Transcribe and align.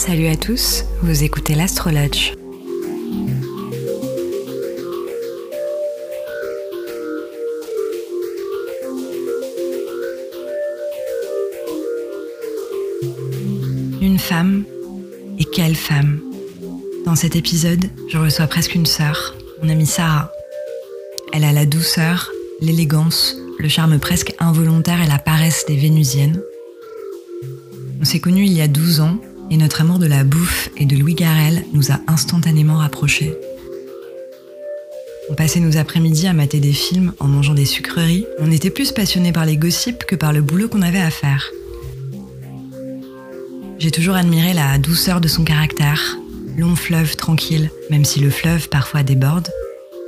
Salut 0.00 0.28
à 0.28 0.34
tous, 0.34 0.86
vous 1.02 1.24
écoutez 1.24 1.54
l'Astrologe. 1.54 2.32
Une 14.00 14.18
femme, 14.18 14.64
et 15.38 15.44
quelle 15.44 15.76
femme? 15.76 16.20
Dans 17.04 17.14
cet 17.14 17.36
épisode, 17.36 17.84
je 18.08 18.16
reçois 18.16 18.46
presque 18.46 18.74
une 18.74 18.86
sœur, 18.86 19.34
mon 19.62 19.68
amie 19.68 19.84
Sarah. 19.84 20.32
Elle 21.34 21.44
a 21.44 21.52
la 21.52 21.66
douceur, 21.66 22.30
l'élégance, 22.62 23.36
le 23.58 23.68
charme 23.68 23.98
presque 23.98 24.34
involontaire 24.38 25.02
et 25.02 25.06
la 25.06 25.18
paresse 25.18 25.66
des 25.68 25.76
Vénusiennes. 25.76 26.40
On 28.00 28.06
s'est 28.06 28.20
connus 28.20 28.46
il 28.46 28.54
y 28.54 28.62
a 28.62 28.66
12 28.66 29.00
ans 29.00 29.18
et 29.50 29.56
notre 29.56 29.80
amour 29.80 29.98
de 29.98 30.06
la 30.06 30.24
bouffe 30.24 30.70
et 30.76 30.86
de 30.86 30.96
Louis 30.96 31.14
Garrel 31.14 31.64
nous 31.72 31.90
a 31.90 32.00
instantanément 32.06 32.76
rapprochés. 32.78 33.34
On 35.30 35.34
passait 35.34 35.60
nos 35.60 35.76
après-midi 35.76 36.26
à 36.26 36.32
mater 36.32 36.58
des 36.58 36.72
films 36.72 37.12
en 37.20 37.28
mangeant 37.28 37.54
des 37.54 37.64
sucreries. 37.64 38.26
On 38.40 38.50
était 38.50 38.70
plus 38.70 38.90
passionnés 38.90 39.32
par 39.32 39.46
les 39.46 39.56
gossips 39.56 40.04
que 40.04 40.16
par 40.16 40.32
le 40.32 40.42
boulot 40.42 40.68
qu'on 40.68 40.82
avait 40.82 41.00
à 41.00 41.10
faire. 41.10 41.50
J'ai 43.78 43.90
toujours 43.90 44.16
admiré 44.16 44.52
la 44.54 44.78
douceur 44.78 45.20
de 45.20 45.28
son 45.28 45.44
caractère, 45.44 46.18
long 46.56 46.74
fleuve 46.74 47.16
tranquille, 47.16 47.70
même 47.90 48.04
si 48.04 48.20
le 48.20 48.30
fleuve 48.30 48.68
parfois 48.68 49.02
déborde, 49.02 49.48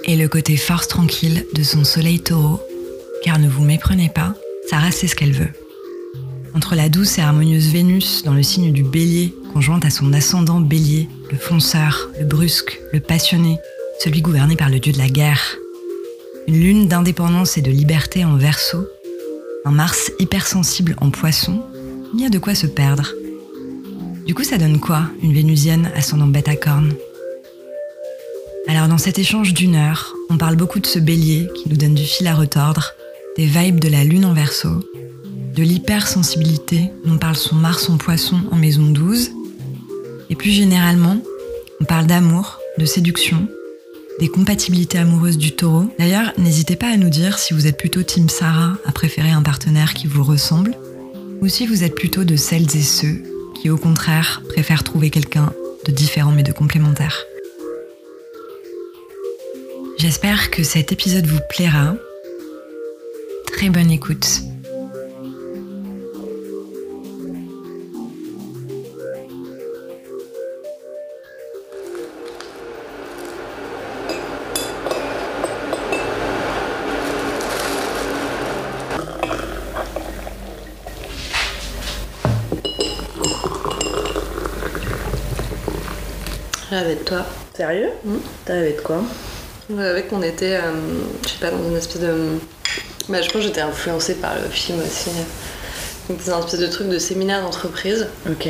et 0.04 0.16
le 0.16 0.28
côté 0.28 0.56
force 0.56 0.88
tranquille 0.88 1.46
de 1.54 1.62
son 1.62 1.84
soleil 1.84 2.20
taureau, 2.20 2.60
car 3.22 3.38
ne 3.38 3.48
vous 3.48 3.64
méprenez 3.64 4.08
pas, 4.08 4.34
Sarah 4.68 4.90
sait 4.90 5.06
ce 5.06 5.14
qu'elle 5.14 5.32
veut. 5.32 5.50
Entre 6.54 6.74
la 6.74 6.90
douce 6.90 7.18
et 7.18 7.22
harmonieuse 7.22 7.68
Vénus 7.68 8.24
dans 8.24 8.34
le 8.34 8.42
signe 8.42 8.72
du 8.72 8.82
bélier, 8.82 9.34
conjointe 9.52 9.86
à 9.86 9.90
son 9.90 10.12
ascendant 10.12 10.60
bélier, 10.60 11.08
le 11.30 11.38
fonceur, 11.38 12.10
le 12.18 12.26
brusque, 12.26 12.78
le 12.92 13.00
passionné, 13.00 13.58
celui 14.00 14.20
gouverné 14.20 14.54
par 14.54 14.68
le 14.68 14.78
dieu 14.78 14.92
de 14.92 14.98
la 14.98 15.08
guerre. 15.08 15.56
Une 16.46 16.60
lune 16.60 16.88
d'indépendance 16.88 17.56
et 17.56 17.62
de 17.62 17.70
liberté 17.70 18.24
en 18.24 18.36
verso, 18.36 18.86
un 19.64 19.70
Mars 19.70 20.12
hypersensible 20.18 20.94
en 20.98 21.10
poisson, 21.10 21.62
il 22.14 22.20
y 22.20 22.26
a 22.26 22.30
de 22.30 22.38
quoi 22.38 22.54
se 22.54 22.66
perdre. 22.66 23.12
Du 24.26 24.34
coup, 24.34 24.44
ça 24.44 24.58
donne 24.58 24.78
quoi, 24.78 25.04
une 25.22 25.32
vénusienne 25.32 25.90
ascendant 25.94 26.26
bête 26.26 26.48
à 26.48 26.56
cornes 26.56 26.94
Alors, 28.68 28.88
dans 28.88 28.98
cet 28.98 29.18
échange 29.18 29.54
d'une 29.54 29.76
heure, 29.76 30.14
on 30.28 30.36
parle 30.36 30.56
beaucoup 30.56 30.80
de 30.80 30.86
ce 30.86 30.98
bélier 30.98 31.48
qui 31.54 31.70
nous 31.70 31.76
donne 31.76 31.94
du 31.94 32.04
fil 32.04 32.26
à 32.26 32.34
retordre, 32.34 32.92
des 33.36 33.46
vibes 33.46 33.80
de 33.80 33.88
la 33.88 34.04
lune 34.04 34.26
en 34.26 34.34
verso, 34.34 34.80
de 35.54 35.62
l'hypersensibilité 35.62 36.90
dont 37.04 37.18
parle 37.18 37.36
son 37.36 37.56
Mars 37.56 37.88
en 37.90 37.98
poisson 37.98 38.40
en 38.50 38.56
maison 38.56 38.84
12, 38.84 39.30
et 40.30 40.34
plus 40.34 40.50
généralement, 40.50 41.18
on 41.80 41.84
parle 41.84 42.06
d'amour, 42.06 42.58
de 42.78 42.84
séduction, 42.84 43.46
des 44.18 44.28
compatibilités 44.28 44.98
amoureuses 44.98 45.36
du 45.36 45.52
taureau. 45.52 45.90
D'ailleurs, 45.98 46.32
n'hésitez 46.38 46.76
pas 46.76 46.88
à 46.88 46.96
nous 46.96 47.10
dire 47.10 47.38
si 47.38 47.54
vous 47.54 47.66
êtes 47.66 47.76
plutôt 47.76 48.02
Team 48.02 48.28
Sarah 48.28 48.76
à 48.86 48.92
préférer 48.92 49.30
un 49.30 49.42
partenaire 49.42 49.94
qui 49.94 50.06
vous 50.06 50.24
ressemble, 50.24 50.74
ou 51.40 51.48
si 51.48 51.66
vous 51.66 51.84
êtes 51.84 51.94
plutôt 51.94 52.24
de 52.24 52.36
celles 52.36 52.76
et 52.76 52.82
ceux 52.82 53.22
qui, 53.54 53.68
au 53.68 53.76
contraire, 53.76 54.42
préfèrent 54.48 54.84
trouver 54.84 55.10
quelqu'un 55.10 55.52
de 55.86 55.92
différent 55.92 56.32
mais 56.32 56.44
de 56.44 56.52
complémentaire. 56.52 57.24
J'espère 59.98 60.50
que 60.50 60.62
cet 60.62 60.92
épisode 60.92 61.26
vous 61.26 61.40
plaira. 61.48 61.94
Très 63.46 63.70
bonne 63.70 63.90
écoute. 63.90 64.42
Toi. 87.12 87.26
Sérieux? 87.54 87.90
Mm. 88.04 88.16
T'as 88.44 88.54
rêvé 88.54 88.72
de 88.72 88.80
quoi? 88.80 89.02
Je 89.68 89.76
rêvais 89.76 90.02
qu'on 90.04 90.22
était, 90.22 90.56
euh, 90.56 90.72
je 91.22 91.28
sais 91.28 91.38
pas, 91.40 91.50
dans 91.50 91.68
une 91.68 91.76
espèce 91.76 92.00
de. 92.00 92.38
Bah, 93.08 93.20
je 93.20 93.28
pense 93.28 93.42
que 93.42 93.48
j'étais 93.48 93.60
influencée 93.60 94.14
par 94.14 94.34
le 94.34 94.48
film 94.48 94.80
aussi. 94.80 95.10
Donc, 96.08 96.18
c'est 96.22 96.32
un 96.32 96.40
espèce 96.40 96.60
de 96.60 96.66
truc 96.66 96.88
de 96.88 96.98
séminaire 96.98 97.42
d'entreprise. 97.42 98.06
Ok. 98.28 98.48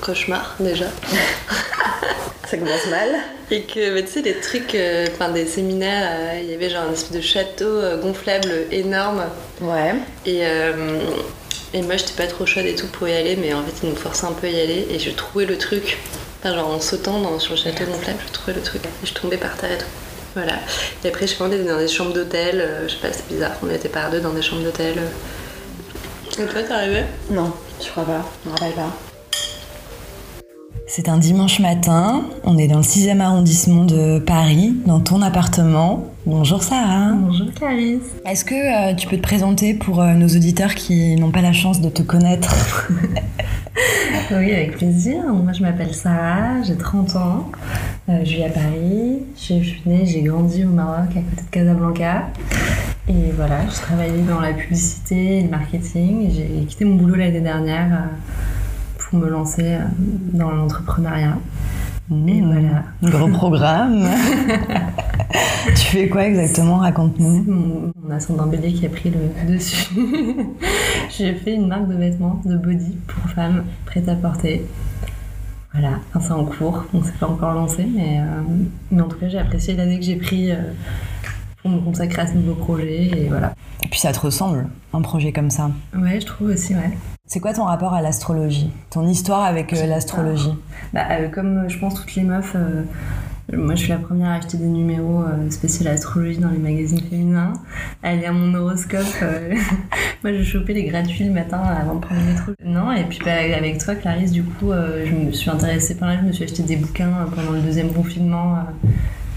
Cauchemar, 0.00 0.56
déjà. 0.60 0.86
Ça 2.50 2.56
commence 2.58 2.86
mal. 2.90 3.08
Et 3.50 3.62
que, 3.62 3.94
bah, 3.94 4.02
tu 4.02 4.12
sais, 4.12 4.22
les 4.22 4.34
trucs, 4.34 4.74
euh, 4.74 5.06
enfin, 5.12 5.30
des 5.30 5.46
séminaires, 5.46 6.08
euh, 6.10 6.40
il 6.42 6.50
y 6.50 6.54
avait 6.54 6.70
genre 6.70 6.84
un 6.88 6.92
espèce 6.92 7.16
de 7.16 7.20
château 7.20 7.64
euh, 7.64 8.00
gonflable 8.00 8.50
énorme. 8.70 9.24
Ouais. 9.60 9.94
Et, 10.26 10.42
et 11.74 11.82
moi, 11.82 11.96
j'étais 11.96 12.14
pas 12.16 12.26
trop 12.26 12.46
chaude 12.46 12.66
et 12.66 12.74
tout 12.74 12.88
pour 12.88 13.08
y 13.08 13.12
aller, 13.12 13.36
mais 13.36 13.54
en 13.54 13.62
fait, 13.62 13.72
ils 13.82 13.90
nous 13.90 13.96
forçaient 13.96 14.26
un 14.26 14.32
peu 14.32 14.48
à 14.48 14.50
y 14.50 14.60
aller. 14.60 14.86
Et 14.90 14.98
je 14.98 15.10
trouvais 15.10 15.46
le 15.46 15.56
truc. 15.56 15.98
Enfin, 16.44 16.54
genre 16.56 16.70
en 16.70 16.80
sautant 16.80 17.20
dans, 17.20 17.38
sur 17.38 17.52
le 17.52 17.60
château 17.60 17.84
gonflable, 17.84 18.18
je 18.26 18.32
trouvais 18.32 18.54
le 18.54 18.62
truc. 18.62 18.84
Et 18.84 19.06
je 19.06 19.14
tombais 19.14 19.36
par 19.36 19.56
terre 19.56 19.72
et 19.72 19.78
tout. 19.78 19.86
Voilà. 20.34 20.54
Et 21.04 21.08
après, 21.08 21.26
je 21.26 21.32
sais 21.32 21.38
pas, 21.38 21.44
on 21.44 21.52
était 21.52 21.62
dans 21.62 21.78
des 21.78 21.86
chambres 21.88 22.12
d'hôtel. 22.12 22.60
euh, 22.60 22.88
je 22.88 22.94
sais 22.94 23.00
pas, 23.00 23.12
c'est 23.12 23.28
bizarre. 23.28 23.52
On 23.62 23.70
était 23.70 23.88
par 23.88 24.10
deux 24.10 24.20
dans 24.20 24.32
des 24.32 24.42
chambres 24.42 24.62
d'hôtel. 24.62 24.96
Et 26.38 26.44
toi, 26.44 26.62
t'es 26.62 26.72
arrivé 26.72 27.04
Non, 27.30 27.52
je 27.80 27.88
crois 27.90 28.04
pas. 28.04 28.24
Je 28.44 28.50
me 28.50 28.54
rappelle 28.54 28.72
pas. 28.72 29.11
C'est 30.94 31.08
un 31.08 31.16
dimanche 31.16 31.58
matin, 31.58 32.22
on 32.44 32.58
est 32.58 32.68
dans 32.68 32.76
le 32.76 32.82
6e 32.82 33.18
arrondissement 33.20 33.86
de 33.86 34.18
Paris, 34.18 34.74
dans 34.84 35.00
ton 35.00 35.22
appartement. 35.22 36.04
Bonjour 36.26 36.62
Sarah. 36.62 37.12
Bonjour, 37.14 37.46
Clarisse. 37.54 38.02
Est-ce 38.26 38.44
que 38.44 38.90
euh, 38.90 38.94
tu 38.94 39.08
peux 39.08 39.16
te 39.16 39.22
présenter 39.22 39.72
pour 39.72 40.02
euh, 40.02 40.12
nos 40.12 40.26
auditeurs 40.26 40.74
qui 40.74 41.16
n'ont 41.16 41.30
pas 41.30 41.40
la 41.40 41.54
chance 41.54 41.80
de 41.80 41.88
te 41.88 42.02
connaître? 42.02 42.90
Oui, 44.30 44.50
avec 44.52 44.76
plaisir. 44.76 45.22
Moi, 45.24 45.52
je 45.52 45.62
m'appelle 45.62 45.94
Sarah, 45.94 46.62
j'ai 46.62 46.76
30 46.76 47.16
ans. 47.16 47.50
Euh, 48.08 48.18
je 48.24 48.36
vis 48.36 48.44
à 48.44 48.50
Paris. 48.50 49.20
Je 49.36 49.62
suis 49.62 49.82
née, 49.86 50.04
j'ai 50.06 50.22
grandi 50.22 50.64
au 50.64 50.68
Maroc, 50.68 51.08
à 51.10 51.20
côté 51.20 51.42
de 51.42 51.50
Casablanca. 51.50 52.28
Et 53.08 53.30
voilà, 53.34 53.66
je 53.68 53.74
travaillais 53.74 54.22
dans 54.28 54.40
la 54.40 54.52
publicité 54.52 55.38
et 55.38 55.42
le 55.42 55.48
marketing. 55.48 56.28
Et 56.28 56.30
J'ai 56.30 56.64
quitté 56.66 56.84
mon 56.84 56.96
boulot 56.96 57.14
l'année 57.14 57.40
dernière 57.40 58.08
pour 59.12 59.20
me 59.20 59.28
lancer 59.28 59.62
euh, 59.62 59.84
dans 60.32 60.50
l'entrepreneuriat. 60.50 61.36
Et 62.10 62.40
voilà. 62.40 62.84
Gros 63.02 63.28
programme. 63.28 64.08
tu 65.68 65.84
fais 65.84 66.08
quoi 66.08 66.26
exactement? 66.26 66.78
Raconte-nous. 66.78 67.44
Mon, 67.44 67.92
mon 68.02 68.10
ascendant 68.10 68.46
bélier 68.46 68.72
qui 68.72 68.86
a 68.86 68.88
pris 68.88 69.10
le 69.10 69.52
dessus. 69.52 69.94
j'ai 71.10 71.34
fait 71.34 71.54
une 71.54 71.68
marque 71.68 71.88
de 71.88 71.94
vêtements, 71.94 72.40
de 72.46 72.56
body 72.56 72.96
pour 73.06 73.30
femmes 73.30 73.64
prêtes 73.84 74.08
à 74.08 74.14
porter. 74.14 74.66
Voilà, 75.72 76.00
enfin, 76.14 76.20
c'est 76.20 76.32
en 76.32 76.44
cours, 76.44 76.84
on 76.92 77.02
s'est 77.02 77.12
pas 77.18 77.28
encore 77.28 77.54
lancé, 77.54 77.86
mais, 77.86 78.20
euh, 78.20 78.42
mais 78.90 79.00
en 79.00 79.08
tout 79.08 79.18
cas 79.18 79.28
j'ai 79.28 79.38
apprécié 79.38 79.74
l'année 79.74 79.98
que 79.98 80.04
j'ai 80.04 80.16
pris 80.16 80.52
euh, 80.52 80.56
pour 81.62 81.70
me 81.70 81.80
consacrer 81.80 82.20
à 82.20 82.26
ce 82.26 82.34
nouveau 82.34 82.54
projet 82.54 83.04
et 83.04 83.28
voilà. 83.28 83.54
Et 83.82 83.88
puis 83.88 83.98
ça 83.98 84.12
te 84.12 84.20
ressemble, 84.20 84.66
un 84.92 85.00
projet 85.00 85.32
comme 85.32 85.48
ça. 85.48 85.70
Ouais, 85.96 86.20
je 86.20 86.26
trouve 86.26 86.48
aussi, 86.48 86.74
ouais. 86.74 86.90
C'est 87.26 87.38
quoi 87.38 87.54
ton 87.54 87.64
rapport 87.64 87.94
à 87.94 88.02
l'astrologie? 88.02 88.70
Ton 88.90 89.06
histoire 89.06 89.44
avec 89.44 89.72
euh, 89.72 89.86
l'astrologie? 89.86 90.54
Bah, 90.92 91.06
euh, 91.12 91.28
comme 91.28 91.58
euh, 91.58 91.68
je 91.68 91.78
pense 91.78 91.94
toutes 91.94 92.14
les 92.16 92.24
meufs, 92.24 92.56
euh, 92.56 92.82
moi 93.52 93.76
je 93.76 93.82
suis 93.84 93.90
la 93.90 93.98
première 93.98 94.30
à 94.30 94.34
acheter 94.34 94.58
des 94.58 94.66
numéros 94.66 95.24
spéciaux 95.50 95.86
astrologie 95.88 96.38
dans 96.38 96.50
les 96.50 96.58
magazines 96.58 97.00
féminins, 97.00 97.52
à 98.02 98.16
lire 98.16 98.32
mon 98.32 98.52
horoscope. 98.54 99.06
moi 100.24 100.32
je 100.32 100.42
chopais 100.42 100.72
les 100.72 100.84
gratuits 100.84 101.24
le 101.24 101.32
matin 101.32 101.60
avant 101.60 101.94
de 101.94 102.00
prendre 102.00 102.20
le 102.20 102.26
métro. 102.26 102.52
Non, 102.64 102.92
et 102.92 103.04
puis 103.04 103.20
bah, 103.24 103.34
avec 103.56 103.78
toi 103.78 103.94
Clarisse, 103.94 104.32
du 104.32 104.42
coup, 104.42 104.72
je 104.72 105.12
me 105.12 105.30
suis 105.32 105.50
intéressée 105.50 105.96
par 105.96 106.08
là, 106.08 106.18
je 106.20 106.26
me 106.26 106.32
suis 106.32 106.44
acheté 106.44 106.62
des 106.62 106.76
bouquins 106.76 107.12
pendant 107.34 107.52
le 107.52 107.60
deuxième 107.60 107.92
confinement. 107.92 108.58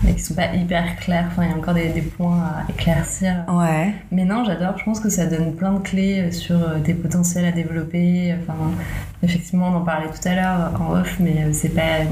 Euh, 0.06 0.10
mais 0.10 0.14
qui 0.14 0.22
sont 0.22 0.36
pas 0.36 0.54
hyper 0.54 0.96
clairs, 0.98 1.26
enfin 1.28 1.44
il 1.44 1.50
y 1.50 1.54
a 1.54 1.58
encore 1.58 1.74
des, 1.74 1.90
des 1.90 2.02
points 2.02 2.40
à 2.44 2.72
éclaircir. 2.72 3.46
Ouais. 3.52 3.94
Mais 4.12 4.26
non, 4.26 4.44
j'adore. 4.46 4.78
Je 4.78 4.84
pense 4.84 5.00
que 5.00 5.10
ça 5.10 5.26
donne 5.26 5.54
plein 5.54 5.74
de 5.74 5.80
clés 5.80 6.22
euh, 6.22 6.32
sur 6.32 6.56
euh, 6.56 6.80
tes 6.84 6.94
potentiels 6.94 7.46
à 7.46 7.52
développer. 7.52 8.36
Enfin, 8.42 8.72
effectivement, 9.24 9.70
on 9.70 9.78
en 9.78 9.82
parlait 9.82 10.08
tout 10.08 10.28
à 10.28 10.36
l'heure 10.36 10.82
en 10.82 10.94
off, 10.94 11.18
mais 11.20 11.44
euh, 11.44 11.50
c'est 11.54 11.70
pas, 11.70 12.04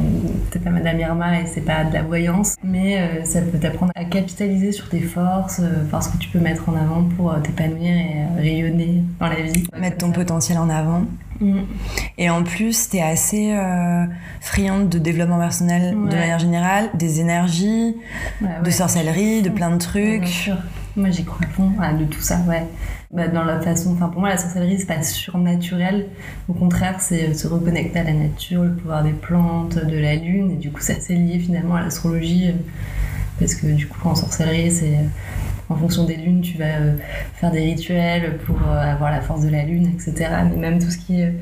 c'est 0.52 0.64
pas 0.64 0.70
Madame 0.70 1.00
Irma 1.00 1.42
et 1.42 1.46
c'est 1.46 1.62
pas 1.62 1.84
de 1.84 1.94
la 1.94 2.04
voyance. 2.04 2.56
Mais 2.64 3.00
euh, 3.00 3.24
ça 3.24 3.42
peut 3.42 3.58
t'apprendre 3.58 3.92
à 3.96 4.06
capitaliser 4.06 4.72
sur 4.72 4.90
tes 4.90 5.02
forces, 5.02 5.60
euh, 5.60 5.84
voir 5.90 6.04
ce 6.04 6.10
que 6.10 6.18
tu 6.18 6.30
peux 6.30 6.40
mettre 6.40 6.70
en 6.70 6.76
avant 6.76 7.04
pour 7.04 7.32
euh, 7.32 7.40
t'épanouir 7.40 7.92
et 7.92 8.14
euh, 8.16 8.42
rayonner 8.42 9.04
dans 9.20 9.28
la 9.28 9.42
vie. 9.42 9.64
Mettre 9.80 9.98
ton 9.98 10.12
potentiel 10.12 10.58
en 10.58 10.70
avant. 10.70 11.04
Mm. 11.40 11.62
Et 12.18 12.30
en 12.30 12.44
plus, 12.44 12.90
t'es 12.90 13.02
assez 13.02 13.54
euh, 13.54 14.06
friande 14.42 14.90
de 14.90 15.00
développement 15.00 15.40
personnel 15.40 15.92
de 15.94 16.16
manière 16.16 16.40
générale, 16.40 16.90
des 16.94 17.20
énergies, 17.22 17.96
Ouais, 18.42 18.48
de 18.64 18.70
sorcellerie, 18.72 19.42
de 19.42 19.50
plein 19.50 19.72
de 19.72 19.78
trucs. 19.78 20.22
bien 20.22 20.30
sûr. 20.30 20.58
Moi, 20.96 21.10
j'y 21.10 21.24
crois 21.26 21.48
fond, 21.48 21.72
ah, 21.82 21.92
de 21.94 22.06
tout 22.06 22.22
ça, 22.22 22.38
ouais. 22.48 22.66
Bah, 23.12 23.28
dans 23.28 23.44
la 23.44 23.60
façon, 23.60 23.94
enfin, 23.94 24.10
pour 24.10 24.20
moi, 24.22 24.30
la 24.30 24.38
sorcellerie, 24.38 24.78
c'est 24.80 24.86
pas 24.86 25.02
surnaturel. 25.02 26.08
Au 26.48 26.54
contraire, 26.54 26.98
c'est 27.00 27.34
se 27.34 27.48
reconnecter 27.48 28.00
à 28.00 28.04
la 28.04 28.14
nature, 28.14 28.64
le 28.64 28.76
pouvoir 28.76 29.04
des 29.04 29.12
plantes, 29.12 29.78
de 29.84 29.98
la 29.98 30.16
lune, 30.16 30.52
et 30.52 30.56
du 30.56 30.72
coup, 30.72 30.82
ça 30.82 30.94
c'est 31.00 31.16
lié 31.16 31.40
finalement 31.40 31.76
à 31.76 31.82
l'astrologie, 31.82 32.50
euh, 32.50 32.54
parce 33.40 33.56
que 33.56 33.68
du 33.68 33.88
coup, 33.88 34.08
en 34.08 34.16
sorcellerie, 34.16 34.72
c'est 34.72 35.00
en 35.70 35.76
fonction 35.76 36.06
des 36.06 36.16
lunes, 36.16 36.42
tu 36.42 36.58
vas 36.58 36.78
euh, 36.80 36.98
faire 37.36 37.52
des 37.52 37.62
rituels 37.62 38.38
pour 38.46 38.58
euh, 38.68 38.78
avoir 38.78 39.12
la 39.12 39.22
force 39.22 39.42
de 39.42 39.50
la 39.50 39.64
lune, 39.64 39.92
etc. 39.94 40.30
Mais 40.50 40.58
même 40.58 40.80
tout 40.80 40.92
ce 40.92 40.98
qui 40.98 41.22
est 41.22 41.34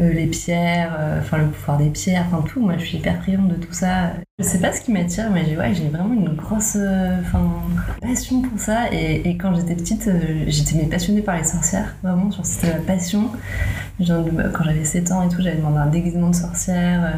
euh, 0.00 0.12
les 0.12 0.26
pierres, 0.26 0.98
enfin 1.20 1.38
le 1.38 1.48
pouvoir 1.48 1.78
des 1.78 1.90
pierres, 1.90 2.26
enfin 2.26 2.42
tout. 2.42 2.60
Moi, 2.60 2.74
je 2.78 2.84
suis 2.84 2.98
hyper 2.98 3.22
friande 3.22 3.48
de 3.48 3.54
tout 3.54 3.72
ça. 3.72 4.12
Je 4.42 4.48
sais 4.48 4.58
pas 4.58 4.72
ce 4.72 4.80
qui 4.80 4.90
m'attire, 4.92 5.30
mais 5.32 5.44
j'ai 5.44 5.56
ouais, 5.56 5.72
vraiment 5.92 6.12
une 6.14 6.34
grosse 6.34 6.76
euh, 6.76 7.16
passion 8.00 8.42
pour 8.42 8.58
ça. 8.58 8.92
Et, 8.92 9.28
et 9.28 9.36
quand 9.36 9.54
j'étais 9.54 9.74
petite, 9.76 10.10
j'étais 10.48 10.76
mais 10.76 10.84
passionnée 10.88 11.22
par 11.22 11.36
les 11.36 11.44
sorcières, 11.44 11.94
vraiment. 12.02 12.30
C'était 12.42 12.72
ma 12.74 12.80
passion. 12.80 13.30
Genre, 14.00 14.24
quand 14.52 14.64
j'avais 14.64 14.84
7 14.84 15.12
ans 15.12 15.22
et 15.22 15.28
tout, 15.28 15.40
j'avais 15.42 15.56
demandé 15.58 15.78
un 15.78 15.86
déguisement 15.86 16.30
de 16.30 16.34
sorcière. 16.34 17.12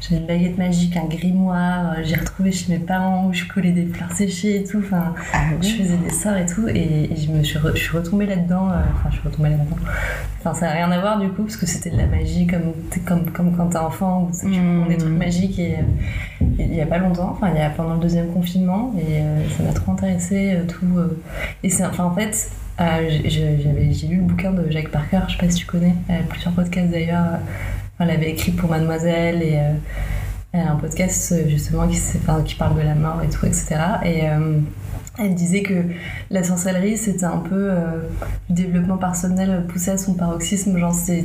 j'avais 0.00 0.20
une 0.20 0.26
baguette 0.26 0.56
magique, 0.56 0.96
un 0.96 1.04
grimoire. 1.04 1.96
j'ai 2.04 2.16
retrouvé 2.16 2.52
chez 2.52 2.72
mes 2.72 2.78
parents 2.78 3.26
où 3.26 3.32
je 3.34 3.44
collais 3.44 3.72
des 3.72 3.84
fleurs 3.86 4.12
séchées 4.12 4.56
et 4.60 4.64
tout. 4.64 4.78
Enfin, 4.78 5.14
Ah 5.34 5.38
je 5.60 5.68
faisais 5.68 5.96
des 5.98 6.10
sorts 6.10 6.36
et 6.36 6.46
tout. 6.46 6.68
Et, 6.68 7.12
et 7.12 7.16
je 7.16 7.30
me 7.30 7.42
suis, 7.42 7.58
re- 7.58 7.72
je 7.76 7.82
suis 7.82 7.96
retombée 7.96 8.26
là-dedans. 8.26 8.66
Enfin, 8.68 9.10
je 9.10 9.16
suis 9.18 9.28
retombée 9.28 9.50
là-dedans. 9.50 9.76
Enfin, 10.40 10.54
ça 10.54 10.66
n'a 10.66 10.72
rien 10.72 10.90
à 10.90 10.98
voir 11.00 11.20
du 11.20 11.28
coup, 11.28 11.42
parce 11.42 11.56
que 11.56 11.66
c'était 11.66 11.90
de 11.90 11.96
la 11.98 12.06
magie 12.06 12.46
comme, 12.46 12.72
comme, 13.06 13.30
comme 13.30 13.56
quand 13.56 13.66
t'es 13.66 13.76
enfant, 13.78 14.30
où 14.32 14.36
tu 14.40 14.46
Mhm. 14.46 14.80
prends 14.80 14.88
des 14.88 14.96
trucs 14.96 15.12
magiques. 15.18 15.58
Et, 15.58 15.74
euh, 15.74 16.44
et 16.58 16.61
il 16.70 16.74
y 16.74 16.80
a 16.80 16.86
pas 16.86 16.98
longtemps, 16.98 17.30
enfin, 17.32 17.50
il 17.54 17.58
y 17.58 17.62
a 17.62 17.70
pendant 17.70 17.94
le 17.94 18.00
deuxième 18.00 18.28
confinement, 18.32 18.92
et 18.98 19.20
euh, 19.20 19.48
ça 19.56 19.62
m'a 19.62 19.72
trop 19.72 19.92
intéressé 19.92 20.52
euh, 20.54 20.64
tout. 20.66 20.98
euh. 20.98 21.20
et 21.62 21.70
c'est, 21.70 21.84
enfin, 21.84 22.04
en 22.04 22.14
fait, 22.14 22.50
euh, 22.80 23.08
j'ai- 23.24 24.06
lu 24.08 24.16
le 24.16 24.22
bouquin 24.22 24.50
de 24.52 24.70
Jacques 24.70 24.90
Parker, 24.90 25.20
je 25.28 25.32
sais 25.32 25.38
pas 25.38 25.50
si 25.50 25.56
tu 25.58 25.66
connais, 25.66 25.94
plusieurs 26.28 26.54
podcasts 26.54 26.90
d'ailleurs. 26.90 27.38
elle 27.98 28.10
avait 28.10 28.30
écrit 28.30 28.52
pour 28.52 28.68
Mademoiselle 28.70 29.42
et 29.42 29.58
elle 30.52 30.60
a 30.66 30.72
un 30.72 30.76
podcast 30.76 31.34
justement 31.48 31.86
qui, 31.86 31.98
qui 32.44 32.54
parle 32.56 32.76
de 32.76 32.82
la 32.82 32.94
mort 32.94 33.20
et 33.22 33.28
tout, 33.28 33.46
etc. 33.46 33.76
Et 34.04 34.22
elle 35.18 35.34
disait 35.34 35.62
que 35.62 35.74
la 36.30 36.42
sorcellerie, 36.42 36.96
c'était 36.96 37.24
un 37.26 37.36
peu 37.38 37.70
euh, 37.70 38.00
du 38.48 38.62
développement 38.64 38.96
personnel 38.96 39.64
poussé 39.68 39.90
à 39.90 39.98
son 39.98 40.14
paroxysme. 40.14 40.78
Genre, 40.78 40.94
c'est 40.94 41.24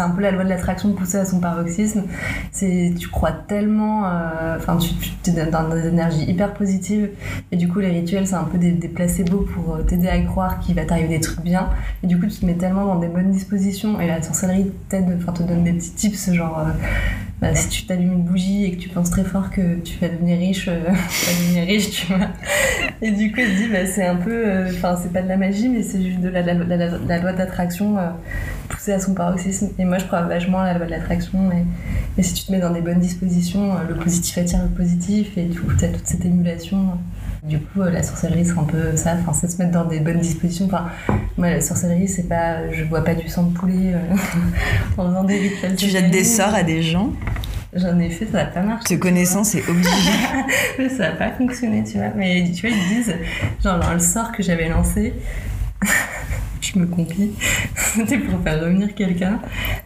un 0.00 0.10
peu 0.10 0.22
la 0.22 0.30
loi 0.30 0.44
de 0.44 0.48
l'attraction 0.48 0.92
poussée 0.92 1.18
à 1.18 1.24
son 1.24 1.40
paroxysme. 1.40 2.04
C'est 2.52 2.94
Tu 2.96 3.08
crois 3.08 3.32
tellement. 3.32 4.06
euh, 4.06 4.56
Enfin, 4.56 4.76
tu, 4.76 4.94
es 5.30 5.46
dans 5.46 5.68
des 5.68 5.88
énergies 5.88 6.24
hyper 6.30 6.54
positives. 6.54 7.10
Et 7.50 7.56
du 7.56 7.68
coup, 7.68 7.80
les 7.80 7.90
rituels, 7.90 8.26
c'est 8.28 8.34
un 8.34 8.44
peu 8.44 8.56
des, 8.58 8.72
placebos 8.88 9.46
pour 9.52 9.74
euh, 9.74 9.82
t'aider 9.82 10.08
à 10.08 10.20
croire 10.20 10.60
qu'il 10.60 10.76
va 10.76 10.84
t'arriver 10.84 11.08
des 11.08 11.20
trucs 11.20 11.40
bien. 11.40 11.70
Et 12.04 12.06
du 12.06 12.20
coup, 12.20 12.26
tu 12.26 12.38
te 12.38 12.46
mets 12.46 12.54
tellement 12.54 12.84
dans 12.86 13.00
des 13.00 13.08
bonnes 13.08 13.32
dispositions. 13.32 14.00
Et 14.00 14.06
la 14.06 14.22
sorcellerie 14.22 14.70
t'aide, 14.88 15.06
enfin, 15.20 15.32
te 15.32 15.42
donne 15.42 15.64
des 15.64 15.72
petits 15.72 15.90
tips, 15.92 16.32
genre. 16.32 16.60
euh, 16.60 16.70
bah, 17.40 17.54
si 17.54 17.68
tu 17.68 17.84
t'allumes 17.84 18.12
une 18.12 18.22
bougie 18.22 18.64
et 18.64 18.70
que 18.76 18.80
tu 18.80 18.88
penses 18.88 19.10
très 19.10 19.24
fort 19.24 19.50
que 19.50 19.80
tu 19.80 19.98
vas 19.98 20.08
devenir 20.08 20.38
riche, 20.38 20.64
tu 20.66 20.70
vas 20.70 21.32
devenir 21.42 21.66
riche, 21.66 21.90
tu 21.90 22.06
vois. 22.06 22.28
Coup, 23.32 23.40
elle 23.40 23.54
dit, 23.56 23.68
bah, 23.68 23.86
c'est 23.86 24.04
un 24.06 24.16
peu, 24.16 24.32
euh, 24.46 24.66
enfin, 24.70 24.96
c'est 25.00 25.12
pas 25.12 25.22
de 25.22 25.28
la 25.28 25.36
magie, 25.36 25.68
mais 25.68 25.82
c'est 25.82 26.02
juste 26.02 26.20
de 26.20 26.28
la, 26.28 26.42
la, 26.42 26.54
la- 26.54 26.76
la- 26.76 26.98
la 26.98 27.18
loi 27.18 27.32
d'attraction 27.32 27.98
euh, 27.98 28.08
poussée 28.68 28.92
à 28.92 29.00
son 29.00 29.14
paroxysme. 29.14 29.68
Et 29.78 29.84
moi, 29.84 29.98
je 29.98 30.04
crois 30.06 30.22
vachement 30.22 30.58
à 30.60 30.64
la 30.72 30.74
loi 30.78 30.86
de 30.86 30.90
l'attraction. 30.90 31.50
Et, 31.52 32.20
et 32.20 32.22
si 32.22 32.34
tu 32.34 32.44
te 32.44 32.52
mets 32.52 32.60
dans 32.60 32.70
des 32.72 32.80
bonnes 32.80 32.98
dispositions, 33.00 33.72
euh, 33.74 33.76
le 33.88 33.94
positif 33.96 34.38
attire 34.38 34.62
le 34.62 34.68
positif, 34.70 35.36
et 35.36 35.44
du 35.44 35.58
coup, 35.60 35.72
t'as 35.78 35.88
toute 35.88 36.06
cette 36.06 36.24
émulation. 36.24 36.98
Du 37.42 37.58
coup, 37.58 37.82
euh, 37.82 37.90
la 37.90 38.02
sorcellerie, 38.02 38.46
c'est 38.46 38.58
un 38.58 38.64
peu 38.64 38.96
ça, 38.96 39.16
enfin, 39.20 39.32
c'est 39.38 39.50
se 39.50 39.58
mettre 39.58 39.72
dans 39.72 39.84
des 39.84 40.00
bonnes 40.00 40.20
dispositions. 40.20 40.64
Enfin, 40.66 40.86
moi, 41.36 41.50
la 41.50 41.60
sorcellerie, 41.60 42.08
c'est 42.08 42.28
pas, 42.28 42.70
je 42.72 42.84
bois 42.84 43.04
pas 43.04 43.14
du 43.14 43.28
sang 43.28 43.42
de 43.44 43.52
poulet 43.54 43.92
euh, 43.94 44.16
en 44.96 45.08
faisant 45.08 45.24
des 45.24 45.38
rituels. 45.38 45.76
Tu 45.76 45.88
jettes 45.88 46.10
des 46.10 46.24
sorts 46.24 46.54
à 46.54 46.62
des 46.62 46.82
gens? 46.82 47.10
J'en 47.74 47.98
ai 47.98 48.10
fait, 48.10 48.26
ça 48.26 48.44
n'a 48.44 48.44
pas 48.46 48.62
marché. 48.62 48.96
Te 48.96 49.00
connaissant, 49.00 49.42
c'est 49.42 49.68
obligé. 49.68 49.90
Mais 50.78 50.88
ça 50.88 51.08
n'a 51.08 51.12
pas 51.12 51.32
fonctionné, 51.32 51.82
tu 51.82 51.98
vois. 51.98 52.10
Mais 52.14 52.50
tu 52.54 52.68
vois, 52.68 52.76
ils 52.76 52.96
disent, 52.96 53.14
genre, 53.62 53.80
dans 53.80 53.92
le 53.92 53.98
sort 53.98 54.30
que 54.30 54.42
j'avais 54.42 54.68
lancé, 54.68 55.12
je 56.72 56.78
me 56.78 56.86
complie, 56.86 57.30
c'était 57.76 58.18
pour 58.18 58.40
faire 58.40 58.60
revenir 58.62 58.94
quelqu'un. 58.94 59.40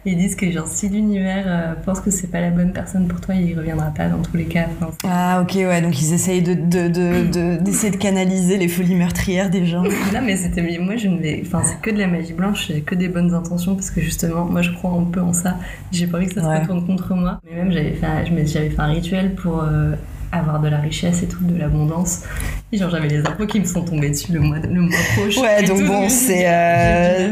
Ils 0.05 0.17
disent 0.17 0.35
que, 0.35 0.49
genre, 0.51 0.67
si 0.67 0.89
l'univers 0.89 1.43
euh, 1.47 1.73
pense 1.85 1.99
que 1.99 2.11
c'est 2.11 2.27
pas 2.27 2.41
la 2.41 2.49
bonne 2.51 2.71
personne 2.73 3.07
pour 3.07 3.19
toi, 3.21 3.35
il 3.35 3.57
reviendra 3.57 3.87
pas 3.87 4.07
dans 4.07 4.21
tous 4.21 4.37
les 4.37 4.45
cas. 4.45 4.67
Enfin, 4.81 4.91
Ah, 5.05 5.41
ok, 5.41 5.55
ouais, 5.55 5.81
donc 5.81 6.01
ils 6.01 6.13
essayent 6.13 6.41
de, 6.41 6.53
de, 6.53 6.87
de, 6.87 7.31
de- 7.57 7.63
d'essayer 7.63 7.91
de 7.91 7.97
canaliser 7.97 8.57
les 8.57 8.67
folies 8.67 8.95
meurtrières 8.95 9.49
des 9.49 9.65
gens. 9.65 9.83
Non, 10.13 10.21
mais 10.23 10.35
c'était. 10.37 10.61
Moi, 10.79 10.95
je 10.97 11.07
ne 11.07 11.19
vais. 11.19 11.43
Enfin, 11.45 11.61
c'est 11.63 11.79
que 11.81 11.89
de 11.93 11.99
la 11.99 12.07
magie 12.07 12.33
blanche, 12.33 12.67
j'ai 12.67 12.81
que 12.81 12.95
des 12.95 13.07
bonnes 13.09 13.33
intentions 13.33 13.75
parce 13.75 13.91
que 13.91 14.01
justement, 14.01 14.45
moi, 14.45 14.61
je 14.61 14.71
crois 14.71 14.91
un 14.91 15.03
peu 15.03 15.21
en 15.21 15.33
ça. 15.33 15.57
J'ai 15.91 16.07
pas 16.07 16.17
envie 16.17 16.27
que 16.27 16.33
ça 16.35 16.41
se 16.41 16.61
retourne 16.61 16.85
contre 16.85 17.13
moi. 17.13 17.39
Mais 17.45 17.55
même, 17.57 17.71
j'avais 17.71 17.93
fait, 17.93 18.07
j'avais 18.47 18.69
fait 18.69 18.79
un 18.81 18.85
rituel 18.87 19.35
pour 19.35 19.61
euh, 19.63 19.93
avoir 20.31 20.59
de 20.59 20.67
la 20.67 20.77
richesse 20.77 21.23
et 21.23 21.27
tout, 21.27 21.43
de 21.43 21.57
l'abondance. 21.57 22.23
Et 22.71 22.77
genre, 22.77 22.91
j'avais 22.91 23.07
les 23.07 23.19
impôts 23.19 23.47
qui 23.47 23.59
me 23.59 23.65
sont 23.65 23.83
tombés 23.83 24.09
dessus 24.09 24.31
le 24.31 24.41
mois, 24.41 24.59
le 24.59 24.81
mois 24.81 24.97
prochain. 25.15 25.41
Ouais, 25.41 25.63
donc 25.63 25.79
tout. 25.79 25.87
bon, 25.87 26.07
c'est, 26.07 26.43
euh, 26.45 27.31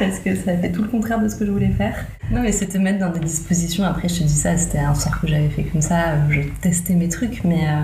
parce 0.00 0.18
que 0.18 0.34
ça 0.34 0.56
fait 0.56 0.72
tout 0.72 0.82
le 0.82 0.88
contraire 0.88 1.20
de 1.20 1.28
ce 1.28 1.36
que 1.36 1.46
je 1.46 1.52
voulais 1.52 1.70
faire. 1.70 1.94
Non, 2.32 2.40
mais 2.40 2.50
c'était 2.50 2.80
mettre 2.80 2.98
dans 2.98 3.10
des 3.10 3.20
dispositions. 3.20 3.84
Après, 3.84 4.08
je 4.08 4.18
te 4.18 4.22
dis 4.24 4.34
ça, 4.34 4.56
c'était 4.56 4.78
un 4.78 4.94
sort 4.94 5.20
que 5.20 5.28
j'avais 5.28 5.48
fait 5.48 5.62
comme 5.62 5.82
ça. 5.82 6.28
Je 6.28 6.40
testais 6.60 6.94
mes 6.94 7.08
trucs, 7.08 7.44
mais 7.44 7.68
euh, 7.68 7.82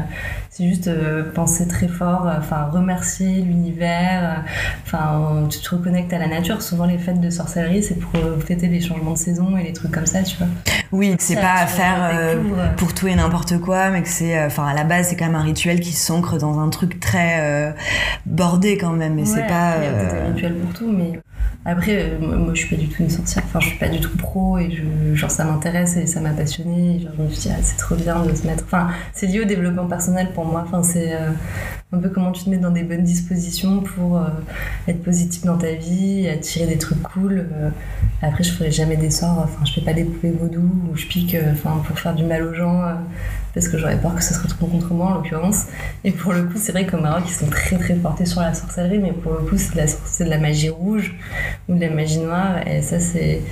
c'est 0.48 0.66
juste 0.66 0.88
euh, 0.88 1.30
penser 1.32 1.68
très 1.68 1.86
fort, 1.86 2.28
enfin 2.36 2.64
remercier 2.72 3.42
l'univers, 3.42 4.42
enfin 4.82 5.46
tu 5.48 5.60
te 5.60 5.70
reconnectes 5.76 6.12
à 6.12 6.18
la 6.18 6.26
nature. 6.26 6.60
Souvent 6.60 6.86
les 6.86 6.98
fêtes 6.98 7.20
de 7.20 7.30
sorcellerie, 7.30 7.84
c'est 7.84 7.98
pour 8.00 8.10
fêter 8.44 8.66
les 8.66 8.80
changements 8.80 9.12
de 9.12 9.18
saison 9.18 9.56
et 9.56 9.62
les 9.62 9.72
trucs 9.72 9.92
comme 9.92 10.06
ça, 10.06 10.22
tu 10.22 10.36
vois. 10.38 10.48
Oui, 10.90 11.14
c'est 11.20 11.36
pas 11.36 11.54
à 11.60 11.66
faire 11.66 12.36
pour 12.76 12.94
tout 12.94 13.06
et 13.06 13.14
n'importe 13.14 13.60
quoi, 13.60 13.90
mais 13.90 14.02
que 14.02 14.08
c'est, 14.08 14.39
euh, 14.40 14.46
enfin, 14.46 14.66
à 14.66 14.74
la 14.74 14.84
base, 14.84 15.08
c'est 15.08 15.16
quand 15.16 15.26
même 15.26 15.34
un 15.34 15.42
rituel 15.42 15.80
qui 15.80 15.92
s'ancre 15.92 16.38
dans 16.38 16.58
un 16.58 16.68
truc 16.68 17.00
très 17.00 17.38
euh, 17.40 17.72
bordé 18.26 18.76
quand 18.78 18.92
même, 18.92 19.14
mais 19.14 19.24
c'est 19.24 19.46
pas. 19.46 19.72
après, 19.72 19.86
Il 19.86 19.92
y 19.92 19.94
a 19.94 19.98
peut-être 19.98 20.14
euh, 20.14 20.26
un 20.28 20.32
rituel 20.34 20.54
pour 20.56 20.72
tout, 20.74 20.90
mais 20.90 21.20
après, 21.64 22.04
euh, 22.04 22.18
moi, 22.18 22.36
moi, 22.36 22.54
je 22.54 22.60
suis 22.60 22.74
pas 22.74 22.80
du 22.80 22.88
tout 22.88 23.02
une 23.02 23.10
sorcière. 23.10 23.44
Enfin, 23.46 23.60
je 23.60 23.68
suis 23.68 23.78
pas 23.78 23.88
du 23.88 24.00
tout 24.00 24.16
pro 24.16 24.56
et 24.56 24.70
je, 24.70 25.14
genre 25.14 25.30
ça 25.30 25.44
m'intéresse 25.44 25.96
et 25.96 26.06
ça 26.06 26.20
m'a 26.20 26.30
passionné. 26.30 27.00
Genre, 27.00 27.12
je 27.18 27.22
me 27.22 27.28
suis 27.28 27.48
dit, 27.48 27.54
ah, 27.54 27.60
c'est 27.62 27.76
trop 27.76 27.96
bien 27.96 28.24
de 28.24 28.34
se 28.34 28.46
mettre. 28.46 28.64
Enfin, 28.64 28.88
c'est 29.12 29.26
lié 29.26 29.40
au 29.40 29.44
développement 29.44 29.86
personnel 29.86 30.30
pour 30.32 30.46
moi. 30.46 30.64
Enfin, 30.66 30.82
c'est 30.82 31.12
euh, 31.12 31.32
un 31.92 31.98
peu 31.98 32.08
comment 32.08 32.32
tu 32.32 32.44
te 32.44 32.50
mets 32.50 32.56
dans 32.56 32.70
des 32.70 32.82
bonnes 32.82 33.04
dispositions 33.04 33.80
pour 33.80 34.16
euh, 34.16 34.28
être 34.88 35.02
positif 35.02 35.44
dans 35.44 35.58
ta 35.58 35.72
vie, 35.72 36.26
attirer 36.28 36.66
des 36.66 36.78
trucs 36.78 37.02
cool. 37.02 37.46
Après, 38.22 38.42
je 38.42 38.52
ferai 38.52 38.70
jamais 38.70 38.96
des 38.96 39.10
sorts. 39.10 39.40
Enfin, 39.44 39.62
je 39.66 39.74
fais 39.74 39.82
pas 39.82 39.92
des 39.92 40.04
poupées 40.04 40.30
vaudou 40.30 40.62
ou 40.90 40.96
je 40.96 41.06
pique 41.06 41.36
enfin, 41.52 41.82
pour 41.86 41.98
faire 41.98 42.14
du 42.14 42.24
mal 42.24 42.42
aux 42.42 42.54
gens. 42.54 42.82
parce 43.52 43.68
que 43.68 43.76
j'aurais 43.76 43.98
peur 43.98 44.14
que 44.14 44.24
ça 44.24 44.32
se 44.32 44.40
retourne 44.40 44.70
contre 44.70 44.94
moi 44.94 45.08
en 45.08 45.14
l'occurrence. 45.16 45.66
Et 46.04 46.10
pour 46.10 46.32
le 46.32 46.44
coup, 46.44 46.56
c'est 46.56 46.72
vrai 46.72 46.86
qu'au 46.86 46.98
Maroc, 46.98 47.24
ils 47.26 47.34
sont 47.34 47.48
très 47.48 47.76
très 47.76 47.94
portés 47.94 48.24
sur 48.24 48.40
la 48.40 48.54
sorcellerie, 48.54 48.98
mais 48.98 49.12
pour 49.12 49.32
le 49.32 49.40
coup, 49.40 49.58
c'est 49.58 49.72
de 49.72 49.76
la, 49.76 49.86
de 49.86 50.30
la 50.30 50.38
magie 50.38 50.70
rouge 50.70 51.14
ou 51.68 51.74
de 51.74 51.80
la 51.80 51.90
magie 51.90 52.18
noire. 52.18 52.66
Et 52.66 52.82
ça, 52.82 52.98
c'est. 53.00 53.42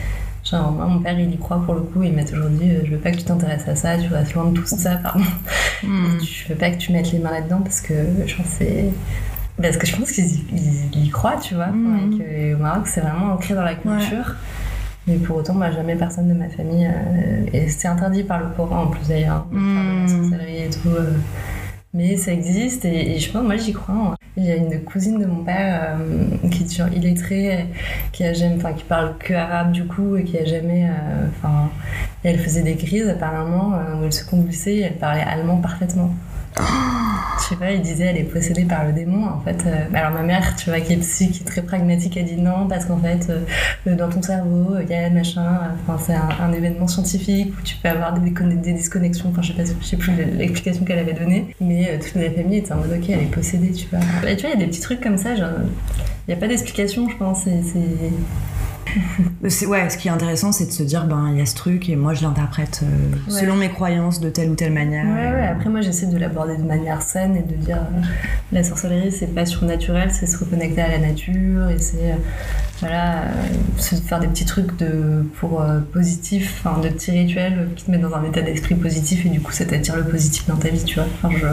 Genre, 0.44 0.70
moi, 0.72 0.86
mon 0.86 1.00
père, 1.00 1.18
il 1.18 1.30
y 1.32 1.36
croit 1.38 1.60
pour 1.64 1.74
le 1.74 1.82
coup. 1.82 2.02
Il 2.02 2.12
m'a 2.14 2.24
toujours 2.24 2.48
dit 2.48 2.70
euh, 2.70 2.80
Je 2.84 2.92
veux 2.92 2.98
pas 2.98 3.10
que 3.10 3.16
tu 3.16 3.24
t'intéresses 3.24 3.68
à 3.68 3.74
ça, 3.76 3.98
tu 3.98 4.12
restes 4.12 4.32
loin 4.34 4.46
de 4.46 4.54
tout 4.58 4.66
ça, 4.66 4.96
pardon. 4.96 5.24
hmm. 5.82 6.18
Je 6.22 6.48
veux 6.48 6.54
pas 6.58 6.70
que 6.70 6.76
tu 6.78 6.92
mettes 6.92 7.12
les 7.12 7.18
mains 7.18 7.32
là-dedans 7.32 7.60
parce 7.62 7.80
que 7.80 7.92
c'est. 8.44 8.84
Parce 9.60 9.76
que 9.76 9.86
je 9.88 9.96
pense 9.96 10.12
qu'ils 10.12 10.24
y, 10.26 11.06
y 11.06 11.08
croient, 11.10 11.36
tu 11.42 11.54
vois. 11.56 11.66
Et 11.68 12.16
que 12.18 12.54
au 12.54 12.58
Maroc, 12.58 12.86
c'est 12.86 13.00
vraiment 13.00 13.32
ancré 13.32 13.54
dans 13.54 13.62
la 13.64 13.74
culture. 13.74 14.36
Mais 15.08 15.16
pour 15.16 15.38
autant, 15.38 15.54
moi, 15.54 15.70
jamais 15.72 15.96
personne 15.96 16.28
de 16.28 16.34
ma 16.34 16.48
famille. 16.48 16.86
euh, 16.86 17.44
et 17.52 17.68
c'est 17.68 17.88
interdit 17.88 18.22
par 18.22 18.38
le 18.40 18.46
Coran 18.56 18.82
en 18.84 18.86
plus 18.88 19.08
d'ailleurs, 19.08 19.46
faire 19.50 19.58
de 19.60 19.88
la 19.88 20.02
Mhm. 20.02 20.08
sorcellerie 20.08 20.62
et 20.64 20.70
tout. 20.70 20.88
euh. 20.90 21.12
Mais 21.94 22.16
ça 22.16 22.32
existe 22.32 22.84
et, 22.84 23.18
je 23.18 23.30
pense, 23.32 23.42
moi, 23.42 23.56
j'y 23.56 23.72
crois. 23.72 23.94
hein. 23.94 24.14
Il 24.36 24.44
y 24.44 24.52
a 24.52 24.56
une 24.56 24.84
cousine 24.84 25.18
de 25.18 25.26
mon 25.26 25.42
père 25.44 25.98
euh, 25.98 26.48
qui 26.50 26.62
est 26.64 26.72
genre 26.76 26.88
illettrée, 26.92 27.66
qui 28.12 28.24
a 28.24 28.32
jamais, 28.34 28.58
qui 28.76 28.84
parle 28.84 29.18
que 29.18 29.34
arabe 29.34 29.72
du 29.72 29.86
coup 29.86 30.16
et 30.16 30.24
qui 30.24 30.38
a 30.38 30.44
jamais, 30.44 30.88
euh, 30.90 31.26
elle 32.22 32.38
faisait 32.38 32.62
des 32.62 32.76
crises 32.76 33.08
apparemment 33.08 33.74
euh, 33.74 34.00
où 34.00 34.04
elle 34.04 34.12
se 34.12 34.24
convulsait 34.24 34.76
et 34.76 34.80
elle 34.82 34.98
parlait 34.98 35.22
allemand 35.22 35.60
parfaitement. 35.60 36.14
Je 37.38 37.44
sais 37.44 37.56
pas, 37.56 37.70
il 37.70 37.80
disait 37.82 38.04
elle 38.06 38.16
est 38.18 38.24
possédée 38.24 38.64
par 38.64 38.84
le 38.84 38.92
démon. 38.92 39.26
En 39.28 39.40
fait, 39.40 39.62
euh, 39.66 39.84
alors 39.94 40.10
ma 40.10 40.22
mère, 40.22 40.56
tu 40.56 40.70
vois, 40.70 40.80
qui 40.80 40.92
est 40.94 40.96
psy, 40.96 41.30
qui 41.30 41.42
est 41.42 41.46
très 41.46 41.62
pragmatique, 41.62 42.16
a 42.16 42.22
dit 42.22 42.36
non 42.36 42.66
parce 42.68 42.84
qu'en 42.84 42.98
fait, 42.98 43.28
euh, 43.30 43.94
dans 43.94 44.08
ton 44.08 44.20
cerveau, 44.22 44.74
il 44.82 44.88
y 44.88 44.94
a 44.94 45.08
machin. 45.10 45.42
euh, 45.44 45.68
Enfin, 45.86 46.02
c'est 46.04 46.14
un, 46.42 46.52
événement 46.52 46.88
scientifique 46.88 47.52
où 47.58 47.62
tu 47.62 47.76
peux 47.76 47.88
avoir 47.88 48.12
des, 48.18 48.30
des 48.30 48.72
disconnexions. 48.72 49.28
Enfin, 49.30 49.42
je 49.42 49.52
sais 49.52 49.62
pas, 49.62 49.62
je 49.80 49.86
sais 49.86 49.96
plus 49.96 50.12
l'explication 50.36 50.84
qu'elle 50.84 50.98
avait 50.98 51.12
donnée, 51.12 51.54
mais 51.60 51.88
euh, 51.90 51.98
toute 52.02 52.14
la 52.20 52.30
famille 52.30 52.58
était 52.58 52.72
en 52.72 52.76
mode 52.78 52.92
ok, 52.98 53.08
elle 53.10 53.20
est 53.20 53.30
possédée, 53.32 53.72
tu 53.72 53.86
vois. 53.88 54.00
Et 54.28 54.36
tu 54.36 54.42
vois, 54.42 54.50
il 54.54 54.60
y 54.60 54.62
a 54.62 54.64
des 54.64 54.70
petits 54.70 54.80
trucs 54.80 55.00
comme 55.00 55.16
ça, 55.18 55.36
genre, 55.36 55.48
il 56.26 56.30
n'y 56.30 56.34
a 56.34 56.36
pas 56.40 56.48
d'explication, 56.48 57.08
je 57.08 57.16
pense. 57.16 57.44
C'est- 57.44 57.52
ouais, 59.68 59.90
ce 59.90 59.96
qui 59.98 60.08
est 60.08 60.10
intéressant, 60.10 60.52
c'est 60.52 60.66
de 60.66 60.70
se 60.72 60.82
dire, 60.82 61.04
ben, 61.06 61.28
il 61.32 61.38
y 61.38 61.40
a 61.40 61.46
ce 61.46 61.54
truc 61.54 61.88
et 61.88 61.96
moi 61.96 62.14
je 62.14 62.22
l'interprète 62.22 62.80
euh, 62.82 62.86
Ouais. 63.32 63.40
selon 63.40 63.56
mes 63.56 63.68
croyances 63.68 64.20
de 64.20 64.30
telle 64.30 64.50
ou 64.50 64.54
telle 64.54 64.72
manière. 64.72 65.04
Ouais, 65.04 65.32
ouais, 65.40 65.46
après 65.46 65.68
moi 65.70 65.80
j'essaie 65.80 66.06
de 66.06 66.16
l'aborder 66.16 66.56
de 66.56 66.62
manière 66.62 67.02
saine 67.02 67.36
et 67.36 67.42
de 67.42 67.54
dire 67.54 67.76
euh, 67.78 68.00
la 68.52 68.64
sorcellerie 68.64 69.12
c'est 69.12 69.34
pas 69.34 69.46
surnaturel, 69.46 70.10
c'est 70.12 70.26
se 70.26 70.38
reconnecter 70.38 70.80
à 70.80 70.88
la 70.88 70.98
nature 70.98 71.68
et 71.70 71.78
c'est 71.78 72.12
euh, 72.12 72.16
voilà, 72.80 73.22
euh, 73.22 73.26
se 73.76 73.96
faire 73.96 74.20
des 74.20 74.28
petits 74.28 74.44
trucs 74.44 74.76
de, 74.78 75.24
pour 75.40 75.60
euh, 75.60 75.80
positif, 75.92 76.62
enfin 76.64 76.80
de 76.80 76.88
petits 76.88 77.10
rituels 77.10 77.68
qui 77.76 77.84
te 77.84 77.90
mettent 77.90 78.02
dans 78.02 78.14
un 78.14 78.24
état 78.24 78.40
d'esprit 78.42 78.74
positif 78.76 79.26
et 79.26 79.28
du 79.28 79.40
coup 79.40 79.52
ça 79.52 79.64
t'attire 79.64 79.96
le 79.96 80.04
positif 80.04 80.46
dans 80.46 80.56
ta 80.56 80.68
vie, 80.68 80.82
tu 80.84 80.94
vois. 80.96 81.06
Enfin, 81.22 81.34
je... 81.36 81.46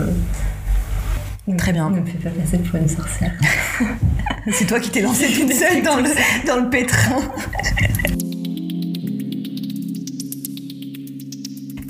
Très 1.58 1.74
bien. 1.74 1.90
Ne 1.92 2.00
me 2.00 2.06
fais 2.06 2.18
pas 2.18 2.32
passer 2.32 2.58
pour 2.58 2.80
une 2.80 2.90
sorcière. 2.90 3.34
C'est 4.52 4.66
toi 4.66 4.80
qui 4.80 4.90
t'es 4.90 5.02
lancée 5.02 5.32
toute 5.32 5.54
seule 5.54 5.84
dans 5.84 5.98
le, 5.98 6.10
dans 6.48 6.58
le 6.58 6.70
pétrin. 6.70 7.22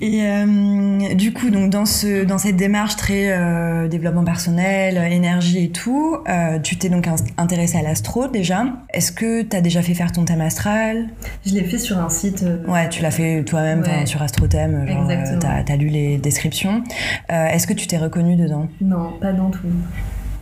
Et 0.08 0.22
euh, 0.22 1.16
du 1.16 1.34
coup, 1.34 1.50
donc 1.50 1.72
dans, 1.72 1.88
ce, 1.88 2.26
dans 2.26 2.38
cette 2.38 2.58
démarche 2.58 2.96
très 2.96 3.32
euh, 3.32 3.88
développement 3.88 4.24
personnel, 4.24 4.98
énergie 5.12 5.64
et 5.66 5.70
tout, 5.72 6.18
euh, 6.30 6.60
tu 6.60 6.78
t'es 6.78 6.90
donc 6.90 7.08
in- 7.08 7.16
intéressée 7.38 7.80
à 7.80 7.82
l'astro 7.82 8.28
déjà. 8.28 8.66
Est-ce 8.94 9.12
que 9.12 9.42
tu 9.42 9.56
as 9.58 9.62
déjà 9.62 9.82
fait 9.82 9.96
faire 9.96 10.12
ton 10.12 10.24
thème 10.24 10.42
astral? 10.42 11.08
Je 11.44 11.54
l'ai 11.56 11.64
fait 11.64 11.80
sur 11.80 11.98
un 11.98 12.10
site. 12.10 12.46
Ouais, 12.68 12.88
tu 12.90 13.02
l'as 13.02 13.10
fait 13.10 13.44
toi-même 13.46 13.82
Ouais. 13.82 14.06
sur 14.06 14.22
Astrothème, 14.22 14.86
genre 14.88 15.10
Exactement. 15.12 15.40
t'as 15.66 15.74
as 15.74 15.76
lu 15.76 15.88
les 15.88 16.18
descriptions. 16.20 16.84
Est-ce 17.30 17.66
que 17.66 17.74
tu 17.74 17.88
t'es 17.88 17.98
reconnue 17.98 18.36
dedans? 18.36 18.68
Non, 18.82 19.14
pas 19.20 19.34
dans 19.34 19.50
tout. 19.50 19.60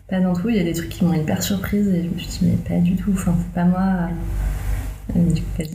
Pas 0.09 0.19
dans 0.19 0.33
tout. 0.33 0.49
Il 0.49 0.57
y 0.57 0.59
a 0.59 0.63
des 0.65 0.73
trucs 0.73 0.89
qui 0.89 1.05
m'ont 1.05 1.13
hyper 1.13 1.41
surprise 1.41 1.87
et 1.87 2.03
je 2.03 2.09
me 2.13 2.19
suis 2.19 2.27
dit, 2.27 2.39
mais 2.43 2.75
pas 2.77 2.81
du 2.83 2.95
tout. 2.97 3.11
Enfin, 3.13 3.33
c'est 3.39 3.53
pas 3.53 3.63
moi. 3.65 4.09
Euh, 5.15 5.19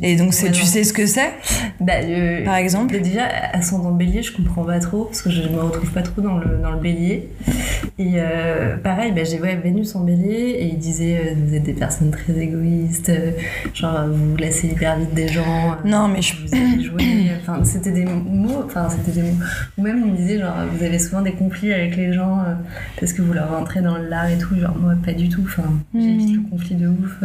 Et 0.02 0.16
donc 0.16 0.32
c'est- 0.34 0.50
tu 0.50 0.62
sais 0.64 0.84
ce 0.84 0.92
que 0.92 1.06
c'est? 1.06 1.32
Bah, 1.80 2.00
le- 2.02 2.44
Par 2.44 2.56
exemple? 2.56 2.94
mais 2.94 3.00
déjà, 3.00 3.26
ascendant 3.52 3.92
bélier, 3.92 4.22
je 4.22 4.32
comprends 4.34 4.64
pas 4.64 4.78
trop 4.80 5.04
parce 5.04 5.22
que 5.22 5.30
je 5.30 5.42
me 5.48 5.60
retrouve 5.60 5.90
pas 5.92 6.02
trop 6.02 6.22
dans 6.22 6.38
le, 6.38 6.56
dans 6.62 6.72
le 6.72 6.80
bélier. 6.80 7.28
Et 7.98 8.12
euh, 8.16 8.76
pareil, 8.78 9.12
bah, 9.12 9.24
j'ai 9.24 9.40
ouais, 9.40 9.56
Vénus 9.56 9.94
en 9.96 10.00
bélier 10.04 10.56
et 10.60 10.64
il 10.66 10.78
disait 10.78 11.18
euh, 11.18 11.34
vous 11.36 11.54
êtes 11.54 11.62
des 11.64 11.72
personnes 11.74 12.10
très 12.10 12.32
égoïstes, 12.38 13.10
euh, 13.10 13.32
genre 13.74 14.06
vous 14.08 14.30
vous 14.30 14.36
laissez 14.36 14.68
hyper 14.68 14.98
vite 14.98 15.14
des 15.14 15.28
gens. 15.28 15.76
Non, 15.84 16.08
mais 16.08 16.22
je- 16.22 16.34
Vous 16.46 16.54
avez 16.54 16.82
joué. 16.82 17.30
Enfin, 17.42 17.62
c'était 17.64 17.92
des 17.92 18.04
mots, 18.06 18.62
enfin, 18.64 18.88
c'était 18.88 19.20
des 19.20 19.28
mots. 19.30 19.36
Ou 19.76 19.82
même 19.82 20.02
il 20.06 20.12
me 20.12 20.16
disait 20.16 20.38
genre 20.38 20.54
vous 20.74 20.82
avez 20.84 20.98
souvent 20.98 21.20
des 21.22 21.32
conflits 21.32 21.72
avec 21.72 21.96
les 21.96 22.12
gens 22.12 22.38
parce 22.98 23.12
que 23.12 23.20
vous 23.22 23.32
leur 23.32 23.50
rentrez 23.50 23.82
dans 23.82 23.96
l'art 23.98 24.30
et 24.30 24.38
tout. 24.38 24.58
Genre 24.58 24.76
moi, 24.80 24.94
pas 25.04 25.12
du 25.12 25.28
tout. 25.28 25.42
Enfin, 25.44 25.64
j'évite 25.94 26.30
Mhm. 26.30 26.36
le 26.44 26.50
conflit 26.50 26.74
de 26.76 26.88
ouf. 26.88 27.16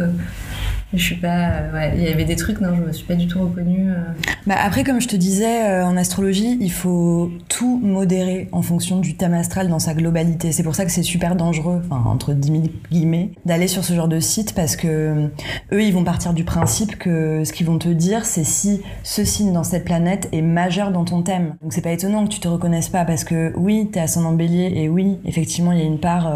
Je 0.96 1.02
suis 1.04 1.16
pas. 1.16 1.48
euh, 1.50 1.90
il 1.96 2.02
y 2.02 2.08
avait 2.08 2.24
des 2.24 2.36
trucs, 2.36 2.60
non, 2.60 2.74
je 2.74 2.82
me 2.82 2.92
suis 2.92 3.04
pas 3.06 3.14
du 3.14 3.26
tout 3.26 3.40
reconnue. 3.40 3.90
euh. 3.90 4.02
Bah 4.46 4.56
après, 4.62 4.84
comme 4.84 5.00
je 5.00 5.08
te 5.08 5.16
disais, 5.16 5.64
euh, 5.68 5.84
en 5.86 5.96
astrologie, 5.96 6.58
il 6.60 6.72
faut 6.72 7.30
tout 7.48 7.80
modérer 7.82 8.48
en 8.52 8.62
fonction 8.62 9.00
du 9.00 9.16
thème 9.16 9.34
astral 9.34 9.68
dans 9.68 9.78
sa 9.78 9.94
globalité. 9.94 10.52
C'est 10.52 10.62
pour 10.62 10.74
ça 10.74 10.84
que 10.84 10.90
c'est 10.92 11.02
super 11.02 11.36
dangereux, 11.36 11.82
enfin, 11.90 12.02
entre 12.10 12.32
10 12.34 12.48
000 12.48 12.62
guillemets, 12.90 13.30
d'aller 13.44 13.68
sur 13.68 13.84
ce 13.84 13.94
genre 13.94 14.08
de 14.08 14.20
site 14.20 14.54
parce 14.54 14.76
que 14.76 15.28
eux, 15.72 15.82
ils 15.82 15.92
vont 15.92 16.04
partir 16.04 16.32
du 16.34 16.44
principe 16.44 16.96
que 16.98 17.42
ce 17.44 17.52
qu'ils 17.52 17.66
vont 17.66 17.78
te 17.78 17.88
dire, 17.88 18.24
c'est 18.24 18.44
si 18.44 18.82
ce 19.02 19.24
signe 19.24 19.52
dans 19.52 19.64
cette 19.64 19.84
planète 19.84 20.28
est 20.32 20.42
majeur 20.42 20.90
dans 20.92 21.04
ton 21.04 21.22
thème. 21.22 21.54
Donc 21.62 21.72
c'est 21.72 21.80
pas 21.82 21.92
étonnant 21.92 22.24
que 22.24 22.30
tu 22.32 22.40
te 22.40 22.48
reconnaisses 22.48 22.88
pas 22.88 23.04
parce 23.04 23.24
que 23.24 23.52
oui, 23.56 23.88
t'es 23.92 24.00
ascendant 24.00 24.32
bélier 24.32 24.72
et 24.76 24.88
oui, 24.88 25.18
effectivement, 25.24 25.72
il 25.72 25.78
y 25.78 25.82
a 25.82 25.86
une 25.86 26.00
part... 26.00 26.32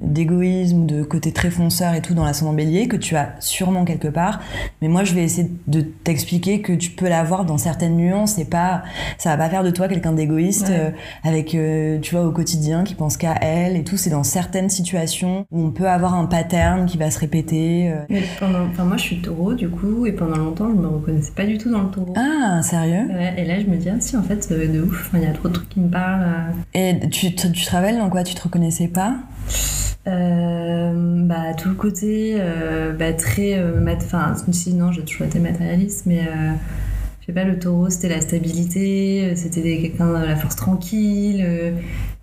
d'égoïsme, 0.00 0.86
de 0.86 1.02
côté 1.02 1.32
très 1.32 1.50
fonceur 1.50 1.94
et 1.94 2.00
tout 2.02 2.14
dans 2.14 2.24
l'ascendant 2.24 2.52
bélier 2.52 2.86
que 2.88 2.96
tu 2.96 3.16
as 3.16 3.34
sûrement 3.40 3.84
quelque 3.84 4.08
part. 4.08 4.40
Mais 4.80 4.88
moi, 4.88 5.04
je 5.04 5.14
vais 5.14 5.22
essayer 5.24 5.50
de 5.66 5.80
t'expliquer 5.80 6.60
que 6.60 6.72
tu 6.72 6.90
peux 6.90 7.08
l'avoir 7.08 7.44
dans 7.44 7.58
certaines 7.58 7.96
nuances 7.96 8.38
et 8.38 8.44
pas, 8.44 8.82
ça 9.18 9.30
va 9.30 9.36
pas 9.36 9.50
faire 9.50 9.64
de 9.64 9.70
toi 9.70 9.88
quelqu'un 9.88 10.12
d'égoïste 10.12 10.68
Ouais. 10.68 10.76
euh, 10.78 10.90
avec, 11.24 11.54
euh, 11.54 11.98
tu 12.00 12.14
vois, 12.14 12.24
au 12.26 12.30
quotidien 12.32 12.84
qui 12.84 12.94
pense 12.94 13.16
qu'à 13.16 13.34
elle 13.40 13.76
et 13.76 13.84
tout. 13.84 13.96
C'est 13.96 14.10
dans 14.10 14.24
certaines 14.24 14.70
situations 14.70 15.46
où 15.50 15.60
on 15.62 15.70
peut 15.70 15.88
avoir 15.88 16.14
un 16.14 16.26
pattern 16.26 16.86
qui 16.86 16.96
va 16.98 17.10
se 17.10 17.18
répéter. 17.18 17.90
euh. 17.90 18.04
Mais 18.08 18.22
pendant, 18.38 18.66
enfin 18.66 18.84
moi 18.84 18.96
je 18.96 19.02
suis 19.02 19.20
taureau 19.20 19.54
du 19.54 19.68
coup 19.68 20.06
et 20.06 20.12
pendant 20.12 20.36
longtemps 20.36 20.68
je 20.70 20.80
me 20.80 20.86
reconnaissais 20.88 21.32
pas 21.32 21.44
du 21.46 21.58
tout 21.58 21.70
dans 21.70 21.82
le 21.82 21.90
taureau. 21.90 22.14
Ah, 22.16 22.60
sérieux? 22.62 23.06
Ouais, 23.08 23.34
et 23.36 23.44
là 23.44 23.60
je 23.60 23.66
me 23.66 23.76
dis 23.76 23.88
ah 23.88 23.96
si 24.00 24.16
en 24.16 24.22
fait 24.22 24.48
euh, 24.50 24.66
de 24.72 24.82
ouf, 24.82 25.10
il 25.14 25.20
y 25.20 25.26
a 25.26 25.32
trop 25.32 25.48
de 25.48 25.54
trucs 25.54 25.68
qui 25.68 25.80
me 25.80 25.88
parlent. 25.90 26.26
Et 26.74 26.98
tu, 27.10 27.34
tu, 27.34 27.50
tu 27.52 27.64
te 27.64 27.70
rappelles 27.70 27.98
dans 27.98 28.08
quoi? 28.10 28.22
Tu 28.24 28.34
te 28.34 28.42
reconnaissais 28.42 28.88
pas? 28.88 29.14
Euh, 30.06 30.92
bah 31.26 31.52
tout 31.54 31.68
le 31.68 31.74
côté 31.74 32.36
euh, 32.38 32.92
bah, 32.92 33.12
très 33.12 33.58
euh, 33.58 33.84
enfin 33.96 34.34
si 34.52 34.72
non 34.72 34.90
j'ai 34.90 35.02
toujours 35.02 35.26
été 35.26 35.38
matérialiste 35.38 36.06
mais 36.06 36.20
euh, 36.20 36.52
je 37.20 37.26
sais 37.26 37.32
pas 37.32 37.44
le 37.44 37.58
taureau 37.58 37.90
c'était 37.90 38.08
la 38.08 38.22
stabilité 38.22 39.24
euh, 39.24 39.32
c'était 39.36 39.60
quelqu'un 39.60 40.06
de 40.18 40.24
la 40.24 40.36
force 40.36 40.56
tranquille 40.56 41.44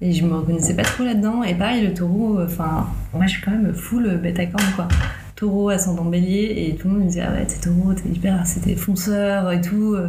et 0.02 0.12
je 0.14 0.26
me 0.26 0.34
reconnaissais 0.34 0.76
pas 0.76 0.84
trop 0.84 1.04
là-dedans 1.04 1.44
et 1.44 1.54
pareil 1.54 1.86
le 1.86 1.94
taureau 1.94 2.40
enfin 2.42 2.88
moi 3.14 3.28
je 3.28 3.34
suis 3.34 3.42
quand 3.44 3.52
même 3.52 3.74
full 3.74 4.18
bête 4.18 4.40
à 4.40 4.48
cornes 4.48 4.72
quoi 4.76 4.88
taureau 5.36 5.68
ascendant 5.70 6.06
bélier 6.06 6.68
et 6.70 6.76
tout 6.76 6.88
le 6.88 6.94
monde 6.94 7.04
me 7.04 7.08
disait 7.10 7.24
ah 7.28 7.32
ouais 7.34 7.46
t'es 7.46 7.58
taureau 7.70 7.94
t'es 7.94 8.08
hyper 8.08 8.48
c'était 8.48 8.76
fonceur 8.76 9.52
et 9.52 9.60
tout 9.60 9.94
euh. 9.96 10.08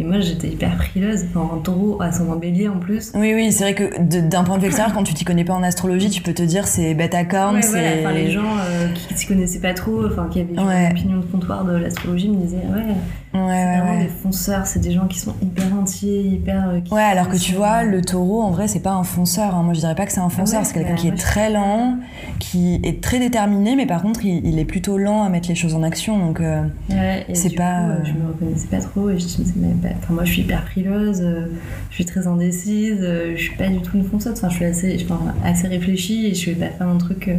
et 0.00 0.04
moi 0.04 0.20
j'étais 0.20 0.48
hyper 0.48 0.74
frileuse 0.82 1.26
enfin, 1.28 1.54
en 1.54 1.58
taureau 1.58 2.00
ascendant 2.00 2.36
bélier 2.36 2.68
en 2.68 2.78
plus 2.78 3.12
Oui, 3.14 3.34
oui, 3.34 3.52
c'est 3.52 3.64
vrai 3.64 3.74
que 3.74 4.00
d'un 4.22 4.42
point 4.42 4.56
de 4.56 4.62
vue 4.62 4.68
extérieur, 4.68 4.94
quand 4.94 5.02
tu 5.04 5.12
t'y 5.12 5.24
connais 5.24 5.44
pas 5.44 5.52
en 5.52 5.62
astrologie, 5.62 6.08
tu 6.08 6.22
peux 6.22 6.32
te 6.32 6.42
dire 6.42 6.66
c'est 6.66 6.94
bête 6.94 7.14
à 7.14 7.24
cornes, 7.24 7.56
Ouais, 7.56 7.62
c'est. 7.62 8.00
enfin, 8.00 8.12
les 8.14 8.30
gens 8.30 8.40
euh, 8.58 8.88
qui 8.94 9.14
s'y 9.14 9.26
connaissaient 9.26 9.60
pas 9.60 9.74
trop, 9.74 10.06
enfin 10.06 10.28
qui 10.30 10.40
avaient 10.40 10.58
Ouais. 10.58 10.86
une 10.86 10.92
opinion 10.92 11.16
de 11.18 11.24
comptoir 11.26 11.64
de 11.66 11.76
l'astrologie 11.76 12.30
me 12.30 12.36
disaient 12.36 12.56
ouais, 12.56 12.82
Ouais, 12.84 12.94
c'est 13.34 13.38
ouais, 13.40 13.78
vraiment 13.78 13.98
ouais. 13.98 14.04
des 14.04 14.08
fonceurs, 14.22 14.66
c'est 14.66 14.78
des 14.80 14.92
gens 14.92 15.06
qui 15.08 15.18
sont 15.18 15.34
hyper 15.42 15.66
entiers, 15.74 16.22
hyper. 16.22 16.68
euh, 16.70 16.80
Ouais, 16.94 17.02
alors 17.02 17.28
que 17.28 17.36
tu 17.36 17.52
vois, 17.54 17.82
le 17.82 18.00
taureau, 18.00 18.40
en 18.42 18.50
vrai, 18.50 18.66
c'est 18.68 18.80
pas 18.80 18.92
un 18.92 19.02
fonceur. 19.04 19.54
hein. 19.56 19.62
Moi, 19.62 19.74
je 19.74 19.80
dirais 19.80 19.94
pas 19.96 20.06
que 20.06 20.12
c'est 20.12 20.20
un 20.20 20.28
fonceur. 20.28 20.60
ouais, 20.60 20.64
c'est 20.64 20.72
quelqu'un 20.74 20.90
bah, 20.94 21.00
qui 21.00 21.08
est 21.08 21.16
très 21.18 21.50
lent, 21.50 21.98
qui 22.38 22.80
est 22.84 23.02
très 23.02 23.18
déterminé, 23.18 23.74
mais 23.76 23.86
par 23.86 24.02
contre, 24.02 24.24
il, 24.24 24.46
il 24.46 24.53
est 24.58 24.64
plutôt 24.64 24.98
lent 24.98 25.24
à 25.24 25.28
mettre 25.28 25.48
les 25.48 25.54
choses 25.54 25.74
en 25.74 25.82
action. 25.82 26.18
Donc, 26.18 26.40
euh, 26.40 26.62
Ouais, 26.90 27.26
c'est 27.32 27.54
pas, 27.54 27.80
coup, 27.80 27.90
euh, 27.90 28.04
je 28.04 28.12
me 28.12 28.28
reconnaissais 28.28 28.68
pas 28.68 28.78
trop 28.80 29.10
et 29.10 29.18
je 29.18 29.24
me 29.24 29.28
disais, 29.44 29.52
mais 29.56 29.74
bah, 29.82 29.88
moi 30.10 30.24
je 30.24 30.32
suis 30.32 30.42
hyper 30.42 30.64
frileuse, 30.68 31.20
euh, 31.22 31.46
je 31.90 31.94
suis 31.94 32.04
très 32.04 32.26
indécise, 32.26 32.98
euh, 33.00 33.34
je 33.36 33.42
suis 33.42 33.56
pas 33.56 33.68
du 33.68 33.80
tout 33.80 33.96
une 33.96 34.04
fonceuse, 34.04 34.32
enfin, 34.32 34.48
je 34.48 34.54
suis 34.56 34.64
assez, 34.64 35.04
enfin, 35.04 35.20
assez 35.44 35.68
réfléchie 35.68 36.26
et 36.26 36.34
je 36.34 36.50
vais 36.50 36.56
pas 36.56 36.70
faire 36.72 36.86
mon 36.86 36.98
truc 36.98 37.30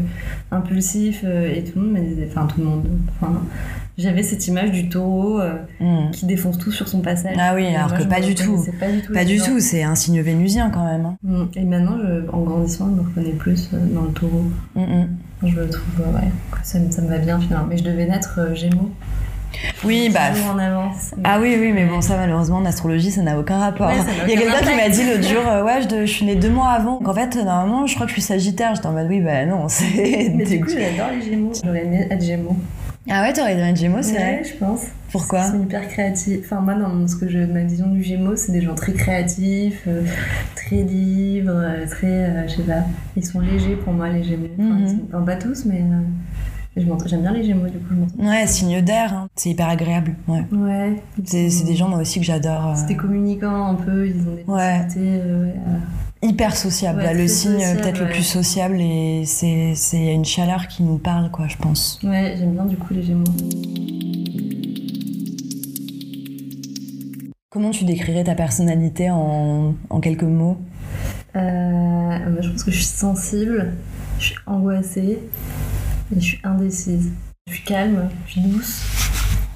impulsif 0.52 1.24
et 1.24 1.64
tout 1.64 1.80
le 1.80 1.86
monde 1.86 1.94
me 1.94 2.08
disait, 2.08 2.28
enfin 2.30 2.48
tout 2.48 2.60
le 2.62 2.68
monde, 2.68 2.86
enfin, 3.22 3.42
j'avais 3.98 4.24
cette 4.24 4.46
image 4.48 4.72
du 4.72 4.90
taureau 4.90 5.40
hmm. 5.80 6.12
qui 6.12 6.26
défonce 6.26 6.58
tout 6.58 6.72
sur 6.72 6.88
son 6.88 7.02
passage. 7.02 7.36
Ah 7.40 7.54
oui, 7.56 7.66
alors 7.68 7.90
moi, 7.90 7.98
que 7.98 8.04
je 8.04 8.08
pas 8.10 8.20
du 8.22 8.36
tout. 8.36 8.66
Pas 8.80 8.92
du 8.92 9.02
tout. 9.02 9.14
pas 9.14 9.24
du 9.26 9.36
là-dedans. 9.38 9.54
tout. 9.56 9.60
C'est 9.60 9.84
un 9.84 9.96
signe 9.96 10.22
vénusien 10.22 10.70
quand 10.70 10.84
même. 10.86 11.06
hein. 11.06 11.18
Mm. 11.24 11.44
Et 11.56 11.64
maintenant, 11.64 11.98
je- 11.98 12.30
en 12.32 12.42
grandissant, 12.42 12.90
je 12.90 13.02
me 13.02 13.08
reconnais 13.08 13.32
plus 13.38 13.70
dans 13.72 14.02
le 14.04 14.12
taureau. 14.12 14.44
Hmm, 14.76 14.82
hmm. 14.82 15.08
Je 15.46 15.62
trouve, 15.62 15.84
euh, 16.02 16.18
ouais, 16.18 16.30
que 16.52 16.58
ça, 16.64 16.80
me- 16.80 16.92
ça 16.92 17.02
me 17.02 17.08
va 17.08 17.18
bien 17.20 17.40
finalement. 17.40 17.68
Mais 17.70 17.78
je 17.78 17.84
devais 17.84 18.06
naître 18.06 18.36
euh, 18.40 18.56
Gémeaux. 18.56 18.90
Oui, 19.86 20.10
bah. 20.14 20.20
En 20.54 20.58
avance. 20.60 21.12
Ah 21.24 21.38
oui, 21.40 21.56
oui, 21.60 21.72
mais 21.74 21.86
bon, 21.86 22.02
ça 22.02 22.18
malheureusement 22.18 22.58
en 22.58 22.66
astrologie, 22.66 23.10
ça 23.10 23.22
n'a 23.22 23.40
aucun 23.40 23.58
rapport. 23.58 23.88
Ouais, 23.88 23.94
Il 24.28 24.34
y 24.34 24.36
a 24.36 24.38
quelqu'un 24.42 24.60
qui 24.70 24.76
m'a 24.76 24.90
dit 24.90 25.04
l'autre 25.10 25.24
jour, 25.28 25.48
euh, 25.48 25.64
ouais, 25.64 25.82
je, 25.82 26.06
je 26.06 26.12
suis 26.12 26.26
née 26.26 26.36
deux 26.36 26.50
mois 26.50 26.70
avant. 26.72 27.00
Donc 27.00 27.08
en 27.08 27.14
fait, 27.14 27.36
normalement, 27.38 27.88
je 27.88 27.96
crois 27.96 28.06
que 28.06 28.10
je 28.10 28.16
suis 28.16 28.22
Sagittaire. 28.22 28.76
J'étais 28.76 28.88
en 28.88 28.92
mode, 28.92 29.08
oui, 29.08 29.22
bah 29.22 29.46
non, 29.46 29.66
c'est. 29.70 30.32
Mais 30.36 30.44
du 30.44 30.60
coup, 30.60 30.70
j'adore 30.70 31.12
les 31.18 31.22
Gémeaux. 31.30 31.54
J'aurais 31.64 31.86
aimé 31.86 32.08
être 32.10 32.22
Gémeaux. 32.24 32.58
Ah 33.10 33.22
ouais, 33.22 33.34
t'aurais 33.34 33.56
dû 33.56 33.62
être 33.62 33.76
Gémeaux, 33.78 34.02
c'est 34.02 34.14
Ouais, 34.14 34.18
vrai. 34.38 34.44
je 34.44 34.54
pense. 34.58 34.82
Pourquoi 35.12 35.46
Ils 35.46 35.52
sont 35.52 35.64
hyper 35.64 35.88
créatifs. 35.88 36.40
Enfin, 36.44 36.62
moi, 36.62 36.74
dans 36.74 37.08
ce 37.08 37.16
que 37.16 37.30
je, 37.30 37.38
ma 37.40 37.64
vision 37.64 37.88
du 37.88 38.04
Gémeaux, 38.04 38.36
c'est 38.36 38.52
des 38.52 38.62
gens 38.62 38.74
très 38.76 38.94
créatifs, 38.94 39.84
euh, 39.88 40.04
très 40.56 40.82
libres, 40.84 41.52
euh, 41.54 41.86
très. 41.88 42.08
euh, 42.08 42.48
je 42.48 42.56
sais 42.56 42.64
pas. 42.64 42.84
Ils 43.16 43.24
sont 43.26 43.40
légers 43.42 43.76
pour 43.76 43.94
moi, 43.94 44.10
les 44.10 44.24
Gémeaux. 44.24 44.48
Enfin, 44.60 44.88
sont- 44.88 45.00
enfin, 45.14 45.22
pas 45.24 45.36
tous, 45.36 45.66
mais. 45.66 45.84
J'aime 46.78 47.22
bien 47.22 47.32
les 47.32 47.44
Gémeaux, 47.46 47.68
du 47.70 47.78
coup, 47.78 47.94
je. 48.20 48.28
Ouais, 48.28 48.48
signe 48.48 48.82
d'air. 48.82 49.14
hein. 49.14 49.28
C'est 49.36 49.52
hyper 49.52 49.70
agréable. 49.70 50.16
Ouais. 50.28 50.44
Ouais. 50.52 51.02
C'est 51.24 51.50
c'est 51.50 51.64
des 51.64 51.76
gens 51.76 51.88
moi 51.88 52.00
aussi 52.00 52.20
que 52.20 52.26
j'adore. 52.26 52.70
euh, 52.70 52.74
C'est 52.76 52.88
des 52.88 52.98
communicants 52.98 53.68
un 53.68 53.76
peu, 53.76 54.08
ils 54.08 54.20
ont 54.28 54.36
des 54.36 54.44
Ouais. 54.46 54.82
euh, 54.98 55.52
hyper 56.26 56.56
sociable. 56.56 57.00
Ouais, 57.00 57.06
Là, 57.06 57.14
le 57.14 57.28
signe 57.28 57.60
peut-être 57.78 58.00
le 58.02 58.10
plus 58.10 58.24
sociable 58.24 58.80
et 58.82 59.24
c'est 59.26 59.74
c'est 59.76 59.98
il 59.98 60.06
y 60.06 60.10
a 60.10 60.14
une 60.14 60.26
chaleur 60.26 60.68
qui 60.68 60.84
nous 60.84 60.98
parle 60.98 61.32
quoi, 61.32 61.48
je 61.48 61.58
pense. 61.58 62.00
Ouais, 62.04 62.36
j'aime 62.38 62.54
bien 62.54 62.66
du 62.66 62.78
coup 62.78 62.94
les 62.94 63.04
Gémeaux. 63.04 63.24
Comment 67.50 67.72
tu 67.72 67.86
décrirais 67.86 68.24
ta 68.26 68.36
personnalité 68.36 69.10
en, 69.10 69.76
en 69.90 70.00
quelques 70.02 70.24
mots? 70.24 70.58
Euh, 71.36 71.40
moi, 71.40 72.42
je 72.42 72.50
pense 72.50 72.64
que 72.64 72.72
je 72.72 72.78
suis 72.78 72.86
sensible, 72.86 73.74
je 74.20 74.26
suis 74.26 74.36
angoissée 74.46 75.20
et 76.14 76.20
je 76.20 76.26
suis 76.26 76.40
indécise. 76.44 77.12
Je 77.48 77.54
suis 77.54 77.64
calme, 77.64 78.10
je 78.26 78.32
suis 78.32 78.42
douce, 78.42 78.84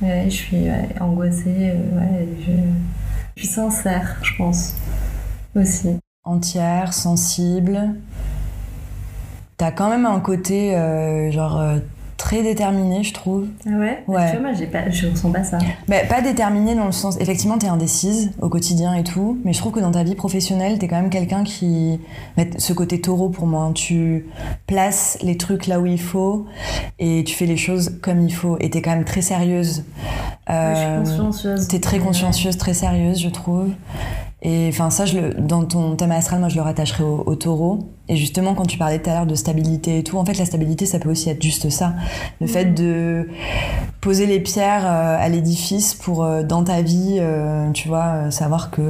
ouais, 0.01 0.25
je 0.25 0.35
suis 0.35 0.67
angoissée, 1.01 1.71
euh, 1.71 1.99
ouais, 1.99 2.27
je... 2.45 2.51
je 3.35 3.41
suis 3.43 3.47
sincère, 3.53 4.17
je 4.21 4.31
pense 4.37 4.75
aussi. 5.55 5.97
Entière, 6.33 6.93
sensible. 6.93 7.95
T'as 9.57 9.71
quand 9.71 9.89
même 9.89 10.05
un 10.05 10.19
côté 10.19 10.75
euh, 10.75 11.31
genre 11.31 11.57
euh, 11.59 11.79
très 12.17 12.43
déterminée, 12.43 13.01
je 13.03 13.13
trouve. 13.15 13.47
Ah 13.65 13.71
ouais? 13.71 14.03
Ouais. 14.07 14.25
Tu 14.29 14.37
vois, 14.37 14.49
moi, 14.49 14.53
j'ai 14.53 14.67
pas, 14.67 14.89
je 14.91 15.07
ressens 15.07 15.31
pas 15.31 15.43
ça. 15.43 15.57
Bah, 15.87 15.95
pas 16.07 16.21
déterminée 16.21 16.75
dans 16.75 16.85
le 16.85 16.91
sens. 16.91 17.17
Effectivement, 17.19 17.57
t'es 17.57 17.67
indécise 17.67 18.31
au 18.41 18.47
quotidien 18.47 18.93
et 18.93 19.03
tout, 19.03 19.39
mais 19.43 19.53
je 19.53 19.57
trouve 19.59 19.71
que 19.73 19.79
dans 19.79 19.91
ta 19.91 20.03
vie 20.03 20.13
professionnelle, 20.13 20.77
t'es 20.77 20.87
quand 20.87 20.97
même 21.01 21.09
quelqu'un 21.09 21.43
qui. 21.43 21.99
bah, 22.37 22.43
ce 22.59 22.73
côté 22.73 23.01
taureau 23.01 23.29
pour 23.29 23.47
moi, 23.47 23.63
hein, 23.63 23.71
tu 23.73 24.27
places 24.67 25.17
les 25.23 25.35
trucs 25.35 25.65
là 25.65 25.79
où 25.79 25.87
il 25.87 25.99
faut 25.99 26.45
et 26.99 27.23
tu 27.25 27.33
fais 27.33 27.47
les 27.47 27.57
choses 27.57 27.97
comme 28.03 28.21
il 28.21 28.31
faut. 28.33 28.55
Et 28.59 28.69
t'es 28.69 28.83
quand 28.83 28.91
même 28.91 29.03
très 29.05 29.23
sérieuse. 29.23 29.79
Ouais, 29.79 29.83
je 30.47 30.53
Euh, 30.53 31.03
suis 31.05 31.17
consciencieuse. 31.17 31.67
T'es 31.67 31.79
très 31.79 31.97
consciencieuse, 31.97 32.55
très 32.57 32.75
sérieuse, 32.75 33.19
je 33.19 33.29
trouve. 33.29 33.69
Et 34.41 34.69
enfin, 34.69 34.89
ça, 34.89 35.05
je 35.05 35.17
le, 35.19 35.33
dans 35.33 35.65
ton 35.65 35.95
thème 35.97 36.11
astral, 36.11 36.39
moi, 36.39 36.47
je 36.47 36.55
le 36.55 36.61
rattacherai 36.61 37.03
au, 37.03 37.23
au 37.25 37.35
taureau. 37.35 37.89
Et 38.07 38.15
justement, 38.15 38.55
quand 38.55 38.65
tu 38.65 38.77
parlais 38.77 38.97
tout 38.99 39.09
à 39.09 39.13
l'heure 39.13 39.25
de 39.25 39.35
stabilité 39.35 39.99
et 39.99 40.03
tout, 40.03 40.17
en 40.17 40.23
fait, 40.23 40.37
la 40.37 40.45
stabilité, 40.45 40.85
ça 40.85 40.97
peut 40.97 41.09
aussi 41.09 41.29
être 41.29 41.43
juste 41.43 41.69
ça. 41.69 41.93
Le 42.39 42.47
fait 42.47 42.65
de 42.73 43.29
poser 43.99 44.25
les 44.27 44.39
pierres 44.39 44.85
euh, 44.85 45.17
à 45.19 45.27
l'édifice 45.27 45.93
pour, 45.93 46.23
euh, 46.23 46.43
dans 46.43 46.63
ta 46.63 46.81
vie, 46.81 47.17
euh, 47.19 47.69
tu 47.71 47.89
vois, 47.89 48.31
savoir 48.31 48.71
que 48.71 48.81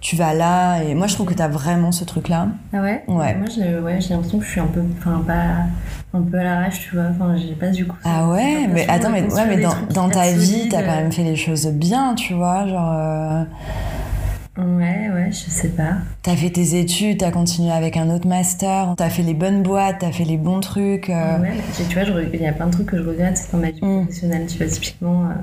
tu 0.00 0.16
vas 0.16 0.32
là. 0.32 0.80
Et 0.82 0.94
moi, 0.94 1.06
je 1.08 1.14
trouve 1.14 1.26
que 1.26 1.34
t'as 1.34 1.48
vraiment 1.48 1.92
ce 1.92 2.04
truc-là. 2.04 2.48
Ah 2.72 2.80
ouais? 2.80 3.04
Ouais. 3.06 3.34
Moi, 3.34 3.48
j'ai 3.54 3.78
ouais, 3.78 3.98
l'impression 4.08 4.38
que 4.38 4.44
je 4.46 4.50
suis 4.50 4.60
un 4.60 4.66
peu. 4.66 4.82
Enfin, 4.98 5.22
pas. 5.26 5.66
Un 6.12 6.22
peu 6.22 6.38
à 6.38 6.42
l'arrache, 6.42 6.80
tu 6.88 6.96
vois. 6.96 7.04
Enfin, 7.10 7.36
j'ai 7.36 7.54
pas 7.54 7.68
du 7.68 7.86
coup. 7.86 7.96
Ah 8.02 8.28
ouais, 8.30 8.66
mais 8.66 8.88
attends, 8.88 9.10
mais, 9.10 9.22
ouais, 9.30 9.46
mais 9.46 9.62
dans, 9.92 10.08
ta 10.08 10.32
vie, 10.32 10.68
t'as 10.70 10.82
quand 10.82 10.96
même 10.96 11.12
fait 11.12 11.22
les 11.22 11.36
choses 11.36 11.66
bien, 11.66 12.14
tu 12.14 12.32
vois, 12.32 12.66
genre. 12.66 12.92
euh, 12.94 13.42
Ouais, 14.58 15.08
ouais, 15.14 15.28
je 15.30 15.48
sais 15.50 15.68
pas. 15.68 15.98
T'as 16.22 16.34
fait 16.36 16.50
tes 16.50 16.78
études, 16.78 17.18
t'as 17.18 17.30
continué 17.30 17.70
avec 17.70 17.96
un 17.96 18.10
autre 18.10 18.26
master, 18.26 18.94
t'as 18.96 19.08
fait 19.08 19.22
les 19.22 19.32
bonnes 19.32 19.62
boîtes, 19.62 19.98
t'as 20.00 20.10
fait 20.12 20.24
les 20.24 20.36
bons 20.36 20.60
trucs. 20.60 21.08
euh, 21.08 21.38
Ouais, 21.38 21.52
tu 21.88 21.94
vois, 21.94 22.20
il 22.32 22.40
y 22.40 22.46
a 22.46 22.52
plein 22.52 22.66
de 22.66 22.72
trucs 22.72 22.86
que 22.88 22.98
je 22.98 23.02
regrette 23.02 23.48
dans 23.52 23.58
ma 23.58 23.70
vie 23.70 23.78
Mm. 23.80 24.00
professionnelle. 24.04 24.46
Tu 24.46 24.58
vois, 24.58 24.66
typiquement, 24.66 25.24
euh, 25.26 25.34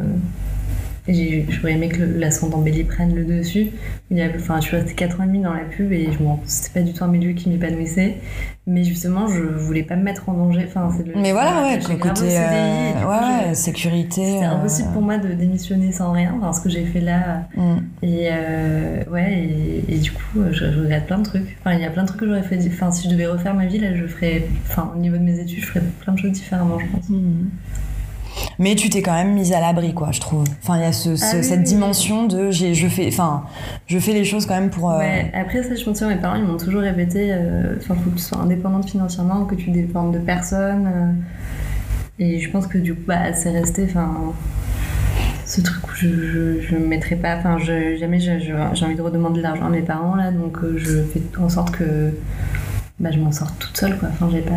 j'aurais 1.13 1.73
aimé 1.73 1.89
que 1.89 2.03
l'ascendant 2.03 2.59
bélier 2.59 2.83
prenne 2.83 3.15
le 3.15 3.23
dessus. 3.25 3.67
Il 4.11 4.17
y 4.17 4.21
a, 4.21 4.27
enfin, 4.35 4.57
je 4.61 4.67
suis 4.67 4.75
restée 4.77 4.93
4 4.93 5.19
ans 5.19 5.23
et 5.23 5.27
demi 5.27 5.41
dans 5.41 5.53
la 5.53 5.61
pub 5.65 5.91
et 5.91 6.09
je 6.11 6.23
m'en- 6.23 6.39
c'était 6.45 6.79
pas 6.79 6.85
du 6.85 6.93
tout 6.93 7.03
un 7.03 7.07
milieu 7.07 7.33
qui 7.33 7.49
m'épanouissait. 7.49 8.17
Mais 8.69 8.83
justement, 8.83 9.27
je 9.29 9.41
voulais 9.43 9.83
pas 9.83 9.95
me 9.95 10.03
mettre 10.03 10.27
en 10.27 10.33
danger. 10.33 10.65
Enfin, 10.67 10.89
c'est 10.97 11.07
le- 11.07 11.13
Mais 11.15 11.31
voilà, 11.31 11.63
ouais, 11.63 11.79
j'ai 11.87 11.97
côté. 11.97 12.15
CDI, 12.29 12.35
euh, 12.37 12.91
coup, 13.01 13.09
ouais, 13.09 13.49
je- 13.49 13.53
sécurité. 13.53 14.25
C'était 14.33 14.45
euh, 14.45 14.49
impossible 14.51 14.89
pour 14.91 15.01
moi 15.01 15.17
de 15.17 15.29
démissionner 15.33 15.93
sans 15.93 16.11
rien, 16.11 16.33
enfin, 16.37 16.51
ce 16.51 16.59
que 16.61 16.69
j'ai 16.69 16.83
fait 16.83 16.99
là. 16.99 17.47
mm. 17.55 17.77
Et 18.03 18.27
euh, 18.29 19.03
ouais, 19.09 19.39
et, 19.87 19.93
et 19.95 19.97
du 19.99 20.11
coup, 20.11 20.39
je, 20.51 20.71
je 20.71 20.79
regrette 20.81 21.05
plein 21.05 21.19
de 21.19 21.23
trucs. 21.23 21.55
Enfin, 21.61 21.75
il 21.75 21.81
y 21.81 21.85
a 21.85 21.89
plein 21.89 22.01
de 22.03 22.07
trucs 22.09 22.19
que 22.19 22.27
j'aurais 22.27 22.43
fait. 22.43 22.59
Enfin, 22.67 22.91
si 22.91 23.07
je 23.07 23.13
devais 23.13 23.27
refaire 23.27 23.53
ma 23.53 23.65
vie, 23.67 23.79
là, 23.79 23.95
je 23.95 24.05
ferais. 24.05 24.45
Enfin, 24.69 24.91
au 24.93 24.99
niveau 24.99 25.15
de 25.15 25.23
mes 25.23 25.39
études, 25.39 25.59
je 25.61 25.65
ferais 25.65 25.83
plein 26.01 26.11
de 26.13 26.19
choses 26.19 26.31
différemment, 26.33 26.77
je 26.79 26.85
pense. 26.87 27.05
Mais 28.59 28.75
tu 28.75 28.89
t'es 28.89 29.01
quand 29.01 29.13
même 29.13 29.33
mise 29.33 29.53
à 29.53 29.59
l'abri, 29.59 29.93
quoi, 29.93 30.11
je 30.11 30.19
trouve. 30.19 30.43
Enfin, 30.63 30.77
il 30.77 30.81
y 30.81 30.85
a 30.85 30.91
ce, 30.91 31.15
ce- 31.15 31.23
Ah 31.25 31.37
oui, 31.37 31.43
cette 31.43 31.59
oui, 31.59 31.65
dimension 31.65 32.25
de 32.25 32.49
j'ai, 32.51 32.73
je 32.73 32.87
fais, 32.87 33.07
enfin, 33.07 33.43
je 33.87 33.99
fais 33.99 34.13
les 34.13 34.25
choses 34.25 34.45
quand 34.45 34.55
même 34.55 34.69
pour. 34.69 34.91
euh, 34.91 34.97
Ouais, 34.99 35.31
après 35.35 35.63
ça, 35.63 35.75
je 35.75 35.83
pense 35.83 35.99
que 35.99 36.05
mes 36.05 36.15
parents, 36.15 36.35
ils 36.35 36.43
m'ont 36.43 36.57
toujours 36.57 36.81
répété 36.81 37.29
euh, 37.31 37.75
enfin, 37.77 37.95
faut 37.95 38.09
que 38.09 38.15
tu 38.15 38.21
sois 38.21 38.39
indépendante 38.39 38.89
financièrement, 38.89 39.45
que 39.45 39.55
tu 39.55 39.69
dépendes 39.71 40.13
de 40.13 40.19
personne. 40.19 40.87
euh, 40.87 41.11
et 42.19 42.39
je 42.39 42.49
pense 42.49 42.65
que 42.67 42.77
du 42.79 42.95
coup, 42.95 43.01
bah, 43.07 43.33
c'est 43.33 43.51
resté. 43.51 43.85
Enfin, 43.89 44.33
ce 45.45 45.61
truc 45.61 45.87
où 45.87 45.91
je, 45.95 46.07
je, 46.07 46.61
je 46.61 46.75
me 46.75 46.85
mettrais 46.87 47.15
pas. 47.15 47.37
Enfin, 47.37 47.57
je, 47.59 47.95
jamais 47.97 48.19
j'ai 48.19 48.53
envie 48.53 48.95
de 48.95 49.01
redemander 49.01 49.37
de 49.37 49.43
l'argent 49.43 49.65
à 49.67 49.69
mes 49.69 49.81
parents, 49.81 50.15
là, 50.15 50.31
donc 50.31 50.57
euh, 50.63 50.75
je 50.77 51.03
fais 51.03 51.21
en 51.39 51.49
sorte 51.49 51.71
que 51.71 52.11
bah, 52.99 53.11
je 53.11 53.19
m'en 53.19 53.31
sors 53.31 53.51
toute 53.57 53.77
seule, 53.77 53.97
quoi. 53.97 54.09
Enfin, 54.11 54.29
j'ai 54.31 54.41
pas. 54.41 54.53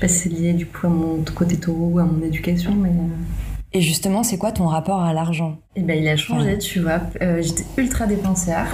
Je 0.00 0.06
sais 0.06 0.12
pas 0.14 0.18
si 0.20 0.28
c'est 0.30 0.34
lié 0.34 0.52
du 0.54 0.64
coup 0.64 0.86
à 0.86 0.90
mon 0.90 1.22
côté 1.34 1.58
taureau 1.58 1.90
ou 1.92 1.98
à 1.98 2.04
mon 2.04 2.22
éducation, 2.24 2.74
mais. 2.74 2.88
euh, 2.88 3.72
Et 3.74 3.82
justement, 3.82 4.22
c'est 4.22 4.38
quoi 4.38 4.50
ton 4.50 4.66
rapport 4.66 5.02
à 5.02 5.12
l'argent? 5.12 5.58
Et 5.76 5.82
ben 5.82 5.98
il 5.98 6.08
a 6.08 6.16
changé, 6.16 6.56
tu 6.56 6.80
vois. 6.80 7.00
Euh, 7.20 7.42
j'étais 7.42 7.64
ultra 7.76 8.06
dépensière. 8.06 8.66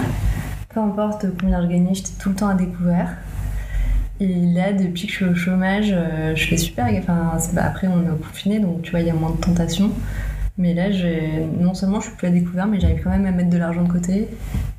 Peu 0.69 0.79
importe 0.79 1.25
combien 1.37 1.61
je 1.63 1.67
gagnais, 1.67 1.93
j'étais 1.93 2.11
tout 2.17 2.29
le 2.29 2.35
temps 2.35 2.47
à 2.47 2.53
découvert. 2.55 3.17
Et 4.21 4.27
là, 4.27 4.71
depuis 4.71 5.05
que 5.07 5.11
je 5.11 5.15
suis 5.17 5.25
au 5.25 5.35
chômage, 5.35 5.89
euh, 5.91 6.33
je 6.33 6.47
fais 6.47 6.55
super. 6.57 6.87
Enfin, 6.97 7.33
bah, 7.53 7.63
après, 7.65 7.87
on 7.87 8.01
est 8.03 8.17
confiné, 8.25 8.59
donc 8.59 8.81
tu 8.83 8.91
vois, 8.91 9.01
il 9.01 9.07
y 9.07 9.11
a 9.11 9.13
moins 9.13 9.31
de 9.31 9.37
tentations. 9.37 9.91
Mais 10.57 10.73
là, 10.73 10.85
non 11.59 11.73
seulement 11.73 11.99
je 11.99 12.07
suis 12.07 12.15
plus 12.15 12.27
à 12.27 12.31
découvert, 12.31 12.67
mais 12.67 12.79
j'arrive 12.79 13.01
quand 13.03 13.11
même 13.11 13.25
à 13.27 13.31
mettre 13.31 13.49
de 13.49 13.57
l'argent 13.57 13.83
de 13.83 13.91
côté. 13.91 14.29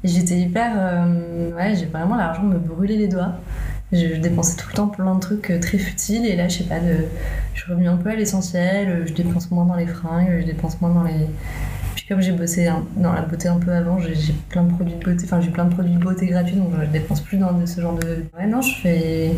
J'étais 0.02 0.38
hyper. 0.40 0.72
euh, 0.76 1.54
ouais, 1.54 1.76
j'ai 1.76 1.86
vraiment 1.86 2.16
l'argent 2.16 2.42
me 2.42 2.58
brûlait 2.58 2.96
les 2.96 3.06
doigts. 3.06 3.34
Je, 3.92 4.16
dépensais 4.16 4.56
tout 4.56 4.68
le 4.68 4.74
temps 4.74 4.88
plein 4.88 5.14
de 5.14 5.20
trucs 5.20 5.50
euh, 5.50 5.60
très 5.60 5.78
futiles. 5.78 6.26
Et 6.26 6.36
là, 6.36 6.48
je 6.48 6.58
sais 6.58 6.64
pas, 6.64 6.80
de, 6.80 7.06
je 7.54 7.60
suis 7.62 7.72
revenue 7.72 7.88
un 7.88 7.96
peu 7.96 8.10
à 8.10 8.14
l'essentiel. 8.14 8.88
euh, 8.88 9.06
Je 9.06 9.12
dépense 9.14 9.50
moins 9.50 9.64
dans 9.64 9.76
les 9.76 9.86
fringues, 9.86 10.38
je 10.40 10.46
dépense 10.46 10.80
moins 10.80 10.90
dans 10.90 11.02
les. 11.04 11.26
Puis 11.94 12.06
comme 12.06 12.20
j'ai 12.20 12.32
bossé 12.32 12.68
dans 12.96 13.12
la 13.12 13.22
beauté 13.22 13.48
un 13.48 13.58
peu 13.58 13.72
avant, 13.72 13.98
j'ai 13.98 14.32
plein 14.48 14.62
de 14.62 14.72
produits 14.72 14.94
de 14.94 15.04
beauté, 15.04 15.24
enfin 15.24 15.40
j'ai 15.40 15.50
plein 15.50 15.64
de 15.64 15.74
produits 15.74 15.94
de 15.94 15.98
beauté 15.98 16.26
gratuits, 16.26 16.54
donc 16.56 16.70
je 16.80 16.86
dépense 16.86 17.20
plus 17.20 17.38
dans 17.38 17.66
ce 17.66 17.80
genre 17.80 17.94
de. 17.94 18.24
Ouais, 18.38 18.46
non, 18.46 18.60
je 18.60 18.74
fais. 18.82 19.32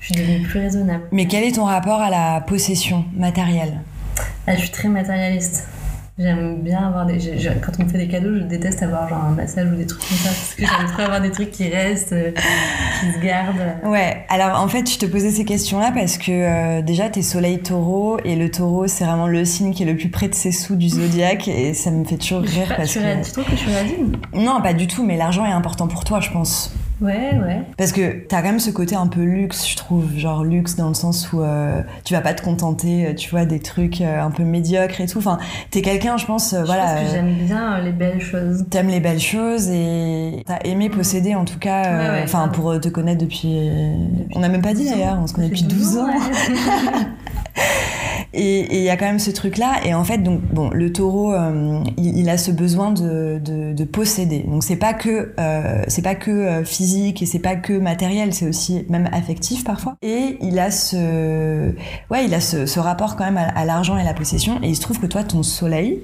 Je 0.00 0.06
suis 0.06 0.14
devenue 0.14 0.42
plus 0.46 0.60
raisonnable. 0.60 1.04
Mais 1.12 1.26
quel 1.26 1.44
est 1.44 1.56
ton 1.56 1.64
rapport 1.64 2.00
à 2.00 2.10
la 2.10 2.40
possession 2.40 3.04
matérielle? 3.14 3.80
Ah, 4.46 4.54
je 4.54 4.60
suis 4.60 4.70
très 4.70 4.88
matérialiste. 4.88 5.68
J'aime 6.20 6.62
bien 6.62 6.78
avoir 6.88 7.06
des. 7.06 7.20
je- 7.20 7.38
je- 7.38 7.48
quand 7.64 7.70
on 7.78 7.84
me 7.84 7.88
fait 7.88 7.98
des 7.98 8.08
cadeaux, 8.08 8.34
je 8.34 8.42
déteste 8.42 8.82
avoir 8.82 9.08
genre 9.08 9.22
un 9.24 9.30
massage 9.34 9.68
ou 9.72 9.76
des 9.76 9.86
trucs 9.86 10.00
comme 10.00 10.16
ça, 10.18 10.30
parce 10.30 10.54
que 10.54 10.66
j'aime 10.66 10.90
trop 10.92 11.02
avoir 11.02 11.20
des 11.20 11.30
trucs 11.30 11.52
qui 11.52 11.68
restent, 11.68 12.12
euh, 12.12 12.32
qui 12.32 13.12
se 13.12 13.24
gardent. 13.24 13.54
Ouais, 13.84 14.24
alors 14.28 14.60
en 14.60 14.66
fait, 14.66 14.90
je 14.90 14.98
te 14.98 15.06
posais 15.06 15.30
ces 15.30 15.44
questions-là 15.44 15.92
parce 15.94 16.18
que 16.18 16.32
euh, 16.32 16.82
déjà, 16.82 17.08
t'es 17.08 17.22
soleil 17.22 17.60
taureau 17.60 18.18
et 18.24 18.34
le 18.34 18.50
taureau, 18.50 18.88
c'est 18.88 19.04
vraiment 19.04 19.28
le 19.28 19.44
signe 19.44 19.72
qui 19.72 19.84
est 19.84 19.86
le 19.86 19.96
plus 19.96 20.08
près 20.10 20.26
de 20.28 20.34
ses 20.34 20.50
sous 20.50 20.74
du 20.74 20.88
zodiaque 20.88 21.46
et 21.46 21.72
ça 21.72 21.92
me 21.92 22.04
fait 22.04 22.16
toujours 22.16 22.40
rire 22.42 22.66
pas- 22.68 22.74
parce 22.74 22.90
tu, 22.90 22.98
que. 22.98 23.24
tu 23.24 23.30
trouves 23.32 23.44
que 23.44 23.52
je 23.52 23.56
suis 23.56 23.72
radine 23.74 24.16
Non, 24.34 24.60
pas 24.60 24.72
du 24.72 24.88
tout, 24.88 25.04
mais 25.04 25.16
l'argent 25.16 25.44
est 25.46 25.52
important 25.52 25.86
pour 25.86 26.02
toi, 26.02 26.18
je 26.18 26.30
pense. 26.30 26.74
Ouais, 27.00 27.38
ouais. 27.40 27.62
Parce 27.76 27.92
que 27.92 28.26
t'as 28.26 28.38
quand 28.42 28.48
même 28.48 28.58
ce 28.58 28.70
côté 28.70 28.96
un 28.96 29.06
peu 29.06 29.22
luxe, 29.22 29.68
je 29.68 29.76
trouve. 29.76 30.16
Genre 30.16 30.42
luxe 30.44 30.74
dans 30.74 30.88
le 30.88 30.94
sens 30.94 31.32
où 31.32 31.40
euh, 31.42 31.80
tu 32.04 32.14
vas 32.14 32.20
pas 32.20 32.34
te 32.34 32.42
contenter, 32.42 33.06
euh, 33.06 33.14
tu 33.14 33.30
vois, 33.30 33.44
des 33.44 33.60
trucs 33.60 34.00
euh, 34.00 34.20
un 34.20 34.30
peu 34.32 34.42
médiocres 34.42 35.00
et 35.00 35.06
tout. 35.06 35.18
Enfin, 35.18 35.38
t'es 35.70 35.80
quelqu'un, 35.82 36.16
je 36.16 36.26
pense, 36.26 36.52
euh, 36.54 36.60
Je 36.62 36.66
voilà. 36.66 36.82
pense 36.86 37.00
que 37.02 37.06
euh, 37.06 37.10
j'aime 37.12 37.34
bien 37.46 37.80
les 37.80 37.92
belles 37.92 38.20
choses. 38.20 38.64
T'aimes 38.70 38.88
les 38.88 38.98
belles 39.00 39.20
choses 39.20 39.68
et 39.68 40.42
t'as 40.46 40.58
aimé 40.64 40.88
posséder 40.90 41.34
en 41.36 41.44
tout 41.44 41.58
cas, 41.58 41.82
Ouais, 41.82 42.10
ouais, 42.18 42.22
enfin 42.24 42.48
pour 42.48 42.80
te 42.80 42.88
connaître 42.88 43.20
depuis. 43.24 43.70
On 44.34 44.40
n'a 44.40 44.48
même 44.48 44.62
pas 44.62 44.74
dit 44.74 44.84
12 44.84 44.92
ans. 44.92 44.96
d'ailleurs, 44.96 45.18
on 45.22 45.26
se 45.28 45.34
connaît 45.34 45.48
depuis 45.48 45.62
12 45.62 45.98
ans. 45.98 46.06
ouais. 46.06 46.14
Et 48.34 48.78
il 48.78 48.82
y 48.82 48.90
a 48.90 48.96
quand 48.96 49.06
même 49.06 49.18
ce 49.18 49.30
truc-là. 49.30 49.80
Et 49.84 49.94
en 49.94 50.04
fait, 50.04 50.18
donc, 50.18 50.40
bon, 50.52 50.70
le 50.70 50.92
taureau, 50.92 51.32
euh, 51.32 51.82
il, 51.96 52.28
a 52.28 52.36
ce 52.36 52.50
besoin 52.50 52.90
de, 52.90 53.40
de, 53.42 53.72
de 53.72 53.84
posséder. 53.84 54.40
Donc, 54.40 54.62
c'est 54.62 54.76
pas 54.76 54.92
que, 54.92 55.32
euh, 55.38 55.82
c'est 55.88 56.02
pas 56.02 56.14
que 56.14 56.30
euh, 56.30 56.64
physique 56.64 57.22
et 57.22 57.26
c'est 57.26 57.38
pas 57.38 57.56
que 57.56 57.72
matériel, 57.72 58.34
c'est 58.34 58.46
aussi 58.46 58.84
même 58.88 59.08
affectif 59.12 59.64
parfois. 59.64 59.96
Et 60.02 60.36
il 60.42 60.58
a 60.58 60.70
ce, 60.70 61.72
ouais, 62.10 62.24
il 62.26 62.34
a 62.34 62.40
ce, 62.40 62.66
ce 62.66 62.80
rapport 62.80 63.16
quand 63.16 63.24
même 63.24 63.38
à, 63.38 63.48
à 63.48 63.64
l'argent 63.64 63.96
et 63.96 64.02
à 64.02 64.04
la 64.04 64.14
possession. 64.14 64.58
Et 64.62 64.68
il 64.68 64.76
se 64.76 64.82
trouve 64.82 65.00
que 65.00 65.06
toi, 65.06 65.24
ton 65.24 65.42
soleil, 65.42 66.02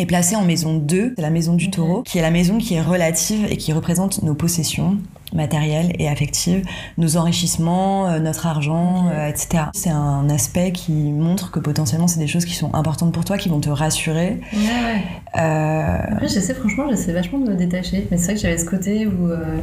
est 0.00 0.06
placé 0.06 0.36
en 0.36 0.42
maison 0.44 0.76
2, 0.76 1.14
c'est 1.16 1.22
la 1.22 1.30
maison 1.30 1.54
du 1.54 1.66
Ok. 1.66 1.70
taureau, 1.72 2.02
qui 2.02 2.18
est 2.18 2.22
la 2.22 2.30
maison 2.30 2.58
qui 2.58 2.74
est 2.74 2.80
relative 2.82 3.46
et 3.50 3.56
qui 3.56 3.72
représente 3.72 4.22
nos 4.22 4.34
possessions 4.34 4.96
matérielles 5.34 5.92
et 5.98 6.08
affectives, 6.08 6.64
nos 6.96 7.18
enrichissements, 7.18 8.08
euh, 8.08 8.18
notre 8.18 8.46
argent, 8.46 9.08
euh, 9.12 9.26
etc. 9.28 9.64
C'est 9.74 9.90
un 9.90 10.30
aspect 10.30 10.72
qui 10.72 10.92
montre 10.92 11.50
que 11.50 11.60
potentiellement 11.60 12.08
c'est 12.08 12.18
des 12.20 12.26
choses 12.26 12.46
qui 12.46 12.54
sont 12.54 12.74
importantes 12.74 13.12
pour 13.12 13.26
toi, 13.26 13.36
qui 13.36 13.50
vont 13.50 13.60
te 13.60 13.68
rassurer. 13.68 14.40
Ouais, 14.54 14.58
ouais. 14.58 15.02
Euh, 15.38 15.98
Après, 16.12 16.28
j'essaie, 16.28 16.54
franchement, 16.54 16.84
j'essaie 16.88 17.12
vachement 17.12 17.38
de 17.40 17.50
me 17.50 17.56
détacher. 17.56 18.08
Mais 18.10 18.16
c'est 18.16 18.24
vrai 18.24 18.34
que 18.36 18.40
j'avais 18.40 18.56
ce 18.56 18.64
côté 18.64 19.06
où 19.06 19.28
euh, 19.28 19.58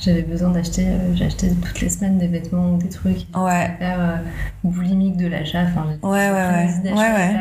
j'avais 0.00 0.22
besoin 0.22 0.50
d'acheter, 0.50 0.84
euh, 0.88 1.24
acheté 1.24 1.48
toutes 1.64 1.80
les 1.80 1.88
semaines 1.90 2.18
des 2.18 2.26
vêtements 2.26 2.72
ou 2.72 2.78
des 2.78 2.88
trucs. 2.88 3.26
ouais. 3.36 3.70
Euh, 3.82 4.16
boulimique 4.64 5.16
de 5.16 5.28
l'achat. 5.28 5.62
Enfin, 5.62 5.86
Ouais, 6.02 6.30
ouais, 6.30 6.32
ouais. 6.32 6.90
Ouais, 6.90 6.96
ouais. 6.98 7.34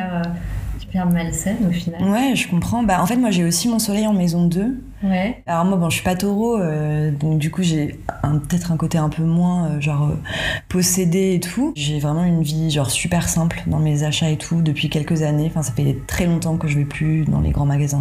Hyper, 0.94 1.06
malsaines 1.08 1.68
au 1.68 1.72
final. 1.72 2.04
Ouais, 2.04 2.36
je 2.36 2.48
comprends. 2.48 2.84
Bah, 2.84 3.02
en 3.02 3.06
fait, 3.06 3.16
moi, 3.16 3.32
j'ai 3.32 3.44
aussi 3.44 3.68
mon 3.68 3.80
soleil 3.80 4.08
en 4.08 4.14
maison 4.14 4.46
2. 4.46 4.78
Ouais. 5.04 5.44
Alors 5.48 5.66
moi, 5.66 5.78
bon, 5.78 5.90
je 5.90 5.96
suis 5.96 6.04
pas 6.04 6.16
taureau, 6.16 6.58
euh, 6.58 7.12
donc 7.12 7.38
du 7.38 7.52
coup, 7.52 7.62
j'ai 7.62 8.00
peut-être 8.22 8.72
un 8.72 8.78
côté 8.78 8.98
un 8.98 9.10
peu 9.10 9.24
moins, 9.24 9.66
euh, 9.66 9.82
genre, 9.82 10.04
euh, 10.10 10.16
possédé 10.70 11.34
et 11.36 11.40
tout. 11.40 11.74
J'ai 11.76 12.00
vraiment 12.00 12.24
une 12.24 12.42
vie, 12.42 12.72
genre, 12.72 12.90
super 12.90 13.28
simple 13.28 13.62
dans 13.68 13.80
mes 13.80 14.04
achats 14.04 14.30
et 14.30 14.38
tout, 14.38 14.62
depuis 14.62 14.90
quelques 14.90 15.22
années. 15.24 15.48
Enfin, 15.52 15.62
ça 15.62 15.74
fait 15.74 15.98
très 16.08 16.26
longtemps 16.26 16.56
que 16.58 16.68
je 16.68 16.78
vais 16.78 16.86
plus 16.86 17.26
dans 17.26 17.42
les 17.42 17.52
grands 17.52 17.66
magasins. 17.66 18.00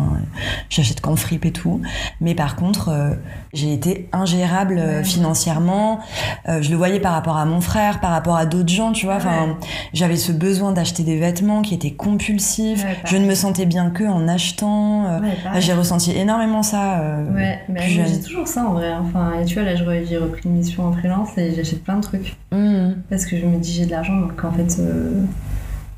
J'achète 0.70 1.00
qu'en 1.00 1.16
fripe 1.16 1.44
et 1.44 1.50
tout. 1.52 1.80
Mais 2.20 2.34
par 2.34 2.54
contre, 2.56 2.88
euh, 2.90 3.14
j'ai 3.52 3.72
été 3.72 4.08
ingérable 4.12 4.76
Ouais. 4.76 5.04
financièrement. 5.04 5.98
Je 6.46 6.70
le 6.70 6.76
voyais 6.76 7.00
par 7.00 7.12
rapport 7.12 7.36
à 7.36 7.44
mon 7.44 7.60
frère, 7.60 8.00
par 8.00 8.10
rapport 8.10 8.36
à 8.36 8.46
d'autres 8.46 8.68
gens, 8.72 8.92
tu 8.92 9.06
vois. 9.06 9.16
Enfin, 9.16 9.46
Ouais. 9.48 9.54
j'avais 9.92 10.16
ce 10.16 10.32
besoin 10.32 10.72
d'acheter 10.72 11.02
des 11.02 11.18
vêtements 11.18 11.62
qui 11.62 11.74
étaient 11.74 11.90
compulsifs. 11.92 12.84
Je 13.04 13.16
ne 13.16 13.26
me 13.26 13.34
sentais 13.34 13.66
bien 13.66 13.90
que 13.90 14.04
en 14.04 14.28
achetant. 14.28 15.20
j'ai 15.58 15.72
ressenti 15.74 16.12
énormément 16.16 16.62
ça 16.62 16.91
ça. 16.96 17.00
euh, 17.02 17.34
Ouais, 17.34 17.58
mais 17.68 17.80
j'ai 18.06 18.20
toujours 18.20 18.46
ça 18.48 18.64
en 18.64 18.72
vrai. 18.74 18.92
Enfin, 18.94 19.40
et 19.40 19.44
tu 19.44 19.54
vois, 19.54 19.64
là, 19.64 19.74
j'ai 19.76 20.16
repris 20.18 20.42
une 20.44 20.56
mission 20.56 20.84
en 20.86 20.92
freelance 20.92 21.36
et 21.38 21.54
j'achète 21.54 21.82
plein 21.84 21.96
de 21.96 22.02
trucs. 22.02 22.36
Mhm. 22.52 22.96
Parce 23.10 23.26
que 23.26 23.36
je 23.38 23.46
me 23.46 23.58
dis, 23.58 23.72
j'ai 23.72 23.86
de 23.86 23.90
l'argent, 23.90 24.16
donc 24.20 24.42
en 24.44 24.52
fait. 24.52 24.76
euh, 24.80 25.22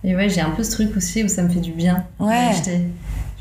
Et 0.04 0.14
ouais, 0.14 0.28
j'ai 0.28 0.40
un 0.42 0.50
peu 0.50 0.62
ce 0.62 0.70
truc 0.72 0.96
aussi 0.96 1.24
où 1.24 1.28
ça 1.28 1.42
me 1.42 1.48
fait 1.48 1.60
du 1.60 1.72
bien 1.72 2.04
Ouais. 2.20 2.48
d'acheter. 2.50 2.80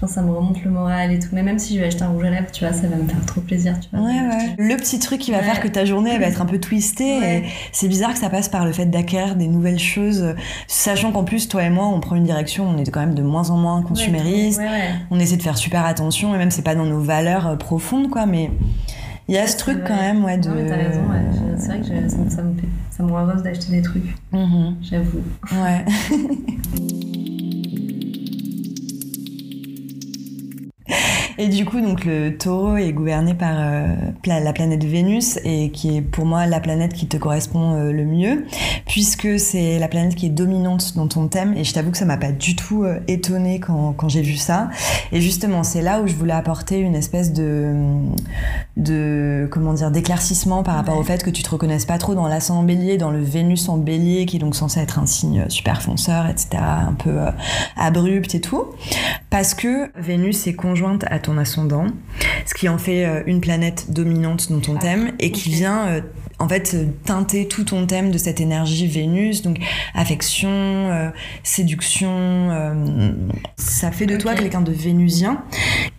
Ça 0.08 0.22
me 0.22 0.32
remonte 0.32 0.63
le 0.63 0.70
moral 0.72 1.12
et 1.12 1.20
tout. 1.20 1.30
Mais 1.32 1.44
même 1.44 1.58
si 1.60 1.76
je 1.76 1.80
vais 1.80 1.88
acheter 1.88 2.04
un 2.04 2.10
rouge 2.10 2.24
à 2.26 2.30
lèvres, 2.30 2.52
tu 2.52 2.63
vois, 2.66 2.74
ça 2.74 2.88
va 2.88 2.96
me 2.96 3.08
faire 3.08 3.26
trop 3.26 3.42
plaisir, 3.42 3.80
tu 3.80 3.88
vois. 3.92 4.06
Ouais, 4.06 4.12
ouais. 4.20 4.56
Le 4.58 4.76
petit 4.76 5.00
truc 5.00 5.20
qui 5.22 5.32
va 5.32 5.38
Ouais. 5.38 5.44
faire 5.44 5.60
que 5.62 5.68
ta 5.68 5.86
journée 5.86 6.12
elle 6.13 6.20
va 6.22 6.28
être 6.28 6.42
un 6.42 6.46
peu 6.46 6.60
twistée. 6.60 7.20
Ouais. 7.20 7.44
C'est 7.72 7.88
bizarre 7.88 8.13
que 8.13 8.20
ça 8.20 8.30
passe 8.30 8.50
par 8.50 8.66
le 8.66 8.72
fait 8.74 8.86
d'acquérir 8.86 9.36
des 9.36 9.48
nouvelles 9.48 9.80
choses, 9.80 10.36
sachant 10.68 11.12
qu'en 11.12 11.24
plus, 11.24 11.48
toi 11.48 11.63
et 11.63 11.70
moi, 11.70 11.88
on 11.88 12.00
prend 12.00 12.16
une 12.16 12.24
direction, 12.26 12.66
on 12.68 12.78
est 12.78 12.89
quand 12.92 13.00
même 13.00 13.16
de 13.16 13.24
moins 13.24 13.50
en 13.50 13.58
moins 13.58 13.82
consumériste. 13.82 14.62
On 15.12 15.20
essaie 15.20 15.38
de 15.38 15.44
faire 15.44 15.58
super 15.58 15.86
attention, 15.86 16.34
et 16.36 16.38
même 16.38 16.52
c'est 16.52 16.62
pas 16.63 16.76
dans 16.76 16.86
nos 16.86 17.00
valeurs 17.00 17.48
euh, 17.48 17.56
profondes, 17.56 18.10
quoi. 18.10 18.26
Mais 18.26 18.52
il 19.30 19.36
y 19.36 19.38
a 19.38 19.48
ce 19.48 19.58
truc 19.58 19.80
quand 19.88 19.96
même, 19.96 20.24
ouais, 20.26 20.38
de. 20.38 20.50
Non, 20.50 20.56
mais 20.56 20.66
t'as 20.66 20.76
raison, 20.76 21.02
ouais. 21.02 21.58
C'est 21.58 21.68
vrai 21.68 21.80
que 21.80 21.86
je- 21.86 22.10
ça, 22.10 22.18
me- 22.18 22.30
ça 22.30 22.42
me. 22.44 22.54
Ça 22.92 23.02
me 23.04 23.12
rend 23.12 23.26
heureuse 23.26 23.42
d'acheter 23.42 23.72
des 23.72 23.82
trucs, 23.82 24.16
Mhm. 24.32 24.76
j'avoue. 24.82 25.22
Ouais. 25.54 25.86
Et 31.38 31.48
du 31.48 31.65
coup, 31.65 31.82
donc 31.82 32.06
le 32.06 32.38
taureau 32.38 32.78
est 32.78 32.93
gouverné 32.93 33.34
par 33.34 33.56
euh, 33.56 33.88
la 34.26 34.54
planète 34.54 34.84
Vénus 34.84 35.39
et 35.43 35.69
qui 35.72 35.98
est 35.98 36.02
pour 36.02 36.26
moi 36.26 36.46
la 36.46 36.60
planète 36.60 36.93
qui 36.93 37.08
te 37.08 37.17
correspond 37.17 37.74
euh, 37.76 37.91
le 37.91 38.06
mieux, 38.06 38.46
puisque 38.88 39.39
c'est 39.39 39.80
la 39.80 39.88
planète 39.88 40.15
qui 40.15 40.28
est 40.28 40.30
dominante 40.30 40.96
dans 40.96 41.08
ton 41.08 41.28
thème. 41.28 41.54
Et 41.58 41.63
je 41.63 41.74
t'avoue 41.74 41.91
que 41.91 41.98
ça 41.98 42.06
m'a 42.06 42.17
pas 42.17 42.32
du 42.32 42.56
tout 42.56 42.84
euh, 42.84 43.00
étonnée 43.08 43.60
quand, 43.60 43.93
quand 43.93 44.10
j'ai 44.10 44.22
vu 44.22 44.36
ça. 44.36 44.69
Et 45.12 45.22
justement, 45.22 45.63
c'est 45.63 45.82
là 45.82 46.02
où 46.02 46.08
je 46.08 46.13
voulais 46.13 46.34
apporter 46.34 46.80
une 46.80 46.96
espèce 46.96 47.34
de, 47.34 47.74
de 48.78 49.48
comment 49.52 49.74
dire, 49.74 49.91
d'éclaircissement 49.91 50.63
par 50.63 50.76
rapport 50.76 50.93
Ouais. 50.93 51.00
au 51.00 51.04
fait 51.04 51.24
que 51.24 51.30
tu 51.32 51.41
te 51.41 51.50
reconnaisses 51.50 51.86
pas 51.86 51.98
trop 51.98 52.13
dans 52.13 52.28
l'ascendant 52.28 52.62
bélier, 52.63 52.98
dans 52.98 53.10
le 53.10 53.19
Vénus 53.22 53.67
en 53.69 53.78
bélier, 53.78 54.26
qui 54.28 54.36
est 54.36 54.39
donc 54.39 54.54
censé 54.56 54.80
être 54.80 55.00
un 55.00 55.06
signe 55.08 55.46
super 55.50 55.82
fonceur, 55.82 56.28
etc., 56.28 56.50
un 56.62 56.93
peu 56.93 57.17
abrupt 57.78 58.36
et 58.36 58.41
tout. 58.41 58.65
Parce 59.32 59.54
que 59.56 59.89
Vénus 60.00 60.46
est 60.46 60.54
conjointe 60.54 61.06
à 61.10 61.19
ton 61.24 61.38
ascendant, 61.40 61.88
ce 62.46 62.54
qui 62.54 62.70
en 62.70 62.78
fait 62.78 63.06
euh, 63.06 63.24
une 63.26 63.42
planète 63.42 63.92
dominante 63.92 64.52
dans 64.52 64.60
ton 64.60 64.76
Ah, 64.78 64.82
thème 64.82 65.12
et 65.20 65.32
qui 65.32 65.50
vient 65.50 65.88
euh, 65.88 66.02
en 66.40 66.48
fait 66.48 66.74
euh, 66.76 66.86
teinter 67.06 67.48
tout 67.48 67.64
ton 67.64 67.88
thème 67.88 68.12
de 68.12 68.18
cette 68.18 68.40
énergie 68.42 68.88
Vénus, 68.88 69.42
donc 69.42 69.58
affection, 69.96 70.50
euh, 70.52 71.10
séduction. 71.44 72.10
euh, 72.52 73.12
ça 73.58 73.92
fait 73.92 74.06
de 74.06 74.18
toi 74.18 74.34
quelqu'un 74.36 74.62
de 74.62 74.72
vénusien 74.72 75.44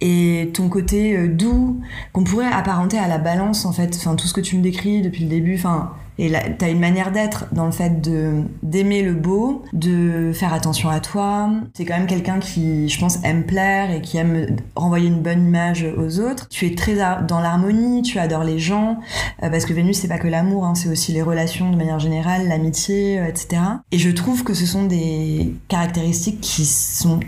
et 0.01 0.51
ton 0.55 0.69
côté 0.69 1.17
euh, 1.17 1.29
doux 1.29 1.81
qu'on 2.13 2.25
pourrait 2.25 2.47
apparenter 2.53 2.99
à 2.99 3.09
la 3.09 3.19
balance 3.19 3.65
en 3.65 3.73
fait. 3.73 3.97
Enfin 3.97 4.15
tout 4.17 4.27
ce 4.27 4.35
que 4.35 4.41
tu 4.41 4.57
me 4.57 4.63
décris 4.63 5.03
depuis 5.03 5.25
le 5.25 5.31
début. 5.31 5.57
Enfin 5.57 5.93
et 6.19 6.29
là, 6.29 6.43
t'as 6.57 6.71
une 6.71 6.79
manière 6.79 7.11
d'être 7.11 7.47
dans 7.53 7.67
le 7.67 7.73
fait 7.73 8.01
de 8.01 8.43
d'aimer 8.63 9.03
le 9.03 9.15
beau, 9.15 9.65
de 9.73 10.31
faire 10.33 10.55
attention 10.55 10.89
à 10.89 11.01
toi. 11.01 11.51
C'est 11.75 11.85
quand 11.85 11.97
même 11.97 12.07
quelqu'un 12.07 12.39
qui, 12.39 12.89
je 12.89 13.01
pense, 13.01 13.19
aime 13.25 13.45
plaire 13.45 13.91
et 13.91 14.01
qui 14.01 14.17
aime 14.19 14.57
renvoyer 14.77 15.09
une 15.09 15.21
bonne 15.21 15.47
image 15.47 15.85
aux 15.97 16.21
autres. 16.21 16.49
Tu 16.49 16.67
es 16.67 16.75
très 16.75 16.95
dans 16.95 17.41
l'harmonie, 17.41 18.03
tu 18.03 18.19
adores 18.19 18.45
les 18.45 18.59
gens, 18.59 18.99
euh, 19.43 19.51
parce 19.51 19.65
que 19.65 19.73
Vénus, 19.73 19.99
c'est 19.99 20.09
pas 20.09 20.19
que 20.19 20.29
l'amour, 20.29 20.65
hein, 20.65 20.75
c'est 20.75 20.89
aussi 20.89 21.13
les 21.13 21.23
relations 21.23 21.71
de 21.71 21.77
manière 21.77 21.99
générale, 21.99 22.47
l'amitié, 22.47 23.19
euh, 23.19 23.27
etc. 23.27 23.63
Et 23.91 23.99
je 23.99 24.11
trouve 24.11 24.45
que 24.45 24.55
ce 24.55 24.67
sont 24.67 24.85
des 24.85 25.55
caractéristiques 25.69 26.41
qui 26.41 26.65
sont 26.65 27.19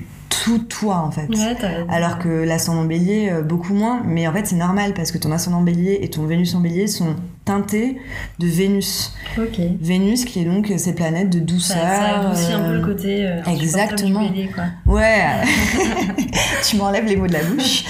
tout 0.44 0.58
toi, 0.58 0.96
en 0.98 1.10
fait. 1.10 1.28
Ouais. 1.28 1.56
Alors 1.88 2.18
que 2.18 2.28
l'ascendant 2.28 2.84
bélier, 2.84 3.30
euh, 3.30 3.42
beaucoup 3.42 3.74
moins. 3.74 4.02
Mais 4.04 4.26
en 4.26 4.32
fait, 4.32 4.46
c'est 4.46 4.56
normal 4.56 4.94
parce 4.94 5.12
que 5.12 5.18
ton 5.18 5.32
ascendant 5.32 5.62
bélier 5.62 5.98
et 6.02 6.08
ton 6.10 6.24
Vénus 6.26 6.54
en 6.54 6.60
bélier 6.60 6.86
sont 6.86 7.14
teintés 7.44 7.98
de 8.38 8.46
Vénus. 8.46 9.14
Vénus 9.80 10.24
qui 10.24 10.40
est 10.40 10.44
donc 10.44 10.70
euh, 10.70 10.78
cette 10.78 10.96
planète 10.96 11.30
de 11.30 11.38
douceur. 11.38 11.76
Ça, 11.76 12.34
ça 12.34 12.56
un 12.56 12.68
peu 12.68 12.74
le 12.74 12.84
côté. 12.84 13.26
euh, 13.26 13.42
exactement. 13.46 14.22
du 14.22 14.30
bélier, 14.30 14.50
quoi. 14.54 14.64
Ouais, 14.86 15.24
tu 16.68 16.76
m'enlèves 16.76 17.04
les 17.06 17.16
mots 17.16 17.26
de 17.26 17.32
la 17.34 17.42
bouche. 17.44 17.84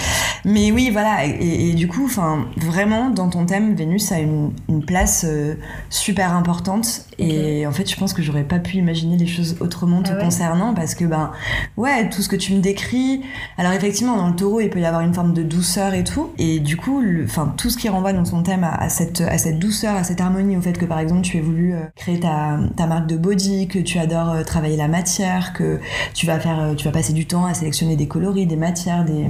Mais 0.47 0.71
oui, 0.71 0.91
voilà. 0.93 1.27
Et, 1.27 1.71
et 1.71 1.75
du 1.75 1.89
coup, 1.89 2.05
enfin, 2.05 2.47
vraiment, 2.57 3.11
dans 3.11 3.29
ton 3.29 3.47
thème, 3.47 3.75
Vénus 3.75 4.13
a 4.13 4.21
une, 4.21 4.53
une 4.69 4.85
place 4.85 5.27
euh, 5.29 5.57
super 5.91 6.33
importante. 6.35 7.05
Et 7.19 7.67
en 7.67 7.73
fait, 7.73 7.91
je 7.91 7.97
pense 7.97 8.13
que 8.13 8.23
j'aurais 8.23 8.45
pas 8.45 8.61
pu 8.61 8.77
imaginer 8.77 9.17
les 9.17 9.27
choses 9.27 9.57
autrement 9.59 10.03
te 10.03 10.11
Ah 10.13 10.17
ouais 10.17 10.23
concernant 10.23 10.73
parce 10.73 10.95
que, 10.95 11.05
ben, 11.05 11.33
ouais, 11.77 12.09
tout 12.11 12.23
ce 12.23 12.29
que 12.29 12.37
tu 12.37 12.55
me 12.55 12.61
décris. 12.61 13.23
Alors, 13.59 13.73
effectivement, 13.73 14.17
dans 14.17 14.29
le 14.29 14.37
taureau, 14.37 14.61
il 14.61 14.71
peut 14.71 14.79
y 14.79 14.85
avoir 14.85 15.03
une 15.03 15.15
forme 15.15 15.33
de 15.33 15.43
douceur 15.43 15.95
et 15.95 16.05
tout. 16.05 16.31
Et 16.39 16.61
du 16.61 16.77
coup, 16.77 17.03
enfin, 17.25 17.53
tout 17.57 17.69
ce 17.69 17.77
qui 17.77 17.89
renvoie 17.89 18.13
dans 18.13 18.23
ton 18.23 18.45
thème 18.45 18.63
à, 18.63 18.73
à 18.73 18.89
cette, 18.89 19.23
à 19.23 19.39
cette 19.39 19.59
douceur, 19.59 19.97
à 19.97 20.05
cette 20.05 20.21
harmonie, 20.21 20.57
au 20.57 20.61
fait 20.61 20.79
que, 20.79 20.85
par 20.85 21.01
exemple, 21.01 21.23
tu 21.23 21.39
aies 21.39 21.41
voulu 21.41 21.75
euh, 21.75 21.81
créer 21.97 22.21
ta, 22.21 22.61
ta 22.77 22.87
marque 22.87 23.09
de 23.09 23.17
body, 23.17 23.67
que 23.67 23.81
tu 23.81 23.99
adores 23.99 24.31
euh, 24.31 24.45
travailler 24.45 24.77
la 24.77 24.87
matière, 24.87 25.55
que 25.55 25.81
tu 26.15 26.25
vas 26.27 26.39
faire, 26.39 26.75
tu 26.77 26.85
vas 26.85 26.93
passer 26.93 27.13
du 27.13 27.27
temps 27.27 27.47
à 27.47 27.55
sélectionner 27.55 27.97
des 27.97 28.07
coloris, 28.07 28.47
des 28.47 28.55
matières, 28.57 29.05
des 29.05 29.27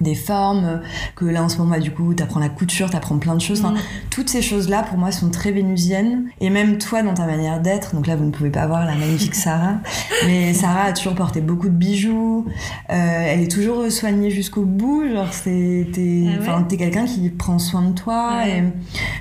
des 0.00 0.14
formes, 0.14 0.80
que 1.14 1.24
là 1.24 1.42
en 1.42 1.48
ce 1.48 1.56
moment 1.58 1.70
bah, 1.72 1.80
du 1.80 1.90
coup 1.90 2.12
t'apprends 2.14 2.40
la 2.40 2.48
couture, 2.50 2.90
t'apprends 2.90 3.18
plein 3.18 3.34
de 3.34 3.40
choses. 3.40 3.60
Enfin, 3.64 3.72
Mm. 3.74 3.78
toutes 4.10 4.28
ces 4.28 4.42
choses-là 4.42 4.82
pour 4.82 4.98
moi 4.98 5.10
sont 5.12 5.30
très 5.30 5.52
vénusiennes 5.52 6.24
et 6.40 6.50
même 6.50 6.78
toi 6.78 7.02
dans 7.02 7.14
ta 7.14 7.24
manière 7.26 7.60
d'être. 7.60 7.94
Donc 7.94 8.06
là 8.06 8.14
vous 8.16 8.24
ne 8.24 8.30
pouvez 8.30 8.50
pas 8.50 8.66
voir 8.66 8.84
la 8.84 8.94
magnifique 8.94 9.34
Sarah, 9.34 9.76
mais 10.26 10.52
Sarah 10.54 10.82
a 10.84 10.92
toujours 10.92 11.14
porté 11.14 11.40
beaucoup 11.40 11.68
de 11.68 11.74
bijoux. 11.74 12.44
Euh, 12.90 12.92
elle 12.92 13.40
est 13.40 13.50
toujours 13.50 13.90
soignée 13.90 14.30
jusqu'au 14.30 14.62
bout. 14.64 15.04
Genre 15.10 15.32
c'est 15.32 15.86
t'es, 15.92 16.24
Ah 16.28 16.58
ouais 16.58 16.76
quelqu'un 16.76 17.06
qui 17.06 17.28
prend 17.30 17.58
soin 17.58 17.82
de 17.82 17.92
toi 17.94 18.38
Ouais. 18.44 18.58
et 18.58 18.62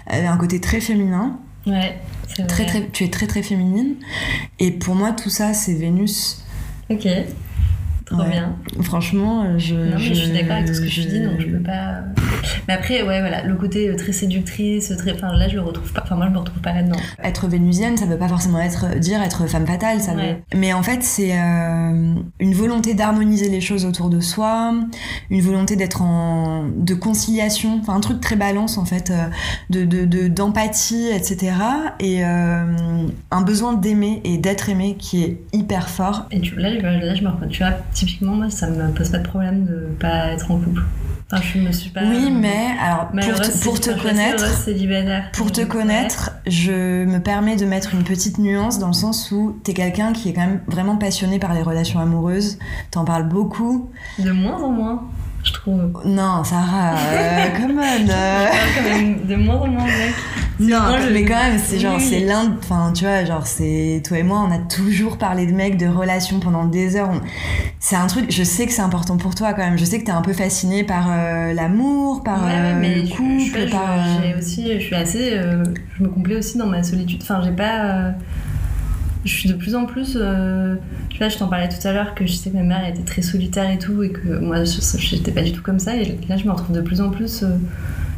elle 0.08 0.26
a 0.26 0.32
un 0.34 0.38
côté 0.38 0.60
très 0.60 0.82
féminin. 0.82 1.40
Ouais, 1.66 2.00
vrai. 2.38 2.48
Très, 2.48 2.66
très, 2.66 2.88
tu 2.92 3.06
es 3.06 3.10
très 3.10 3.28
très 3.28 3.42
féminine 3.42 3.96
et 4.60 4.72
pour 4.72 4.94
moi 4.94 5.14
tout 5.14 5.30
ça 5.30 5.54
c'est 5.54 5.74
Vénus. 5.74 6.44
Ok. 6.90 7.08
Trop 8.06 8.18
Ouais. 8.22 8.30
bien. 8.30 8.56
Franchement, 8.84 9.58
je. 9.58 9.74
Non, 9.74 9.96
mais 9.96 10.00
je, 10.00 10.14
suis 10.14 10.32
d'accord 10.32 10.54
avec 10.58 10.68
tout 10.68 10.76
ce 10.76 10.82
que 10.82 10.88
je- 10.88 11.02
dis, 11.08 11.22
donc 11.22 11.40
je 11.40 11.48
peux 11.48 11.64
pas. 11.64 12.02
Mais 12.68 12.76
après, 12.76 13.02
ouais, 13.02 13.20
voilà, 13.20 13.44
le 13.44 13.56
côté 13.56 13.90
euh, 13.90 13.96
très 13.96 14.12
séductrice, 14.12 14.94
très. 14.98 15.14
Enfin, 15.14 15.34
là, 15.36 15.48
je 15.48 15.56
le 15.56 15.62
retrouve 15.62 15.92
pas. 15.92 16.02
Enfin, 16.04 16.16
moi, 16.16 16.28
je 16.28 16.32
me 16.32 16.38
retrouve 16.38 16.62
pas 16.62 16.74
là-dedans. 16.74 17.00
Être 17.24 17.48
vénusienne, 17.48 17.98
ça 17.98 18.06
veut 18.06 18.18
pas 18.18 18.28
forcément 18.28 18.60
être 18.60 19.00
dire 19.00 19.22
être 19.24 19.48
femme 19.48 19.66
fatale, 19.66 20.00
ça 20.02 20.14
Ouais. 20.14 20.34
veut. 20.54 20.60
Mais 20.60 20.72
en 20.72 20.84
fait, 20.84 21.02
c'est 21.02 21.32
euh, 21.36 22.14
une 22.40 22.54
volonté 22.54 22.94
d'harmoniser 22.94 23.50
les 23.50 23.62
choses 23.62 23.86
autour 23.86 24.10
de 24.12 24.20
soi, 24.20 24.74
une 25.32 25.42
volonté 25.42 25.76
d'être 25.76 26.04
en 26.04 26.66
de 26.78 26.94
conciliation, 26.94 27.80
enfin 27.82 27.96
un 27.96 28.00
truc 28.02 28.22
très 28.22 28.36
balance 28.36 28.78
en 28.78 28.86
fait, 28.86 29.10
euh, 29.10 29.26
de 29.72 29.84
de- 29.84 30.06
de- 30.06 30.28
d'empathie, 30.28 31.08
etc. 31.12 31.54
Et 32.00 32.24
euh, 32.24 32.66
un 33.32 33.42
besoin 33.42 33.74
d'aimer 33.74 34.22
et 34.24 34.38
d'être 34.38 34.70
aimé 34.70 34.96
qui 35.00 35.24
est 35.24 35.40
hyper 35.54 35.90
fort. 35.90 36.26
Et 36.32 36.40
tu, 36.40 36.56
là, 36.56 36.70
je- 36.72 36.80
là, 36.82 37.16
je 37.16 37.24
me. 37.24 37.30
Tu 37.50 37.64
vois, 37.64 37.74
typiquement, 37.96 38.34
moi, 38.34 38.50
ça 38.52 38.70
me 38.70 38.92
pose 38.92 39.10
pas 39.10 39.18
de 39.18 39.28
problème 39.28 39.66
de 39.66 39.88
pas 40.00 40.28
être 40.28 40.52
en 40.52 40.60
couple. 40.60 40.84
Enfin, 41.32 41.42
je 41.42 41.60
me 41.60 41.72
suis 41.72 41.90
pas. 41.90 42.02
Oui, 42.04 42.30
mais 42.30 42.68
alors 42.80 43.08
pour 43.10 43.80
te, 43.80 43.90
pour 43.90 44.04
connaître. 44.04 44.46
célibataire. 44.46 45.32
Pour 45.34 45.52
te 45.52 45.62
connaître, 45.62 46.32
je 46.46 47.04
me 47.06 47.18
permets 47.18 47.56
de 47.56 47.66
mettre 47.66 47.96
une 47.96 48.04
petite 48.04 48.38
nuance 48.38 48.78
dans 48.78 48.88
le 48.88 48.94
sens 48.94 49.32
où 49.32 49.60
t'es 49.64 49.74
quelqu'un 49.74 50.14
qui 50.14 50.30
est 50.30 50.34
quand 50.34 50.46
même 50.46 50.62
vraiment 50.68 50.98
passionné 50.98 51.40
par 51.40 51.56
les 51.56 51.64
relations 51.64 52.00
amoureuses. 52.00 52.60
T'en 52.92 53.06
parles 53.06 53.28
beaucoup. 53.28 53.90
De 54.20 54.30
moins 54.30 54.62
en 54.62 54.70
moins, 54.70 55.04
je 55.46 55.54
trouve. 55.54 55.92
Non, 56.06 56.44
Sarah, 56.44 56.96
euh, 57.14 57.46
come 57.58 57.80
on. 57.80 58.10
euh. 58.10 58.46
Même, 58.84 59.26
de 59.26 59.36
moins 59.36 59.56
en 59.62 59.68
moins, 59.68 59.84
mec. 59.86 60.14
Non, 60.58 60.80
je- 61.06 61.12
mais 61.12 61.26
quand 61.26 61.36
même, 61.36 61.60
c'est 61.64 61.80
genre, 61.80 61.98
Oui, 61.98 62.02
c'est 62.04 62.22
l'un. 62.22 62.56
Enfin, 62.60 62.92
tu 62.94 63.04
vois, 63.04 63.26
genre, 63.26 63.46
c'est. 63.46 64.02
Toi 64.08 64.20
et 64.20 64.24
moi, 64.24 64.48
on 64.48 64.52
a 64.54 64.58
toujours 64.58 65.18
parlé 65.18 65.46
de 65.48 65.52
mecs, 65.52 65.78
de 65.78 65.86
relations 65.88 66.40
pendant 66.40 66.66
des 66.66 66.96
heures. 66.96 67.10
On- 67.12 67.22
C'est 67.80 67.98
un 67.98 68.08
truc, 68.08 68.32
je 68.32 68.44
sais 68.44 68.66
que 68.66 68.72
c'est 68.72 68.82
important 68.82 69.18
pour 69.18 69.36
toi 69.36 69.54
quand 69.54 69.64
même. 69.64 69.78
Je 69.78 69.84
sais 69.86 70.00
que 70.00 70.06
t'es 70.06 70.12
un 70.14 70.22
peu 70.22 70.34
fasciné 70.34 70.84
par 70.84 71.08
euh, 71.12 71.54
l'amour, 71.54 72.24
par 72.24 72.40
ouais, 72.46 72.52
ouais, 72.52 72.58
euh, 72.58 72.78
mais 72.80 72.96
le 72.96 73.06
je- 73.06 73.12
couple, 73.12 73.60
je, 73.62 73.68
je- 73.68 73.72
par. 73.72 73.98
j'ai 74.24 74.34
aussi, 74.36 74.74
je 74.80 74.80
suis 74.86 74.96
assez, 74.96 75.32
je 75.98 76.04
me 76.04 76.08
complais 76.10 76.38
aussi 76.38 76.58
dans 76.58 76.68
ma 76.68 76.82
solitude. 76.84 77.20
Enfin, 77.22 77.42
j'ai 77.44 77.52
pas, 77.52 77.86
euh, 77.86 78.12
je 79.26 79.34
suis 79.34 79.50
de 79.50 79.56
plus 79.56 79.76
en 79.76 79.86
plus, 79.86 80.18
euh, 80.20 80.76
tu 81.10 81.18
vois, 81.18 81.30
je 81.30 81.38
t'en 81.38 81.48
parlais 81.48 81.68
tout 81.68 81.86
à 81.88 81.92
l'heure 81.92 82.16
que 82.16 82.26
je 82.26 82.34
sais 82.34 82.52
que 82.52 82.56
ma 82.56 82.64
mère 82.64 82.88
était 82.88 83.04
très 83.04 83.22
solitaire 83.22 83.70
et 83.70 83.80
tout, 83.80 84.04
et 84.04 84.12
que 84.12 84.38
moi, 84.38 84.64
j'étais 84.64 85.32
pas 85.32 85.42
du 85.42 85.52
tout 85.52 85.64
comme 85.64 85.80
ça. 85.80 85.96
Et 85.96 86.18
là, 86.30 86.38
je 86.38 86.46
me 86.46 86.52
retrouve 86.52 86.76
de 86.76 86.82
plus 86.82 87.02
en 87.02 87.10
plus. 87.10 87.44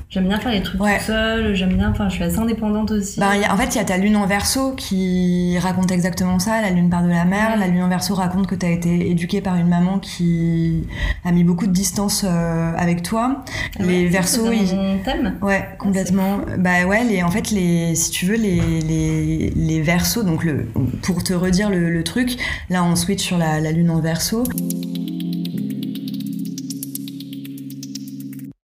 J'aime 0.09 0.29
bien 0.29 0.39
faire 0.39 0.53
les 0.53 0.61
trucs 0.63 0.81
Ouais. 0.81 0.97
toute 0.99 1.07
seule, 1.07 1.53
j'aime 1.53 1.73
bien, 1.75 1.89
enfin 1.89 2.07
je 2.07 2.15
suis 2.15 2.23
assez 2.23 2.37
indépendante 2.39 2.91
aussi. 2.91 3.21
A- 3.21 3.53
en 3.53 3.57
fait, 3.57 3.75
il 3.75 3.77
y 3.77 3.81
a 3.81 3.83
ta 3.83 3.97
lune 3.97 4.15
en 4.15 4.25
verso 4.25 4.71
qui 4.71 5.57
raconte 5.59 5.91
exactement 5.91 6.39
ça, 6.39 6.61
la 6.61 6.69
lune 6.69 6.89
part 6.89 7.03
de 7.03 7.09
la 7.09 7.25
mer. 7.25 7.51
Ouais. 7.53 7.59
La 7.59 7.67
lune 7.67 7.83
en 7.83 7.89
verso 7.89 8.15
raconte 8.15 8.47
que 8.47 8.55
tu 8.55 8.65
as 8.65 8.69
été 8.69 9.09
éduquée 9.11 9.41
par 9.41 9.57
une 9.57 9.67
maman 9.67 9.99
qui 9.99 10.87
a 11.25 11.33
mis 11.33 11.43
beaucoup 11.43 11.67
de 11.67 11.73
distance 11.73 12.23
euh, 12.25 12.71
avec 12.77 13.03
toi. 13.03 13.43
Ah 13.77 13.81
ouais, 13.83 13.87
les 13.87 14.05
versos, 14.07 14.49
ils... 14.53 15.01
thème. 15.03 15.35
Ouais, 15.41 15.67
complètement. 15.77 16.37
Bah 16.57 16.85
ouais, 16.87 17.03
les, 17.03 17.21
en 17.21 17.29
fait, 17.29 17.51
les, 17.51 17.93
si 17.95 18.09
tu 18.09 18.27
veux, 18.27 18.37
les, 18.37 18.79
les, 18.79 19.51
les 19.57 19.81
versos, 19.81 20.23
donc 20.23 20.45
le, 20.45 20.69
pour 21.01 21.21
te 21.21 21.33
redire 21.33 21.69
le, 21.69 21.89
le 21.89 22.03
truc, 22.05 22.37
là 22.69 22.81
on 22.85 22.95
switch 22.95 23.21
sur 23.23 23.37
la, 23.37 23.59
la 23.59 23.73
lune 23.73 23.89
en 23.89 23.99
verso. 23.99 24.43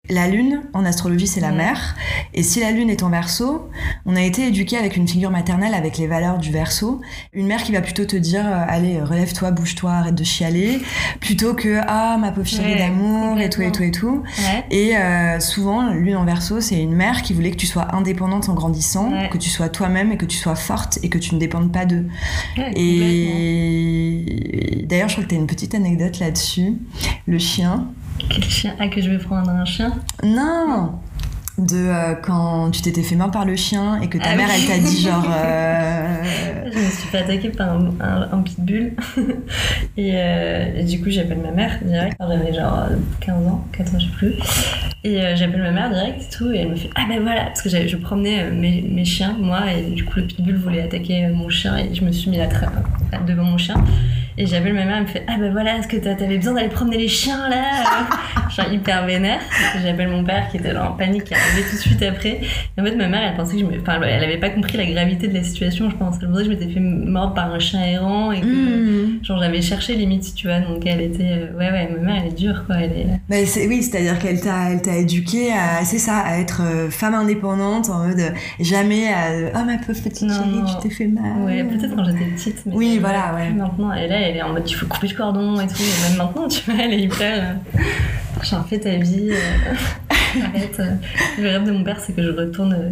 La 0.09 0.27
lune, 0.27 0.61
en 0.73 0.85
astrologie, 0.85 1.27
c'est 1.27 1.41
la 1.41 1.49
Ouais. 1.49 1.55
mère. 1.57 1.95
Et 2.33 2.41
si 2.43 2.59
la 2.61 2.71
lune 2.71 2.89
est 2.89 3.03
en 3.03 3.09
verso, 3.09 3.69
on 4.05 4.15
a 4.15 4.21
été 4.21 4.47
éduqué 4.47 4.77
avec 4.77 4.95
une 4.95 5.07
figure 5.07 5.31
maternelle 5.31 5.73
avec 5.73 5.97
les 5.97 6.07
valeurs 6.07 6.37
du 6.37 6.49
verso. 6.51 7.01
Une 7.33 7.47
mère 7.47 7.61
qui 7.63 7.73
va 7.73 7.81
plutôt 7.81 8.05
te 8.05 8.15
dire, 8.15 8.45
euh, 8.45 8.63
allez, 8.67 9.01
relève-toi, 9.01 9.51
bouge-toi, 9.51 9.91
arrête 9.91 10.15
de 10.15 10.23
chialer, 10.23 10.79
plutôt 11.19 11.53
que, 11.53 11.79
ah, 11.87 12.17
ma 12.19 12.31
pauvre 12.31 12.47
chérie 12.47 12.73
Ouais, 12.73 12.77
d'amour, 12.77 13.37
et 13.39 13.49
tout, 13.49 13.61
et 13.61 13.71
tout, 13.71 13.83
et 13.83 13.91
tout. 13.91 14.23
Ouais. 14.39 14.63
Et 14.71 14.95
euh, 14.97 15.39
souvent, 15.41 15.91
lune 15.93 16.15
en 16.15 16.23
verso, 16.25 16.61
c'est 16.61 16.81
une 16.81 16.93
mère 16.95 17.21
qui 17.21 17.33
voulait 17.33 17.51
que 17.51 17.57
tu 17.57 17.67
sois 17.67 17.93
indépendante 17.95 18.47
en 18.49 18.53
grandissant, 18.53 19.11
Ouais. 19.11 19.29
que 19.29 19.37
tu 19.37 19.49
sois 19.49 19.67
toi-même 19.69 20.11
et 20.13 20.17
que 20.17 20.25
tu 20.25 20.37
sois 20.37 20.55
forte 20.55 20.99
et 21.03 21.09
que 21.09 21.17
tu 21.17 21.35
ne 21.35 21.39
dépendes 21.39 21.71
pas 21.73 21.85
d'eux. 21.85 22.05
Et 23.57 24.85
d'ailleurs, 24.87 25.09
je 25.09 25.15
crois 25.15 25.23
que 25.25 25.29
tu 25.29 25.35
as 25.35 25.39
une 25.39 25.47
petite 25.47 25.75
anecdote 25.75 26.19
là-dessus. 26.19 26.73
Le 27.27 27.39
chien. 27.39 27.87
Quel 28.29 28.43
chien 28.43 28.75
Ah, 28.79 28.87
que 28.87 29.01
je 29.01 29.09
vais 29.09 29.17
prendre 29.17 29.49
un 29.49 29.65
chien 29.65 29.93
Non 30.23 30.93
De 31.57 31.75
euh, 31.75 32.15
quand 32.15 32.71
tu 32.71 32.81
t'étais 32.81 33.03
fait 33.03 33.15
mort 33.15 33.31
par 33.31 33.45
le 33.45 33.55
chien 33.55 33.99
et 34.01 34.07
que 34.07 34.17
ta 34.17 34.31
Ah 34.31 34.35
mère, 34.35 34.47
oui. 34.49 34.67
elle 34.69 34.81
t'a 34.81 34.87
dit 34.89 35.01
genre. 35.01 35.25
euh, 35.35 36.23
Je 36.73 36.77
me 36.79 36.89
suis 36.89 37.07
fait 37.07 37.19
attaquer 37.19 37.49
par 37.49 37.69
un, 37.71 37.89
un- 38.01 38.29
un 38.31 38.41
pitbull. 38.41 38.93
et, 39.97 40.11
euh, 40.13 40.79
et 40.79 40.83
du 40.83 41.01
coup, 41.01 41.09
j'appelle 41.09 41.39
ma 41.39 41.51
mère 41.51 41.79
direct. 41.83 42.15
Alors, 42.19 42.37
J'avais 42.37 42.53
genre 42.53 42.79
euh, 42.91 42.95
15 43.21 43.47
ans, 43.47 43.65
14 43.71 43.95
ans, 43.95 43.99
je 43.99 44.05
sais 44.05 44.11
plus. 44.11 44.33
Et 45.03 45.21
j'appelle 45.35 45.61
ma 45.61 45.71
mère 45.71 45.89
direct 45.89 46.21
et 46.21 46.35
tout. 46.35 46.51
Et 46.51 46.57
elle 46.57 46.69
me 46.69 46.75
fait 46.75 46.89
Ah 46.95 47.05
ben 47.07 47.21
voilà 47.21 47.45
Parce 47.45 47.61
que 47.61 47.69
je 47.69 47.95
promenais 47.97 48.51
mes, 48.51 48.81
mes 48.81 49.05
chiens, 49.05 49.35
moi. 49.39 49.71
Et 49.71 49.91
du 49.91 50.03
coup, 50.03 50.17
le 50.19 50.25
pitbull 50.27 50.57
voulait 50.57 50.81
attaquer 50.81 51.27
mon 51.27 51.49
chien. 51.49 51.77
Et 51.77 51.95
je 51.95 52.03
me 52.03 52.11
suis 52.11 52.29
mis 52.29 52.39
à 52.41 52.47
tra- 52.47 52.69
à- 53.13 53.19
devant 53.19 53.43
mon 53.45 53.57
chien. 53.57 53.75
Et 54.39 54.45
j'appelle 54.45 54.73
ma 54.73 54.85
mère, 54.85 54.97
elle 54.97 55.03
me 55.03 55.07
fait 55.07 55.23
Ah 55.27 55.35
ben 55.39 55.51
voilà, 55.51 55.77
est-ce 55.77 55.87
que 55.87 55.97
t'a- 55.97 56.13
t'avais 56.15 56.37
besoin 56.37 56.53
d'aller 56.53 56.69
promener 56.69 56.97
les 56.97 57.07
chiens 57.07 57.49
là 57.49 57.63
suis 58.49 58.75
hyper 58.75 59.05
vénère. 59.05 59.39
J'appelle 59.83 60.07
mon 60.09 60.23
père 60.23 60.47
qui 60.49 60.57
était 60.57 60.73
là 60.73 60.89
en 60.91 60.93
panique, 60.93 61.25
qui 61.25 61.33
est 61.33 61.37
arrivé 61.37 61.61
tout 61.69 61.75
de 61.75 61.81
suite 61.81 62.01
après. 62.03 62.41
Et 62.77 62.81
en 62.81 62.83
fait, 62.83 62.95
ma 62.95 63.07
mère, 63.07 63.21
elle 63.29 63.35
pensait 63.35 63.53
que 63.53 63.59
je 63.59 63.65
me. 63.65 63.79
Enfin, 63.81 63.99
elle 64.01 64.23
avait 64.23 64.37
pas 64.39 64.49
compris 64.49 64.77
la 64.77 64.85
gravité 64.85 65.27
de 65.27 65.33
la 65.33 65.43
situation, 65.43 65.89
je 65.89 65.95
pense. 65.95 66.15
Elle 66.21 66.29
pensait 66.29 66.43
que 66.45 66.45
je 66.45 66.49
m'étais 66.57 66.71
fait 66.73 66.79
mordre 66.79 67.33
par 67.33 67.51
un 67.53 67.59
chien 67.59 67.83
errant 67.83 68.31
et 68.31 68.41
que. 68.41 68.45
hmm. 68.45 69.23
Genre, 69.23 69.39
j'avais 69.39 69.61
cherché 69.61 69.95
limite, 69.95 70.33
tu 70.35 70.47
vois. 70.47 70.59
Donc, 70.59 70.85
elle 70.85 71.01
était. 71.01 71.23
euh, 71.23 71.57
Ouais, 71.57 71.71
ouais, 71.71 71.89
ma 71.95 71.99
mère, 72.13 72.21
elle 72.23 72.31
est 72.31 72.35
dure, 72.37 72.63
quoi. 72.65 72.77
Elle 72.77 72.91
est. 72.91 73.07
Bah, 73.29 73.35
c'est- 73.45 73.67
oui, 73.67 73.81
c'est-à-dire 73.83 74.17
qu'elle 74.19 74.39
t'a, 74.41 74.71
elle 74.71 74.81
t'a 74.81 74.95
éduqué 74.95 75.51
à, 75.53 75.83
c'est 75.83 75.97
ça, 75.99 76.17
à 76.19 76.37
être 76.37 76.61
euh, 76.63 76.89
femme 76.89 77.13
indépendante 77.15 77.89
en 77.89 78.07
mode 78.07 78.19
euh, 78.19 78.29
jamais 78.59 79.07
à 79.09 79.31
oh 79.55 79.65
ma 79.65 79.77
pauvre 79.77 79.99
petite 80.01 80.19
chérie, 80.31 80.61
tu 80.81 80.87
t'es 80.87 80.93
fait 80.93 81.07
mal. 81.07 81.41
Ouais, 81.43 81.63
peut-être 81.63 81.95
quand 81.95 82.05
j'étais 82.05 82.25
petite. 82.25 82.63
Mais 82.65 82.73
Oui, 82.75 82.91
elle- 82.95 83.01
voilà, 83.01 83.33
ouais. 83.35 83.49
Maintenant, 83.51 83.93
et 83.93 84.07
là, 84.07 84.26
elle 84.29 84.37
est 84.37 84.41
en 84.41 84.49
mode 84.53 84.69
il 84.69 84.73
faut 84.73 84.85
couper 84.85 85.07
le 85.07 85.15
cordon 85.15 85.59
et 85.59 85.67
tout. 85.67 85.75
Et 85.81 86.09
même 86.09 86.17
maintenant, 86.17 86.47
tu 86.47 86.61
vois, 86.69 86.83
elle 86.83 86.93
est 86.93 87.01
hyper. 87.01 87.57
euh, 87.77 88.43
Genre, 88.43 88.65
fais 88.67 88.79
ta 88.79 88.95
vie. 88.97 89.31
euh, 89.31 89.73
Arrête. 90.43 90.79
euh. 90.79 90.91
Le 91.41 91.49
rêve 91.49 91.63
de 91.63 91.71
mon 91.71 91.83
père, 91.83 91.99
c'est 91.99 92.13
que 92.13 92.21
je 92.21 92.29
retourne 92.29 92.73
euh, 92.73 92.89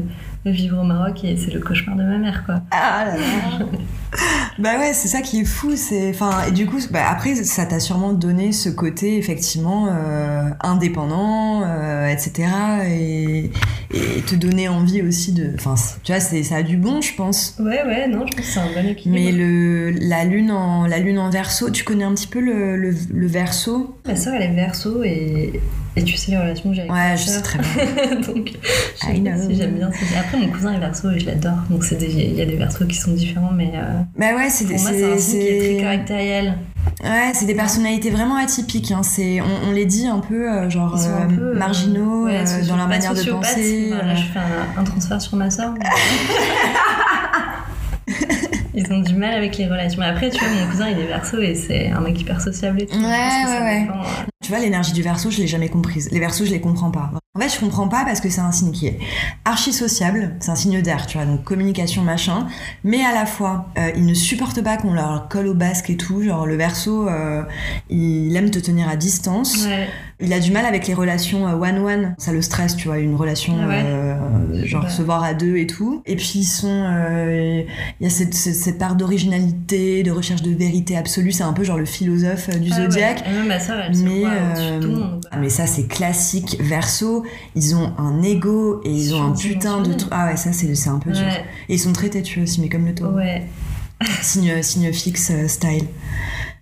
vivre 0.51 0.79
au 0.79 0.83
Maroc 0.83 1.23
et 1.23 1.35
c'est 1.37 1.51
le 1.51 1.59
cauchemar 1.59 1.95
de 1.95 2.03
ma 2.03 2.17
mère, 2.17 2.43
quoi. 2.45 2.61
Ah 2.71 3.05
là 3.05 3.17
là. 3.17 3.65
bah 4.59 4.77
ouais, 4.79 4.93
c'est 4.93 5.07
ça 5.07 5.21
qui 5.21 5.41
est 5.41 5.45
fou. 5.45 5.75
C'est, 5.75 6.09
enfin, 6.09 6.45
et 6.47 6.51
du 6.51 6.65
coup, 6.65 6.79
bah, 6.91 7.09
après, 7.09 7.35
ça 7.35 7.65
t'a 7.65 7.79
sûrement 7.79 8.13
donné 8.13 8.51
ce 8.51 8.69
côté 8.69 9.17
effectivement 9.17 9.87
euh, 9.89 10.49
indépendant, 10.61 11.63
euh, 11.65 12.07
etc. 12.07 12.47
Et, 12.87 13.51
et 13.93 14.21
te 14.21 14.35
donner 14.35 14.67
envie 14.67 15.01
aussi 15.01 15.33
de, 15.33 15.51
enfin, 15.55 15.75
tu 16.03 16.11
vois, 16.11 16.21
c'est, 16.21 16.43
ça 16.43 16.57
a 16.57 16.63
du 16.63 16.77
bon, 16.77 17.01
je 17.01 17.15
pense. 17.15 17.55
Ouais, 17.59 17.83
ouais, 17.83 18.07
non, 18.07 18.25
je 18.27 18.35
pense 18.35 18.45
que 18.45 18.51
c'est 18.51 18.59
un 18.59 18.73
bon 18.73 18.87
équilibre. 18.87 19.15
Mais 19.25 19.31
le, 19.31 19.91
la 19.91 20.25
lune 20.25 20.51
en, 20.51 20.85
la 20.85 20.99
lune 20.99 21.19
en 21.19 21.29
verso, 21.29 21.69
tu 21.69 21.83
connais 21.83 22.03
un 22.03 22.13
petit 22.13 22.27
peu 22.27 22.39
le, 22.39 22.77
le, 22.77 22.93
le 23.11 23.27
verso? 23.27 23.97
Ma 24.05 24.15
soeur, 24.15 24.35
elle 24.35 24.43
est 24.43 24.55
verso 24.55 25.03
et, 25.03 25.59
et 25.95 26.03
tu 26.03 26.17
sais 26.17 26.31
les 26.31 26.37
relations 26.37 26.69
que 26.69 26.75
j'ai 26.75 26.81
avec 26.81 26.91
Ouais, 26.91 26.97
ma 27.09 27.15
je 27.15 27.23
sais 27.25 27.41
très 27.41 27.59
bien. 27.59 27.69
donc, 28.27 28.51
je 28.53 29.05
I 29.07 29.15
sais 29.15 29.21
pas 29.21 29.29
know. 29.31 29.49
si 29.49 29.55
j'aime 29.55 29.75
bien. 29.75 29.89
Après, 30.19 30.37
mon 30.37 30.47
cousin 30.49 30.73
est 30.73 30.79
verso 30.79 31.09
et 31.11 31.19
je 31.19 31.25
l'adore. 31.25 31.53
Donc, 31.69 31.87
des- 31.93 32.05
il 32.13 32.33
y 32.35 32.41
a 32.41 32.45
des 32.45 32.55
versos 32.57 32.85
qui 32.85 32.95
sont 32.97 33.11
différents, 33.11 33.51
mais 33.53 33.71
euh, 33.75 33.99
Bah 34.17 34.35
ouais, 34.35 34.49
c'est 34.49 34.65
pour 34.65 34.79
moi, 34.79 34.91
c'est 34.91 35.13
un 35.13 35.17
signe 35.17 35.39
qui 35.39 35.47
est 35.47 35.73
très 35.75 35.81
caractériel. 35.83 36.53
Ouais, 37.03 37.31
c'est 37.33 37.45
des 37.45 37.55
personnalités 37.55 38.09
vraiment 38.09 38.35
atypiques. 38.35 38.91
Hein. 38.91 39.01
C'est, 39.03 39.41
on, 39.41 39.69
on 39.69 39.71
les 39.71 39.85
dit 39.85 40.05
un 40.07 40.19
peu 40.19 40.49
euh, 40.51 40.69
genre 40.69 40.95
un 40.95 41.29
euh, 41.31 41.35
peu, 41.35 41.53
marginaux 41.57 42.25
ouais, 42.25 42.43
dans 42.67 42.75
leur 42.77 42.87
manière 42.87 43.13
de 43.13 43.23
penser. 43.23 43.91
Enfin, 43.93 44.05
là, 44.05 44.13
euh. 44.13 44.15
je 44.15 44.23
fais 44.33 44.39
un, 44.39 44.81
un 44.81 44.83
transfert 44.83 45.21
sur 45.21 45.35
ma 45.37 45.49
soeur. 45.49 45.73
Ils 48.77 48.91
ont 48.91 48.99
du 48.99 49.15
mal 49.15 49.33
avec 49.33 49.57
les 49.57 49.67
relations. 49.67 50.01
Mais 50.01 50.07
après, 50.07 50.29
tu 50.29 50.37
vois, 50.37 50.49
mon 50.49 50.69
cousin, 50.69 50.89
il 50.89 50.99
est 50.99 51.07
verso 51.07 51.39
et 51.39 51.55
c'est 51.55 51.87
un 51.91 52.01
mec 52.01 52.19
hyper 52.19 52.41
sociable 52.41 52.81
et 52.81 52.85
tout. 52.85 52.97
Ouais, 52.97 53.01
ouais, 53.03 53.61
ouais. 53.61 53.81
dépend, 53.83 54.01
euh, 54.01 54.03
Tu 54.45 54.51
vois, 54.51 54.59
l'énergie 54.59 54.93
du 54.93 55.01
verso, 55.01 55.31
je 55.31 55.39
l'ai 55.39 55.47
jamais 55.47 55.69
comprise. 55.69 56.07
Les 56.11 56.19
versos, 56.19 56.45
je 56.45 56.51
les 56.51 56.61
comprends 56.61 56.91
pas. 56.91 57.09
En 57.35 57.41
fait, 57.41 57.49
je 57.49 57.59
comprends 57.59 57.87
pas 57.87 58.05
parce 58.05 58.21
que 58.21 58.29
c'est 58.29 58.41
un 58.41 58.51
signe 58.51 58.71
qui 58.71 58.85
est 58.85 58.99
archi 59.43 59.73
sociable, 59.73 60.35
c'est 60.39 60.51
un 60.51 60.55
signe 60.55 60.81
d'air, 60.83 61.05
tu 61.07 61.17
vois, 61.17 61.25
donc 61.25 61.43
communication, 61.43 62.01
machin, 62.03 62.47
mais 62.83 63.01
à 63.03 63.11
la 63.13 63.25
fois, 63.25 63.65
euh, 63.77 63.89
il 63.97 64.05
ne 64.05 64.13
supporte 64.13 64.61
pas 64.61 64.77
qu'on 64.77 64.93
leur 64.93 65.27
colle 65.29 65.47
au 65.47 65.53
basque 65.55 65.89
et 65.89 65.97
tout. 65.97 66.21
Genre, 66.21 66.45
le 66.45 66.55
verso, 66.55 67.09
euh, 67.09 67.41
il 67.89 68.33
aime 68.37 68.51
te 68.51 68.59
tenir 68.59 68.87
à 68.87 68.95
distance. 68.95 69.65
Ouais. 69.65 69.87
Il 70.21 70.31
a 70.31 70.39
du 70.39 70.49
mal 70.51 70.65
avec 70.65 70.87
les 70.87 70.93
relations 70.93 71.45
euh, 71.45 71.55
one-one. 71.55 72.15
Ça 72.17 72.31
le 72.31 72.41
stresse, 72.41 72.77
tu 72.77 72.87
vois, 72.87 72.99
une 72.99 73.15
relation 73.15 73.55
ouais. 73.67 73.83
euh, 73.83 74.15
genre 74.65 74.85
Ouais. 74.85 74.89
se 74.89 75.01
voir 75.01 75.23
à 75.23 75.33
deux 75.33 75.57
et 75.57 75.67
tout. 75.67 76.03
Et 76.05 76.15
puis 76.15 76.31
ils 76.35 76.43
sont, 76.45 76.85
il 77.99 78.03
y 78.03 78.07
a 78.07 78.09
cette, 78.09 78.33
cette, 78.33 78.55
cette 78.55 78.77
part 78.77 78.95
d'originalité, 78.95 80.03
de 80.03 80.11
recherche 80.11 80.41
de 80.41 80.51
vérité 80.55 80.95
absolue. 80.95 81.33
C'est 81.33 81.43
un 81.43 81.51
peu 81.51 81.65
genre 81.65 81.77
le 81.79 81.85
philosophe 81.85 82.49
du 82.59 82.69
Ah 82.71 82.75
zodiaque. 82.83 83.23
Elle 83.27 83.95
se 83.95 84.03
Mais, 84.03 84.23
euh, 84.35 84.79
tout 84.79 84.87
le 84.87 84.93
monde. 84.95 85.27
quoi. 85.29 85.39
mais 85.39 85.49
ça 85.49 85.67
c'est 85.67 85.87
classique. 85.87 86.57
Verso, 86.59 87.23
ils 87.55 87.75
ont 87.75 87.93
un 87.97 88.21
ego 88.21 88.81
et 88.83 88.91
ils 88.91 89.13
ont 89.13 89.23
un 89.23 89.31
putain 89.31 89.81
de 89.81 89.93
truc. 89.93 90.11
Ah 90.11 90.27
ouais, 90.27 90.37
ça 90.37 90.51
c'est 90.53 90.87
un 90.87 90.99
peu 90.99 91.11
dur. 91.11 91.27
Et 91.69 91.75
ils 91.75 91.79
sont 91.79 91.93
très 91.93 92.09
têtus 92.09 92.41
aussi, 92.41 92.61
mais 92.61 92.69
comme 92.69 92.85
le 92.85 92.95
taureau. 92.95 93.15
ouais. 93.15 93.45
signe, 94.21 94.61
signe 94.61 94.91
fixe 94.91 95.31
euh, 95.31 95.47
style. 95.47 95.87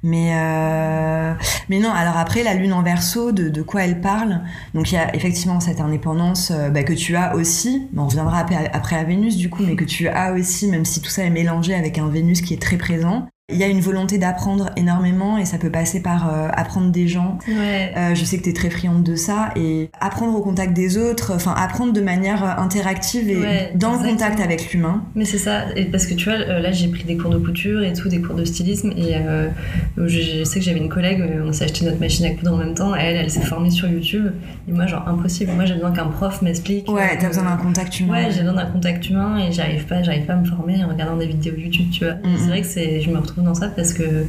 Mais, 0.06 0.34
euh, 0.36 1.34
mais 1.70 1.80
non, 1.80 1.90
alors 1.92 2.18
après, 2.18 2.44
la 2.44 2.54
lune 2.54 2.74
en 2.74 2.84
verso, 2.84 3.32
de, 3.32 3.48
de 3.48 3.62
quoi 3.62 3.86
elle 3.86 4.02
parle? 4.02 4.42
Donc 4.74 4.92
il 4.92 4.96
y 4.96 4.98
a 4.98 5.16
effectivement 5.16 5.62
cette 5.62 5.80
indépendance 5.80 6.52
euh, 6.52 6.70
bah, 6.70 6.84
que 6.84 6.92
tu 6.92 7.16
as 7.16 7.36
aussi, 7.36 7.88
on 7.96 8.08
reviendra 8.08 8.40
après, 8.40 8.70
après 8.74 8.98
à 8.98 9.04
Vénus 9.06 9.38
du 9.38 9.50
coup, 9.50 9.64
mais 9.64 9.76
que 9.78 9.86
tu 9.86 10.10
as 10.10 10.34
aussi, 10.34 10.68
même 10.68 10.84
si 10.84 11.02
tout 11.02 11.10
ça 11.10 11.24
est 11.24 11.30
mélangé 11.30 11.74
avec 11.74 11.98
un 12.00 12.10
Vénus 12.10 12.42
qui 12.42 12.54
est 12.54 12.62
très 12.62 12.78
présent. 12.78 13.28
Il 13.52 13.58
y 13.58 13.64
a 13.66 13.68
une 13.68 13.82
volonté 13.82 14.18
d'apprendre 14.18 14.70
énormément 14.78 15.38
et 15.38 15.44
ça 15.44 15.58
peut 15.58 15.70
passer 15.70 16.02
par 16.02 16.34
euh, 16.34 16.48
apprendre 16.54 16.92
des 16.92 17.10
gens. 17.10 17.40
Ouais. 17.46 17.92
Euh, 17.98 18.16
je 18.16 18.24
sais 18.24 18.38
que 18.38 18.44
tu 18.44 18.50
es 18.52 18.54
très 18.54 18.70
friande 18.70 19.04
de 19.04 19.18
ça 19.18 19.50
et 19.58 19.90
apprendre 20.00 20.34
au 20.38 20.42
contact 20.42 20.72
des 20.72 20.98
autres, 20.98 21.34
enfin 21.36 21.54
apprendre 21.58 21.92
de 21.92 22.00
manière 22.00 22.42
euh, 22.42 22.62
interactive 22.64 23.30
et 23.30 23.36
Ouais, 23.36 23.72
dans 23.76 23.92
le 23.92 23.98
contact 23.98 24.40
avec 24.40 24.72
l'humain. 24.72 25.04
Mais 25.14 25.26
c'est 25.26 25.38
ça, 25.40 25.66
et 25.76 25.84
parce 25.84 26.06
que 26.06 26.14
tu 26.14 26.30
vois, 26.30 26.38
là 26.38 26.72
j'ai 26.72 26.88
pris 26.88 27.04
des 27.04 27.18
cours 27.18 27.32
de 27.32 27.38
couture 27.38 27.84
et 27.84 27.92
tout, 27.92 28.08
des 28.08 28.22
cours 28.22 28.36
de 28.36 28.46
stylisme, 28.46 28.92
et 28.96 29.18
euh, 29.18 29.50
je, 29.98 30.08
je 30.08 30.44
sais 30.46 30.60
que 30.60 30.66
j'avais 30.66 30.80
une 30.80 30.88
collègue, 30.88 31.22
on 31.46 31.52
s'est 31.52 31.66
acheté 31.66 31.84
notre 31.84 32.00
machine 32.00 32.26
à 32.26 32.30
coudre 32.30 32.54
en 32.54 32.58
même 32.58 32.76
temps, 32.76 32.96
elle, 32.96 33.18
elle 33.18 33.30
s'est 33.30 33.42
formée 33.42 33.72
sur 33.72 33.90
YouTube, 33.90 34.32
et 34.70 34.72
moi, 34.72 34.88
genre, 34.88 35.06
impossible. 35.06 35.52
Moi, 35.52 35.66
j'ai 35.66 35.74
besoin 35.74 35.92
qu'un 35.92 36.08
prof 36.08 36.42
m'explique. 36.44 36.90
Ouais, 36.90 37.18
t'as 37.20 37.28
besoin 37.28 37.44
d'un 37.44 37.58
contact 37.58 38.00
humain. 38.00 38.14
Ouais, 38.14 38.32
j'ai 38.32 38.40
besoin 38.40 38.54
d'un 38.64 38.68
contact 38.72 39.10
humain 39.10 39.38
et 39.40 39.52
j'arrive 39.52 39.86
pas, 39.86 40.02
j'arrive 40.02 40.26
pas 40.26 40.34
à 40.34 40.38
me 40.38 40.46
former 40.46 40.82
en 40.86 40.88
regardant 40.88 41.18
des 41.18 41.28
vidéos 41.28 41.56
YouTube, 41.58 41.88
tu 41.92 42.06
vois. 42.06 42.14
Et 42.24 42.28
Mhm. 42.28 42.38
C'est 42.38 42.48
vrai 42.48 42.62
que 42.62 42.68
c'est, 42.68 43.02
je 43.02 43.10
me 43.12 43.18
retrouve 43.18 43.33
dans 43.42 43.56
ça 43.56 43.68
parce 43.70 43.94
que 43.94 44.26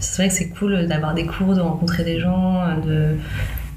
c'est 0.00 0.22
vrai 0.22 0.28
que 0.28 0.34
c'est 0.34 0.48
cool 0.48 0.86
d'avoir 0.86 1.14
des 1.14 1.26
cours, 1.26 1.54
de 1.54 1.60
rencontrer 1.60 2.04
des 2.04 2.18
gens, 2.18 2.64
de 2.84 3.16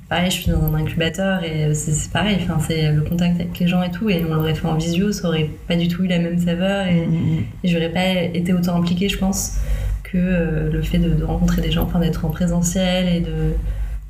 pareil, 0.09 0.31
je 0.31 0.41
suis 0.41 0.51
dans 0.51 0.63
un 0.63 0.73
incubateur 0.75 1.43
et 1.43 1.73
c'est, 1.73 2.11
pareil, 2.11 2.37
enfin 2.41 2.57
c'est 2.65 2.91
le 2.91 3.01
contact 3.01 3.39
avec 3.39 3.57
les 3.59 3.67
gens 3.67 3.83
et 3.83 3.91
tout 3.91 4.09
et 4.09 4.23
on 4.29 4.33
l'aurait 4.33 4.55
fait 4.55 4.67
en 4.67 4.75
visio, 4.75 5.11
ça 5.11 5.27
aurait 5.27 5.49
pas 5.67 5.75
du 5.75 5.87
tout 5.87 6.03
eu 6.03 6.07
la 6.07 6.19
même 6.19 6.39
saveur 6.39 6.87
et, 6.87 7.03
Mm, 7.07 7.11
mm, 7.11 7.35
mm. 7.35 7.43
et 7.63 7.67
j'aurais 7.67 7.89
pas 7.89 8.13
été 8.33 8.53
autant 8.53 8.75
impliquée, 8.77 9.09
je 9.09 9.17
pense, 9.17 9.57
que 10.03 10.17
euh, 10.17 10.71
le 10.71 10.81
fait 10.81 10.99
de, 10.99 11.09
de 11.09 11.23
rencontrer 11.23 11.61
des 11.61 11.71
gens, 11.71 11.83
enfin 11.83 11.99
d'être 11.99 12.25
en 12.25 12.29
présentiel 12.29 13.07
et 13.07 13.19
de 13.19 13.55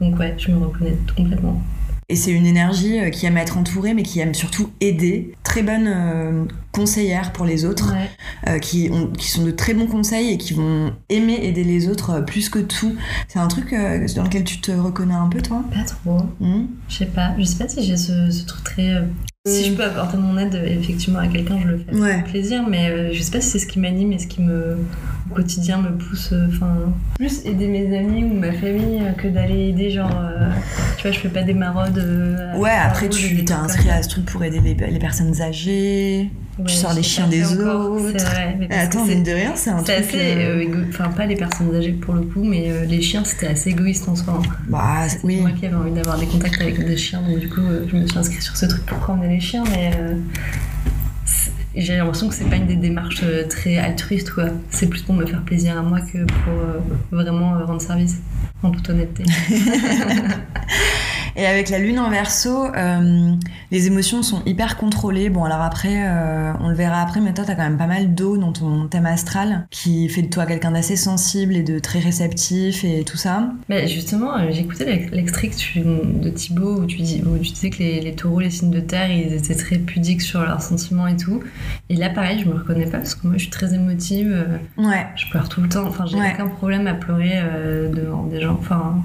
donc 0.02 0.20
ouais, 0.20 0.36
je 0.38 0.52
me 0.52 0.58
reconnais 0.58 0.98
complètement. 1.16 1.62
Et 2.10 2.16
c'est 2.16 2.32
une 2.32 2.46
énergie 2.46 3.00
euh, 3.00 3.10
qui 3.10 3.26
aime 3.26 3.38
être 3.38 3.58
entourée, 3.58 3.94
mais 3.94 4.04
qui 4.04 4.20
aime 4.20 4.34
surtout 4.34 4.70
aider. 4.82 5.34
Très 5.44 5.64
bonne 5.64 5.88
euh, 5.88 6.46
conseillère 6.72 7.32
pour 7.34 7.46
les 7.46 7.66
autres, 7.66 7.94
Ouais. 7.94 8.10
euh, 8.48 8.60
qui, 8.60 8.90
ont, 8.92 9.08
qui 9.08 9.30
sont 9.30 9.44
de 9.44 9.52
très 9.52 9.74
bons 9.74 9.88
conseils 9.88 10.32
et 10.34 10.38
qui 10.38 10.54
vont 10.54 10.94
aimer 11.10 11.40
aider 11.44 11.64
les 11.64 11.88
autres 11.88 12.22
plus 12.22 12.50
que 12.50 12.60
tout. 12.60 12.96
C'est 13.28 13.40
un 13.40 13.48
truc 13.48 13.74
euh, 13.74 14.08
dans 14.16 14.24
lequel 14.24 14.44
tu 14.44 14.60
te 14.60 14.72
reconnais 14.72 15.14
un 15.14 15.28
peu, 15.28 15.42
toi? 15.42 15.64
Pas 15.74 15.84
trop. 15.84 16.22
Hmm? 16.40 16.66
Je 16.90 16.98
sais 16.98 17.06
pas, 17.06 17.34
je 17.38 17.44
sais 17.44 17.58
pas 17.58 17.68
si 17.70 17.84
j'ai 17.84 17.98
ce, 17.98 18.30
ce 18.32 18.46
truc 18.46 18.64
très. 18.64 19.02
Si 19.46 19.66
je 19.66 19.74
peux 19.74 19.84
apporter 19.84 20.16
mon 20.16 20.38
aide 20.38 20.56
effectivement 20.66 21.20
à 21.20 21.28
quelqu'un, 21.28 21.60
je 21.62 21.68
le 21.68 21.78
fais 21.78 21.94
avec 22.14 22.28
plaisir, 22.28 22.64
mais 22.66 22.90
euh, 22.90 23.10
je 23.12 23.22
sais 23.22 23.30
pas 23.30 23.42
si 23.42 23.50
c'est 23.50 23.60
ce 23.60 23.68
qui 23.68 23.78
m'anime 23.78 24.14
et 24.14 24.18
ce 24.18 24.26
qui 24.28 24.42
me, 24.42 24.78
au 25.30 25.34
quotidien, 25.36 25.82
me 25.82 25.98
pousse. 25.98 26.30
euh, 26.32 26.48
Enfin, 26.48 26.94
plus 27.16 27.46
aider 27.46 27.68
mes 27.68 27.98
amis 27.98 28.24
ou 28.24 28.34
ma 28.36 28.54
famille 28.54 29.02
euh, 29.02 29.12
que 29.12 29.28
d'aller 29.28 29.68
aider, 29.68 29.90
genre. 29.92 30.10
euh, 30.18 30.48
tu 30.96 31.02
vois, 31.04 31.12
je 31.12 31.20
fais 31.20 31.28
pas 31.28 31.42
des 31.44 31.54
maraudes. 31.54 32.02
Ouais, 32.56 32.70
après 32.72 33.10
tu 33.10 33.44
t'es 33.44 33.52
inscrit 33.52 33.90
à 33.90 34.02
ce 34.02 34.08
truc 34.08 34.24
pour 34.28 34.42
aider 34.46 34.62
les, 34.62 34.76
les 34.76 35.00
personnes 35.00 35.42
âgées. 35.42 36.30
Ouais, 36.60 36.66
tu 36.68 36.76
sors 36.76 36.94
les 36.94 37.02
chiens 37.02 37.28
des 37.28 37.44
encore, 37.46 37.92
autres. 37.94 38.12
Vrai. 38.12 38.56
mais 38.60 38.72
attends, 38.76 39.06
c'est- 39.06 39.16
mine 39.16 39.24
de 39.24 39.32
rien, 39.32 39.54
c'est 39.56 39.72
un 39.72 39.82
truc. 39.82 39.90
assez. 39.90 40.18
euh, 40.20 40.64
euh, 40.68 40.86
Enfin, 40.90 41.10
pas 41.10 41.26
les 41.26 41.36
personnes 41.36 41.76
âgées 41.76 41.94
pour 41.94 42.14
le 42.14 42.22
coup, 42.22 42.44
mais 42.44 42.66
euh, 42.70 42.86
les 42.86 43.02
chiens, 43.02 43.24
c'était 43.24 43.48
assez 43.48 43.72
égoïste 43.72 44.08
en 44.08 44.16
soi. 44.16 44.40
hein. 44.40 44.50
Bah, 44.68 45.08
C'est 45.10 45.24
oui. 45.24 45.42
moi 45.42 45.50
qui 45.52 45.66
avais 45.66 45.76
envie 45.76 45.92
d'avoir 45.92 46.20
des 46.20 46.28
contacts 46.28 46.62
avec 46.62 46.78
des 46.86 46.96
chiens, 46.98 47.22
donc 47.24 47.40
du 47.40 47.50
coup, 47.50 47.62
je 47.92 47.96
me 47.98 48.06
suis 48.08 48.18
inscrite 48.20 48.42
sur 48.44 48.56
ce 48.56 48.68
truc 48.68 48.86
pour 48.86 49.00
promener 49.00 49.30
les 49.30 49.40
chiens, 49.40 49.64
mais 49.72 49.92
j'ai 51.76 51.98
l'impression 51.98 52.30
que 52.30 52.36
c'est 52.36 52.46
pas 52.48 52.58
une 52.58 52.68
des 52.68 52.76
démarches 52.76 53.24
très 53.50 53.78
altruistes, 53.78 54.30
quoi. 54.30 54.46
C'est 54.70 54.86
plus 54.88 55.02
pour 55.02 55.16
me 55.16 55.26
faire 55.26 55.42
plaisir 55.42 55.76
à 55.78 55.82
moi 55.82 56.02
que 56.02 56.20
pour 56.20 56.54
vraiment 57.12 57.54
rendre 57.66 57.82
service, 57.82 58.18
en 58.62 58.70
toute 58.70 58.88
honnêteté. 58.90 59.24
Et 61.36 61.46
avec 61.48 61.70
la 61.70 61.80
lune 61.80 61.98
en 62.00 62.10
verso, 62.10 62.68
euh, 62.76 63.32
les 63.72 63.88
émotions 63.88 64.22
sont 64.22 64.44
hyper 64.46 64.78
contrôlées. 64.78 65.30
Bon, 65.30 65.44
alors 65.44 65.62
après, 65.62 66.04
euh, 66.08 66.54
on 66.60 66.70
le 66.70 66.76
verra 66.76 67.02
après, 67.02 67.22
mais 67.22 67.34
toi, 67.34 67.44
t'as 67.46 67.56
quand 67.56 67.64
même 67.64 67.78
pas 67.78 67.88
mal 67.88 68.14
d'eau 68.14 68.38
dans 68.38 68.52
ton 68.52 68.88
thème 68.88 69.06
astral 69.08 69.66
qui 69.72 70.08
fait 70.10 70.22
de 70.22 70.30
toi 70.30 70.46
quelqu'un 70.46 70.72
d'assez 70.72 70.96
sensible 70.96 71.56
et 71.56 71.64
de 71.64 71.80
très 71.80 72.00
réceptif 72.00 72.84
et 72.84 73.04
tout 73.04 73.18
ça. 73.18 73.50
Mais 73.68 73.88
justement, 73.88 74.38
euh, 74.38 74.48
j'ai 74.52 74.62
écouté 74.62 74.86
l'ex- 74.86 75.12
l'extrait 75.12 75.50
de 75.76 76.30
Thibaut 76.30 76.82
où 76.82 76.86
tu, 76.86 77.02
dis, 77.02 77.24
où 77.26 77.36
tu 77.40 77.52
disais 77.52 77.70
que 77.72 77.80
les, 77.80 78.00
les 78.02 78.14
taureaux, 78.14 78.40
les 78.40 78.52
signes 78.52 78.70
de 78.72 78.80
terre, 78.80 79.12
ils 79.12 79.34
étaient 79.34 79.56
très 79.56 79.78
pudiques 79.80 80.22
sur 80.22 80.42
leurs 80.42 80.62
sentiments 80.62 81.08
et 81.08 81.18
tout. 81.18 81.42
Et 81.90 81.96
là, 81.96 82.10
pareil, 82.10 82.42
je 82.44 82.50
me 82.50 82.54
reconnais 82.56 82.86
pas 82.86 83.00
parce 83.00 83.16
que 83.16 83.26
moi, 83.28 83.38
je 83.38 83.44
suis 83.44 83.50
très 83.52 83.74
émotive. 83.74 84.32
euh, 84.32 84.58
Ouais. 84.78 85.08
Je 85.16 85.28
pleure 85.30 85.50
tout 85.50 85.62
le 85.62 85.70
temps. 85.70 85.88
Enfin, 85.88 86.06
j'ai 86.06 86.18
Ouais. 86.18 86.32
aucun 86.36 86.48
problème 86.48 86.86
à 86.88 86.94
pleurer 86.94 87.42
devant 87.92 88.24
des 88.24 88.40
gens. 88.42 88.58
Enfin, 88.60 88.98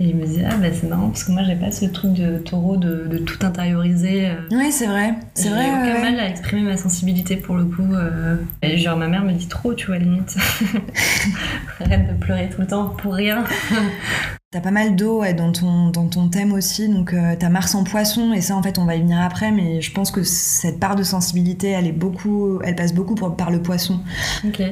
et 0.00 0.06
il 0.08 0.16
me 0.16 0.24
disait, 0.26 0.44
ah 0.50 0.56
bah 0.56 0.68
c'est 0.72 0.88
marrant 0.88 1.08
parce 1.08 1.24
que 1.24 1.32
moi, 1.32 1.42
j'ai 1.44 1.54
pas 1.54 1.70
ce 1.70 1.84
truc 1.86 2.12
de 2.14 2.38
taureau 2.38 2.76
de, 2.76 3.06
de 3.08 3.18
tout 3.18 3.38
intérioriser. 3.46 4.26
euh. 4.30 4.34
Oui, 4.50 4.72
c'est 4.72 4.86
vrai. 4.86 5.14
C'est 5.34 5.44
J'ai 5.44 5.50
vrai. 5.50 5.68
aucun 5.68 5.82
ouais, 5.84 5.92
ouais. 5.92 6.00
mal 6.12 6.20
à 6.20 6.28
exprimer 6.28 6.62
ma 6.62 6.76
sensibilité 6.76 7.36
pour 7.36 7.56
le 7.56 7.64
coup. 7.64 7.94
euh. 7.94 8.36
Et 8.62 8.78
genre, 8.78 8.96
ma 8.96 9.06
mère 9.08 9.22
me 9.24 9.32
dit 9.32 9.48
trop, 9.48 9.74
tu 9.74 9.86
vois, 9.86 9.98
limite. 9.98 10.36
Arrête 11.80 12.08
de 12.08 12.14
pleurer 12.18 12.48
tout 12.54 12.60
le 12.62 12.66
temps 12.66 12.86
pour 12.88 13.14
rien. 13.14 13.44
T'as 14.52 14.60
pas 14.60 14.70
mal 14.70 14.96
d'eau 14.96 15.20
ouais, 15.20 15.32
dans, 15.32 15.50
ton, 15.50 15.88
dans 15.88 16.08
ton 16.08 16.28
thème 16.28 16.52
aussi, 16.52 16.86
donc 16.86 17.14
euh, 17.14 17.34
t'as 17.38 17.48
Mars 17.48 17.74
en 17.74 17.84
poisson, 17.84 18.34
et 18.34 18.42
ça 18.42 18.54
en 18.54 18.62
fait 18.62 18.78
on 18.78 18.84
va 18.84 18.96
y 18.96 19.00
venir 19.00 19.18
après, 19.18 19.50
mais 19.50 19.80
je 19.80 19.90
pense 19.94 20.10
que 20.10 20.22
cette 20.24 20.78
part 20.78 20.94
de 20.94 21.02
sensibilité, 21.02 21.68
elle 21.68 21.86
est 21.86 21.92
beaucoup, 21.92 22.60
elle 22.62 22.76
passe 22.76 22.92
beaucoup 22.92 23.14
pour- 23.14 23.34
par 23.34 23.50
le 23.50 23.62
poisson. 23.62 24.00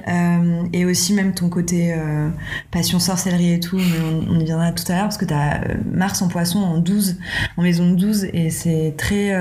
Euh, 0.06 0.64
et 0.74 0.84
aussi 0.84 1.14
même 1.14 1.32
ton 1.32 1.48
côté 1.48 1.94
euh, 1.94 2.28
passion 2.70 2.98
sorcellerie 2.98 3.54
et 3.54 3.60
tout, 3.60 3.78
mais 3.78 4.00
on, 4.28 4.34
on 4.36 4.38
y 4.40 4.44
viendra 4.44 4.70
tout 4.72 4.84
à 4.88 4.96
l'heure 4.96 5.04
parce 5.04 5.16
que 5.16 5.24
t'as 5.24 5.62
Mars 5.90 6.20
en 6.20 6.28
poisson 6.28 6.58
en 6.58 6.76
12, 6.76 7.16
en 7.56 7.62
maison 7.62 7.88
de 7.90 7.94
12, 7.96 8.24
et 8.34 8.50
c'est 8.50 8.92
très, 8.98 9.32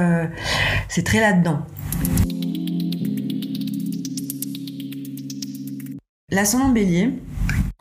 c'est 0.87 1.03
très 1.03 1.19
là-dedans. 1.19 1.59
L'ascendant 6.31 6.69
bélier, 6.69 7.19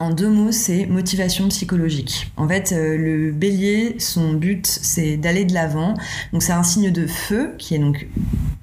en 0.01 0.11
deux 0.11 0.29
mots, 0.29 0.53
c'est 0.53 0.87
motivation 0.87 1.49
psychologique. 1.49 2.31
En 2.37 2.47
fait, 2.47 2.73
euh, 2.73 2.97
le 2.97 3.33
bélier, 3.33 3.97
son 3.99 4.33
but, 4.33 4.67
c'est 4.67 5.17
d'aller 5.17 5.45
de 5.45 5.53
l'avant. 5.53 5.95
Donc, 6.33 6.43
c'est 6.43 6.53
un 6.53 6.63
signe 6.63 6.93
de 6.93 7.07
feu 7.07 7.55
qui 7.59 7.75
est 7.75 7.79
donc 7.79 8.07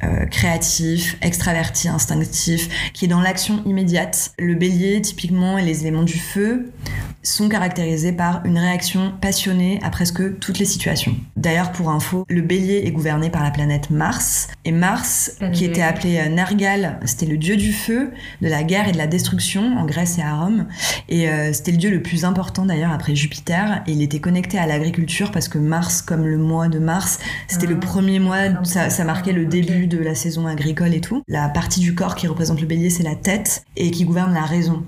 euh, 0.04 0.26
créatif, 0.26 1.18
extraverti, 1.22 1.88
instinctif, 1.88 2.92
qui 2.94 3.06
est 3.06 3.08
dans 3.08 3.22
l'action 3.22 3.64
immédiate. 3.66 4.34
Le 4.38 4.56
bélier, 4.56 5.02
typiquement, 5.02 5.58
et 5.58 5.64
les 5.64 5.82
éléments 5.82 6.04
du 6.04 6.18
feu 6.18 6.72
sont 7.24 7.50
caractérisés 7.50 8.12
par 8.12 8.46
une 8.46 8.58
réaction 8.58 9.14
passionnée 9.20 9.80
à 9.84 9.90
presque 9.90 10.40
toutes 10.40 10.60
les 10.60 10.66
situations. 10.66 11.16
D'ailleurs, 11.38 11.72
pour 11.72 11.90
info, 11.90 12.26
le 12.30 12.42
bélier 12.42 12.84
est 12.86 12.92
gouverné 12.92 13.30
par 13.30 13.44
la 13.44 13.52
planète 13.52 13.90
Mars. 13.90 14.48
Et 14.64 14.72
Mars, 14.72 15.38
qui 15.54 15.66
était 15.66 15.82
appelé 15.82 16.18
euh, 16.18 16.30
Nergal, 16.30 17.00
c'était 17.06 17.26
le 17.26 17.38
dieu 17.38 17.56
du 17.56 17.74
feu, 17.74 18.12
de 18.42 18.48
la 18.48 18.64
guerre 18.64 18.88
et 18.88 18.92
de 18.92 18.98
la 18.98 19.08
destruction 19.08 19.78
en 19.78 19.86
Grèce 19.86 20.18
et 20.18 20.22
à 20.22 20.36
Rome. 20.36 20.68
Et 21.10 21.30
euh, 21.30 21.54
c'était 21.54 21.72
le 21.72 21.78
dieu 21.78 21.90
le 21.90 22.02
plus 22.02 22.26
important 22.26 22.66
d'ailleurs 22.66 22.92
après 22.92 23.16
Jupiter. 23.16 23.82
Et 23.88 23.94
il 23.94 24.02
était 24.02 24.20
connecté 24.20 24.58
à 24.58 24.68
l'agriculture 24.68 25.32
parce 25.32 25.48
que 25.48 25.58
Mars, 25.58 26.02
comme 26.02 26.26
le 26.26 26.38
mois 26.38 26.68
de 26.68 26.80
mars, 26.80 27.20
c'était 27.48 27.66
Ah, 27.68 27.72
le 27.72 27.80
premier 27.80 28.20
mois, 28.20 28.64
ça, 28.64 28.90
ça 28.90 29.04
marquait 29.04 29.32
le 29.32 29.46
ok. 29.46 29.85
Début 29.86 30.04
de 30.04 30.08
la 30.08 30.16
saison 30.16 30.48
agricole 30.48 30.94
et 30.94 31.02
tout. 31.02 31.22
La 31.28 31.50
partie 31.50 31.80
du 31.80 31.96
corps 31.96 32.16
qui 32.16 32.28
représente 32.28 32.62
le 32.62 32.68
bélier, 32.68 32.90
c'est 32.90 33.04
la 33.04 33.16
tête 33.16 33.64
et 33.76 33.92
qui 33.92 34.06
gouverne 34.06 34.34
la 34.34 34.44
raison. 34.44 34.84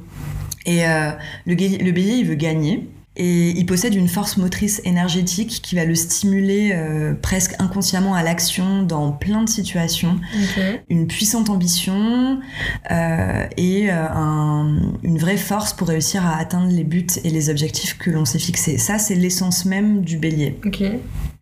Et 0.66 0.86
euh, 0.88 1.12
le, 1.46 1.56
bélier, 1.56 2.16
il 2.16 2.26
veut 2.26 2.36
gagner. 2.36 2.90
Et 3.20 3.50
il 3.58 3.66
possède 3.66 3.96
une 3.96 4.08
force 4.08 4.38
motrice 4.38 4.80
énergétique 4.86 5.62
qui 5.64 5.74
va 5.76 5.86
le 5.86 5.96
stimuler 5.96 6.70
euh, 6.76 7.16
presque 7.20 7.56
inconsciemment 7.58 8.14
à 8.14 8.22
l'action 8.22 8.84
dans 8.84 9.12
plein 9.12 9.42
de 9.44 9.50
situations 9.50 10.20
une 10.90 11.08
puissante 11.08 11.50
ambition 11.50 12.40
euh, 12.92 13.44
et 13.58 13.90
euh, 13.90 14.08
un- 14.08 14.92
une 15.02 15.18
vraie 15.18 15.38
force 15.38 15.74
pour 15.74 15.88
réussir 15.88 16.28
à 16.28 16.38
atteindre 16.38 16.72
les 16.72 16.84
buts 16.84 17.08
et 17.24 17.32
les 17.32 17.50
objectifs 17.50 17.98
que 17.98 18.12
l'on 18.12 18.24
s'est 18.26 18.38
fixés. 18.38 18.78
Ça, 18.78 19.00
c'est 19.00 19.16
l'essence 19.16 19.66
même 19.66 20.02
du 20.02 20.18
bélier. 20.18 20.56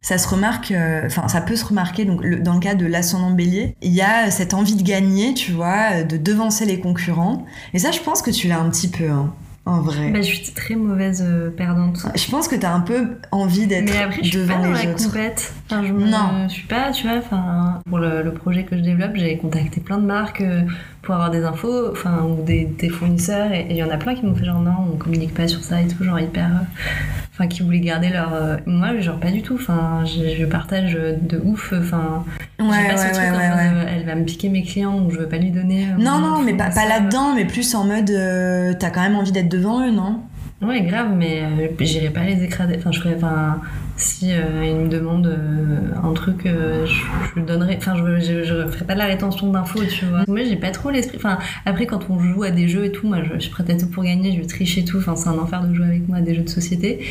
Ça 0.07 0.19
se 0.19 0.27
remarque, 0.27 0.69
euh, 0.69 1.01
enfin, 1.07 1.27
ça 1.27 1.41
peut 1.41 1.55
se 1.55 1.65
remarquer 1.65 2.05
donc, 2.05 2.23
le- 2.23 2.39
dans 2.39 2.53
le 2.53 2.59
cas 2.59 2.75
de 2.75 2.85
l'ascendant 2.85 3.31
bélier. 3.31 3.75
Il 3.81 3.91
y 3.91 4.03
a 4.03 4.29
cette 4.29 4.53
envie 4.53 4.75
de 4.75 4.83
gagner, 4.83 5.33
tu 5.33 5.51
vois, 5.51 6.03
de 6.03 6.15
devancer 6.17 6.65
les 6.65 6.79
concurrents. 6.79 7.43
Et 7.73 7.79
ça, 7.79 7.89
je 7.89 7.99
pense 8.01 8.21
que 8.21 8.29
tu 8.29 8.47
l'as 8.47 8.59
un 8.59 8.69
petit 8.69 8.87
peu, 8.87 9.09
hein, 9.09 9.33
en 9.65 9.81
vrai. 9.81 10.11
Bah, 10.11 10.21
je 10.21 10.27
suis 10.27 10.53
très 10.53 10.75
mauvaise 10.75 11.23
euh, 11.27 11.49
perdante. 11.49 12.05
Je 12.15 12.29
pense 12.29 12.47
que 12.47 12.55
tu 12.55 12.63
as 12.67 12.71
un 12.71 12.81
peu 12.81 13.17
envie 13.31 13.65
d'être 13.65 13.89
Mais 13.89 13.97
après, 13.97 14.19
je 14.21 14.29
suis 14.29 14.37
devant 14.37 14.57
pas 14.61 14.67
dans 14.67 14.73
les 14.73 14.83
la 14.85 14.91
autres. 14.91 15.05
compète. 15.07 15.53
Enfin, 15.71 15.83
je 15.83 15.91
me- 15.91 16.05
Non. 16.05 16.47
Je 16.49 16.53
suis 16.53 16.67
pas, 16.67 16.91
tu 16.91 17.07
vois, 17.07 17.17
enfin, 17.17 17.81
pour 17.89 17.97
le, 17.97 18.21
le 18.21 18.31
projet 18.31 18.63
que 18.63 18.77
je 18.77 18.81
développe, 18.83 19.13
j'ai 19.15 19.35
contacté 19.39 19.81
plein 19.81 19.97
de 19.97 20.05
marques 20.05 20.41
euh, 20.41 20.61
pour 21.05 21.15
avoir 21.15 21.29
des 21.31 21.43
infos, 21.45 21.91
enfin, 21.91 22.23
ou 22.23 22.43
des, 22.43 22.65
des 22.65 22.89
fournisseurs, 22.89 23.51
et 23.53 23.67
il 23.69 23.75
y 23.77 23.83
en 23.83 23.89
a 23.89 23.97
plein 23.97 24.15
qui 24.15 24.25
m'ont 24.25 24.35
fait 24.35 24.45
genre 24.45 24.59
non, 24.59 24.73
on 24.93 24.97
communique 24.97 25.33
pas 25.33 25.47
sur 25.47 25.63
ça 25.63 25.81
et 25.81 25.87
tout, 25.87 26.03
genre 26.03 26.19
hyper. 26.19 26.45
euh, 26.47 26.81
Enfin, 27.33 27.47
qui 27.47 27.63
voulaient 27.63 27.81
garder 27.81 28.09
leur. 28.09 28.33
euh, 28.33 28.55
Moi, 28.65 28.97
genre 29.01 29.19
pas 29.19 29.29
du 29.31 29.41
tout, 29.41 29.55
enfin, 29.55 30.03
je, 30.05 30.35
je 30.39 30.45
partage 30.45 30.93
de 30.93 31.41
ouf, 31.43 31.73
enfin. 31.77 32.23
Ouais, 32.59 32.65
ouais, 32.67 32.87
pas 32.87 32.97
ce 32.97 33.05
ouais, 33.07 33.11
truc 33.11 33.27
en 33.29 33.33
mode, 33.55 33.87
elle 33.93 34.05
va 34.05 34.15
me 34.15 34.23
piquer 34.23 34.47
mes 34.49 34.63
clients, 34.63 34.97
donc 34.97 35.11
je 35.11 35.19
veux 35.19 35.27
pas 35.27 35.37
lui 35.37 35.51
donner. 35.51 35.83
euh, 35.85 36.01
Non, 36.01 36.19
non, 36.19 36.41
mais 36.41 36.53
pas, 36.53 36.69
là-dedans, 36.69 37.33
mais 37.35 37.43
plus 37.45 37.75
en 37.75 37.83
mode 37.85 38.09
euh, 38.09 38.73
t'as 38.79 38.89
quand 38.89 39.01
même 39.01 39.15
envie 39.15 39.33
d'être 39.33 39.49
devant 39.49 39.85
eux, 39.85 39.91
non? 39.91 40.21
Ouais, 40.61 40.81
grave, 40.83 41.09
mais 41.15 41.41
euh, 41.43 41.67
j'irai 41.81 42.09
pas 42.09 42.23
les 42.23 42.41
écraser. 42.43 42.75
Enfin, 42.77 42.91
je 42.93 43.01
ferais. 43.01 43.15
Enfin, 43.17 43.59
si 43.97 44.31
euh, 44.31 44.65
ils 44.65 44.75
me 44.75 44.87
demandent 44.87 45.27
euh, 45.27 46.07
un 46.07 46.13
truc, 46.13 46.45
euh, 46.45 46.85
je, 46.85 47.01
je 47.35 47.41
donnerai. 47.41 47.77
Enfin, 47.77 47.95
je, 47.95 48.19
je, 48.19 48.43
je 48.43 48.67
ferai 48.67 48.85
pas 48.85 48.93
de 48.93 48.99
la 48.99 49.05
rétention 49.05 49.51
d'infos, 49.51 49.83
tu 49.85 50.05
vois. 50.05 50.23
Moi, 50.27 50.43
j'ai 50.43 50.57
pas 50.57 50.71
trop 50.71 50.89
l'esprit. 50.89 51.17
Enfin, 51.17 51.37
après, 51.65 51.85
quand 51.85 52.09
on 52.09 52.19
joue 52.19 52.43
à 52.43 52.51
des 52.51 52.67
jeux 52.67 52.85
et 52.85 52.91
tout, 52.91 53.07
moi, 53.07 53.19
je, 53.23 53.35
je 53.35 53.39
suis 53.39 53.51
prête 53.51 53.69
à 53.69 53.75
tout 53.75 53.87
pour 53.87 54.03
gagner, 54.03 54.33
je 54.33 54.41
vais 54.41 54.47
tricher 54.47 54.81
et 54.81 54.85
tout. 54.85 54.97
Enfin, 54.97 55.15
c'est 55.15 55.29
un 55.29 55.37
enfer 55.37 55.63
de 55.63 55.73
jouer 55.73 55.85
avec 55.85 56.07
moi 56.07 56.17
à 56.17 56.21
des 56.21 56.35
jeux 56.35 56.43
de 56.43 56.49
société. 56.49 57.05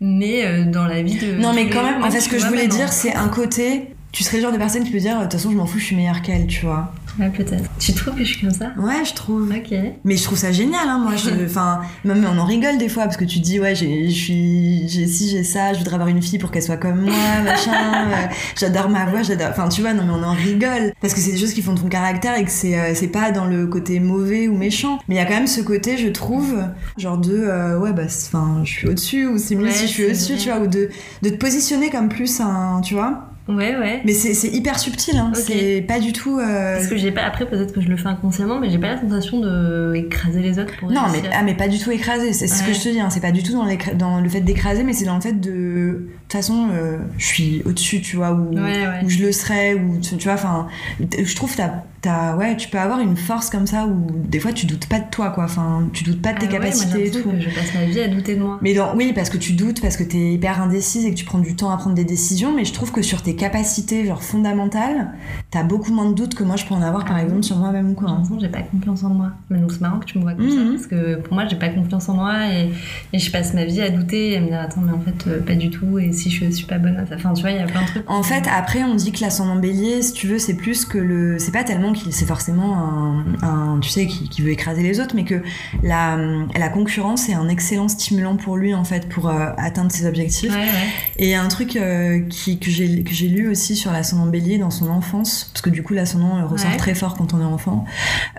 Mais 0.00 0.64
dans 0.64 0.86
la 0.86 1.02
vie 1.02 1.18
de. 1.18 1.40
Non, 1.40 1.52
mais 1.52 1.68
quand 1.68 1.82
même, 1.82 2.02
en 2.02 2.10
fait, 2.10 2.20
ce 2.20 2.28
que 2.28 2.38
je 2.38 2.46
voulais 2.46 2.68
dire, 2.68 2.92
c'est 2.92 3.14
un 3.14 3.28
côté. 3.28 3.94
Tu 4.12 4.24
serais 4.24 4.38
le 4.38 4.42
genre 4.42 4.52
de 4.52 4.58
personne 4.58 4.82
qui 4.82 4.90
peut 4.90 4.98
dire, 4.98 5.18
de 5.18 5.22
toute 5.22 5.34
façon, 5.34 5.52
je 5.52 5.56
m'en 5.56 5.66
fous, 5.66 5.78
je 5.78 5.84
suis 5.84 5.96
meilleure 5.96 6.20
qu'elle, 6.20 6.48
tu 6.48 6.66
vois. 6.66 6.92
Ouais, 7.18 7.28
peut-être. 7.30 7.64
Tu 7.78 7.92
trouves 7.92 8.14
que 8.14 8.24
je 8.24 8.32
suis 8.34 8.40
comme 8.40 8.54
ça? 8.54 8.72
Ouais, 8.78 9.04
je 9.04 9.14
trouve. 9.14 9.50
Ok. 9.50 9.74
Mais 10.04 10.16
je 10.16 10.22
trouve 10.22 10.38
ça 10.38 10.52
génial, 10.52 10.88
hein, 10.88 10.98
moi. 10.98 11.16
je- 11.16 11.44
Enfin, 11.44 11.80
même 12.04 12.24
on 12.24 12.38
en 12.38 12.44
rigole 12.44 12.78
des 12.78 12.88
fois 12.88 13.04
parce 13.04 13.16
que 13.16 13.24
tu 13.24 13.40
te 13.40 13.44
dis, 13.44 13.58
ouais, 13.60 13.74
je 13.74 14.08
suis, 14.10 14.88
j'ai 14.88 15.06
ci, 15.06 15.28
j'ai 15.30 15.42
ça, 15.44 15.72
je 15.72 15.78
voudrais 15.78 15.94
avoir 15.94 16.08
une 16.08 16.22
fille 16.22 16.38
pour 16.38 16.50
qu'elle 16.50 16.62
soit 16.62 16.76
comme 16.76 17.00
moi, 17.02 17.12
machin. 17.44 17.72
euh, 18.10 18.26
j'adore 18.58 18.88
ma 18.88 19.06
voix, 19.06 19.22
j'adore. 19.22 19.48
Enfin, 19.50 19.68
tu 19.68 19.80
vois, 19.80 19.92
non, 19.92 20.04
mais 20.04 20.12
on 20.12 20.22
en 20.22 20.34
rigole 20.34 20.92
parce 21.00 21.14
que 21.14 21.20
c'est 21.20 21.32
des 21.32 21.38
choses 21.38 21.52
qui 21.54 21.62
font 21.62 21.74
ton 21.74 21.88
caractère 21.88 22.36
et 22.38 22.44
que 22.44 22.50
c'est, 22.50 22.78
euh, 22.78 22.92
c'est 22.94 23.08
pas 23.08 23.30
dans 23.32 23.44
le 23.46 23.66
côté 23.66 24.00
mauvais 24.00 24.48
ou 24.48 24.56
méchant. 24.56 24.98
Mais 25.08 25.16
il 25.16 25.18
y 25.18 25.20
a 25.20 25.24
quand 25.26 25.34
même 25.34 25.46
ce 25.46 25.60
côté, 25.60 25.96
je 25.98 26.08
trouve, 26.08 26.58
genre 26.96 27.18
de, 27.18 27.32
euh, 27.36 27.78
ouais, 27.78 27.92
bah, 27.92 28.02
enfin, 28.06 28.62
je 28.64 28.70
suis 28.70 28.88
au-dessus 28.88 29.26
ou 29.26 29.38
c'est 29.38 29.54
mieux 29.56 29.64
Ouais, 29.66 29.72
si 29.72 29.86
je 29.86 29.92
suis 29.92 30.04
au-dessus, 30.06 30.36
tu 30.36 30.48
vois, 30.48 30.60
ou 30.60 30.66
de, 30.66 30.88
de 31.22 31.28
te 31.30 31.34
positionner 31.36 31.90
comme 31.90 32.08
plus 32.08 32.40
un, 32.40 32.80
tu 32.82 32.94
vois. 32.94 33.29
Ouais, 33.56 33.76
ouais. 33.76 34.00
Mais 34.04 34.12
c'est, 34.12 34.48
hyper 34.48 34.78
subtil, 34.78 35.16
hein. 35.16 35.32
C'est 35.34 35.84
pas 35.86 35.98
du 36.00 36.12
tout. 36.12 36.38
euh, 36.38 36.76
Parce 36.76 36.88
que 36.88 36.96
j'ai 36.96 37.10
pas. 37.10 37.22
Après, 37.22 37.46
peut-être 37.46 37.72
que 37.72 37.80
je 37.80 37.88
le 37.88 37.96
fais 37.96 38.08
inconsciemment, 38.08 38.58
mais 38.58 38.70
j'ai 38.70 38.78
pas 38.78 38.88
la 38.94 39.00
sensation 39.00 39.40
de 39.40 39.94
écraser 39.94 40.40
les 40.40 40.58
autres 40.58 40.76
pour 40.78 40.90
Non, 40.90 41.02
mais, 41.12 41.22
ah, 41.32 41.42
mais 41.42 41.54
pas 41.54 41.68
du 41.68 41.78
tout 41.78 41.90
écrasé, 41.90 42.32
c'est 42.32 42.46
ce 42.46 42.62
que 42.62 42.72
je 42.72 42.80
te 42.80 42.88
dis, 42.88 43.00
hein, 43.00 43.10
c'est 43.10 43.20
pas 43.20 43.32
du 43.32 43.42
tout 43.42 43.52
dans 43.94 44.20
le 44.20 44.28
fait 44.28 44.40
d'écraser, 44.40 44.82
mais 44.82 44.92
c'est 44.92 45.04
dans 45.04 45.16
le 45.16 45.20
fait 45.20 45.32
de. 45.38 46.08
De 46.30 46.32
toute 46.38 46.42
façon, 46.46 46.68
euh, 46.72 46.98
je 47.18 47.26
suis 47.26 47.60
au-dessus, 47.64 48.00
tu 48.00 48.14
vois, 48.14 48.30
ou, 48.30 48.54
Ouais, 48.54 48.60
ouais. 48.86 49.04
ou 49.04 49.08
je 49.10 49.18
le 49.18 49.32
serais, 49.32 49.74
ou 49.74 49.98
tu, 50.00 50.16
tu 50.16 50.24
vois, 50.28 50.34
enfin, 50.34 50.68
je 51.00 51.34
trouve 51.34 51.50
que 51.50 51.60
t'as- 52.02 52.36
ouais, 52.36 52.56
tu 52.56 52.68
peux 52.68 52.78
avoir 52.78 53.00
une 53.00 53.16
force 53.16 53.50
comme 53.50 53.66
ça 53.66 53.84
où 53.86 54.06
des 54.28 54.38
fois 54.38 54.52
tu 54.52 54.64
doutes 54.66 54.86
pas 54.86 55.00
de 55.00 55.10
toi, 55.10 55.30
quoi, 55.30 55.42
enfin, 55.44 55.88
tu 55.92 56.04
doutes 56.04 56.22
pas 56.22 56.32
de 56.32 56.38
tes 56.38 56.46
Ah 56.48 56.52
ouais, 56.52 56.58
moi, 56.60 56.68
j'ai 56.70 56.78
capacités 56.84 57.06
et 57.08 57.10
tout. 57.10 57.28
que 57.30 57.40
je 57.40 57.50
passe 57.50 57.74
ma 57.74 57.84
vie 57.84 58.00
à 58.00 58.06
douter 58.06 58.36
de 58.36 58.42
moi. 58.42 58.58
Mais 58.62 58.74
dans, 58.74 58.94
oui, 58.94 59.12
parce 59.12 59.28
que 59.28 59.38
tu 59.38 59.54
doutes, 59.54 59.80
parce 59.82 59.96
que 59.96 60.04
t'es 60.04 60.34
hyper 60.34 60.62
indécise 60.62 61.04
et 61.04 61.10
que 61.10 61.16
tu 61.16 61.24
prends 61.24 61.40
du 61.40 61.56
temps 61.56 61.70
à 61.72 61.76
prendre 61.76 61.96
des 61.96 62.04
décisions, 62.04 62.54
mais 62.54 62.64
je 62.64 62.72
trouve 62.72 62.92
que 62.92 63.02
sur 63.02 63.22
tes 63.22 63.34
capacités, 63.34 64.06
genre 64.06 64.22
fondamentales, 64.22 65.10
t'as 65.50 65.64
beaucoup 65.64 65.92
moins 65.92 66.08
de 66.10 66.14
doutes 66.14 66.36
que 66.36 66.44
moi 66.44 66.54
je 66.54 66.64
peux 66.64 66.74
en 66.74 66.82
avoir, 66.82 67.04
par 67.06 67.16
Ah 67.16 67.24
exemple, 67.24 67.42
sur 67.42 67.56
moi-même, 67.56 67.96
quoi. 67.96 68.22
Que 68.32 68.40
j'ai 68.40 68.48
pas 68.48 68.62
confiance 68.62 69.02
en 69.02 69.08
moi. 69.10 69.32
Mais 69.50 69.58
donc 69.58 69.72
c'est 69.72 69.80
marrant 69.80 69.98
que 69.98 70.04
tu 70.06 70.16
me 70.18 70.22
vois 70.22 70.34
comme 70.34 70.44
Mhm. 70.46 70.50
ça, 70.50 70.70
parce 70.76 70.86
que 70.86 71.16
pour 71.16 71.34
moi 71.34 71.46
j'ai 71.50 71.56
pas 71.56 71.70
confiance 71.70 72.08
en 72.08 72.14
moi 72.14 72.34
et, 72.52 72.70
et 73.12 73.18
je 73.18 73.30
passe 73.32 73.52
ma 73.52 73.64
vie 73.64 73.80
à 73.82 73.90
douter 73.90 74.30
et 74.34 74.36
à 74.36 74.40
me 74.40 74.46
dire 74.46 74.60
attends 74.60 74.80
mais 74.80 74.92
en 74.92 75.00
fait 75.00 75.26
euh, 75.28 75.40
pas 75.40 75.54
du 75.56 75.70
tout 75.70 75.98
et 75.98 76.12
si 76.20 76.30
je 76.30 76.50
suis 76.50 76.66
pas 76.66 76.78
bonne 76.78 76.96
à 76.96 77.06
ça. 77.06 77.14
Enfin, 77.16 77.32
tu 77.32 77.42
vois, 77.42 77.50
il 77.50 77.56
y 77.56 77.60
a 77.60 77.66
plein 77.66 77.82
de 77.82 77.86
trucs. 77.86 78.10
En 78.10 78.22
fait, 78.22 78.44
après, 78.54 78.82
on 78.84 78.94
dit 78.94 79.12
que 79.12 79.20
l'ascendant 79.20 79.56
bélier, 79.56 80.02
si 80.02 80.12
tu 80.12 80.26
veux, 80.26 80.38
c'est 80.38 80.54
plus 80.54 80.84
que 80.84 80.98
le. 80.98 81.38
C'est 81.38 81.52
pas 81.52 81.64
tellement 81.64 81.92
qu'il 81.92 82.12
c'est 82.12 82.26
forcément 82.26 82.76
un, 82.76 83.24
un- 83.42 83.80
tu 83.80 83.88
sais, 83.88 84.06
qui, 84.06 84.28
qui 84.28 84.42
veut 84.42 84.50
écraser 84.50 84.82
les 84.82 85.00
autres, 85.00 85.14
mais 85.16 85.24
que 85.24 85.42
la, 85.82 86.18
la 86.58 86.68
concurrence 86.68 87.28
est 87.28 87.34
un 87.34 87.48
excellent 87.48 87.88
stimulant 87.88 88.36
pour 88.36 88.56
lui, 88.56 88.74
en 88.74 88.84
fait, 88.84 89.08
pour 89.08 89.28
euh, 89.28 89.50
atteindre 89.56 89.90
ses 89.90 90.06
objectifs. 90.06 90.50
Ouais, 90.52 90.56
ouais. 90.58 90.88
Et 91.18 91.34
un 91.34 91.48
truc 91.48 91.76
euh, 91.76 92.20
qui, 92.28 92.58
que 92.58 92.70
j'ai 92.70 93.28
lu 93.28 93.48
aussi 93.48 93.76
sur 93.76 93.92
l'ascendant 93.92 94.26
bélier 94.26 94.58
dans 94.58 94.70
son 94.70 94.88
enfance, 94.90 95.50
parce 95.52 95.62
que 95.62 95.70
du 95.70 95.82
coup, 95.82 95.94
l'ascendant 95.94 96.36
euh, 96.38 96.46
ressort 96.46 96.70
Ouais. 96.70 96.76
très 96.76 96.94
fort 96.94 97.14
quand 97.16 97.32
on 97.34 97.40
est 97.40 97.44
enfant, 97.44 97.84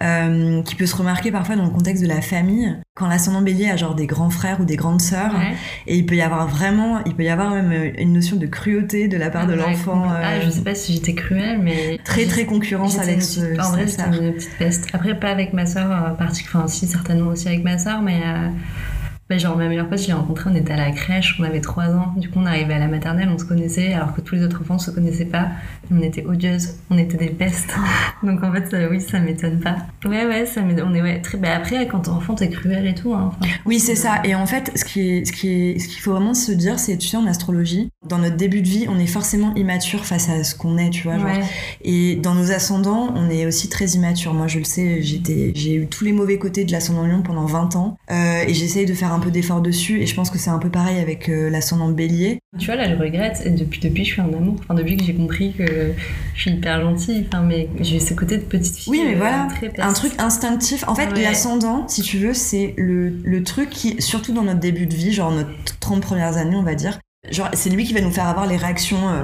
euh, 0.01 0.61
qui 0.63 0.75
peut 0.75 0.85
se 0.85 0.95
remarquer 0.95 1.31
parfois 1.31 1.55
dans 1.55 1.63
le 1.63 1.69
contexte 1.69 2.03
de 2.03 2.07
la 2.07 2.21
famille. 2.21 2.75
Quand 2.95 3.07
l'ascendant 3.07 3.41
bélier 3.41 3.69
a 3.69 3.75
genre 3.77 3.95
des 3.95 4.05
grands 4.05 4.29
frères 4.29 4.59
ou 4.59 4.65
des 4.65 4.75
grandes 4.75 5.01
sœurs, 5.01 5.33
et 5.87 5.97
il 5.97 6.05
peut 6.05 6.15
y 6.15 6.21
avoir 6.21 6.47
vraiment, 6.47 6.99
il 7.05 7.15
peut 7.15 7.23
y 7.23 7.29
avoir 7.29 7.51
même 7.51 7.70
euh, 7.71 7.91
une 7.97 8.13
notion 8.13 8.37
de 8.37 8.45
cruauté 8.45 9.07
de 9.07 9.17
la 9.17 9.29
part 9.29 9.47
de 9.47 9.53
l'enfant. 9.53 10.03
Ah, 10.07 10.33
euh, 10.33 10.41
je 10.45 10.49
sais 10.49 10.61
pas 10.61 10.75
si 10.75 10.93
j'étais 10.93 11.13
cruelle, 11.13 11.59
mais. 11.61 11.99
très 12.03 12.25
très 12.25 12.45
concurrence 12.45 12.97
avec 12.99 13.21
ce, 13.21 13.39
petite- 13.41 13.59
En 13.61 13.71
vrai, 13.71 13.87
c'était 13.87 14.03
une 14.03 14.33
petite 14.33 14.57
peste. 14.57 14.87
Après, 14.93 15.19
pas 15.19 15.29
avec 15.29 15.53
ma 15.53 15.65
soeur 15.65 16.11
en 16.11 16.15
particulier, 16.15 16.49
enfin, 16.55 16.67
si, 16.67 16.87
certainement 16.87 17.31
aussi 17.31 17.47
avec 17.47 17.63
ma 17.63 17.77
soeur, 17.77 18.01
mais. 18.01 18.21
Bah, 19.31 19.37
genre, 19.37 19.55
ma 19.55 19.69
meilleure 19.69 19.87
pote, 19.87 19.99
je 20.01 20.07
l'ai 20.07 20.13
rencontrée, 20.13 20.49
on 20.51 20.55
était 20.55 20.73
à 20.73 20.75
la 20.77 20.91
crèche, 20.91 21.37
on 21.39 21.43
avait 21.43 21.61
3 21.61 21.85
ans. 21.85 22.13
Du 22.17 22.29
coup, 22.29 22.39
on 22.39 22.45
arrivait 22.45 22.73
à 22.73 22.79
la 22.79 22.87
maternelle, 22.87 23.29
on 23.33 23.37
se 23.37 23.45
connaissait, 23.45 23.93
alors 23.93 24.13
que 24.13 24.19
tous 24.19 24.35
les 24.35 24.43
autres 24.43 24.59
enfants 24.61 24.73
ne 24.73 24.79
se 24.79 24.91
connaissaient 24.91 25.23
pas. 25.23 25.47
On 25.89 26.01
était 26.01 26.25
odieuses, 26.25 26.75
on 26.89 26.97
était 26.97 27.15
des 27.17 27.29
pestes. 27.29 27.73
Donc, 28.23 28.43
en 28.43 28.51
fait, 28.51 28.69
ça- 28.69 28.89
oui, 28.89 28.99
ça 28.99 29.19
m'étonne 29.19 29.61
pas. 29.61 29.77
Ouais, 30.05 30.25
ouais, 30.25 30.45
ça 30.45 30.61
m'étonne. 30.61 30.89
On 30.91 30.93
est, 30.93 31.01
ouais, 31.01 31.21
très. 31.21 31.37
Bah, 31.37 31.55
après, 31.55 31.87
quand 31.87 31.99
t'es 32.01 32.09
enfant, 32.09 32.35
t'es 32.35 32.49
cruel 32.49 32.85
et 32.87 32.93
tout. 32.93 33.13
Hein. 33.13 33.31
Enfin, 33.41 33.51
Oui, 33.65 33.79
c'est 33.79 33.95
ça. 33.95 34.21
Et 34.25 34.35
en 34.35 34.45
fait, 34.45 34.71
ce 34.75 34.83
qui 34.83 34.99
est, 35.09 35.25
ce 35.25 35.31
qui 35.31 35.47
est, 35.49 35.79
ce 35.79 35.87
qu'il 35.87 36.01
faut 36.01 36.11
vraiment 36.11 36.33
se 36.33 36.51
dire, 36.51 36.77
c'est, 36.77 36.97
tu 36.97 37.07
sais, 37.07 37.15
en 37.17 37.25
astrologie, 37.27 37.89
dans 38.05 38.17
notre 38.17 38.35
début 38.35 38.61
de 38.61 38.67
vie, 38.67 38.85
on 38.89 38.99
est 38.99 39.07
forcément 39.07 39.55
immature 39.55 40.05
face 40.05 40.27
à 40.29 40.43
ce 40.43 40.55
qu'on 40.55 40.77
est, 40.77 40.89
tu 40.89 41.03
vois. 41.03 41.17
genre. 41.17 41.27
ouais. 41.27 41.39
Et 41.83 42.15
dans 42.17 42.35
nos 42.35 42.51
ascendants, 42.51 43.13
on 43.15 43.29
est 43.29 43.45
aussi 43.45 43.69
très 43.69 43.85
immature. 43.91 44.33
Moi, 44.33 44.47
je 44.47 44.59
le 44.59 44.65
sais, 44.65 45.01
j'étais, 45.01 45.53
j'ai 45.55 45.75
eu 45.75 45.87
tous 45.87 46.03
les 46.03 46.11
mauvais 46.11 46.37
côtés 46.37 46.65
de 46.65 46.71
l'ascendant 46.73 47.05
lion 47.05 47.21
pendant 47.21 47.45
20 47.45 47.75
ans. 47.77 47.97
Euh, 48.11 48.43
et 48.47 48.53
j'essaye 48.53 48.85
de 48.85 48.93
faire 48.93 49.13
un 49.13 49.19
peu 49.21 49.31
d'effort 49.31 49.61
dessus. 49.61 50.01
Et 50.01 50.05
je 50.05 50.13
pense 50.13 50.29
que 50.29 50.37
c'est 50.37 50.49
un 50.49 50.59
peu 50.59 50.69
pareil 50.69 50.99
avec 50.99 51.29
euh, 51.29 51.49
l'ascendant 51.49 51.87
bélier. 51.89 52.39
Tu 52.59 52.65
vois, 52.65 52.75
là, 52.75 52.89
je 52.89 52.95
regrette. 53.01 53.41
Et 53.45 53.49
depuis, 53.51 53.79
depuis, 53.79 54.03
je 54.03 54.11
suis 54.11 54.21
en 54.21 54.33
amour. 54.33 54.55
Enfin, 54.59 54.73
depuis 54.73 54.97
que 54.97 55.03
j'ai 55.05 55.13
compris 55.15 55.53
que 55.53 55.93
je 56.35 56.41
suis 56.41 56.51
hyper 56.51 56.81
gentille. 56.81 57.25
Enfin, 57.31 57.43
mais 57.43 57.69
j'ai 57.79 57.99
ce 58.01 58.13
côté 58.13 58.37
de 58.37 58.43
petite 58.43 58.75
fille. 58.75 58.91
Oui, 58.91 59.01
mais 59.05 59.13
euh, 59.13 59.17
voilà. 59.17 59.47
Un 59.79 59.93
truc 59.93 60.11
instinctif. 60.17 60.83
En 60.87 60.95
fait, 60.95 61.07
Ouais. 61.13 61.23
l'ascendant, 61.23 61.87
si 61.87 62.01
tu 62.01 62.17
veux, 62.17 62.33
c'est 62.33 62.73
le, 62.77 63.09
le 63.23 63.43
truc 63.43 63.69
qui, 63.69 64.01
surtout 64.01 64.33
dans 64.33 64.43
notre 64.43 64.59
début 64.59 64.87
de 64.87 64.93
vie, 64.95 65.13
genre 65.13 65.31
notre 65.31 65.49
30 65.79 66.01
premières 66.01 66.35
années, 66.37 66.55
on 66.57 66.63
va 66.63 66.75
dire, 66.75 66.99
genre, 67.29 67.49
c'est 67.53 67.69
lui 67.69 67.83
qui 67.85 67.93
va 67.93 68.01
nous 68.01 68.11
faire 68.11 68.27
avoir 68.27 68.47
les 68.47 68.57
réactions 68.57 69.07
euh, 69.09 69.23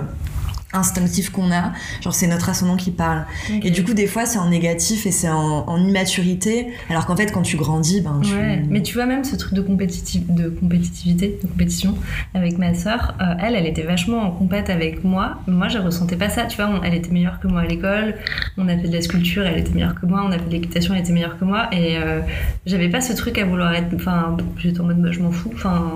instinctives 0.78 1.32
qu'on 1.32 1.51
a. 1.51 1.73
Genre, 2.01 2.13
c'est 2.13 2.28
notre 2.28 2.49
ascendant 2.49 2.75
qui 2.78 2.91
parle. 2.91 3.25
Et 3.63 3.71
du 3.71 3.84
coup, 3.84 3.93
des 3.93 4.07
fois, 4.07 4.25
c'est 4.25 4.39
en 4.39 4.49
négatif 4.49 5.05
et 5.05 5.11
c'est 5.11 5.30
en, 5.30 5.67
en 5.67 5.78
immaturité. 5.86 6.67
Alors 6.89 7.05
qu'en 7.05 7.15
fait, 7.15 7.32
quand 7.32 7.41
tu 7.41 7.57
grandis, 7.57 8.01
ben, 8.01 8.21
tu. 8.23 8.34
Ouais, 8.34 8.61
mais 8.69 8.82
tu 8.82 8.93
vois 8.93 9.05
même 9.05 9.23
ce 9.23 9.36
truc 9.36 9.53
de, 9.53 9.61
compétitiv- 9.61 10.34
de 10.34 10.49
compétitivité, 10.49 11.39
de 11.41 11.47
compétition 11.47 11.95
avec 12.34 12.57
ma 12.57 12.73
sœur, 12.73 13.15
euh, 13.21 13.34
elle, 13.41 13.55
elle 13.55 13.65
était 13.65 13.84
vachement 13.84 14.21
en 14.21 14.32
compète 14.32 14.69
avec 14.69 15.03
moi. 15.03 15.39
Moi, 15.47 15.67
je 15.67 15.78
ressentais 15.80 16.15
pas 16.15 16.30
ça. 16.30 16.43
Tu 16.45 16.57
vois, 16.57 16.69
on- 16.69 16.84
elle 16.84 16.93
était 16.93 17.11
meilleure 17.11 17.39
que 17.39 17.47
moi 17.47 17.61
à 17.61 17.65
l'école. 17.65 18.15
On 18.57 18.67
a 18.69 18.78
fait 18.78 18.88
de 18.88 18.93
la 18.93 19.01
sculpture, 19.01 19.45
elle 19.45 19.57
était 19.59 19.73
meilleure 19.73 19.95
que 19.95 20.05
moi. 20.05 20.23
On 20.25 20.32
a 20.32 20.38
fait 20.39 20.45
de 20.45 20.51
l'équitation, 20.51 20.93
elle 20.93 21.01
était 21.01 21.13
meilleure 21.13 21.38
que 21.39 21.45
moi. 21.45 21.67
Et 21.71 21.97
euh, 21.97 22.21
j'avais 22.65 22.89
pas 22.89 23.01
ce 23.01 23.13
truc 23.13 23.38
à 23.38 23.45
vouloir 23.45 23.73
être. 23.73 23.88
Enfin, 23.95 24.38
j'étais 24.57 24.80
en 24.82 24.86
mode, 24.86 25.01
bah, 25.01 25.11
je 25.11 25.19
m'en 25.19 25.32
fous. 25.32 25.51
Enfin. 25.55 25.93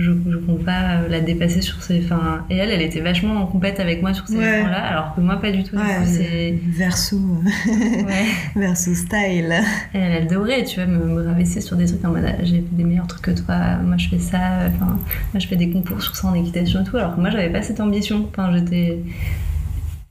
Je, 0.00 0.12
je 0.30 0.36
compte 0.38 0.64
pas 0.64 0.94
euh, 1.02 1.08
la 1.08 1.20
dépasser 1.20 1.60
sur 1.60 1.82
ces. 1.82 2.02
Enfin, 2.02 2.44
et 2.48 2.56
elle, 2.56 2.70
elle 2.70 2.80
était 2.80 3.00
vachement 3.00 3.34
en 3.34 3.46
compète 3.46 3.78
avec 3.80 4.00
moi 4.00 4.14
sur 4.14 4.26
ces 4.26 4.36
Ouais. 4.38 4.60
points-là, 4.62 4.82
alors 4.82 5.14
que 5.14 5.20
moi, 5.20 5.36
pas 5.36 5.50
du 5.52 5.62
tout. 5.62 5.76
Ouais, 5.76 6.04
c'est. 6.06 6.54
verso, 6.66 7.18
Ouais. 7.66 8.24
verso 8.56 8.94
style. 8.94 9.52
Et 9.94 9.98
elle, 9.98 10.12
elle 10.12 10.22
adorait, 10.22 10.64
tu 10.64 10.76
vois, 10.76 10.86
me, 10.86 11.04
me 11.04 11.26
rabaisser 11.26 11.60
sur 11.60 11.76
des 11.76 11.84
trucs 11.86 12.04
en 12.04 12.10
mode 12.12 12.24
ah, 12.26 12.42
j'ai 12.42 12.56
fait 12.56 12.64
des 12.72 12.84
meilleurs 12.84 13.06
trucs 13.06 13.22
que 13.22 13.30
toi, 13.32 13.76
moi 13.84 13.96
je 13.98 14.08
fais 14.08 14.18
ça, 14.18 14.38
enfin, 14.68 14.86
moi 15.32 15.38
je 15.38 15.46
fais 15.46 15.56
des 15.56 15.70
concours 15.70 16.02
sur 16.02 16.16
ça 16.16 16.28
en 16.28 16.34
équitation 16.34 16.80
et 16.80 16.84
tout, 16.84 16.96
alors 16.96 17.14
que 17.14 17.20
moi 17.20 17.28
j'avais 17.30 17.50
pas 17.50 17.60
cette 17.62 17.80
ambition. 17.80 18.26
Enfin, 18.30 18.50
j'étais 18.56 19.00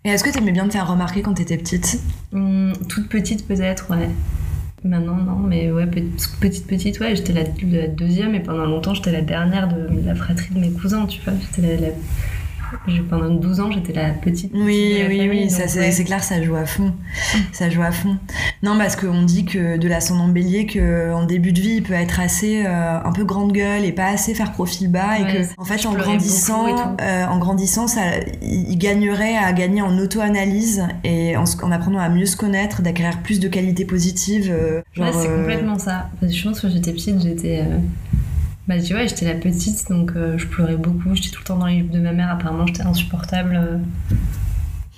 Et 0.05 0.09
est-ce 0.09 0.23
que 0.23 0.29
t'aimais 0.29 0.51
bien 0.51 0.67
te 0.67 0.73
faire 0.73 0.87
remarquer 0.87 1.21
quand 1.23 1.33
t'étais 1.33 1.57
petite? 1.57 1.99
Hum, 2.31 2.73
toute 2.87 3.09
petite 3.09 3.47
peut-être, 3.47 3.89
ouais. 3.91 4.09
Maintenant, 4.83 5.17
non, 5.17 5.35
mais 5.39 5.71
ouais, 5.71 5.87
pe- 5.87 6.01
petite, 6.39 6.67
petite, 6.67 6.99
ouais, 6.99 7.15
j'étais 7.15 7.33
la, 7.33 7.43
deuxième 7.87 8.33
et 8.35 8.39
pendant 8.39 8.65
longtemps 8.65 8.93
j'étais 8.93 9.11
la 9.11 9.21
dernière 9.21 9.67
de 9.67 9.87
la 10.05 10.15
fratrie 10.15 10.53
de 10.53 10.59
mes 10.59 10.71
cousins, 10.71 11.05
tu 11.05 11.19
vois, 11.21 11.33
pendant 13.09 13.29
12 13.29 13.59
ans, 13.59 13.71
j'étais 13.71 13.93
la 13.93 14.09
petite. 14.11 14.51
Oui, 14.53 14.61
petite 14.61 14.93
de 14.93 15.01
la 15.01 15.07
oui, 15.07 15.17
famille, 15.17 15.43
oui, 15.43 15.49
ça 15.49 15.67
c'est 15.67 15.79
ouais. 15.79 15.91
c'est 15.91 16.03
clair, 16.03 16.23
ça 16.23 16.41
joue 16.41 16.55
à 16.55 16.65
fond. 16.65 16.93
Ça 17.51 17.69
joue 17.69 17.81
à 17.81 17.91
fond. 17.91 18.17
Non, 18.63 18.77
parce 18.77 18.95
qu'on 18.95 19.23
dit 19.23 19.45
que 19.45 19.77
de 19.77 19.87
l'ascendant 19.87 20.27
bélier, 20.27 20.65
qu'en 20.65 21.25
début 21.25 21.51
de 21.51 21.59
vie, 21.59 21.75
il 21.77 21.83
peut 21.83 21.93
être 21.93 22.19
assez 22.19 22.63
euh, 22.65 22.99
un 23.03 23.11
peu 23.11 23.23
grande 23.23 23.51
gueule 23.51 23.85
et 23.85 23.91
pas 23.91 24.07
assez 24.07 24.33
faire 24.33 24.51
profil 24.51 24.89
bas. 24.89 25.19
Ouais, 25.19 25.21
et 25.21 25.33
que, 25.33 25.61
en 25.61 25.65
fait, 25.65 25.77
je 25.77 25.87
en 25.87 25.93
grandissant, 25.93 26.95
euh, 27.01 27.25
en 27.25 27.37
grandissant, 27.39 27.87
ça, 27.87 28.01
il 28.41 28.77
gagnerait 28.77 29.37
à 29.37 29.51
gagner 29.53 29.81
en 29.81 29.97
auto-analyse 29.97 30.83
et 31.03 31.35
en, 31.37 31.45
apprenant 31.71 31.99
à 31.99 32.09
mieux 32.09 32.25
se 32.25 32.37
connaître, 32.37 32.81
d'acquérir 32.81 33.21
plus 33.21 33.39
de 33.39 33.47
qualités 33.47 33.85
positives. 33.85 34.49
euh, 34.51 34.81
genre, 34.93 35.07
ouais, 35.07 35.13
c'est 35.13 35.29
euh, 35.29 35.37
complètement 35.37 35.79
ça. 35.79 36.09
Parce 36.19 36.31
que 36.31 36.37
je 36.37 36.43
pense 36.43 36.59
que 36.59 36.69
j'étais 36.69 36.91
petite, 36.91 37.21
j'étais. 37.21 37.63
Bah, 38.69 38.79
tu 38.79 38.93
vois, 38.93 39.03
j'étais 39.07 39.25
la 39.25 39.33
petite, 39.33 39.89
donc 39.89 40.11
euh, 40.15 40.37
je 40.37 40.45
pleurais 40.45 40.75
beaucoup. 40.75 41.15
J'étais 41.15 41.31
tout 41.31 41.39
le 41.39 41.43
temps 41.43 41.57
dans 41.57 41.65
les 41.65 41.77
livres 41.77 41.91
de 41.91 41.99
ma 41.99 42.11
mère. 42.11 42.29
Apparemment, 42.29 42.67
j'étais 42.67 42.83
insupportable. 42.83 43.55
euh. 43.55 43.77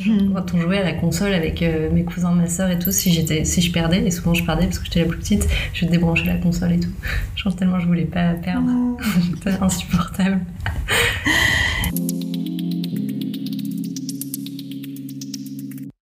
Hmm. 0.06 0.34
Quand 0.34 0.54
on 0.56 0.60
jouait 0.60 0.80
à 0.80 0.84
la 0.84 0.92
console 0.92 1.34
avec 1.34 1.62
euh, 1.62 1.90
mes 1.90 2.04
cousins, 2.04 2.34
ma 2.34 2.48
soeur 2.48 2.70
et 2.70 2.80
tout, 2.80 2.92
si, 2.92 3.14
j'étais, 3.14 3.46
si 3.46 3.62
je 3.62 3.72
perdais, 3.72 4.04
et 4.04 4.12
souvent 4.12 4.34
je 4.34 4.44
perdais 4.44 4.66
parce 4.66 4.80
que 4.80 4.86
j'étais 4.86 5.00
la 5.00 5.06
plus 5.06 5.20
petite, 5.20 5.48
je 5.74 5.86
débranchais 5.86 6.26
la 6.26 6.36
console 6.36 6.74
et 6.74 6.80
tout. 6.82 6.92
Je 7.36 7.44
pense 7.44 7.56
tellement 7.56 7.80
je 7.80 7.88
voulais 7.88 8.04
pas 8.04 8.34
perdre. 8.34 8.68
Oh. 8.70 8.98
J'étais 9.22 9.58
insupportable. 9.62 10.40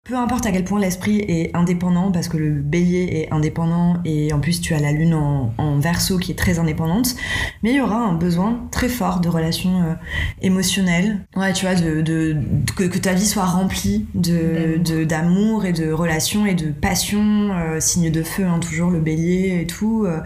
Peu 0.08 0.16
importe 0.16 0.46
à 0.46 0.52
quel 0.52 0.64
point 0.64 0.80
l'esprit 0.80 1.18
est 1.28 1.52
indépendant, 1.54 2.12
parce 2.14 2.30
que 2.30 2.38
le 2.38 2.52
bélier 2.52 3.10
est 3.28 3.34
indépendant 3.34 3.98
et 4.06 4.32
en 4.32 4.40
plus 4.40 4.62
tu 4.62 4.74
as 4.74 4.80
la 4.80 4.94
lune 4.94 5.14
en, 5.14 5.54
en 5.58 5.80
verso 5.80 6.18
qui 6.18 6.32
est 6.32 6.36
très 6.36 6.60
indépendante, 6.60 7.16
mais 7.62 7.72
il 7.72 7.76
y 7.76 7.82
aura 7.82 7.98
un 7.98 8.14
besoin 8.14 8.68
très 8.72 8.88
fort 8.88 9.20
de 9.20 9.28
relations 9.28 9.82
euh, 9.84 9.94
émotionnelles. 10.42 11.26
Ouais, 11.36 11.52
tu 11.52 11.66
vois, 11.66 11.76
de, 11.76 12.02
de- 12.02 12.38
que, 12.78 12.84
que 12.86 12.98
ta 12.98 13.14
vie 13.14 13.26
soit 13.26 13.44
remplie 13.46 14.06
de- 14.16 15.04
D'amour. 15.04 15.62
de- 15.64 15.68
et 15.68 15.74
de 15.74 15.92
relations 15.92 16.46
et 16.46 16.54
de 16.54 16.68
passion, 16.72 17.50
euh, 17.52 17.80
signe 17.82 18.10
de 18.10 18.24
feu, 18.24 18.46
hein, 18.46 18.60
toujours 18.60 18.92
le 18.92 19.00
bélier 19.00 19.60
et 19.62 19.68
tout. 19.68 20.06
euh, 20.06 20.20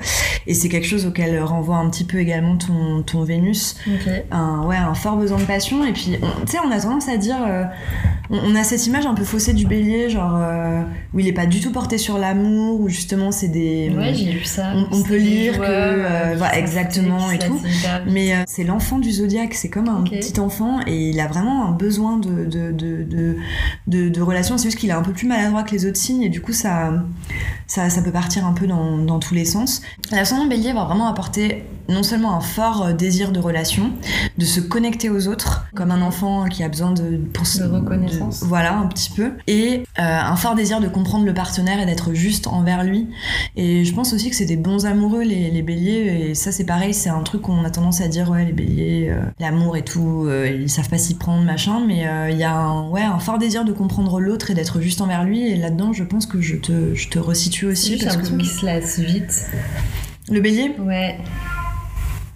et 0.46 0.54
c'est 0.54 0.70
quelque 0.70 0.88
chose 0.88 1.06
auquel 1.08 1.42
renvoie 1.42 1.78
un 1.78 1.90
petit 1.90 2.04
peu 2.04 2.20
également 2.20 2.58
ton, 2.58 3.02
ton 3.04 3.24
Vénus 3.24 3.76
un, 4.32 4.66
ouais, 4.68 4.76
un 4.78 4.94
fort 4.94 5.18
besoin 5.18 5.38
de 5.40 5.44
passion. 5.46 5.84
Et 5.86 5.94
puis, 5.94 6.18
tu 6.46 6.52
sais, 6.52 6.58
on 6.64 6.70
a 6.72 6.80
tendance 6.80 7.08
à 7.10 7.18
dire. 7.18 7.38
on, 8.30 8.38
on 8.52 8.56
a 8.56 8.64
cette 8.64 8.86
image 8.88 9.06
un 9.06 9.14
peu 9.14 9.24
faussée 9.24 9.54
du 9.54 9.66
bélier, 9.72 10.10
genre 10.10 10.36
euh, 10.38 10.82
où 11.14 11.20
il 11.20 11.28
est 11.28 11.34
pas 11.34 11.46
du 11.46 11.60
tout 11.62 11.72
porté 11.72 11.98
sur 11.98 12.18
l'amour, 12.18 12.80
où 12.82 12.90
justement 12.90 13.32
c'est 13.32 13.48
des. 13.48 13.92
Ouais, 13.98 14.14
j'ai 14.14 14.32
lu 14.32 14.44
ça. 14.44 14.74
on- 14.92 15.02
peut 15.04 15.18
lire 15.18 15.58
que, 15.58 15.64
euh, 15.64 16.38
s'en 16.38 16.50
exactement, 16.52 17.32
et 17.32 17.40
tout. 17.40 17.60
mais 18.08 18.34
euh, 18.34 18.44
c'est 18.48 18.64
l'enfant 18.64 19.00
du 19.00 19.12
zodiaque, 19.12 19.54
c'est 19.54 19.70
comme 19.70 19.88
un 19.90 20.04
petit 20.04 20.40
enfant 20.40 20.80
et 20.86 21.10
il 21.10 21.20
a 21.20 21.28
vraiment 21.28 21.66
un 21.68 21.72
besoin 21.72 22.18
de, 22.18 22.46
de, 22.46 22.72
de, 22.72 23.04
de, 23.04 23.36
de, 23.88 24.10
de 24.10 24.22
relations. 24.22 24.58
C'est 24.58 24.68
juste 24.68 24.78
qu'il 24.78 24.90
est 24.90 24.94
un 24.94 25.02
peu 25.02 25.12
plus 25.14 25.28
maladroit 25.28 25.64
que 25.64 25.72
les 25.72 25.86
autres 25.86 25.98
signes 25.98 26.24
et 26.24 26.30
du 26.30 26.42
coup 26.42 26.54
ça, 26.54 26.94
ça, 27.68 27.90
ça 27.90 28.02
peut 28.02 28.12
partir 28.12 28.46
un 28.46 28.54
peu 28.54 28.68
dans, 28.68 28.98
dans 28.98 29.20
tous 29.20 29.34
les 29.34 29.46
sens. 29.46 29.82
L'ascendant 30.12 30.46
bélier 30.48 30.74
va 30.74 30.84
vraiment 30.86 31.08
apporter 31.08 31.64
non 31.90 32.04
seulement 32.04 32.36
un 32.38 32.42
fort 32.42 32.84
euh, 32.86 32.94
désir 32.94 33.32
de 33.32 33.40
relation, 33.40 33.92
de 34.38 34.46
se 34.46 34.60
connecter 34.62 35.10
aux 35.10 35.28
autres, 35.28 35.66
comme 35.76 35.92
un 35.92 36.02
enfant 36.02 36.46
qui 36.46 36.64
a 36.64 36.70
besoin 36.70 36.92
de... 36.92 37.18
Pour, 37.34 37.44
De 37.44 37.64
reconnaissance. 37.74 38.42
de- 38.42 38.46
voilà, 38.46 38.78
un 38.78 38.88
petit 38.88 39.10
peu. 39.10 39.32
Et 39.48 39.61
euh, 39.70 39.84
un 39.98 40.36
fort 40.36 40.56
désir 40.56 40.80
de 40.80 40.88
comprendre 40.88 41.26
le 41.26 41.34
partenaire 41.34 41.80
et 41.80 41.86
d'être 41.86 42.14
juste 42.14 42.48
envers 42.48 42.84
lui. 42.84 43.08
Et 43.56 43.86
je 43.86 43.94
pense 43.94 44.14
aussi 44.14 44.30
que 44.30 44.36
c'est 44.36 44.46
des 44.46 44.58
bons 44.58 44.86
amoureux, 44.86 45.24
les, 45.24 45.52
les 45.52 45.62
béliers. 45.62 46.30
Et 46.30 46.36
ça, 46.36 46.52
c'est 46.52 46.66
pareil, 46.66 46.94
c'est 46.94 47.10
un 47.10 47.22
truc 47.22 47.42
qu'on 47.44 47.64
a 47.64 47.70
tendance 47.70 48.02
à 48.02 48.08
dire, 48.08 48.30
ouais, 48.30 48.46
les 48.46 48.54
béliers, 48.54 49.10
euh, 49.10 49.22
l'amour 49.40 49.78
et 49.78 49.84
tout, 49.84 50.26
euh, 50.28 50.48
ils 50.62 50.70
savent 50.70 50.90
pas 50.90 50.98
s'y 50.98 51.16
prendre, 51.16 51.44
machin. 51.44 51.82
Mais 51.86 52.06
il 52.32 52.38
y 52.38 52.44
a 52.44 52.56
un, 52.56 52.90
ouais, 52.90 53.02
un 53.02 53.20
fort 53.20 53.38
désir 53.38 53.66
de 53.66 53.74
comprendre 53.74 54.20
l'autre 54.20 54.52
et 54.52 54.54
d'être 54.54 54.82
juste 54.82 55.02
envers 55.02 55.24
lui. 55.24 55.48
Et 55.50 55.56
là-dedans, 55.56 55.94
je 55.94 56.04
pense 56.04 56.26
que 56.26 56.42
je 56.42 56.56
te, 56.56 56.94
je 56.96 57.10
te 57.10 57.20
resitue 57.20 57.66
aussi. 57.66 57.98
J'ai 57.98 58.06
l'impression 58.06 58.38
que... 58.38 58.42
qu'il 58.42 58.52
se 58.52 58.66
lasse 58.66 59.00
vite. 59.00 59.46
Le 60.30 60.40
bélier, 60.40 60.76
Ouais. 60.80 61.18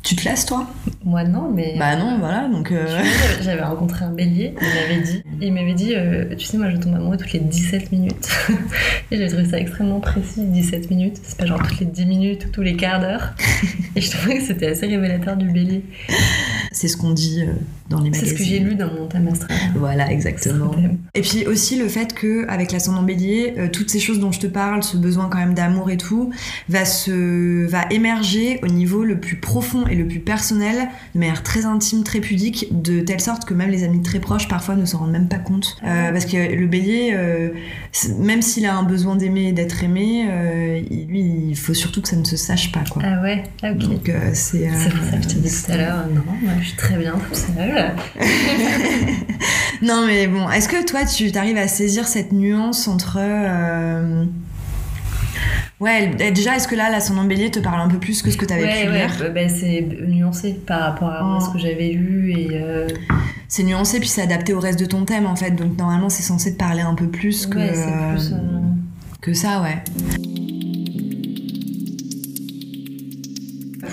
Tu 0.06 0.16
te 0.16 0.24
lasses, 0.24 0.46
toi? 0.46 0.68
Moi, 1.04 1.24
non, 1.24 1.52
mais. 1.52 1.76
Bah 1.80 1.96
non, 1.96 2.20
voilà, 2.20 2.48
donc... 2.48 2.72
Euh, 2.72 2.86
j'avais- 3.42 3.64
rencontré 3.64 4.06
un 4.06 4.12
bélier, 4.12 4.54
il 4.62 4.68
m'avait 4.68 5.02
dit, 5.02 5.24
il 5.42 5.54
m'avait 5.54 5.74
dit, 5.74 5.96
euh, 5.96 6.36
tu 6.36 6.46
sais, 6.46 6.58
moi 6.58 6.70
je 6.70 6.78
tombe 6.78 6.94
amoureux 6.94 7.18
toutes 7.18 7.34
les 7.34 7.40
17 7.40 7.92
minutes. 7.92 8.30
et 9.12 9.18
j'ai 9.18 9.28
trouvé 9.28 9.46
ça 9.46 9.58
extrêmement 9.58 10.00
précis, 10.00 10.42
17 10.46 10.92
minutes. 10.92 11.20
C'est 11.24 11.38
pas 11.38 11.48
genre 11.48 11.60
toutes 11.68 11.80
les 11.80 11.88
10 11.88 12.06
minutes 12.06 12.46
ou 12.46 12.50
tous 12.50 12.62
les 12.62 12.76
quarts 12.76 13.00
d'heure. 13.00 13.34
et 13.96 14.02
je 14.02 14.12
trouvais 14.12 14.38
que 14.38 14.44
c'était 14.44 14.68
assez 14.68 14.86
révélateur 14.86 15.36
du 15.38 15.50
bélier. 15.50 15.84
C'est 16.72 16.88
ce 16.88 16.98
qu'on 16.98 17.12
dit 17.12 17.42
euh, 17.42 17.54
dans 17.90 18.00
les 18.02 18.12
C'est 18.14 18.22
magazines. 18.22 18.38
ce 18.38 18.44
que 18.44 18.44
j'ai 18.50 18.60
lu 18.60 18.76
dans 18.76 18.92
mon 18.94 19.06
thème 19.08 19.28
astral. 19.28 19.58
Voilà, 19.76 20.12
exactement. 20.12 20.72
Et 21.14 21.22
puis 21.22 21.46
aussi 21.46 21.78
le 21.78 21.88
fait 21.88 22.14
que 22.16 22.48
avec 22.50 22.72
l'ascendant 22.72 23.04
bélier, 23.04 23.54
euh, 23.58 23.68
toutes 23.72 23.90
ces 23.92 24.00
choses 24.00 24.20
dont 24.20 24.32
je 24.32 24.40
te 24.40 24.48
parle, 24.48 24.82
ce 24.84 24.98
besoin 24.98 25.30
quand 25.30 25.38
même 25.38 25.54
d'amour 25.54 25.90
et 25.92 25.98
tout, 25.98 26.32
va 26.68 26.84
se 26.86 27.66
va 27.68 27.86
émerger 27.92 28.60
au 28.64 28.68
niveau 28.68 29.04
le 29.04 29.20
plus 29.20 29.36
profond 29.38 29.86
et 29.88 29.96
le 29.96 30.08
plus 30.08 30.20
personnel, 30.20 30.88
de 31.14 31.20
manière 31.20 31.44
très 31.44 31.66
intime, 31.66 32.04
très 32.04 32.22
pudique, 32.22 32.68
de 32.72 33.02
telle 33.02 33.20
sorte 33.22 33.46
que 33.46 33.54
même 33.54 33.70
les 33.70 33.84
amis 33.84 34.02
très 34.02 34.20
proches 34.20 34.48
parfois 34.48 34.76
ne 34.76 34.86
s'en 34.86 35.00
rendent 35.00 35.12
même 35.12 35.28
pas 35.28 35.38
compte. 35.38 35.78
Euh, 35.86 36.12
parce 36.12 36.26
que 36.26 36.56
le 36.56 36.68
bélier, 36.68 37.12
euh, 37.14 37.50
c'est- 37.92 38.18
même 38.18 38.42
s'il 38.42 38.66
a 38.66 38.76
un 38.76 38.84
besoin 38.84 39.16
d'aimer 39.16 39.50
et 39.50 39.52
d'être 39.54 39.84
aimé, 39.84 40.26
lui, 41.08 41.50
il 41.50 41.56
faut 41.58 41.74
surtout 41.74 42.02
que 42.02 42.08
ça 42.10 42.16
ne 42.16 42.24
se 42.26 42.36
sache 42.38 42.72
pas 42.72 42.84
quoi. 42.90 43.04
Ah 43.06 43.22
ouais, 43.22 43.44
ah, 43.62 43.72
ok. 43.72 43.78
Donc 43.78 44.12
c'est. 44.34 44.70
C'est 44.76 44.90
pour 44.90 45.04
ça 45.06 45.18
que 45.18 45.24
je 45.24 45.28
dit 45.38 45.50
tout 45.66 45.72
à 45.72 45.78
l'heure, 45.78 46.08
non, 46.14 46.22
moi 46.42 46.52
je 46.60 46.66
suis 46.68 46.76
très 46.78 46.98
bien 46.98 47.14
toute 47.14 47.36
seule. 47.36 47.75
Non, 49.82 50.06
mais 50.08 50.28
bon, 50.28 50.50
est-ce 50.50 50.70
que 50.70 50.86
toi, 50.86 51.04
tu 51.06 51.30
arrives 51.36 51.58
à 51.58 51.68
saisir 51.68 52.08
cette 52.08 52.32
nuance 52.32 52.88
entre. 52.88 53.18
euh, 53.20 54.24
Ouais, 55.82 56.08
déjà, 56.32 56.56
est-ce 56.56 56.70
que 56.70 56.76
là, 56.76 56.90
l'ascendant 56.90 57.26
bélier 57.26 57.52
te 57.52 57.60
parle 57.60 57.82
un 57.82 57.90
peu 57.90 57.98
plus 58.00 58.22
que 58.22 58.32
ce 58.32 58.38
que 58.38 58.46
tu 58.46 58.54
avais 58.54 58.64
ouais, 58.64 58.84
pu 58.86 58.90
ouais, 58.90 58.98
lire 59.00 59.16
bah, 59.20 59.30
bah, 59.36 59.50
c'est 59.50 59.86
nuancé 60.08 60.54
par 60.66 60.80
rapport 60.80 61.10
à 61.10 61.38
Oh. 61.38 61.44
ce 61.46 61.50
que 61.52 61.60
j'avais 61.60 61.90
lu 61.90 62.32
et. 62.32 62.48
euh, 62.54 62.88
C'est 63.50 63.64
nuancé, 63.64 64.00
puis 64.00 64.08
c'est 64.08 64.22
adapté 64.22 64.54
au 64.54 64.62
reste 64.62 64.80
de 64.80 64.86
ton 64.86 65.04
thème, 65.04 65.26
en 65.26 65.36
fait. 65.36 65.52
Donc, 65.52 65.78
normalement, 65.78 66.10
c'est 66.10 66.24
censé 66.24 66.54
te 66.54 66.58
parler 66.58 66.82
un 66.82 66.96
peu 66.96 67.08
plus 67.08 67.46
que, 67.46 67.58
ouais, 67.58 67.74
c'est 67.76 68.14
plus. 68.16 68.32
euh, 68.34 68.38
que 69.22 69.34
ça, 69.34 69.62
ouais. 69.62 69.84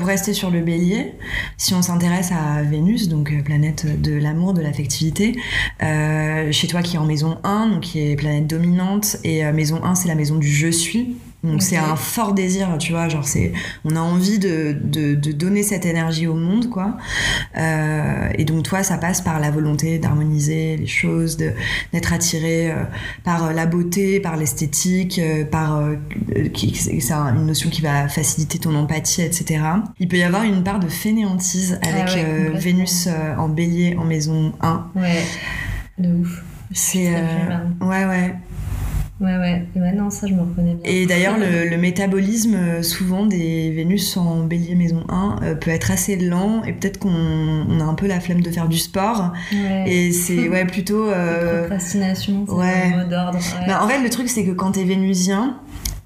Pour 0.03 0.09
rester 0.09 0.33
sur 0.33 0.51
le 0.51 0.63
bélier, 0.63 1.13
si 1.57 1.75
on 1.75 1.83
s'intéresse 1.83 2.33
à 2.33 2.65
Vénus, 2.65 3.07
donc 3.07 3.31
euh, 3.31 3.41
planète 3.41 4.03
de 4.03 4.13
l'amour, 4.15 4.53
de 4.53 4.61
l'affectivité, 4.61 5.39
euh, 5.81 6.51
chez 6.51 6.67
toi 6.67 6.83
qui 6.83 6.97
est 6.97 6.99
en 6.99 7.05
maison 7.05 7.39
1, 7.45 7.69
donc 7.69 7.83
qui 7.83 8.01
est 8.01 8.17
planète 8.17 8.49
dominante, 8.49 9.19
et 9.23 9.47
euh, 9.47 9.53
maison 9.53 9.85
1 9.85 9.95
c'est 9.95 10.09
la 10.09 10.17
maison 10.17 10.35
du 10.35 10.49
je 10.49 10.67
suis. 10.67 11.15
Donc 11.45 11.61
c'est 11.63 11.77
un 11.77 11.97
fort 11.97 12.35
désir, 12.35 12.69
tu 12.79 12.93
vois, 12.93 13.09
genre 13.09 13.27
c'est, 13.27 13.53
on 13.85 13.97
a 13.97 14.01
envie 14.01 14.39
de, 14.39 14.77
de, 14.81 15.15
de 15.17 15.33
donner 15.33 15.65
cette 15.65 15.85
énergie 15.85 16.29
au 16.29 16.35
monde, 16.35 16.71
quoi. 16.71 16.97
Euh, 17.57 18.29
et 18.39 18.45
donc 18.45 18.63
toi, 18.63 18.83
ça 18.85 18.97
passe 18.97 19.21
par 19.21 19.41
la 19.41 19.51
volonté 19.51 19.99
d'harmoniser 19.99 20.77
les 20.77 20.87
choses, 20.87 21.37
de, 21.37 21.53
d'être 21.93 22.13
attiré 22.13 22.71
euh, 22.71 22.85
par 23.25 23.47
euh, 23.47 23.53
la 23.53 23.67
beauté, 23.67 24.21
par 24.21 24.37
l'esthétique, 24.37 25.19
euh, 25.19 25.45
par 25.45 25.83
c'est 26.55 27.01
c'est 27.01 27.13
un- 27.13 27.35
une 27.35 27.47
notion 27.47 27.71
qui 27.71 27.81
va 27.83 28.09
faciliter 28.09 28.59
ton 28.61 28.75
empathie, 28.77 29.23
etc. 29.23 29.65
Il 29.99 30.07
peut 30.09 30.19
y 30.19 30.23
avoir 30.23 30.45
une 30.45 30.63
part 30.63 30.79
de 30.79 30.89
fainéantise 30.89 31.79
avec 31.83 32.05
Ah 32.09 32.15
ouais, 32.15 32.25
complètement. 32.25 32.59
Vénus 32.61 33.09
en 33.39 33.49
Bélier 33.49 33.97
en 33.99 34.05
maison 34.05 34.53
1. 34.61 34.87
Ouais, 34.95 35.23
de 35.99 36.09
ouf. 36.21 36.43
C'est 36.73 37.07
flemmarde. 37.11 37.75
ouais 37.81 38.05
ouais. 38.07 38.35
Ouais, 39.23 39.37
ouais, 39.37 39.65
ouais, 39.77 39.93
non, 39.93 40.11
ça 40.11 40.27
je 40.27 40.35
me 40.35 40.41
reconnais 40.41 40.75
bien. 40.75 40.93
Et 40.93 41.07
d'ailleurs, 41.07 41.39
le, 41.39 41.69
le 41.69 41.77
métabolisme, 41.77 42.57
euh, 42.57 42.83
souvent, 42.83 43.25
des 43.25 43.71
Vénus 43.71 44.17
en 44.17 44.43
bélier 44.45 44.75
maison 44.75 45.05
1 45.09 45.37
euh, 45.43 45.55
peut 45.55 45.71
être 45.71 45.93
assez 45.93 46.17
lent 46.17 46.65
et 46.65 46.73
peut-être 46.73 46.99
qu'on 46.99 47.09
on 47.09 47.81
a 47.81 47.85
un 47.85 47.95
peu 47.95 48.09
la 48.09 48.19
flemme 48.19 48.41
de 48.41 48.51
faire 48.51 48.69
du 48.69 48.79
sport. 48.79 49.33
Ouais. 49.53 49.85
Et 49.87 50.13
c'est 50.13 50.49
ouais, 50.49 50.65
plutôt. 50.65 51.09
euh, 51.09 51.61
Procrastination, 51.61 52.47
c'est 52.49 52.53
ouais. 52.53 52.91
le 52.91 53.05
mot 53.05 53.09
d'ordre. 53.09 53.39
ouais. 53.39 53.67
bah, 53.69 53.81
en 53.85 53.89
fait, 53.89 54.03
le 54.03 54.11
truc, 54.11 54.29
c'est 54.29 54.45
que 54.45 54.51
quand 54.51 54.73
t'es 54.73 54.85
vénusien, 54.85 55.57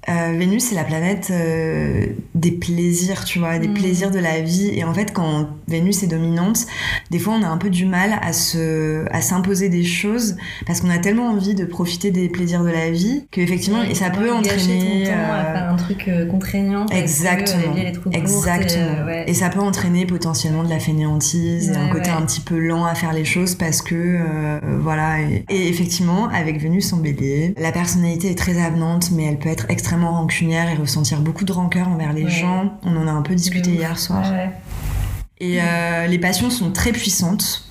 euh, 0.09 0.35
Vénus, 0.37 0.63
c'est 0.65 0.75
la 0.75 0.83
planète 0.83 1.27
euh, 1.31 2.05
des 2.35 2.51
plaisirs, 2.51 3.25
tu 3.25 3.39
vois, 3.39 3.59
des 3.59 3.67
Mm. 3.67 3.73
plaisirs 3.73 4.11
de 4.11 4.19
la 4.19 4.39
vie. 4.41 4.69
Et 4.73 4.83
en 4.83 4.93
fait, 4.93 5.11
quand 5.13 5.47
Vénus 5.67 6.03
est 6.03 6.07
dominante, 6.07 6.65
des 7.11 7.19
fois, 7.19 7.33
on 7.39 7.43
a 7.43 7.47
un 7.47 7.57
peu 7.57 7.69
du 7.69 7.85
mal 7.85 8.17
à 8.21 8.31
se, 8.33 9.05
à 9.11 9.21
s'imposer 9.21 9.67
des 9.69 9.83
choses 9.83 10.37
parce 10.65 10.79
qu'on 10.81 10.89
a 10.89 10.97
tellement 10.97 11.27
envie 11.29 11.55
de 11.55 11.65
profiter 11.65 12.11
des 12.11 12.29
plaisirs 12.29 12.63
de 12.63 12.69
la 12.69 12.89
vie 12.91 13.25
que 13.31 13.41
effectivement, 13.41 13.83
et 13.83 13.95
ça 13.95 14.09
peut 14.09 14.31
entraîner. 14.31 15.03
ton 15.05 15.11
temps 15.11 15.17
à 15.33 15.39
euh, 15.39 15.53
faire 15.53 15.69
un 15.71 15.75
truc 15.75 16.05
euh, 16.07 16.25
contraignant. 16.25 16.85
parce 16.85 16.91
que 16.99 17.03
Exactement. 17.03 17.75
Exactement. 18.13 19.01
Et, 19.01 19.05
ouais. 19.05 19.23
Et 19.27 19.33
ça 19.33 19.49
peut 19.49 19.59
entraîner 19.59 20.05
potentiellement 20.05 20.63
de 20.63 20.69
la 20.69 20.79
fainéantise 20.79 21.69
et 21.71 21.75
un 21.75 21.85
Ouais, 21.87 21.91
côté 21.91 22.09
ouais. 22.11 22.15
un 22.17 22.21
petit 22.21 22.41
peu 22.41 22.57
lent 22.59 22.85
à 22.85 22.95
faire 22.95 23.13
les 23.13 23.25
choses 23.25 23.55
parce 23.55 23.81
que 23.81 24.59
voilà. 24.79 25.19
Et, 25.21 25.43
et 25.49 25.67
effectivement, 25.67 26.29
avec 26.29 26.61
Vénus 26.61 26.93
en 26.93 26.97
Bélier, 26.97 27.53
la 27.57 27.71
personnalité 27.71 28.29
est 28.31 28.37
très 28.37 28.57
avenante, 28.61 29.11
mais 29.11 29.25
elle 29.25 29.37
peut 29.37 29.49
être 29.49 29.65
extrêmement 29.69 29.96
rancunière 30.05 30.69
et 30.69 30.75
ressentir 30.75 31.19
beaucoup 31.19 31.45
de 31.45 31.51
rancœur 31.51 31.87
envers 31.87 32.13
les 32.13 32.23
Ouais. 32.25 32.29
gens. 32.29 32.73
On 32.83 32.95
en 32.97 33.07
a 33.07 33.11
un 33.11 33.21
peu 33.21 33.35
discuté 33.35 33.71
hier 33.71 33.97
soir. 33.97 34.23
Ouais. 34.31 34.49
Et 35.39 35.59
euh, 35.61 36.07
les 36.07 36.17
passions 36.19 36.49
sont 36.49 36.71
très 36.71 36.91
puissantes. 36.91 37.63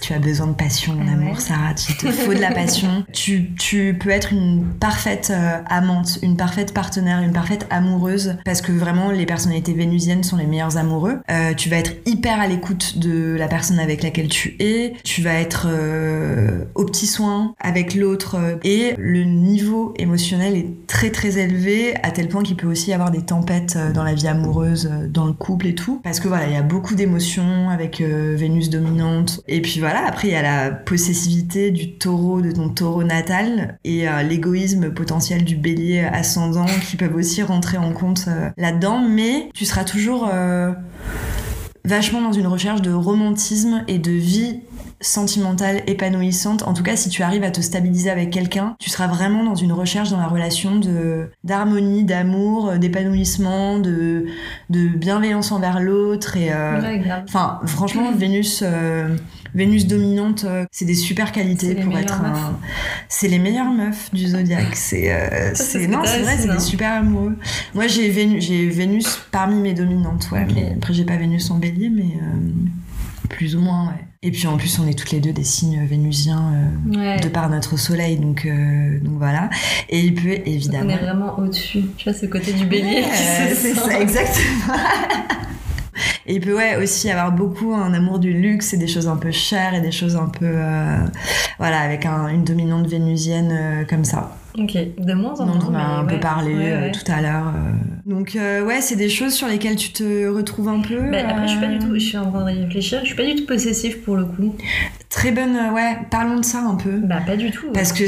Tu 0.00 0.12
as 0.12 0.18
besoin 0.18 0.48
de 0.48 0.54
passion 0.54 0.94
en 0.94 1.06
Ah 1.08 1.12
amour. 1.12 1.40
Sarah. 1.40 1.74
Tu 1.74 1.96
te 1.96 2.10
faut 2.10 2.34
de 2.34 2.40
la 2.40 2.52
passion. 2.52 3.04
tu, 3.12 3.54
tu 3.54 3.96
peux 3.98 4.10
être 4.10 4.32
une 4.32 4.64
parfaite 4.80 5.32
euh, 5.34 5.58
amante, 5.66 6.18
une 6.22 6.36
parfaite 6.36 6.72
partenaire, 6.74 7.20
une 7.22 7.32
parfaite 7.32 7.66
amoureuse, 7.70 8.36
parce 8.44 8.60
que 8.60 8.72
vraiment 8.72 9.10
les 9.10 9.26
personnalités 9.26 9.72
vénusiennes 9.72 10.22
sont 10.22 10.36
les 10.36 10.46
meilleurs 10.46 10.76
amoureux. 10.76 11.18
Euh, 11.30 11.54
tu 11.54 11.68
vas 11.68 11.76
être 11.76 11.92
hyper 12.06 12.40
à 12.40 12.46
l'écoute 12.46 12.98
de 12.98 13.36
la 13.38 13.48
personne 13.48 13.78
avec 13.78 14.02
laquelle 14.02 14.28
tu 14.28 14.56
es. 14.60 14.94
Tu 15.04 15.22
vas 15.22 15.34
être 15.34 15.66
euh, 15.68 16.64
au 16.74 16.84
petit 16.84 17.06
soin 17.06 17.54
avec 17.60 17.94
l'autre. 17.94 18.36
Et 18.64 18.94
le 18.98 19.24
niveau 19.24 19.94
émotionnel 19.98 20.56
est 20.56 20.86
très 20.86 21.10
très 21.10 21.38
élevé, 21.38 21.94
à 22.02 22.10
tel 22.10 22.28
point 22.28 22.42
qu'il 22.42 22.56
peut 22.56 22.66
aussi 22.66 22.90
y 22.90 22.92
avoir 22.92 23.10
des 23.10 23.22
tempêtes 23.22 23.74
euh, 23.76 23.92
dans 23.92 24.04
la 24.04 24.14
vie 24.14 24.28
amoureuse, 24.28 24.90
dans 25.08 25.26
le 25.26 25.32
couple 25.32 25.68
et 25.68 25.74
tout. 25.74 26.00
Parce 26.02 26.20
que 26.20 26.28
voilà, 26.28 26.46
il 26.46 26.52
y 26.52 26.56
a 26.56 26.62
beaucoup 26.62 26.94
d'émotions 26.94 27.70
avec 27.70 28.00
Vénus 28.00 28.70
dominante. 28.70 29.40
Et 29.48 29.60
puis 29.60 29.80
voilà, 29.80 29.85
après 29.94 30.28
il 30.28 30.32
y 30.32 30.36
a 30.36 30.42
la 30.42 30.70
possessivité 30.70 31.70
du 31.70 31.92
taureau, 31.92 32.40
de 32.40 32.50
ton 32.50 32.68
taureau 32.68 33.04
natal, 33.04 33.78
et 33.84 34.08
euh, 34.08 34.22
l'égoïsme 34.22 34.90
potentiel 34.92 35.44
du 35.44 35.56
bélier 35.56 36.00
ascendant 36.00 36.66
qui 36.88 36.96
peuvent 36.96 37.14
aussi 37.14 37.42
rentrer 37.42 37.78
en 37.78 37.92
compte 37.92 38.24
euh, 38.28 38.50
là-dedans. 38.56 39.00
Mais 39.08 39.50
tu 39.54 39.64
seras 39.64 39.84
toujours 39.84 40.28
euh, 40.32 40.72
vachement 41.84 42.20
dans 42.20 42.32
une 42.32 42.46
recherche 42.46 42.82
de 42.82 42.92
romantisme 42.92 43.84
et 43.88 43.98
de 43.98 44.12
vie 44.12 44.60
sentimentale 45.00 45.82
épanouissante. 45.86 46.62
En 46.62 46.74
tout 46.74 46.82
cas, 46.82 46.96
si 46.96 47.08
tu 47.08 47.22
arrives 47.22 47.44
à 47.44 47.50
te 47.50 47.60
stabiliser 47.60 48.10
avec 48.10 48.30
quelqu'un, 48.30 48.76
tu 48.78 48.90
seras 48.90 49.06
vraiment 49.06 49.44
dans 49.44 49.54
une 49.54 49.72
recherche 49.72 50.10
dans 50.10 50.18
la 50.18 50.26
relation 50.26 50.76
de 50.76 51.30
d'harmonie, 51.44 52.04
d'amour, 52.04 52.70
euh, 52.70 52.78
d'épanouissement, 52.78 53.78
de 53.78 54.26
de 54.70 54.88
bienveillance 54.88 55.52
envers 55.52 55.80
l'autre 55.80 56.36
et 56.36 56.52
euh. 56.52 56.80
Enfin, 57.24 57.60
franchement, 57.66 58.12
Vénus, 58.12 58.62
euh, 58.62 59.16
Vénus 59.54 59.86
dominante, 59.86 60.46
c'est 60.70 60.84
des 60.84 60.94
super 60.94 61.32
qualités 61.32 61.74
pour 61.74 61.96
être 61.98 62.20
un. 62.22 62.58
C'est 63.08 63.28
les 63.28 63.38
meilleures 63.38 63.70
meufs 63.70 64.12
du 64.12 64.26
zodiaque. 64.26 64.66
C'est, 64.74 65.12
euh, 65.12 65.50
non, 65.88 66.02
c'est 66.04 66.20
vrai, 66.20 66.36
c'est 66.38 66.48
des 66.48 66.54
non 66.54 66.60
super 66.60 66.92
amoureux. 66.92 67.36
Moi, 67.74 67.86
j'ai 67.86 68.08
Vénus, 68.08 68.44
j'ai 68.44 68.68
Vénus 68.68 69.20
parmi 69.30 69.60
mes 69.60 69.74
dominantes, 69.74 70.28
ouais. 70.32 70.46
Mais 70.54 70.74
après, 70.76 70.92
j'ai 70.92 71.04
pas 71.04 71.16
Vénus 71.16 71.50
en 71.50 71.58
Bélier, 71.58 71.90
mais 71.90 72.18
plus 73.28 73.56
ou 73.56 73.60
moins, 73.60 73.86
ouais. 73.88 74.04
Et 74.22 74.30
puis 74.30 74.46
en 74.46 74.56
plus, 74.56 74.78
on 74.80 74.86
est 74.88 74.94
toutes 74.98 75.12
les 75.12 75.20
deux 75.20 75.32
des 75.32 75.44
signes 75.44 75.84
vénusiens 75.86 76.52
euh, 76.94 76.96
Ouais. 76.98 77.20
de 77.20 77.28
par 77.28 77.48
notre 77.48 77.76
Soleil, 77.78 78.16
donc 78.16 78.44
euh, 78.46 78.98
donc 79.00 79.18
voilà. 79.18 79.50
Et 79.88 80.00
il 80.00 80.14
peut 80.14 80.38
On 80.44 80.50
évidemment. 80.50 80.90
est 80.90 80.96
vraiment 80.98 81.38
au-dessus. 81.38 81.82
Tu 81.96 82.08
vois, 82.10 82.18
ce 82.18 82.26
côté 82.26 82.52
du 82.52 82.64
bélier. 82.66 83.02
Ouais, 83.02 83.54
c'est 83.54 83.74
ça, 83.74 84.00
exactement. 84.00 84.74
Et 86.26 86.34
il 86.36 86.40
peut 86.40 86.56
ouais, 86.56 86.76
aussi 86.76 87.08
avoir 87.10 87.30
beaucoup 87.32 87.72
un 87.74 87.94
amour 87.94 88.18
du 88.18 88.32
luxe 88.32 88.74
et 88.74 88.78
des 88.78 88.88
choses 88.88 89.06
un 89.08 89.16
peu 89.16 89.30
chères 89.30 89.74
et 89.74 89.80
des 89.80 89.92
choses 89.92 90.16
un 90.16 90.26
peu. 90.28 90.44
euh, 90.46 90.98
voilà, 91.58 91.80
avec 91.80 92.04
un- 92.06 92.28
une 92.28 92.42
dominante 92.44 92.86
vénusienne 92.88 93.50
euh, 93.52 93.84
comme 93.84 94.04
ça, 94.04 94.36
Ok, 94.58 94.72
de 94.98 95.12
moins 95.14 95.34
en 95.40 95.46
moins. 95.46 95.58
on 95.70 95.74
a 95.74 95.78
un 96.00 96.04
peu 96.04 96.18
parlé 96.18 96.54
Ouais, 96.54 96.72
euh, 96.72 96.90
tout 96.92 97.10
à 97.12 97.20
l'heure. 97.20 97.48
euh. 97.48 98.10
Donc, 98.10 98.36
euh, 98.36 98.64
ouais, 98.64 98.80
c'est 98.80 98.96
des 98.96 99.08
choses 99.08 99.34
sur 99.34 99.48
lesquelles 99.48 99.76
tu 99.76 99.90
te 99.90 100.28
retrouves 100.28 100.68
un 100.68 100.80
peu. 100.80 101.10
Bah, 101.10 101.18
après, 101.28 101.46
je 101.46 101.52
suis 101.52 101.60
pas 101.60 101.66
du 101.66 101.78
tout. 101.78 101.92
Je 101.94 101.98
suis 101.98 102.16
en 102.16 102.30
train 102.30 102.40
de 102.50 102.58
réfléchir. 102.60 103.00
Je 103.02 103.06
suis 103.06 103.16
pas 103.16 103.24
du 103.26 103.34
tout 103.34 103.46
possessive 103.46 104.00
pour 104.00 104.16
le 104.16 104.24
coup. 104.24 104.54
Très 105.08 105.30
bonne, 105.30 105.54
euh, 105.56 105.72
ouais, 105.72 105.96
parlons 106.10 106.40
de 106.40 106.44
ça 106.44 106.60
un 106.60 106.74
peu. 106.74 106.98
Bah, 106.98 107.20
pas 107.24 107.36
du 107.36 107.50
tout. 107.50 107.68
Parce 107.72 107.92
que 107.92 108.04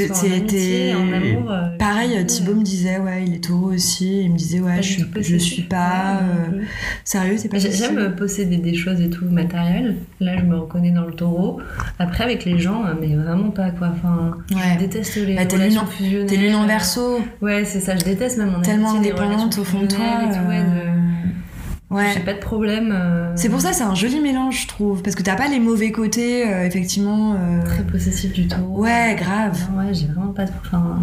t'es- 0.47 0.95
en 0.95 1.13
amour. 1.13 1.51
euh, 1.51 1.77
Pareil, 1.79 2.27
Thibaut 2.27 2.55
me 2.55 2.63
disait, 2.65 2.99
ouais, 2.99 3.25
il 3.27 3.37
est 3.37 3.45
taureau 3.45 3.73
aussi. 3.73 4.23
Il 4.25 4.33
me 4.33 4.37
disait, 4.37 4.61
ouais, 4.61 4.83
je 4.83 5.05
je 5.21 5.37
suis 5.37 5.63
pas. 5.63 6.19
Euh. 6.23 6.61
Sérieux, 7.05 7.37
c'est 7.39 7.49
pas. 7.49 7.59
J'aime 7.59 8.15
posséder 8.17 8.57
des 8.59 8.75
choses 8.75 9.01
et 9.01 9.09
tout 9.09 9.25
matériel. 9.27 9.97
Là, 10.21 10.37
je 10.39 10.43
me 10.45 10.57
reconnais 10.59 10.91
dans 10.91 11.05
le 11.07 11.13
taureau. 11.15 11.61
Après, 12.01 12.25
avec 12.25 12.45
les 12.45 12.59
gens, 12.59 12.85
euh, 12.85 12.95
mais 13.01 13.15
vraiment 13.15 13.51
pas 13.51 13.71
quoi. 13.71 13.91
Enfin, 13.95 14.37
Ouais. 14.51 14.61
je 14.75 14.79
déteste 14.81 15.17
les 15.17 15.37
Bah, 15.37 15.47
t'es 15.47 15.57
relations 15.57 15.87
fusionnelles. 15.87 16.27
T'es 16.27 16.37
lune 16.37 16.57
en 16.57 16.67
verso, 16.67 17.21
Ouais, 17.41 17.65
c'est 17.65 17.81
ça. 17.81 17.97
Je 17.97 18.05
déteste 18.05 18.39
même 18.39 18.55
en 18.57 18.61
tellement 18.61 18.95
indépendante 18.97 19.57
au 19.59 19.65
fond 19.65 19.83
de 19.83 19.87
toi. 19.87 20.05
et 20.25 20.33
tout, 20.35 20.49
ouais, 20.49 20.61
de- 20.63 21.08
Ouais. 21.91 22.13
J'ai 22.15 22.21
pas 22.21 22.35
de 22.35 22.39
problème. 22.39 22.93
euh, 22.93 23.33
C'est 23.37 23.49
pour 23.49 23.61
ça 23.63 23.73
c'est 23.73 23.83
un 23.85 23.95
joli 23.95 24.21
mélange, 24.21 24.63
je 24.63 24.67
trouve. 24.69 25.03
Parce 25.03 25.17
que 25.17 25.23
t'as 25.23 25.37
pas 25.37 25.49
les 25.49 25.59
mauvais 25.61 25.91
côtés, 25.91 26.47
euh, 26.47 26.67
effectivement. 26.67 27.35
euh, 27.35 27.63
Très 27.65 27.83
possessif 27.83 28.33
du 28.33 28.47
tout. 28.47 28.61
Ouais, 28.61 29.17
grave. 29.19 29.59
Non, 29.73 29.79
ouais, 29.87 29.95
j'ai 29.95 30.07
vraiment 30.07 30.33
pas 30.33 30.45
de. 30.45 30.51
Enfin, 30.67 31.03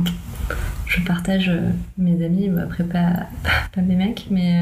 je 0.85 1.01
partage 1.01 1.51
mes 1.97 2.23
amis, 2.23 2.51
après 2.63 2.83
pas, 2.83 3.27
pas, 3.73 3.81
mes 3.81 3.95
mecs, 3.95 4.27
mais. 4.29 4.61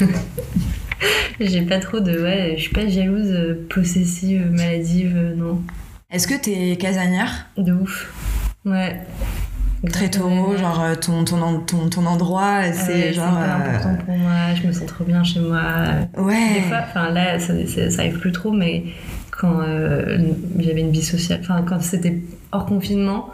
J'ai 1.40 1.62
pas 1.62 1.78
trop 1.78 2.00
de. 2.00 2.18
Ouais, 2.22 2.54
je 2.56 2.62
suis 2.62 2.72
pas 2.72 2.86
jalouse, 2.88 3.36
possessive, 3.68 4.50
maladive, 4.52 5.34
non. 5.36 5.60
Est-ce 6.10 6.26
que 6.26 6.34
t'es 6.34 6.76
casanière? 6.76 7.46
De 7.58 7.72
ouf. 7.72 8.12
Ouais. 8.64 9.00
Très 9.92 10.10
taureau, 10.10 10.56
genre 10.56 10.82
euh, 10.82 10.94
ton, 10.94 11.24
ton, 11.24 11.60
ton, 11.60 11.88
ton 11.88 12.06
endroit, 12.06 12.72
c'est 12.72 12.92
ouais, 13.08 13.12
genre. 13.12 13.32
hyper 13.32 13.42
euh, 13.42 13.56
important 13.56 14.04
pour 14.04 14.16
moi, 14.16 14.32
je 14.54 14.66
me 14.66 14.72
sens 14.72 14.86
trop 14.86 15.04
bien 15.04 15.22
chez 15.22 15.40
moi. 15.40 15.62
Ouais. 16.16 16.54
Des 16.54 16.60
fois, 16.62 16.78
enfin 16.82 17.10
là, 17.10 17.38
ça, 17.38 17.52
ça, 17.66 17.90
ça 17.90 18.00
arrive 18.02 18.18
plus 18.18 18.32
trop, 18.32 18.52
mais 18.52 18.84
quand 19.30 19.60
euh, 19.60 20.18
j'avais 20.58 20.80
une 20.80 20.90
vie 20.90 21.02
sociale, 21.02 21.40
enfin 21.42 21.62
quand 21.62 21.82
c'était 21.82 22.18
hors 22.56 22.66
confinement, 22.66 23.28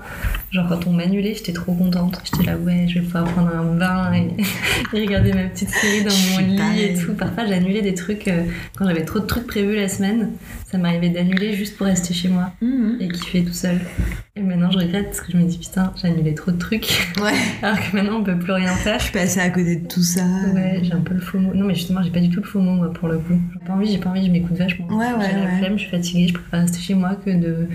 genre 0.51 0.69
quand 0.69 0.87
on 0.87 0.93
m'annulait, 0.93 1.35
j'étais 1.35 1.53
trop 1.53 1.73
contente. 1.75 2.21
J'étais 2.25 2.45
là, 2.51 2.57
ouais, 2.57 2.87
je 2.89 2.95
vais 2.99 3.05
pouvoir 3.05 3.25
prendre 3.25 3.49
un 3.55 3.75
bain 3.77 4.13
et, 4.13 4.29
et 4.97 5.01
regarder 5.07 5.33
ma 5.33 5.45
petite 5.45 5.71
série 5.71 6.03
dans 6.05 6.11
Je 6.11 6.33
mon 6.33 6.47
lit 6.47 6.57
pareil. 6.59 6.83
et 6.85 6.95
tout. 6.95 7.15
Parfois, 7.15 7.47
j'annulais 7.47 7.83
des 7.83 7.95
trucs 7.95 8.29
euh, 8.29 8.45
quand 8.77 8.87
j'avais 8.87 9.05
trop 9.05 9.19
de 9.21 9.27
trucs 9.27 9.47
prévus 9.47 9.77
la 9.77 9.89
semaine. 9.89 10.31
Ça 10.71 10.79
m'arrivait 10.79 11.11
d'annuler 11.11 11.53
juste 11.55 11.77
pour 11.77 11.87
rester 11.87 12.15
chez 12.15 12.29
moi 12.29 12.53
Mhm. 12.63 12.97
et 13.01 13.09
kiffer 13.09 13.45
tout 13.45 13.53
seul. 13.53 13.79
Et 14.35 14.41
maintenant, 14.41 14.71
je 14.71 14.79
regrette 14.79 15.07
parce 15.09 15.21
que 15.21 15.31
je 15.33 15.37
me 15.37 15.45
dis, 15.45 15.59
putain, 15.59 15.93
j'ai 16.01 16.09
annulé 16.09 16.35
trop 16.35 16.51
de 16.51 16.57
trucs. 16.59 17.13
Ouais. 17.23 17.33
Alors 17.63 17.79
que 17.79 17.95
maintenant, 17.95 18.21
on 18.21 18.25
peut 18.25 18.39
plus 18.39 18.53
rien 18.53 18.69
faire. 18.75 18.99
Je 18.99 19.05
suis 19.05 19.13
passée 19.13 19.41
à 19.41 19.51
côté 19.51 19.77
de 19.77 19.87
tout 19.87 20.03
ça. 20.03 20.23
Ouais, 20.55 20.81
j'ai 20.83 20.95
un 20.95 21.01
peu 21.03 21.13
le 21.13 21.21
FOMO. 21.21 21.53
Non, 21.55 21.67
mais 21.67 21.75
justement, 21.75 22.03
j'ai 22.03 22.11
pas 22.11 22.21
du 22.21 22.31
tout 22.31 22.41
le 22.41 22.47
FOMO, 22.47 22.71
moi, 22.73 22.91
pour 22.95 23.09
le 23.09 23.19
coup. 23.19 23.35
J'ai 23.53 23.67
pas 23.67 23.73
envie, 23.75 23.93
j'ai 23.93 23.99
pas 23.99 24.09
envie, 24.09 24.25
je 24.27 24.31
m'écoute 24.31 24.57
vachement. 24.57 24.87
Ouais, 24.89 25.13
ouais, 25.13 25.27
J'ai 25.31 25.39
la 25.39 25.57
flemme, 25.59 25.75
je 25.75 25.83
suis 25.83 25.91
fatiguée, 25.91 26.29
je 26.29 26.33
préfère 26.33 26.61
rester 26.61 26.81
chez 26.81 26.95
moi 26.95 27.17
que 27.23 27.31
de 27.31 27.69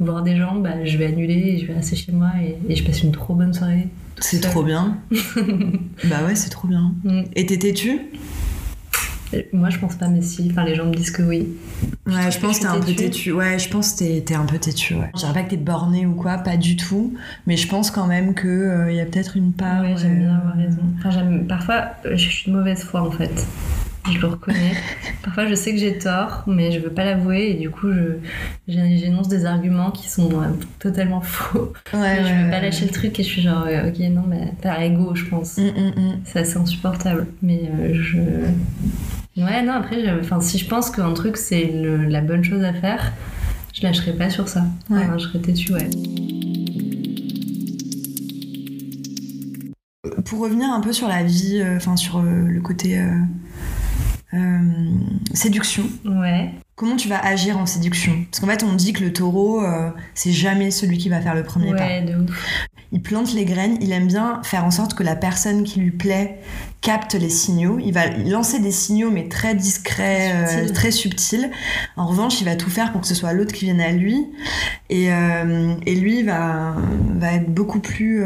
voir 0.00 0.22
des 0.24 0.36
gens. 0.36 0.56
Bah, 0.56 0.70
je 0.90 0.98
vais 0.98 1.06
annuler 1.06 1.58
je 1.58 1.66
vais 1.66 1.74
rester 1.74 1.96
chez 1.96 2.12
moi 2.12 2.30
et, 2.42 2.56
et 2.70 2.76
je 2.76 2.84
passe 2.84 3.02
une 3.02 3.12
trop 3.12 3.34
bonne 3.34 3.54
soirée. 3.54 3.88
C'est 4.20 4.40
trop 4.40 4.62
bien. 4.62 4.98
bah 6.04 6.24
ouais, 6.26 6.34
c'est 6.34 6.50
trop 6.50 6.68
bien. 6.68 6.94
Mm. 7.04 7.22
Et 7.34 7.46
t'es 7.46 7.58
têtu 7.58 8.00
Et 9.32 9.48
Moi, 9.52 9.70
je 9.70 9.78
pense 9.78 9.96
pas, 9.96 10.08
mais 10.08 10.20
si. 10.20 10.48
Enfin, 10.50 10.64
les 10.64 10.74
gens 10.74 10.84
me 10.84 10.94
disent 10.94 11.10
que 11.10 11.22
oui. 11.22 11.48
Ouais, 12.06 12.30
je 12.30 12.38
pense 12.38 12.58
que 12.58 12.62
t'es 12.62 12.68
un 12.68 12.80
peu 12.80 12.92
têtu. 12.92 13.32
Ouais, 13.32 13.58
je 13.58 13.68
pense 13.70 13.94
que 13.94 14.20
t'es 14.20 14.34
un 14.34 14.44
peu 14.44 14.58
têtu, 14.58 14.94
ouais. 14.94 15.10
Je 15.14 15.20
dirais 15.20 15.32
pas 15.32 15.42
que 15.42 15.50
t'es 15.50 15.56
borné 15.56 16.06
ou 16.06 16.14
quoi, 16.14 16.38
pas 16.38 16.56
du 16.56 16.76
tout. 16.76 17.14
Mais 17.46 17.56
je 17.56 17.66
pense 17.66 17.90
quand 17.90 18.06
même 18.06 18.34
qu'il 18.34 18.86
il 18.90 18.94
y 18.94 19.00
a 19.00 19.06
peut-être 19.06 19.36
une 19.36 19.52
part. 19.52 19.82
ouais, 19.82 19.94
j'aime 19.96 20.18
bien 20.18 20.34
euh, 20.34 20.38
avoir 20.38 20.56
raison. 20.56 20.82
Enfin. 20.98 21.22
Parfois, 21.48 21.92
euh, 22.04 22.16
je 22.16 22.28
suis 22.28 22.50
de 22.50 22.56
mauvaise 22.56 22.82
foi, 22.82 23.00
en 23.00 23.10
fait. 23.10 23.46
Je 24.08 24.18
le 24.18 24.26
reconnais. 24.28 24.72
Parfois, 25.22 25.46
je 25.46 25.54
sais 25.54 25.72
que 25.72 25.78
j'ai 25.78 25.98
tort, 25.98 26.44
mais 26.46 26.72
je 26.72 26.78
veux 26.78 26.90
pas 26.90 27.04
l'avouer 27.04 27.50
et 27.50 27.54
du 27.54 27.70
coup, 27.70 27.88
j'énonce 28.66 29.28
des 29.28 29.44
arguments 29.44 29.90
qui 29.90 30.08
sont 30.08 30.30
euh, 30.40 30.46
totalement 30.78 31.20
faux. 31.20 31.72
Ouais, 31.92 32.22
je 32.24 32.44
veux 32.44 32.50
pas 32.50 32.60
lâcher 32.60 32.86
le 32.86 32.92
truc 32.92 33.18
et 33.20 33.22
je 33.22 33.28
suis 33.28 33.42
genre, 33.42 33.66
euh, 33.66 33.88
ok, 33.88 33.98
non, 34.10 34.24
mais 34.26 34.52
par 34.62 34.80
ego, 34.80 35.14
je 35.14 35.26
pense. 35.26 35.58
Mm, 35.58 35.62
mm, 35.62 36.00
mm. 36.00 36.20
C'est 36.24 36.38
assez 36.40 36.56
insupportable. 36.56 37.26
Mais 37.42 37.70
euh, 37.78 37.94
je. 37.94 38.20
Ouais, 39.40 39.62
non, 39.62 39.72
après, 39.72 40.02
enfin, 40.20 40.40
si 40.40 40.58
je 40.58 40.66
pense 40.66 40.90
qu'un 40.90 41.12
truc, 41.12 41.36
c'est 41.36 41.70
la 42.08 42.20
bonne 42.20 42.42
chose 42.42 42.64
à 42.64 42.72
faire, 42.72 43.12
je 43.72 43.82
lâcherai 43.82 44.12
pas 44.12 44.30
sur 44.30 44.48
ça. 44.48 44.64
Ouais. 44.88 44.98
Enfin, 45.04 45.18
je 45.18 45.28
serais 45.28 45.38
têtue, 45.40 45.72
ouais. 45.72 45.88
Pour 50.24 50.40
revenir 50.40 50.68
un 50.70 50.80
peu 50.80 50.92
sur 50.92 51.08
la 51.08 51.22
vie, 51.22 51.60
euh, 51.60 51.76
enfin 51.76 51.96
sur 51.96 52.22
le 52.22 52.60
côté 52.60 52.98
euh, 54.34 54.58
séduction, 55.34 55.84
Ouais. 56.04 56.50
comment 56.76 56.96
tu 56.96 57.08
vas 57.08 57.18
agir 57.18 57.58
en 57.58 57.66
séduction? 57.66 58.12
Parce 58.30 58.40
qu'en 58.40 58.46
fait, 58.46 58.62
on 58.64 58.74
dit 58.74 58.92
que 58.92 59.02
le 59.02 59.12
taureau, 59.12 59.62
euh, 59.64 59.90
c'est 60.14 60.32
jamais 60.32 60.70
celui 60.70 60.98
qui 60.98 61.08
va 61.08 61.20
faire 61.20 61.34
le 61.34 61.42
premier 61.42 61.72
pas. 61.72 61.86
Ouais, 61.86 62.02
de 62.02 62.14
ouf. 62.16 62.44
Il 62.92 63.02
plante 63.02 63.32
les 63.34 63.44
graines, 63.44 63.76
il 63.80 63.92
aime 63.92 64.08
bien 64.08 64.40
faire 64.42 64.64
en 64.64 64.72
sorte 64.72 64.94
que 64.94 65.04
la 65.04 65.14
personne 65.14 65.62
qui 65.62 65.78
lui 65.78 65.92
plaît 65.92 66.40
capte 66.80 67.14
les 67.14 67.28
signaux. 67.28 67.78
Il 67.78 67.92
va 67.92 68.08
lancer 68.08 68.58
des 68.58 68.72
signaux, 68.72 69.10
mais 69.12 69.28
très 69.28 69.54
discrets, 69.54 70.32
euh, 70.34 70.68
très 70.72 70.90
subtils. 70.90 71.50
En 71.96 72.06
revanche, 72.06 72.40
il 72.40 72.46
va 72.46 72.56
tout 72.56 72.70
faire 72.70 72.90
pour 72.90 73.00
que 73.02 73.06
ce 73.06 73.14
soit 73.14 73.32
l'autre 73.32 73.52
qui 73.52 73.66
vienne 73.66 73.80
à 73.80 73.92
lui. 73.92 74.26
Et, 74.88 75.06
et 75.06 75.94
lui 75.94 76.22
va, 76.24 76.74
va 77.14 77.32
être 77.34 77.48
beaucoup 77.52 77.78
plus 77.78 78.24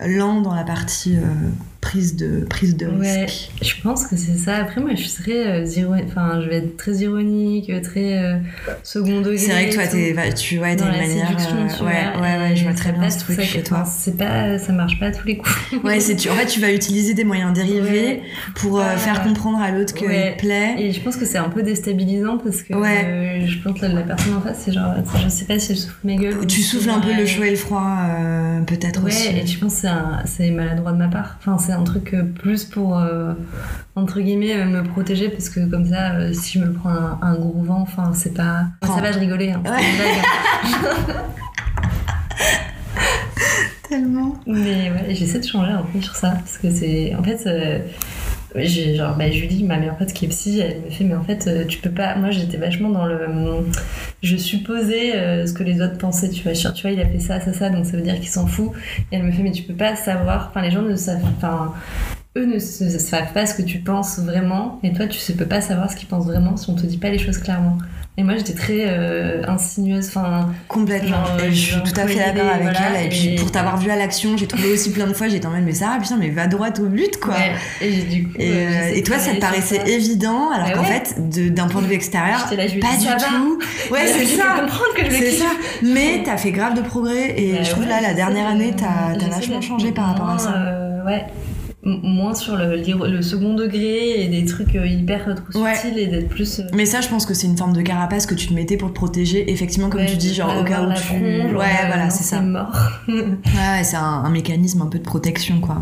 lent 0.00 0.40
dans 0.40 0.54
la 0.54 0.64
partie 0.64 1.18
prise 1.86 2.16
de, 2.16 2.44
prise 2.48 2.76
de 2.76 2.86
Ouais, 2.86 3.24
risque. 3.26 3.50
je 3.62 3.74
pense 3.82 4.06
que 4.08 4.16
c'est 4.16 4.36
ça. 4.36 4.56
Après, 4.56 4.80
moi, 4.80 4.90
je 4.96 5.02
suis 5.02 5.22
très 5.22 5.46
euh, 5.46 5.64
Enfin, 6.06 6.40
je 6.42 6.48
vais 6.48 6.56
être 6.56 6.76
très 6.76 6.92
ironique, 6.96 7.70
très 7.82 8.18
euh, 8.18 8.36
second 8.82 9.20
degré. 9.20 9.38
C'est 9.38 9.52
vrai 9.52 9.68
que 9.68 9.74
toi, 9.74 9.86
tu 10.34 10.56
vois, 10.58 10.74
t'as 10.74 10.84
dans 10.86 10.92
une 10.92 10.98
manière. 10.98 11.30
euh, 11.30 11.62
ouais, 11.64 11.68
vois, 11.78 12.20
ouais, 12.22 12.38
ouais, 12.50 12.56
je 12.56 12.64
vois 12.64 12.72
très 12.74 12.92
bien 12.92 13.08
ce 13.08 13.20
truc 13.20 13.40
chez 13.40 13.62
toi. 13.62 13.84
C'est 13.84 14.16
pas, 14.16 14.58
ça 14.58 14.72
marche 14.72 14.98
pas 14.98 15.06
à 15.06 15.10
tous 15.12 15.26
les 15.26 15.36
coups. 15.36 15.54
Ouais, 15.84 16.00
c'est 16.00 16.16
tu, 16.16 16.28
en 16.28 16.34
fait, 16.34 16.46
tu 16.46 16.60
vas 16.60 16.72
utiliser 16.72 17.14
des 17.14 17.24
moyens 17.24 17.52
dérivés 17.52 17.76
Ouais. 17.86 18.22
pour 18.56 18.78
euh, 18.80 18.84
Ah. 18.84 18.96
faire 18.96 19.22
comprendre 19.22 19.60
à 19.60 19.70
l'autre 19.70 19.94
qu'il 19.94 20.08
Ouais. 20.08 20.34
plaît. 20.38 20.74
Et 20.78 20.92
je 20.92 21.00
pense 21.00 21.16
que 21.16 21.24
c'est 21.24 21.38
un 21.38 21.48
peu 21.48 21.62
déstabilisant 21.62 22.38
parce 22.38 22.62
que 22.62 22.74
Ouais. 22.74 23.04
euh, 23.04 23.46
je 23.46 23.58
pense 23.58 23.78
que 23.80 23.86
la 23.86 24.02
personne 24.02 24.34
en 24.34 24.40
face, 24.40 24.62
c'est 24.64 24.72
genre, 24.72 24.92
je 25.22 25.28
sais 25.28 25.44
pas 25.44 25.58
si 25.58 25.72
elle 25.72 25.78
souffle 25.78 25.98
ma 26.04 26.14
gueule. 26.16 26.46
Tu 26.48 26.62
souffles 26.62 26.90
un 26.90 27.00
peu 27.00 27.14
le 27.14 27.26
chaud 27.26 27.44
et 27.44 27.50
le 27.50 27.56
froid, 27.56 27.96
euh, 28.18 28.60
peut-être 28.62 29.02
Ouais, 29.04 29.10
aussi. 29.12 29.28
et 29.28 29.46
je 29.46 29.58
pense 29.58 29.82
que 29.82 29.88
c'est 30.24 30.50
maladroit 30.50 30.92
de 30.92 30.98
ma 30.98 31.08
part. 31.08 31.38
Enfin, 31.38 31.58
c'est 31.58 31.72
un 31.80 31.84
truc 31.84 32.14
euh, 32.14 32.22
plus 32.24 32.64
pour, 32.64 32.98
euh, 32.98 33.32
entre 33.94 34.20
guillemets, 34.20 34.56
euh, 34.56 34.64
me 34.66 34.82
protéger 34.82 35.28
parce 35.28 35.48
que 35.48 35.60
comme 35.70 35.86
ça, 35.86 36.12
euh, 36.14 36.32
si 36.32 36.58
je 36.58 36.64
me 36.64 36.72
prends 36.72 36.90
un, 36.90 37.18
un 37.22 37.34
gros 37.36 37.62
vent, 37.62 37.80
enfin, 37.80 38.12
c'est 38.14 38.34
pas. 38.34 38.64
Enfin, 38.82 38.96
ça 38.96 39.00
va, 39.02 39.12
je 39.12 39.18
rigolais. 39.18 39.52
Hein, 39.52 39.62
Ouais. 39.64 39.70
hein. 39.70 41.22
Tellement. 43.88 44.34
Mais 44.46 44.90
ouais, 44.90 45.14
j'essaie 45.14 45.38
de 45.38 45.46
changer 45.46 45.70
un 45.70 45.82
peu 45.82 46.00
sur 46.00 46.16
ça 46.16 46.30
parce 46.30 46.58
que 46.58 46.70
c'est. 46.70 47.14
En 47.14 47.22
fait. 47.22 47.46
J'ai- 48.64 48.94
genre 48.96 49.16
bah, 49.16 49.30
Julie 49.30 49.64
ma 49.64 49.76
meilleure 49.78 49.96
pote 49.96 50.12
qui 50.12 50.24
est 50.24 50.28
psy 50.28 50.60
elle 50.60 50.80
me 50.82 50.90
fait 50.90 51.04
mais 51.04 51.14
en 51.14 51.22
fait 51.22 51.46
euh, 51.46 51.64
tu 51.66 51.78
peux 51.78 51.90
pas 51.90 52.14
moi 52.16 52.30
j'étais 52.30 52.56
vachement 52.56 52.88
dans 52.90 53.04
le 53.04 53.18
je 54.22 54.36
supposais 54.36 55.14
euh, 55.16 55.46
ce 55.46 55.52
que 55.52 55.62
les 55.62 55.80
autres 55.82 55.98
pensaient 55.98 56.30
tu 56.30 56.42
vois. 56.42 56.52
Tu 56.52 56.82
vois 56.82 56.90
il 56.90 57.00
a 57.00 57.06
fait 57.06 57.18
ça 57.18 57.40
ça 57.40 57.52
ça 57.52 57.70
donc 57.70 57.84
ça 57.86 57.96
veut 57.96 58.02
dire 58.02 58.16
qu'il 58.16 58.28
s'en 58.28 58.46
fout. 58.46 58.70
Et 59.12 59.16
elle 59.16 59.22
me 59.24 59.32
fait 59.32 59.42
mais 59.42 59.52
tu 59.52 59.62
peux 59.62 59.74
pas 59.74 59.96
savoir 59.96 60.48
enfin 60.50 60.62
les 60.62 60.70
gens 60.70 60.82
ne 60.82 60.96
savent 60.96 61.22
enfin 61.36 61.72
eux 62.36 62.46
ne 62.46 62.58
savent 62.58 63.32
pas 63.32 63.46
ce 63.46 63.54
que 63.54 63.62
tu 63.62 63.78
penses 63.78 64.18
vraiment 64.18 64.78
et 64.82 64.92
toi 64.92 65.06
tu 65.06 65.20
ne 65.32 65.36
peux 65.38 65.46
pas 65.46 65.60
savoir 65.60 65.90
ce 65.90 65.96
qu'ils 65.96 66.08
pensent 66.08 66.26
vraiment 66.26 66.56
si 66.56 66.68
on 66.70 66.74
te 66.74 66.86
dit 66.86 66.98
pas 66.98 67.10
les 67.10 67.18
choses 67.18 67.38
clairement 67.38 67.78
et 68.18 68.22
moi 68.22 68.34
j'étais 68.36 68.54
très 68.54 68.84
euh, 68.86 69.42
insinueuse 69.46 70.08
enfin 70.08 70.48
Complètement. 70.68 71.08
Genre, 71.26 71.40
et 71.44 71.50
je 71.50 71.54
suis 71.56 71.72
genre, 71.72 71.82
tout 71.82 72.00
à 72.00 72.06
fait 72.06 72.14
d'accord 72.16 72.48
avec 72.50 72.62
voilà, 72.62 72.80
elle. 73.00 73.06
Et 73.06 73.08
puis 73.10 73.28
et- 73.34 73.36
pour 73.36 73.50
t'avoir 73.52 73.76
vu 73.76 73.90
à 73.90 73.96
l'action, 73.96 74.36
j'ai 74.36 74.46
trouvé 74.46 74.72
aussi 74.72 74.90
plein 74.92 75.06
de 75.06 75.12
fois, 75.12 75.28
j'étais 75.28 75.46
en 75.46 75.50
mode, 75.50 75.64
mais 75.64 75.72
Sarah, 75.74 75.98
putain, 75.98 76.16
mais 76.18 76.30
va 76.30 76.46
droit 76.46 76.68
au 76.80 76.86
but, 76.86 77.18
quoi. 77.20 77.34
ouais, 77.34 77.52
et 77.82 77.92
j'ai- 77.92 78.02
du 78.04 78.24
coup 78.28 78.34
Et, 78.38 78.50
euh, 78.52 78.54
euh, 78.54 78.94
et 78.94 79.02
toi, 79.02 79.18
ça 79.18 79.32
te 79.34 79.40
paraissait 79.40 79.82
évident, 79.86 80.50
alors 80.50 80.68
Bah 80.68 80.74
qu'en 80.74 80.80
ouais. 80.82 81.02
fait, 81.04 81.52
d'un 81.54 81.68
point 81.68 81.82
de 81.82 81.86
vue 81.86 81.94
extérieur, 81.94 82.38
là, 82.56 82.66
je 82.66 82.78
pas 82.80 82.96
du 82.96 83.04
ça 83.04 83.10
va 83.10 83.16
tout. 83.16 83.58
Ouais, 83.90 84.06
c'est 84.06 84.24
ça. 84.26 84.44
comprendre 84.60 84.94
que 84.96 85.04
je 85.04 85.10
le 85.10 85.16
C'est 85.16 85.30
kiffe. 85.30 85.38
ça. 85.40 85.50
Mais 85.82 86.22
t'as 86.24 86.36
fait 86.38 86.52
grave 86.52 86.74
de 86.74 86.80
progrès 86.82 87.34
et 87.38 87.52
Bah 87.52 87.62
je 87.64 87.70
trouve 87.70 87.86
là, 87.86 88.00
la 88.00 88.14
dernière 88.14 88.46
de- 88.46 88.52
année, 88.52 88.74
t'as 88.76 89.28
vachement 89.28 89.60
changé 89.60 89.92
par 89.92 90.06
rapport 90.06 90.30
à 90.30 90.38
ça. 90.38 90.54
euh, 90.56 91.04
ouais. 91.04 91.24
Moins 91.88 92.34
sur 92.34 92.56
le, 92.56 92.76
le 92.76 93.22
second 93.22 93.54
degré 93.54 94.20
et 94.24 94.26
des 94.28 94.44
trucs 94.44 94.74
euh, 94.74 94.84
hyper 94.86 95.28
euh, 95.28 95.34
trop 95.34 95.62
Ouais. 95.62 95.74
subtils 95.76 95.98
et 96.00 96.06
d'être 96.08 96.28
plus. 96.28 96.58
euh, 96.58 96.64
Mais 96.74 96.84
ça, 96.84 97.00
je 97.00 97.06
pense 97.08 97.24
que 97.24 97.32
c'est 97.32 97.46
une 97.46 97.56
forme 97.56 97.72
de 97.74 97.80
carapace 97.82 98.26
que 98.26 98.34
tu 98.34 98.48
te 98.48 98.54
mettais 98.54 98.76
pour 98.76 98.88
te 98.88 98.94
protéger. 98.94 99.50
Effectivement, 99.52 99.88
comme 99.88 100.00
ouais, 100.00 100.06
tu 100.06 100.16
dis, 100.16 100.34
genre 100.34 100.52
au 100.60 100.64
cas 100.64 100.82
où 100.82 100.92
tu. 100.92 101.00
genre, 101.02 101.20
ouais, 101.60 101.86
voilà, 101.86 102.10
c'est 102.10 102.24
ça. 102.24 102.40
mort. 102.40 102.74
Ouais, 103.08 103.84
c'est 103.84 103.94
un, 103.96 104.02
un 104.02 104.30
mécanisme 104.30 104.82
un 104.82 104.86
peu 104.86 104.98
de 104.98 105.04
protection, 105.04 105.60
quoi. 105.60 105.80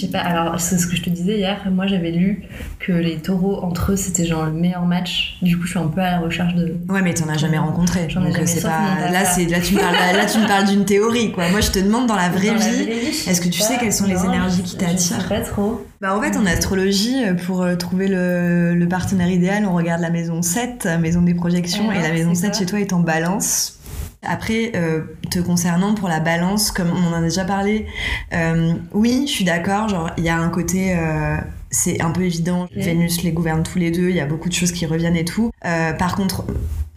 Je 0.00 0.06
sais 0.06 0.12
pas, 0.12 0.20
alors 0.20 0.60
c'est 0.60 0.78
ce 0.78 0.86
que 0.86 0.94
je 0.94 1.02
te 1.02 1.10
disais 1.10 1.38
hier, 1.38 1.58
moi 1.72 1.86
j'avais 1.88 2.10
lu 2.12 2.42
que 2.78 2.92
les 2.92 3.16
taureaux 3.16 3.62
entre 3.64 3.92
eux 3.92 3.96
c'était 3.96 4.24
genre 4.24 4.46
le 4.46 4.52
meilleur 4.52 4.84
match, 4.84 5.36
du 5.42 5.56
coup 5.58 5.64
je 5.64 5.70
suis 5.70 5.78
un 5.78 5.88
peu 5.88 6.00
à 6.00 6.12
la 6.12 6.18
recherche 6.20 6.54
de. 6.54 6.76
Ouais, 6.88 7.02
mais 7.02 7.14
t'en 7.14 7.28
as 7.28 7.36
jamais 7.36 7.58
rencontré. 7.58 8.06
J'en 8.08 8.20
ai 8.22 8.26
donc 8.26 8.34
jamais, 8.34 8.46
c'est 8.46 8.62
pas. 8.62 9.10
Là, 9.12 9.24
c'est 9.24 9.46
là 9.46 9.60
tu 9.60 9.74
me 9.74 9.80
parles. 9.80 9.94
Là, 10.16 10.26
tu 10.26 10.38
me 10.38 10.46
parles 10.46 10.66
d'une 10.66 10.84
théorie, 10.84 11.32
quoi. 11.32 11.48
Moi, 11.50 11.60
je 11.60 11.70
te 11.70 11.78
demande 11.80 12.06
dans 12.06 12.14
la 12.16 12.28
vraie 12.28 12.48
Dans 12.48 12.54
la 12.54 12.68
vie. 12.68 12.84
vraie 12.84 12.98
vie, 13.00 13.12
je 13.12 13.30
est-ce 13.30 13.40
que 13.40 13.48
tu 13.48 13.60
pas, 13.60 13.66
sais 13.66 13.78
quelles 13.78 13.92
sont 13.92 14.06
les 14.06 14.24
énergies 14.24 14.58
je- 14.64 14.70
qui 14.70 14.76
t'attirent 14.76 15.28
pas 15.28 15.40
trop. 15.40 15.84
Bah, 16.00 16.16
en 16.16 16.22
fait, 16.22 16.36
en 16.36 16.46
astrologie, 16.46 17.24
euh, 17.24 17.34
pour 17.34 17.62
euh, 17.62 17.74
trouver 17.74 18.06
le, 18.06 18.74
le 18.74 18.88
partenaire 18.88 19.28
idéal, 19.30 19.64
on 19.66 19.74
regarde 19.74 20.00
la 20.00 20.10
maison 20.10 20.42
7, 20.42 20.86
euh, 20.86 20.98
maison 20.98 21.22
des 21.22 21.34
projections, 21.34 21.90
et 21.90 22.00
la 22.00 22.12
maison 22.12 22.34
c'est 22.34 22.42
7 22.42 22.50
quoi 22.52 22.58
chez 22.60 22.66
toi 22.66 22.80
est 22.80 22.92
en 22.92 23.00
balance. 23.00 23.77
Après, 24.22 24.72
euh, 24.74 25.02
te 25.30 25.38
concernant 25.38 25.94
pour 25.94 26.08
la 26.08 26.20
balance, 26.20 26.70
comme 26.70 26.90
on 26.90 27.08
en 27.08 27.12
a 27.12 27.20
déjà 27.20 27.44
parlé, 27.44 27.86
euh, 28.32 28.72
oui, 28.92 29.24
je 29.26 29.32
suis 29.32 29.44
d'accord, 29.44 29.88
genre, 29.88 30.10
il 30.18 30.24
y 30.24 30.28
a 30.28 30.36
un 30.36 30.48
côté 30.48 30.96
euh, 30.96 31.36
c'est 31.70 32.00
un 32.00 32.10
peu 32.10 32.22
évident. 32.22 32.66
Vénus 32.74 33.22
les 33.22 33.32
gouverne 33.32 33.62
tous 33.62 33.78
les 33.78 33.90
deux, 33.90 34.08
il 34.08 34.16
y 34.16 34.20
a 34.20 34.26
beaucoup 34.26 34.48
de 34.48 34.54
choses 34.54 34.72
qui 34.72 34.86
reviennent 34.86 35.16
et 35.16 35.24
tout. 35.24 35.50
Euh, 35.64 35.92
par 35.92 36.14
contre, 36.14 36.44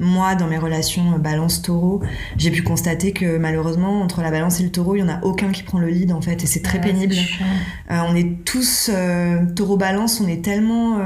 moi, 0.02 0.34
dans 0.34 0.48
mes 0.48 0.58
relations 0.58 1.14
euh, 1.14 1.18
balance-taureau, 1.18 2.02
j'ai 2.38 2.50
pu 2.50 2.64
constater 2.64 3.12
que 3.12 3.38
malheureusement, 3.38 4.02
entre 4.02 4.22
la 4.22 4.32
balance 4.32 4.60
et 4.60 4.64
le 4.64 4.72
taureau, 4.72 4.96
il 4.96 5.04
n'y 5.04 5.10
en 5.10 5.14
a 5.14 5.20
aucun 5.24 5.50
qui 5.52 5.62
prend 5.64 5.78
le 5.80 5.88
lead 5.88 6.12
en 6.12 6.22
fait, 6.22 6.44
et 6.44 6.48
c'est 6.48 6.62
très 6.62 6.82
pénible. 6.82 7.16
Euh, 7.92 8.00
on 8.08 8.16
est 8.16 8.44
tous 8.44 8.90
euh, 8.92 9.46
taureau-balance, 9.56 10.20
on 10.22 10.28
est 10.28 10.44
tellement. 10.44 10.98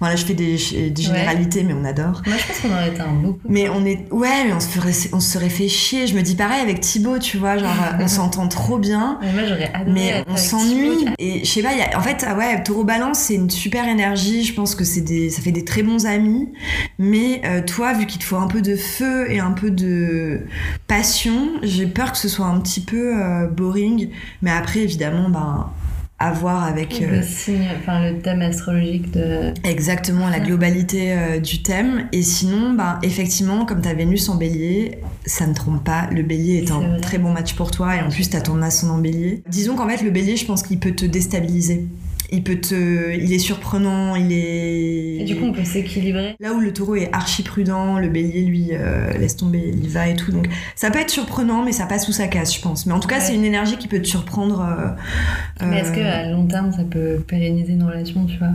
Bon, 0.00 0.06
là, 0.06 0.16
je 0.16 0.24
fais 0.24 0.34
des, 0.34 0.56
des 0.90 1.02
généralités, 1.02 1.62
mais 1.64 1.72
on 1.72 1.84
adore. 1.84 2.22
Moi, 2.26 2.36
je 2.36 2.46
pense 2.46 2.60
qu'on 2.60 2.70
aurait 2.70 2.88
été 2.88 3.00
un 3.00 3.12
beaucoup. 3.12 3.40
Mais 3.48 3.68
on 3.68 3.84
est. 3.84 4.06
Ouais, 4.12 4.44
mais 4.46 4.52
on 4.52 4.60
se, 4.60 4.68
ferait, 4.68 4.92
on 5.12 5.20
se 5.20 5.32
serait 5.32 5.48
fait 5.48 5.68
chier. 5.68 6.06
Je 6.06 6.14
me 6.14 6.22
dis 6.22 6.36
pareil 6.36 6.60
avec 6.60 6.80
Thibaut, 6.80 7.18
tu 7.18 7.38
vois, 7.38 7.58
genre, 7.58 7.74
on 7.98 8.08
s'entend 8.08 8.46
trop 8.48 8.78
bien. 8.78 9.18
Mais 9.20 9.32
moi, 9.32 9.42
j'aurais 9.48 9.70
adoré. 9.72 9.92
Mais 9.92 10.24
on 10.28 10.36
s'ennuie 10.36 11.06
et 11.18 11.44
je 11.44 11.50
sais 11.50 11.62
pas. 11.62 11.74
Y 11.74 11.82
a, 11.82 11.98
en 11.98 12.02
fait, 12.02 12.24
ah 12.26 12.36
ouais, 12.36 12.62
Taureau 12.62 12.84
Balance, 12.84 13.18
c'est 13.18 13.34
une 13.34 13.50
super 13.50 13.88
énergie. 13.88 14.44
Je 14.44 14.54
pense 14.54 14.74
que 14.74 14.84
c'est 14.84 15.00
des, 15.00 15.30
ça 15.30 15.42
fait 15.42 15.52
des 15.52 15.64
très 15.64 15.82
bons 15.82 16.06
amis. 16.06 16.48
Mais 16.98 17.42
euh, 17.44 17.62
toi, 17.62 17.92
vu 17.92 18.06
qu'il 18.06 18.20
te 18.20 18.24
faut 18.24 18.36
un 18.36 18.46
peu 18.46 18.62
de 18.62 18.76
feu 18.76 19.30
et 19.30 19.38
un 19.38 19.52
peu 19.52 19.70
de 19.70 20.40
passion, 20.86 21.50
j'ai 21.62 21.86
peur 21.86 22.12
que 22.12 22.18
ce 22.18 22.28
soit 22.28 22.46
un 22.46 22.60
petit 22.60 22.80
peu 22.80 23.22
euh, 23.22 23.46
boring. 23.46 24.10
Mais 24.42 24.50
après, 24.50 24.80
évidemment, 24.80 25.28
ben 25.28 25.70
à 26.18 26.32
voir 26.32 26.64
avec 26.64 27.02
euh, 27.02 27.18
Le 27.18 27.22
signe, 27.22 27.68
enfin 27.78 28.10
le 28.10 28.18
thème 28.20 28.40
astrologique 28.40 29.10
de. 29.10 29.52
exactement 29.64 30.30
la 30.30 30.40
globalité 30.40 31.12
euh, 31.12 31.40
du 31.40 31.62
thème. 31.62 32.08
Et 32.12 32.22
sinon, 32.22 32.72
ben 32.72 32.98
effectivement, 33.02 33.66
comme 33.66 33.82
ta 33.82 33.92
Vénus 33.92 34.28
en 34.30 34.36
Bélier, 34.36 34.98
ça 35.26 35.46
ne 35.46 35.52
trompe 35.52 35.84
pas. 35.84 36.08
Le 36.10 36.22
Bélier 36.22 36.64
est 36.64 36.70
un 36.70 36.80
vrai. 36.80 37.00
très 37.00 37.18
bon 37.18 37.32
match 37.32 37.54
pour 37.54 37.70
toi 37.70 37.96
et 37.96 38.00
en 38.00 38.08
plus 38.08 38.30
t'as 38.30 38.40
ton 38.40 38.62
ascendant 38.62 38.98
Bélier. 38.98 39.42
Disons 39.48 39.76
qu'en 39.76 39.88
fait 39.88 40.02
le 40.02 40.10
Bélier, 40.10 40.36
je 40.36 40.46
pense 40.46 40.62
qu'il 40.62 40.78
peut 40.78 40.92
te 40.92 41.04
déstabiliser. 41.04 41.86
Il 42.32 42.42
peut 42.42 42.56
te, 42.56 43.14
il 43.14 43.32
est 43.32 43.38
surprenant, 43.38 44.16
il 44.16 44.32
est. 44.32 45.18
Et 45.20 45.24
du 45.24 45.36
coup, 45.36 45.44
on 45.44 45.52
peut 45.52 45.64
s'équilibrer. 45.64 46.34
Là 46.40 46.52
où 46.54 46.58
le 46.60 46.72
taureau 46.72 46.96
est 46.96 47.08
archi 47.12 47.42
prudent, 47.44 47.98
le 47.98 48.08
bélier, 48.08 48.42
lui, 48.42 48.68
euh, 48.72 49.12
laisse 49.18 49.36
tomber, 49.36 49.72
il 49.80 49.88
va 49.88 50.08
et 50.08 50.16
tout. 50.16 50.32
Donc 50.32 50.48
ça 50.74 50.90
peut 50.90 50.98
être 50.98 51.10
surprenant, 51.10 51.64
mais 51.64 51.70
ça 51.72 51.86
passe 51.86 52.04
sous 52.06 52.12
sa 52.12 52.26
casse, 52.26 52.54
je 52.56 52.60
pense. 52.60 52.84
Mais 52.86 52.92
en 52.92 52.98
tout 53.00 53.06
cas, 53.08 53.16
Ouais. 53.16 53.20
c'est 53.24 53.34
une 53.34 53.44
énergie 53.44 53.76
qui 53.76 53.86
peut 53.86 54.00
te 54.00 54.08
surprendre. 54.08 54.60
euh, 55.62 55.66
Mais 55.66 55.78
est-ce 55.78 55.90
euh, 55.90 55.94
que 55.94 56.00
à 56.00 56.30
long 56.30 56.46
terme, 56.46 56.72
ça 56.72 56.82
peut 56.82 57.22
pérenniser 57.26 57.72
une 57.74 57.84
relation, 57.84 58.26
tu 58.26 58.38
vois? 58.38 58.48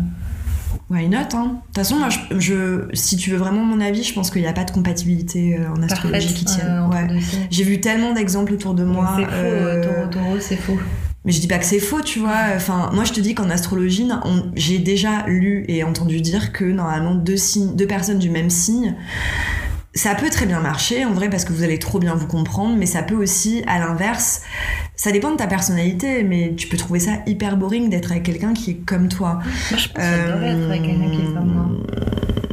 Why 0.90 1.08
not, 1.08 1.18
hein? 1.34 1.46
De 1.46 1.66
toute 1.68 1.76
façon, 1.76 1.96
moi, 1.98 2.10
je, 2.10 2.40
je- 2.40 2.88
si 2.94 3.16
tu 3.16 3.30
veux 3.32 3.38
vraiment 3.38 3.64
mon 3.64 3.80
avis, 3.80 4.04
je 4.04 4.14
pense 4.14 4.30
qu'il 4.32 4.42
n'y 4.42 4.48
a 4.48 4.54
pas 4.54 4.64
de 4.66 4.72
compatibilité 4.72 5.58
euh, 5.58 5.70
en 5.74 5.82
astrologie 5.84 6.34
qui 6.34 6.44
tienne. 6.46 6.68
euh, 6.68 6.88
Ouais. 6.90 7.08
J'ai 7.50 7.64
vu 7.64 7.80
tellement 7.80 8.14
d'exemples 8.14 8.54
autour 8.54 8.74
de 8.74 8.84
moi. 8.84 9.16
C'est 9.18 9.26
faux, 9.26 9.32
euh, 9.34 9.82
taureau, 9.84 10.08
taureau, 10.12 10.40
c'est 10.42 10.56
faux. 10.58 10.78
Mais 11.24 11.32
je 11.32 11.40
dis 11.40 11.48
pas 11.48 11.60
que 11.60 11.66
c'est 11.66 11.80
faux, 11.80 12.02
tu 12.02 12.20
vois. 12.20 12.46
Enfin, 12.56 12.90
moi, 12.94 13.04
je 13.04 13.14
te 13.14 13.20
dis 13.20 13.36
qu'en 13.36 13.50
astrologie, 13.50 14.08
on- 14.26 14.52
j'ai 14.56 14.80
déjà 14.80 15.24
lu 15.28 15.66
et 15.68 15.84
entendu 15.84 16.20
dire 16.22 16.52
que 16.52 16.66
normalement 16.66 17.14
deux 17.16 17.38
signes, 17.38 17.76
deux 17.76 17.86
personnes 17.88 18.18
du 18.20 18.30
même 18.32 18.50
signe, 18.50 18.96
ça 19.94 20.16
peut 20.16 20.30
très 20.30 20.46
bien 20.46 20.62
marcher 20.62 21.04
en 21.06 21.12
vrai 21.14 21.30
parce 21.30 21.44
que 21.46 21.52
vous 21.54 21.64
allez 21.64 21.78
trop 21.78 22.00
bien 22.00 22.16
vous 22.16 22.26
comprendre, 22.26 22.76
mais 22.78 22.86
ça 22.86 23.04
peut 23.04 23.16
aussi, 23.16 23.62
à 23.68 23.78
l'inverse, 23.78 24.42
ça 24.96 25.12
dépend 25.12 25.32
de 25.32 25.36
ta 25.36 25.48
personnalité, 25.48 26.24
mais 26.24 26.54
tu 26.56 26.68
peux 26.68 26.78
trouver 26.78 27.00
ça 27.00 27.12
hyper 27.28 27.58
boring 27.58 27.90
d'être 27.90 28.10
avec 28.12 28.24
quelqu'un 28.24 28.54
qui 28.54 28.72
est 28.72 28.86
comme 28.86 29.08
toi. 29.10 29.40
Moi, 29.70 29.78
je 29.80 29.88
pense 29.90 30.04
j'adorerais 30.04 30.52
être 30.52 30.70
avec 30.70 30.84
quelqu'un 30.84 31.10
qui 31.12 31.22
est 31.22 31.34
comme 31.34 31.54
moi. 31.54 31.68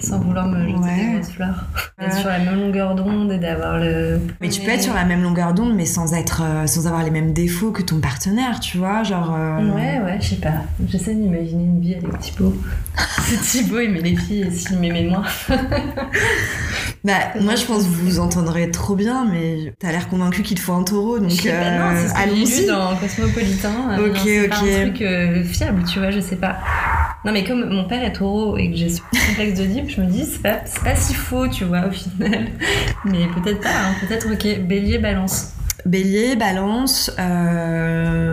Sans 0.00 0.18
vouloir 0.20 0.46
me 0.46 0.66
jeter 0.66 0.78
Ouais. 0.78 0.96
des 0.96 1.12
grosses 1.18 1.30
fleurs. 1.32 1.66
D'être 1.98 2.14
Ouais. 2.14 2.20
sur 2.20 2.28
la 2.28 2.38
même 2.38 2.54
longueur 2.60 2.94
d'onde 2.94 3.32
et 3.32 3.38
d'avoir 3.38 3.78
le. 3.78 4.20
Mais 4.40 4.48
tu 4.48 4.60
peux 4.60 4.70
être 4.70 4.82
sur 4.82 4.94
la 4.94 5.04
même 5.04 5.22
longueur 5.22 5.52
d'onde, 5.54 5.74
mais 5.74 5.86
sans 5.86 6.14
être, 6.14 6.42
euh, 6.44 6.66
sans 6.66 6.86
avoir 6.86 7.02
les 7.02 7.10
mêmes 7.10 7.32
défauts 7.32 7.72
que 7.72 7.82
ton 7.82 7.98
partenaire, 8.00 8.60
tu 8.60 8.78
vois, 8.78 9.02
genre. 9.02 9.34
euh, 9.36 9.74
Ouais, 9.74 10.00
ouais, 10.04 10.18
je 10.20 10.28
sais 10.28 10.36
pas. 10.36 10.62
J'essaie 10.88 11.14
d'imaginer 11.14 11.64
une 11.64 11.80
vie 11.80 11.94
avec 11.94 12.18
Thibaut. 12.20 12.54
si 13.42 13.62
Thibaut 13.62 13.80
aimait 13.80 14.00
les 14.00 14.16
filles 14.16 14.42
et 14.42 14.50
s'il 14.50 14.78
m'aimait 14.78 15.04
moi. 15.08 15.22
Bah, 17.04 17.12
moi, 17.40 17.54
je 17.54 17.64
pense 17.64 17.84
que 17.84 17.88
vous 17.88 18.04
vous 18.06 18.18
entendrez 18.18 18.70
trop 18.72 18.96
bien, 18.96 19.24
mais 19.24 19.72
t'as 19.78 19.92
l'air 19.92 20.08
convaincu 20.08 20.42
qu'il 20.42 20.56
te 20.56 20.62
faut 20.62 20.72
un 20.72 20.82
taureau, 20.82 21.20
donc 21.20 21.28
pas, 21.28 21.30
non, 21.30 21.96
ce 21.96 22.12
que 22.12 22.18
allons-y. 22.18 22.66
dans 22.66 22.96
Cosmopolitain. 22.96 23.70
Euh, 23.92 24.08
Ok, 24.08 24.16
non, 24.16 24.20
c'est 24.24 24.48
pas 24.48 24.56
ok. 24.56 24.68
un 24.68 24.80
truc 24.88 25.02
euh, 25.02 25.44
fiable, 25.44 25.82
tu 25.84 26.00
vois, 26.00 26.10
je 26.10 26.18
sais 26.20 26.36
pas. 26.36 26.56
Non, 27.24 27.32
mais 27.32 27.42
comme 27.44 27.68
mon 27.68 27.84
père 27.84 28.04
est 28.04 28.12
taureau 28.12 28.56
et 28.56 28.70
que 28.70 28.76
j'ai 28.76 28.90
ce 28.90 29.00
complexe 29.00 29.58
de 29.58 29.66
Deep, 29.66 29.90
je 29.90 30.00
me 30.00 30.06
dis, 30.06 30.24
c'est 30.24 30.40
pas, 30.40 30.60
pas 30.84 30.94
si 30.94 31.14
faux, 31.14 31.48
tu 31.48 31.64
vois, 31.64 31.86
au 31.86 31.90
final. 31.90 32.46
Mais 33.04 33.26
peut-être 33.34 33.60
pas, 33.60 33.70
hein, 33.70 33.94
peut-être, 34.00 34.32
ok, 34.32 34.60
bélier, 34.66 34.98
balance. 34.98 35.52
Bélier, 35.84 36.36
balance, 36.36 37.10
euh, 37.18 38.28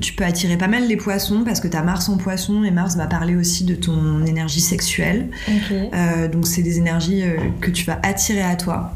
tu 0.00 0.12
peux 0.12 0.24
attirer 0.24 0.56
pas 0.56 0.68
mal 0.68 0.86
les 0.86 0.96
poissons 0.96 1.44
parce 1.44 1.60
que 1.60 1.68
t'as 1.68 1.82
Mars 1.82 2.08
en 2.08 2.16
poisson 2.18 2.64
et 2.64 2.70
Mars 2.70 2.96
va 2.96 3.06
parler 3.06 3.36
aussi 3.36 3.64
de 3.64 3.74
ton 3.74 4.24
énergie 4.26 4.60
sexuelle. 4.60 5.30
Ok. 5.48 5.72
Euh, 5.72 6.28
donc 6.28 6.46
c'est 6.46 6.62
des 6.62 6.78
énergies 6.78 7.22
euh, 7.22 7.36
que 7.60 7.70
tu 7.70 7.84
vas 7.84 7.98
attirer 8.02 8.42
à 8.42 8.56
toi. 8.56 8.92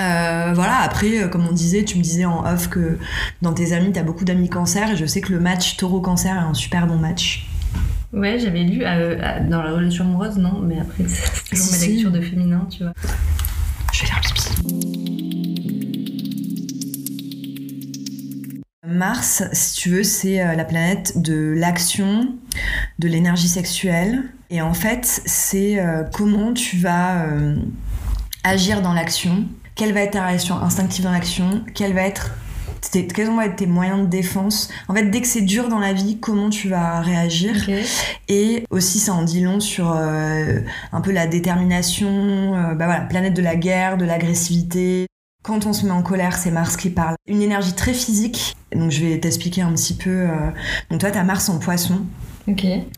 Euh, 0.00 0.52
voilà, 0.54 0.78
après, 0.78 1.22
euh, 1.22 1.28
comme 1.28 1.46
on 1.46 1.52
disait, 1.52 1.84
tu 1.84 1.98
me 1.98 2.02
disais 2.02 2.24
en 2.24 2.44
off 2.44 2.68
que 2.68 2.98
dans 3.42 3.52
tes 3.52 3.72
amis, 3.72 3.92
t'as 3.92 4.02
beaucoup 4.02 4.24
d'amis 4.24 4.48
cancer 4.48 4.90
et 4.90 4.96
je 4.96 5.06
sais 5.06 5.20
que 5.20 5.32
le 5.32 5.38
match 5.40 5.76
taureau-cancer 5.76 6.34
est 6.34 6.38
un 6.38 6.54
super 6.54 6.86
bon 6.86 6.96
match. 6.96 7.46
Ouais, 8.12 8.38
j'avais 8.38 8.62
lu 8.64 8.82
euh, 8.84 9.16
dans 9.48 9.62
la 9.62 9.72
relation 9.72 10.04
amoureuse, 10.04 10.36
non, 10.38 10.60
mais 10.62 10.80
après, 10.80 11.04
c'est 11.08 11.50
toujours 11.50 11.64
Si, 11.66 11.70
ma 11.72 11.78
si. 11.78 11.88
lecture 11.92 12.10
de 12.12 12.20
féminin, 12.20 12.66
tu 12.70 12.82
vois. 12.82 12.92
Je 13.92 14.00
vais 14.00 14.06
faire 14.06 14.20
pipi. 14.20 15.54
Mars, 18.86 19.42
si 19.52 19.74
tu 19.80 19.90
veux, 19.90 20.02
c'est 20.04 20.36
la 20.56 20.64
planète 20.64 21.20
de 21.20 21.54
l'action, 21.56 22.28
de 22.98 23.08
l'énergie 23.08 23.48
sexuelle. 23.48 24.22
Et 24.50 24.60
en 24.60 24.74
fait, 24.74 25.22
c'est 25.26 25.82
comment 26.12 26.52
tu 26.52 26.76
vas 26.76 27.26
agir 28.44 28.82
dans 28.82 28.92
l'action, 28.92 29.46
quelle 29.74 29.92
va 29.92 30.00
être 30.00 30.12
ta 30.12 30.26
réaction 30.26 30.56
instinctive 30.58 31.04
dans 31.04 31.12
l'action, 31.12 31.64
quelle 31.74 31.94
va 31.94 32.02
être 32.02 32.30
tes- 32.90 33.06
quels 33.06 33.26
vont 33.28 33.40
être 33.40 33.56
tes 33.56 33.66
moyens 33.66 34.00
de 34.02 34.06
défense. 34.06 34.68
En 34.88 34.94
fait, 34.94 35.04
dès 35.10 35.20
que 35.20 35.26
c'est 35.26 35.40
dur 35.40 35.68
dans 35.68 35.78
la 35.80 35.92
vie, 35.92 36.18
comment 36.20 36.50
tu 36.50 36.68
vas 36.68 37.00
réagir. 37.00 37.54
Et 38.28 38.64
aussi, 38.70 38.98
ça 38.98 39.14
en 39.14 39.22
dit 39.22 39.40
long 39.40 39.58
sur 39.58 39.92
euh, 39.96 40.60
un 40.92 41.00
peu 41.00 41.10
la 41.10 41.26
détermination, 41.26 42.54
euh, 42.54 42.74
bah 42.74 42.84
voilà, 42.86 43.00
planète 43.00 43.34
de 43.34 43.42
la 43.42 43.56
guerre, 43.56 43.96
de 43.96 44.04
l'agressivité. 44.04 45.06
Quand 45.42 45.66
on 45.66 45.72
se 45.72 45.84
met 45.84 45.92
en 45.92 46.02
colère, 46.02 46.36
c'est 46.38 46.50
Mars 46.50 46.76
qui 46.76 46.88
parle. 46.90 47.16
Une 47.26 47.42
énergie 47.42 47.74
très 47.74 47.92
physique. 47.94 48.54
Donc, 48.74 48.90
je 48.90 49.04
vais 49.04 49.18
t'expliquer 49.18 49.62
un 49.62 49.72
petit 49.72 49.94
peu. 49.94 50.10
euh, 50.10 50.50
Donc, 50.90 51.00
toi, 51.00 51.10
t'as 51.10 51.22
Mars 51.24 51.48
en 51.48 51.58
poisson, 51.58 52.00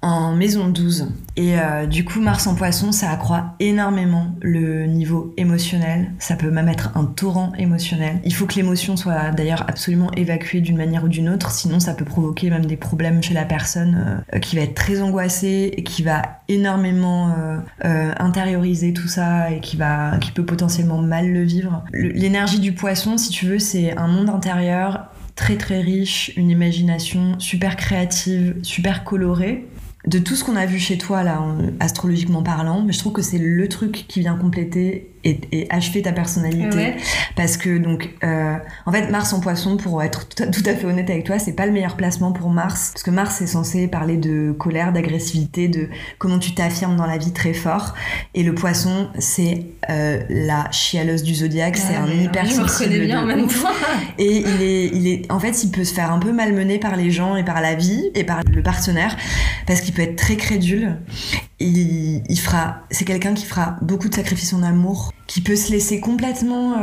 En 0.03 0.34
maison 0.34 0.68
12. 0.68 1.09
Et 1.36 1.59
euh, 1.59 1.86
du 1.86 2.05
coup, 2.05 2.20
Mars 2.20 2.47
en 2.47 2.55
poisson, 2.55 2.90
ça 2.90 3.11
accroît 3.11 3.55
énormément 3.61 4.34
le 4.40 4.86
niveau 4.86 5.32
émotionnel. 5.36 6.12
Ça 6.18 6.34
peut 6.34 6.51
même 6.51 6.68
être 6.68 6.90
un 6.97 7.05
torrent 7.05 7.53
émotionnel. 7.59 8.20
Il 8.24 8.34
faut 8.34 8.47
que 8.47 8.55
l'émotion 8.55 8.97
soit 8.97 9.30
d'ailleurs 9.30 9.64
absolument 9.68 10.11
évacuée 10.12 10.61
d'une 10.61 10.76
manière 10.76 11.05
ou 11.05 11.09
d'une 11.09 11.28
autre, 11.28 11.51
sinon 11.51 11.78
ça 11.78 11.94
peut 11.94 12.05
provoquer 12.05 12.51
même 12.51 12.66
des 12.66 12.76
problèmes 12.76 13.22
chez 13.22 13.34
la 13.34 13.44
personne 13.44 14.22
euh, 14.34 14.38
qui 14.38 14.57
va 14.57 14.62
être 14.62 14.74
très 14.74 15.01
angoissée 15.01 15.72
et 15.76 15.82
qui 15.84 16.03
va 16.03 16.22
énormément 16.49 17.30
euh, 17.30 17.59
euh, 17.84 18.12
intérioriser 18.18 18.92
tout 18.92 19.09
ça 19.09 19.51
et 19.51 19.61
qui 19.61 19.76
va 19.76 20.18
qui 20.20 20.32
peut 20.32 20.44
potentiellement 20.44 20.99
mal 20.99 21.32
le 21.32 21.42
vivre. 21.42 21.84
L'énergie 21.92 22.61
du 22.61 22.72
poisson, 22.72 23.16
si 23.16 23.30
tu 23.30 23.47
veux, 23.47 23.59
c'est 23.59 23.97
un 23.97 24.09
monde 24.09 24.30
intérieur 24.30 25.11
très 25.37 25.57
très 25.57 25.80
riche, 25.80 26.32
une 26.37 26.51
imagination 26.51 27.39
super 27.39 27.76
créative, 27.76 28.57
super 28.62 29.05
colorée. 29.05 29.66
De 30.07 30.18
tout 30.18 30.34
ce 30.37 30.45
qu'on 30.45 30.57
a 30.57 30.66
vu 30.66 30.78
chez 30.78 30.99
toi, 30.99 31.22
là, 31.24 31.41
en- 31.43 31.59
astrologiquement 31.80 32.43
parlant, 32.43 32.82
mais 32.82 32.93
je 32.93 32.99
trouve 32.99 33.12
que 33.12 33.22
c'est 33.22 33.39
le 33.39 33.68
truc 33.68 34.05
qui 34.09 34.20
vient 34.20 34.37
compléter 34.37 35.11
et, 35.26 35.40
et 35.52 35.66
achever 35.70 36.02
ta 36.02 36.12
personnalité. 36.12 36.68
Ah 36.72 36.76
Ouais. 36.76 36.96
Parce 37.36 37.56
que, 37.56 37.78
donc, 37.78 38.10
euh, 38.22 38.56
en 38.86 38.92
fait, 38.92 39.10
Mars 39.10 39.32
en 39.32 39.40
poisson, 39.40 39.76
pour 39.76 40.02
être 40.02 40.28
tout 40.28 40.42
à, 40.42 40.46
tout 40.46 40.62
à 40.66 40.74
fait 40.74 40.86
honnête 40.86 41.10
avec 41.10 41.24
toi, 41.24 41.38
c'est 41.38 41.52
pas 41.54 41.66
le 41.66 41.72
meilleur 41.72 41.96
placement 41.96 42.32
pour 42.32 42.50
Mars. 42.50 42.90
Parce 42.92 43.02
que 43.02 43.10
Mars 43.10 43.40
est 43.40 43.46
censé 43.46 43.88
parler 43.88 44.16
de 44.16 44.52
colère, 44.52 44.92
d'agressivité, 44.92 45.68
de 45.68 45.88
comment 46.18 46.38
tu 46.38 46.54
t'affirmes 46.54 46.96
dans 46.96 47.06
la 47.06 47.18
vie 47.18 47.32
très 47.32 47.54
fort. 47.54 47.94
Et 48.34 48.42
le 48.42 48.54
poisson, 48.54 49.08
c'est 49.18 49.66
euh, 49.90 50.22
la 50.28 50.70
chialeuse 50.70 51.22
du 51.22 51.34
zodiaque, 51.34 51.76
c'est 51.76 51.94
Ah, 51.96 52.02
un 52.02 52.06
mais 52.06 52.24
hyper 52.24 52.44
Je 52.44 52.56
me 52.56 52.62
reconnais 52.64 53.00
bien 53.00 53.22
en 53.22 53.26
même 53.26 53.46
temps. 53.46 53.68
et 54.18 54.38
il 54.38 54.62
est, 54.62 54.86
il 54.86 55.06
est, 55.08 55.32
en 55.32 55.40
fait, 55.40 55.64
il 55.64 55.70
peut 55.70 55.84
se 55.84 55.94
faire 55.94 56.12
un 56.12 56.18
peu 56.18 56.32
malmener 56.32 56.78
par 56.78 56.96
les 56.96 57.10
gens 57.10 57.36
et 57.36 57.44
par 57.44 57.60
la 57.60 57.74
vie 57.74 58.10
et 58.14 58.24
par 58.24 58.40
le 58.46 58.62
partenaire 58.62 59.16
parce 59.66 59.80
qu'il 59.80 59.94
peut 59.94 60.02
être 60.02 60.16
très 60.16 60.36
crédule. 60.36 60.96
Il, 61.58 62.22
il 62.28 62.38
fera, 62.38 62.82
c'est 62.90 63.04
quelqu'un 63.04 63.34
qui 63.34 63.46
fera 63.46 63.76
beaucoup 63.82 64.08
de 64.08 64.14
sacrifices 64.14 64.52
en 64.52 64.62
amour, 64.62 65.12
qui 65.26 65.40
peut 65.40 65.56
se 65.56 65.72
laisser 65.72 66.00
complètement. 66.00 66.76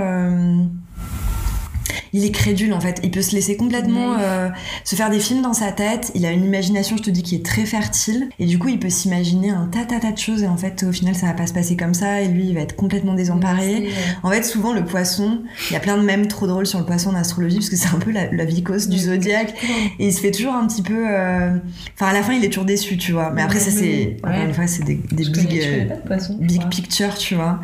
Euh, 1.89 1.93
il 2.13 2.25
est 2.25 2.31
crédule 2.31 2.73
en 2.73 2.79
fait. 2.79 2.99
Il 3.03 3.11
peut 3.11 3.21
se 3.21 3.33
laisser 3.35 3.57
complètement 3.57 4.11
Naïf. 4.13 4.21
euh, 4.27 4.49
se 4.83 4.95
faire 4.95 5.09
des 5.09 5.19
films 5.19 5.41
dans 5.41 5.53
sa 5.53 5.71
tête. 5.71 6.11
Il 6.15 6.25
a 6.25 6.31
une 6.31 6.43
imagination, 6.45 6.97
je 6.97 7.03
te 7.03 7.09
dis, 7.09 7.23
qui 7.23 7.35
est 7.35 7.45
très 7.45 7.65
fertile. 7.65 8.29
Et 8.39 8.45
du 8.45 8.59
coup, 8.59 8.67
il 8.69 8.79
peut 8.79 8.89
s'imaginer 8.89 9.49
un 9.49 9.67
tas, 9.67 9.85
tas, 9.85 9.99
tas 9.99 10.11
de 10.11 10.17
choses. 10.17 10.43
Et 10.43 10.47
en 10.47 10.57
fait, 10.57 10.83
au 10.87 10.91
final, 10.91 11.15
ça 11.15 11.27
va 11.27 11.33
pas 11.33 11.47
se 11.47 11.53
passer 11.53 11.75
comme 11.75 11.93
ça. 11.93 12.21
Et 12.21 12.27
lui, 12.27 12.47
il 12.47 12.55
va 12.55 12.61
être 12.61 12.75
complètement 12.75 13.13
désemparé. 13.13 13.89
En 14.23 14.29
fait, 14.29 14.43
souvent, 14.43 14.73
le 14.73 14.83
poisson, 14.85 15.41
il 15.69 15.73
y 15.73 15.75
a 15.75 15.79
plein 15.79 15.97
de 15.97 16.03
mèmes 16.03 16.27
trop 16.27 16.47
drôles 16.47 16.67
sur 16.67 16.79
le 16.79 16.85
poisson 16.85 17.09
en 17.11 17.15
astrologie, 17.15 17.57
parce 17.57 17.69
que 17.69 17.75
c'est 17.75 17.93
un 17.93 17.99
peu 17.99 18.11
la, 18.11 18.31
la 18.31 18.45
vicose 18.45 18.87
du 18.89 18.97
zodiaque. 18.99 19.53
Et 19.99 20.07
il 20.07 20.13
se 20.13 20.19
fait 20.21 20.31
toujours 20.31 20.53
un 20.53 20.67
petit 20.67 20.81
peu. 20.81 21.05
euh, 21.09 21.51
Enfin, 21.95 22.07
à 22.11 22.13
la 22.13 22.23
fin, 22.23 22.33
il 22.33 22.43
est 22.43 22.49
toujours 22.49 22.65
déçu, 22.65 22.97
tu 22.97 23.11
vois. 23.11 23.31
Mais 23.31 23.41
après, 23.41 23.59
ça, 23.59 23.71
c'est. 23.71 23.83
Ouais. 23.83 24.17
Encore 24.23 24.43
une 24.45 24.53
fois, 24.53 24.67
c'est 24.67 24.83
des, 24.83 24.95
big. 24.95 25.33
connais, 25.33 25.61
euh, 25.91 25.95
poisson. 26.05 26.37
big 26.39 26.59
crois. 26.59 26.69
picture, 26.69 27.15
tu 27.17 27.35
vois. 27.35 27.59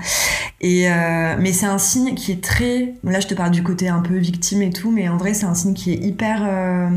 Et 0.61 0.89
euh, 0.89 1.35
mais 1.39 1.53
c'est 1.53 1.65
un 1.65 1.77
signe 1.77 2.15
qui 2.15 2.31
est 2.31 2.43
très. 2.43 2.93
Là, 3.03 3.19
je 3.19 3.27
te 3.27 3.33
parle 3.33 3.51
du 3.51 3.63
côté 3.63 3.87
un 3.87 4.01
peu 4.01 4.08
victime 4.17 4.61
et 4.61 4.69
tout, 4.71 4.91
mais 4.91 5.09
en 5.09 5.17
vrai, 5.17 5.33
c'est 5.33 5.45
un 5.45 5.53
signe 5.53 5.73
qui 5.73 5.91
est 5.93 5.97
hyper. 5.97 6.41
euh, 6.43 6.89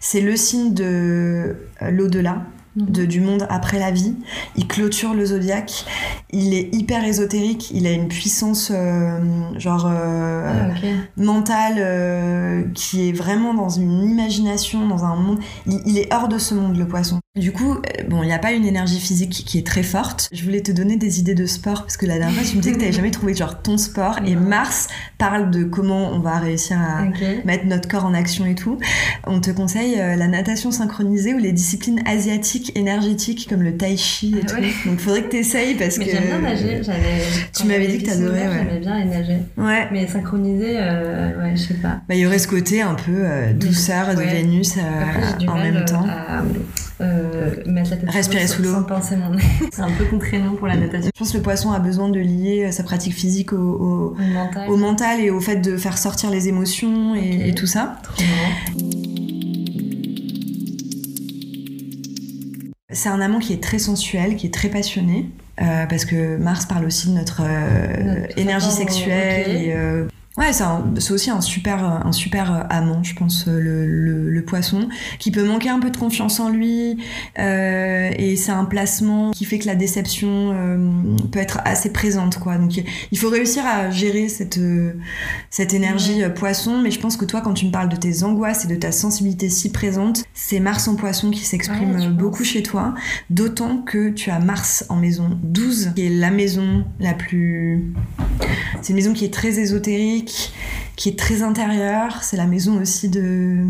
C'est 0.00 0.20
le 0.20 0.36
signe 0.36 0.74
de 0.74 1.56
euh, 1.82 1.90
l'au-delà. 1.90 2.46
De, 2.76 3.04
du 3.04 3.20
monde 3.20 3.46
après 3.50 3.78
la 3.78 3.92
vie. 3.92 4.14
Il 4.56 4.66
clôture 4.66 5.14
le 5.14 5.26
zodiaque. 5.26 5.84
Il 6.30 6.54
est 6.54 6.74
hyper 6.74 7.04
ésotérique. 7.04 7.70
Il 7.72 7.86
a 7.86 7.92
une 7.92 8.08
puissance, 8.08 8.72
euh, 8.74 9.18
genre, 9.58 9.86
euh, 9.88 10.72
Ah, 10.74 10.86
mentale, 11.16 11.76
euh, 11.78 12.62
qui 12.74 13.08
est 13.08 13.12
vraiment 13.12 13.54
dans 13.54 13.68
une 13.68 14.02
imagination, 14.02 14.88
dans 14.88 15.04
un 15.04 15.14
monde. 15.14 15.38
Il, 15.66 15.80
il 15.86 15.98
est 15.98 16.12
hors 16.12 16.26
de 16.26 16.38
ce 16.38 16.54
monde, 16.54 16.76
le 16.76 16.86
poisson. 16.86 17.20
Du 17.36 17.52
coup, 17.52 17.74
euh, 17.74 18.02
bon, 18.08 18.22
il 18.22 18.26
n'y 18.26 18.32
a 18.32 18.38
pas 18.38 18.52
une 18.52 18.64
énergie 18.64 19.00
physique 19.00 19.44
qui 19.46 19.58
est 19.58 19.66
très 19.66 19.82
forte. 19.82 20.28
Je 20.32 20.44
voulais 20.44 20.60
te 20.60 20.72
donner 20.72 20.96
des 20.96 21.20
idées 21.20 21.34
de 21.34 21.46
sport, 21.46 21.82
parce 21.82 21.96
que 21.96 22.06
la 22.06 22.18
dernière 22.18 22.40
fois, 22.40 22.48
tu 22.48 22.56
me 22.56 22.60
disais 22.60 22.72
que 22.72 22.78
tu 22.78 22.84
n'avais 22.84 22.96
jamais 22.96 23.10
trouvé 23.10 23.34
genre 23.34 23.62
ton 23.62 23.78
sport. 23.78 24.18
Et. 24.26 24.34
Mars 24.34 24.88
parle 25.16 25.50
de 25.50 25.64
comment 25.64 26.10
on 26.12 26.18
va 26.18 26.38
réussir 26.38 26.76
à 26.78 27.04
mettre 27.44 27.66
notre 27.66 27.88
corps 27.88 28.04
en 28.04 28.14
action 28.14 28.44
et 28.46 28.54
tout. 28.54 28.78
On 29.26 29.40
te 29.40 29.50
conseille 29.50 29.96
la 29.96 30.28
natation 30.28 30.70
synchronisée 30.70 31.34
ou 31.34 31.38
les 31.38 31.52
disciplines 31.52 32.02
asiatiques 32.04 32.63
énergétiques 32.74 33.46
comme 33.48 33.62
le 33.62 33.76
tai 33.76 33.96
chi 33.96 34.34
et 34.36 34.40
Ah 34.42 34.46
tout. 34.46 34.56
ouais. 34.60 34.70
Donc, 34.86 34.98
faudrait 35.00 35.22
que 35.24 35.30
tu 35.30 35.36
essayes 35.38 35.74
parce 35.74 35.98
Mais 35.98 36.06
que. 36.06 36.10
j'aime 36.12 36.24
bien 36.24 36.38
nager. 36.40 36.80
Tu 37.56 37.66
m'avais 37.66 37.86
dit 37.86 38.02
que 38.02 38.06
t'adorais, 38.10 38.48
ouais. 38.48 38.66
J'aimais 38.68 38.80
bien 38.80 39.04
nager. 39.04 39.38
Ouais. 39.56 39.88
Mais 39.92 40.06
synchronisé, 40.06 40.76
euh, 40.78 41.42
ouais, 41.42 41.52
je 41.56 41.62
sais 41.62 41.74
pas. 41.74 42.00
Bah, 42.08 42.14
il 42.14 42.18
y 42.18 42.26
aurait 42.26 42.38
ce 42.38 42.48
côté 42.48 42.82
un 42.82 42.94
peu 42.94 43.12
euh, 43.14 43.52
douceur 43.52 44.14
de. 44.14 44.20
Vénus 44.22 44.76
euh, 44.76 44.80
Après, 45.02 45.20
j'ai 45.32 45.36
du 45.44 45.48
en 45.48 45.54
mal 45.54 45.72
même 45.72 45.82
euh, 45.82 45.84
temps. 45.84 46.06
à 46.08 46.42
mettre 47.66 47.90
la 47.90 47.96
tête 47.96 48.10
Respirer 48.10 48.46
sous 48.46 48.62
l'eau. 48.62 48.70
mon. 48.72 48.86
C'est 49.72 49.82
un 49.82 49.90
peu 49.90 50.04
contraignant 50.06 50.54
pour 50.54 50.66
la 50.66 50.76
natation. 50.76 51.10
Je 51.14 51.18
pense 51.18 51.32
que 51.32 51.36
le 51.36 51.42
poisson 51.42 51.72
a 51.72 51.78
besoin 51.78 52.08
de 52.08 52.20
lier 52.20 52.70
sa 52.72 52.82
pratique 52.82 53.14
physique 53.14 53.52
au, 53.52 53.56
au- 53.56 54.16
Au 54.16 54.32
mental. 54.32 54.68
au 54.70 54.76
mental 54.76 55.20
et 55.20 55.30
au 55.30 55.40
fait 55.40 55.56
de 55.56 55.76
faire 55.76 55.98
sortir 55.98 56.30
les 56.30 56.48
émotions 56.48 57.14
et, 57.14 57.52
tout 57.54 57.66
ça. 57.66 57.96
Trop 58.02 58.22
C'est 62.94 63.08
un 63.08 63.20
amant 63.20 63.40
qui 63.40 63.52
est 63.52 63.62
très 63.62 63.78
sensuel, 63.78 64.36
qui 64.36 64.46
est 64.46 64.54
très 64.54 64.68
passionné, 64.68 65.26
euh, 65.60 65.84
parce 65.86 66.04
que 66.04 66.36
Mars 66.36 66.64
parle 66.66 66.86
aussi 66.86 67.08
de 67.08 67.12
notre, 67.12 67.42
euh, 67.44 68.20
Notre 68.20 68.38
énergie 68.38 68.70
sexuelle. 68.70 69.50
Et, 69.50 69.72
euh, 69.74 70.06
ouais, 70.38 70.52
c'est 70.52 71.12
aussi 71.12 71.30
un 71.30 71.40
super, 71.40 71.84
un 71.84 72.12
super 72.12 72.66
amant, 72.70 73.02
je 73.02 73.14
pense, 73.14 73.46
le, 73.46 73.86
le- 73.86 74.30
le 74.30 74.44
poisson, 74.44 74.88
qui 75.18 75.30
peut 75.30 75.44
manquer 75.44 75.68
un 75.68 75.78
peu 75.80 75.90
de 75.90 75.96
confiance 75.96 76.40
en 76.40 76.48
lui, 76.50 76.98
euh, 77.38 78.10
et 78.16 78.36
c'est 78.36 78.50
un 78.52 78.64
placement 78.64 79.30
qui 79.30 79.44
fait 79.44 79.58
que 79.58 79.66
la 79.66 79.74
déception 79.76 80.50
euh, 80.52 81.16
peut 81.30 81.38
être 81.38 81.60
assez 81.64 81.92
présente, 81.92 82.38
quoi. 82.38 82.56
Donc 82.58 82.72
il 83.12 83.18
faut 83.18 83.28
réussir 83.30 83.64
à 83.66 83.90
gérer 83.90 84.28
cette, 84.28 84.58
cette 85.50 85.72
énergie 85.74 86.22
poisson, 86.34 86.80
mais 86.82 86.90
je 86.90 86.98
pense 87.00 87.16
que 87.16 87.24
toi, 87.24 87.40
quand 87.40 87.54
tu 87.54 87.66
me 87.66 87.70
parles 87.70 87.88
de 87.88 87.96
tes 87.96 88.22
angoisses 88.24 88.64
et 88.64 88.68
de 88.68 88.74
ta 88.76 88.92
sensibilité 88.92 89.48
si 89.48 89.70
présente, 89.70 90.24
c'est 90.34 90.60
Mars 90.60 90.88
en 90.88 90.96
poisson 90.96 91.30
qui 91.30 91.44
s'exprime 91.44 91.92
Ouais, 91.94 92.02
je 92.02 92.08
pense. 92.08 92.16
beaucoup 92.16 92.44
chez 92.44 92.62
toi, 92.62 92.94
d'autant 93.30 93.78
que 93.78 94.10
tu 94.10 94.30
as 94.30 94.40
Mars 94.40 94.84
en 94.88 94.96
maison 94.96 95.38
12, 95.42 95.92
qui 95.94 96.06
est 96.06 96.10
la 96.10 96.30
maison 96.30 96.84
la 97.00 97.14
plus... 97.14 97.84
C'est 98.82 98.90
une 98.90 98.96
maison 98.96 99.12
qui 99.12 99.24
est 99.24 99.32
très 99.32 99.58
ésotérique, 99.60 100.23
qui 100.96 101.08
est 101.08 101.18
très 101.18 101.42
intérieure, 101.42 102.22
c'est 102.22 102.36
la 102.36 102.46
maison 102.46 102.80
aussi 102.80 103.08
de 103.08 103.64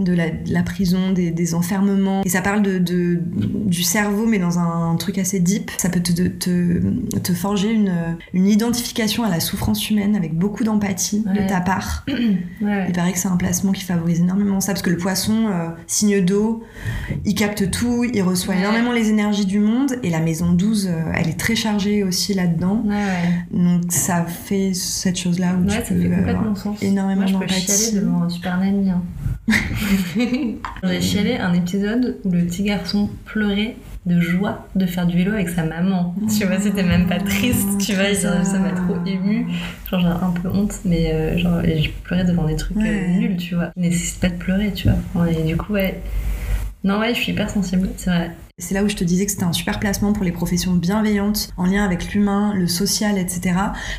de 0.00 0.12
la, 0.12 0.30
de 0.30 0.52
la 0.52 0.62
prison, 0.62 1.12
des, 1.12 1.30
des 1.30 1.54
enfermements. 1.54 2.22
Et 2.24 2.28
ça 2.28 2.40
parle 2.42 2.62
de, 2.62 2.78
de- 2.78 3.20
du 3.22 3.82
cerveau, 3.82 4.26
mais 4.26 4.38
dans 4.38 4.58
un, 4.58 4.96
truc 4.96 5.18
assez 5.18 5.40
deep. 5.40 5.70
Ça 5.78 5.88
peut 5.88 6.00
te, 6.00 6.12
te, 6.28 7.18
te 7.18 7.32
forger 7.32 7.72
une, 7.72 7.92
une 8.34 8.48
identification 8.48 9.22
à 9.24 9.28
la 9.30 9.40
souffrance 9.40 9.88
humaine 9.90 10.16
avec 10.16 10.34
beaucoup 10.36 10.64
d'empathie 10.64 11.20
de 11.24 11.48
ta 11.48 11.60
part. 11.60 12.04
Ouais. 12.60 12.84
Il 12.88 12.92
paraît 12.92 13.12
que 13.12 13.18
c'est 13.18 13.28
un 13.28 13.36
placement 13.38 13.72
qui 13.72 13.84
favorise 13.84 14.20
énormément 14.20 14.60
ça, 14.60 14.72
parce 14.72 14.82
que 14.82 14.90
le 14.90 14.98
poisson, 14.98 15.46
euh, 15.48 15.68
signe 15.86 16.22
d'eau, 16.22 16.62
il 17.24 17.34
capte 17.34 17.70
tout, 17.70 18.04
il 18.04 18.22
reçoit 18.22 18.54
Ouais. 18.54 18.60
énormément 18.60 18.92
les 18.92 19.08
énergies 19.08 19.46
du 19.46 19.60
monde, 19.60 19.92
et 20.02 20.10
la 20.10 20.20
maison 20.20 20.52
12, 20.52 20.88
euh, 20.90 21.12
elle 21.14 21.28
est 21.28 21.38
très 21.38 21.54
chargée 21.54 22.02
aussi 22.04 22.34
là-dedans. 22.34 22.84
Donc 23.52 23.84
ça 23.90 24.24
fait 24.26 24.72
cette 24.74 25.16
chose-là 25.18 25.54
où 25.54 25.64
tu 25.66 25.76
peux 25.78 25.82
fait 26.00 26.34
sens. 26.56 26.82
énormément 26.82 27.20
Moi, 27.22 27.26
je 27.26 27.32
peux 27.34 27.40
d'empathie. 27.40 27.66
chialer 27.84 28.00
devant 28.04 28.22
un 28.22 28.28
Super 28.28 28.58
Nanny. 28.58 28.90
hein. 28.90 29.02
J'ai 30.84 31.00
chialé 31.00 31.36
un 31.36 31.52
épisode 31.52 32.18
où 32.24 32.30
le 32.30 32.44
petit 32.44 32.62
garçon 32.62 33.10
pleurait 33.24 33.76
de 34.06 34.20
joie 34.20 34.66
de 34.76 34.86
faire 34.86 35.06
du 35.06 35.16
vélo 35.16 35.32
avec 35.32 35.48
sa 35.48 35.64
maman. 35.64 36.14
Tu 36.38 36.46
vois, 36.46 36.58
c'était 36.58 36.82
même 36.82 37.06
pas 37.06 37.18
triste, 37.18 37.78
tu 37.78 37.94
vois, 37.94 38.14
ça 38.14 38.44
ça 38.44 38.58
m'a 38.58 38.70
trop 38.70 38.96
ému. 39.06 39.46
Genre, 39.90 40.00
j'ai 40.00 40.06
un 40.06 40.30
peu 40.30 40.48
honte, 40.48 40.74
mais 40.84 41.12
euh, 41.12 41.38
genre, 41.38 41.62
et 41.64 41.82
je 41.82 41.90
pleurais 41.90 42.24
devant 42.24 42.46
des 42.46 42.56
trucs 42.56 42.78
euh, 42.78 43.06
nuls, 43.08 43.36
tu 43.36 43.54
vois. 43.54 43.70
Il 43.76 43.82
nécessite 43.82 44.20
pas 44.20 44.28
de 44.28 44.36
pleurer, 44.36 44.72
tu 44.72 44.88
vois. 44.88 45.30
Et 45.30 45.42
du 45.42 45.56
coup, 45.56 45.74
ouais. 45.74 46.00
Non, 46.82 46.98
ouais, 46.98 47.14
je 47.14 47.20
suis 47.20 47.32
hyper 47.32 47.50
sensible, 47.50 47.90
c'est 47.96 48.10
vrai. 48.10 48.30
C'est 48.60 48.74
là 48.74 48.84
où 48.84 48.88
je 48.88 48.96
te 48.96 49.04
disais 49.04 49.24
que 49.26 49.32
c'était 49.32 49.44
un 49.44 49.52
super 49.52 49.80
placement 49.80 50.12
pour 50.12 50.24
les 50.24 50.32
professions 50.32 50.72
bienveillantes, 50.74 51.50
en 51.56 51.64
lien 51.66 51.84
avec 51.84 52.12
l'humain, 52.12 52.52
le 52.54 52.66
social, 52.66 53.18
etc. 53.18 53.54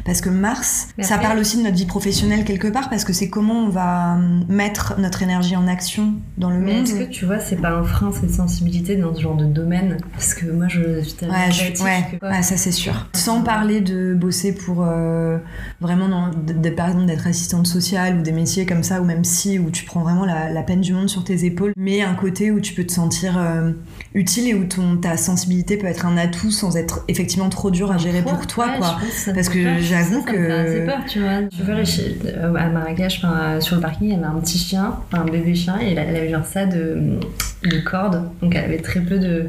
Parce 0.06 0.22
que 0.22 0.30
Mars, 0.30 0.90
ça 1.00 1.18
parle 1.18 1.40
aussi 1.40 1.58
de 1.58 1.64
notre 1.64 1.76
vie 1.76 1.86
professionnelle 1.86 2.46
quelque 2.46 2.68
part, 2.68 2.90
parce 2.90 3.04
que 3.04 3.14
c'est 3.14 3.30
comment 3.30 3.66
on 3.66 3.70
va 3.70 4.14
hum, 4.16 4.46
mettre 4.48 4.96
notre 5.00 5.24
énergie 5.24 5.56
en 5.56 5.68
action 5.68 6.14
dans 6.38 6.50
le 6.50 6.60
Mais 6.60 6.74
monde. 6.76 6.84
est-ce 6.88 6.96
que 6.96 7.04
tu 7.10 7.26
vois, 7.26 7.40
c'est 7.40 7.56
pas 7.58 7.72
un 7.72 7.84
frein 7.84 8.12
cette 8.12 8.34
sensibilité 8.34 8.96
dans 8.96 9.14
ce 9.16 9.22
genre 9.22 9.36
de 9.36 9.46
domaine? 9.46 9.98
Parce 10.14 10.34
que 10.34 10.46
moi, 10.52 10.68
je 10.68 10.82
tellement 11.18 11.34
Ouais, 11.36 11.52
je- 11.52 11.84
ouais, 11.84 12.06
que- 12.20 12.26
ouais, 12.26 12.42
ça 12.44 12.58
c'est 12.58 12.72
sûr. 12.72 13.08
Sans 13.14 13.42
parler 13.42 13.82
de 13.82 14.14
bosser 14.14 14.54
pour 14.54 14.84
euh, 14.88 15.38
vraiment, 15.80 16.08
dans- 16.08 16.30
de- 16.30 16.54
de- 16.54 16.70
par 16.70 16.88
exemple, 16.90 17.06
d'être 17.08 17.28
assistante 17.28 17.68
sociale 17.68 18.20
ou 18.20 18.22
des 18.22 18.32
métiers 18.32 18.66
comme 18.66 18.84
ça, 18.84 19.02
ou 19.02 19.06
même 19.06 19.24
si, 19.24 19.58
où 19.60 19.72
tu 19.72 19.86
prends 19.86 20.02
vraiment 20.04 20.26
la, 20.26 20.50
la 20.52 20.62
peine 20.64 20.82
du 20.82 20.94
monde 20.94 21.10
sur 21.10 21.24
tes 21.24 21.46
épaules, 21.46 21.74
mais 21.76 22.02
un 22.02 22.14
côté 22.14 22.52
où 22.52 22.60
tu 22.60 22.74
peux 22.74 22.84
te 22.86 22.92
sentir 22.92 23.38
euh, 23.38 23.72
utile 24.14 24.51
où 24.54 24.66
ton, 24.66 24.98
ta 24.98 25.18
sensibilité 25.18 25.78
peut 25.78 25.88
être 25.88 26.06
un 26.06 26.18
atout 26.18 26.52
sans 26.52 26.76
être 26.78 27.04
effectivement 27.08 27.50
trop 27.50 27.72
dur 27.72 27.92
à 27.92 27.98
gérer 27.98 28.22
pour 28.22 28.46
toi, 28.48 28.68
Ouais, 28.68 28.78
quoi. 28.80 28.98
Parce 29.34 29.50
que 29.50 29.80
j'avoue 29.80 30.24
que- 30.24 30.52
assez 30.52 30.86
peur, 30.86 31.00
tu 31.08 31.20
vois. 31.20 31.30
Tu 31.50 31.64
vois, 31.64 31.76
euh, 31.76 32.56
à 32.56 32.70
Marrakech, 32.70 33.22
euh, 33.24 33.60
sur 33.62 33.76
le 33.76 33.82
parking, 33.82 34.08
il 34.10 34.14
y 34.14 34.16
avait 34.16 34.26
un 34.26 34.40
petit 34.40 34.58
chien, 34.58 34.96
un 35.14 35.24
bébé 35.26 35.56
chien, 35.56 35.78
et 35.82 35.92
elle, 35.94 36.00
avait 36.00 36.30
genre 36.30 36.46
ça 36.46 36.66
de, 36.66 37.18
de 37.64 37.78
corde, 37.80 38.24
donc 38.42 38.56
elle 38.56 38.66
avait 38.66 38.78
très 38.80 39.00
peu 39.02 39.20
de. 39.20 39.48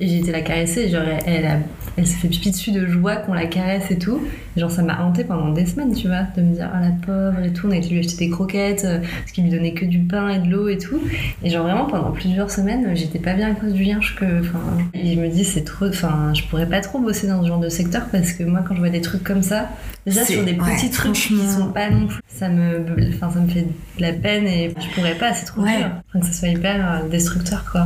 Et 0.00 0.08
j'ai 0.08 0.18
été 0.18 0.32
la 0.32 0.40
caresser, 0.42 0.82
et 0.82 0.88
genre 0.88 1.02
elle, 1.26 1.46
a- 1.46 1.58
elle 1.96 2.06
s'est 2.06 2.16
fait 2.16 2.28
pipi 2.28 2.50
dessus 2.50 2.72
de 2.72 2.86
joie 2.86 3.16
qu'on 3.16 3.34
la 3.34 3.46
caresse 3.46 3.90
et 3.90 3.98
tout. 3.98 4.20
Et 4.56 4.60
genre 4.60 4.70
ça 4.70 4.82
m'a 4.82 5.00
hanté 5.02 5.24
pendant 5.24 5.50
des 5.52 5.66
semaines, 5.66 5.94
tu 5.94 6.06
vois, 6.08 6.22
de 6.36 6.42
me 6.42 6.54
dire, 6.54 6.70
oh 6.72 6.78
la 6.80 6.90
pauvre 7.06 7.44
et 7.44 7.52
tout. 7.52 7.66
On 7.68 7.70
a 7.72 7.76
été 7.76 7.88
lui 7.88 7.98
acheter 8.00 8.16
des 8.26 8.30
croquettes, 8.30 8.84
euh, 8.84 8.98
parce 9.00 9.32
qu'il 9.32 9.44
lui 9.44 9.50
donnait 9.50 9.72
que 9.74 9.84
du 9.84 9.98
pain 10.00 10.28
et 10.28 10.38
de 10.38 10.48
l'eau 10.50 10.68
et 10.68 10.78
tout. 10.78 11.00
Et 11.42 11.50
genre 11.50 11.64
vraiment 11.64 11.86
pendant 11.86 12.10
plusieurs 12.10 12.50
semaines, 12.50 12.94
j'étais 12.94 13.18
pas 13.18 13.34
bien 13.34 13.50
à 13.50 13.54
cause 13.54 13.72
du 13.72 13.82
lien. 13.84 13.98
Que, 14.18 14.42
enfin, 14.48 14.60
je 14.94 15.20
me 15.20 15.28
dis, 15.28 15.44
c'est 15.44 15.64
trop. 15.64 15.86
Enfin, 15.88 16.32
je 16.34 16.42
pourrais 16.44 16.68
pas 16.68 16.80
trop 16.80 16.98
bosser 17.00 17.26
dans 17.26 17.42
ce 17.42 17.48
genre 17.48 17.60
de 17.60 17.68
secteur 17.68 18.06
parce 18.10 18.32
que 18.32 18.44
moi, 18.44 18.60
quand 18.66 18.74
je 18.74 18.80
vois 18.80 18.90
des 18.90 19.00
trucs 19.00 19.22
comme 19.24 19.42
ça, 19.42 19.68
déjà 20.06 20.24
sur 20.24 20.44
des 20.44 20.52
ouais, 20.52 20.74
petits 20.76 20.90
trucs 20.90 21.12
qui 21.14 21.38
sont 21.46 21.72
pas 21.72 21.90
non 21.90 22.06
plus. 22.06 22.20
Ça 22.28 22.48
me, 22.48 22.84
enfin, 23.14 23.30
ça 23.30 23.40
me 23.40 23.48
fait 23.48 23.62
de 23.62 24.02
la 24.02 24.12
peine 24.12 24.46
et 24.46 24.74
je 24.78 24.94
pourrais 24.94 25.14
pas, 25.16 25.32
c'est 25.34 25.46
trop 25.46 25.62
Ouais. 25.62 25.78
dur. 25.78 25.88
Enfin, 26.08 26.20
que 26.20 26.26
ça 26.26 26.32
soit 26.32 26.48
hyper 26.48 27.02
euh, 27.04 27.08
destructeur, 27.08 27.64
quoi. 27.70 27.84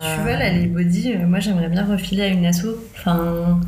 Tu 0.00 0.22
vois, 0.22 0.32
là, 0.36 0.50
les 0.52 0.66
body, 0.66 1.12
euh, 1.12 1.26
moi 1.26 1.40
j'aimerais 1.40 1.68
bien 1.68 1.84
refiler 1.84 2.22
à 2.22 2.26
une 2.28 2.44
asso. 2.46 2.66
Enfin, 2.96 3.60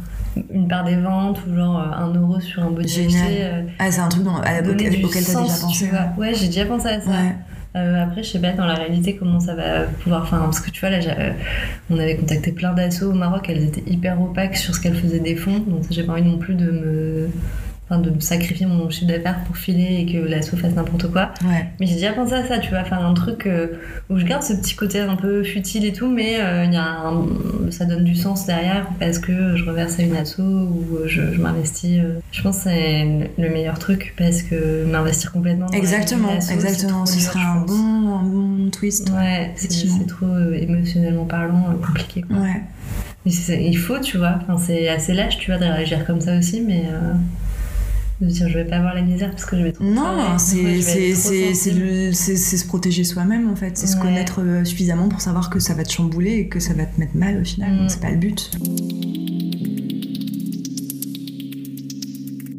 une 0.53 0.69
part 0.69 0.85
des 0.85 0.97
ventes 0.97 1.41
ou 1.47 1.55
genre 1.57 1.79
euh, 1.81 2.05
un 2.05 2.13
euro 2.15 2.39
sur 2.41 2.63
un 2.63 2.71
body 2.71 2.89
Génial. 2.89 3.23
acheté, 3.25 3.73
Ah, 3.79 3.91
c'est 3.91 4.01
un 4.01 4.09
truc 4.09 4.23
dont, 4.25 4.37
à 4.37 4.61
la- 4.61 4.69
auquel, 4.71 4.77
t'as 5.01 5.21
déjà 5.21 5.33
pensé. 5.33 5.67
tu 5.73 5.87
vois. 5.87 6.13
Ouais, 6.17 6.33
j'ai 6.35 6.47
déjà 6.47 6.65
pensé 6.67 6.87
à 6.89 7.01
ça. 7.01 7.11
Ouais. 7.11 7.35
Euh, 7.77 8.03
après, 8.03 8.25
je 8.25 8.31
sais 8.31 8.41
pas 8.41 8.53
dans 8.53 8.67
la 8.67 8.75
réalité 8.75 9.17
comment 9.17 9.39
ça 9.39 9.55
va 9.55 9.83
pouvoir. 9.85 10.29
Parce 10.29 10.61
que 10.61 10.71
tu 10.71 10.81
vois, 10.81 10.91
là, 10.91 10.99
euh, 10.99 11.33
on 11.89 11.99
avait 11.99 12.17
contacté 12.17 12.53
plein 12.53 12.73
d'assos 12.73 13.11
au 13.11 13.15
Maroc, 13.15 13.47
elles 13.49 13.65
étaient 13.65 13.89
hyper 13.89 14.21
opaques 14.21 14.57
sur 14.57 14.75
ce 14.75 14.81
qu'elles 14.81 14.97
faisaient 14.97 15.21
des 15.21 15.37
fonds, 15.37 15.61
donc 15.61 15.85
j'ai 15.91 16.03
pas 16.03 16.13
envie 16.13 16.23
non 16.23 16.39
plus 16.39 16.55
de 16.55 16.71
me. 16.71 17.29
Enfin, 17.91 18.01
de 18.01 18.13
sacrifier 18.21 18.67
mon 18.67 18.89
chiffre 18.89 19.09
d'affaires 19.09 19.41
pour 19.47 19.57
filer 19.57 19.99
et 20.01 20.07
que 20.13 20.19
l'asso 20.19 20.57
fasse 20.57 20.75
n'importe 20.75 21.11
quoi. 21.11 21.33
Ouais. 21.45 21.67
Mais 21.81 21.87
j'ai 21.87 21.95
déjà 21.95 22.13
pensé 22.13 22.35
à 22.35 22.47
ça, 22.47 22.59
tu 22.59 22.71
vois, 22.71 22.85
faire 22.85 23.05
un 23.05 23.15
truc 23.15 23.47
euh, 23.47 23.67
où 24.09 24.17
je 24.19 24.25
garde 24.25 24.43
ce 24.45 24.53
petit 24.53 24.77
côté 24.77 25.01
un 25.01 25.17
peu 25.17 25.43
futile 25.43 25.85
et 25.85 25.93
tout, 25.93 26.09
mais 26.09 26.41
euh, 26.41 26.65
y 26.67 26.77
a 26.77 26.85
un- 26.85 27.27
ça 27.71 27.85
donne 27.85 28.05
du 28.05 28.15
sens 28.15 28.47
derrière 28.47 28.87
parce 29.01 29.19
que 29.19 29.57
je 29.57 29.65
reverse 29.65 29.99
à 29.99 30.03
une 30.03 30.17
asso 30.17 30.39
ou 30.39 30.87
je, 31.07 31.33
je 31.33 31.41
m'investis. 31.41 31.99
euh. 32.01 32.21
Je 32.31 32.43
pense 32.43 32.59
que 32.59 32.63
c'est 32.65 33.29
le 33.39 33.51
meilleur 33.51 33.79
truc 33.79 34.15
parce 34.17 34.43
que 34.43 34.85
m'investir 34.85 35.33
complètement. 35.33 35.67
dans 35.67 35.73
Exactement, 35.77 36.29
asso, 36.37 36.51
exactement. 36.53 37.07
Ce 37.07 37.19
serait 37.19 37.41
un 37.41 37.63
bon, 37.63 37.75
un 37.75 38.23
bon 38.23 38.71
twist. 38.71 39.11
Ouais, 39.11 39.53
c'est 39.57 40.07
trop 40.07 40.27
euh, 40.27 40.55
émotionnellement 40.55 41.25
parlant, 41.25 41.67
euh, 41.71 41.85
compliqué. 41.87 42.23
Quoi. 42.23 42.37
Ouais. 42.37 42.63
Mais 43.27 43.33
il 43.33 43.77
faut, 43.77 43.99
tu 43.99 44.17
vois, 44.17 44.39
enfin, 44.43 44.57
c'est 44.59 44.89
assez 44.89 45.13
lâche, 45.13 45.39
tu 45.39 45.51
vois, 45.51 45.61
de 45.61 45.65
réagir 45.67 46.07
comme 46.07 46.21
ça 46.21 46.39
aussi, 46.39 46.61
mais 46.63 46.85
euh, 46.91 47.13
de 48.21 48.27
dire 48.27 48.49
je 48.49 48.55
vais 48.55 48.65
pas 48.65 48.77
avoir 48.77 48.95
la 48.95 49.03
misère 49.03 49.31
parce 49.31 49.45
que 49.45 49.57
je 49.57 49.63
vais 49.63 49.73
trop 49.73 49.85
Non, 49.85 50.39
c'est 50.39 50.81
se 50.83 52.67
protéger 52.67 53.05
soi-même 53.05 53.49
en 53.51 53.57
fait. 53.57 53.77
C'est 53.77 53.87
se 53.87 53.97
connaître 53.97 54.41
euh, 54.43 54.65
suffisamment 54.65 55.09
pour 55.09 55.21
savoir 55.21 55.51
que 55.51 55.59
ça 55.59 55.75
va 55.75 55.85
te 55.85 55.93
chambouler 55.93 56.33
et 56.33 56.49
que 56.49 56.61
ça 56.61 56.75
va 56.75 56.85
te 56.85 56.99
mettre 57.01 57.17
mal 57.17 57.41
au 57.41 57.45
final. 57.45 57.73
Mm. 57.73 57.79
Donc 57.79 57.91
c'est 57.91 58.01
pas 58.01 58.11
le 58.11 58.17
but. 58.17 58.51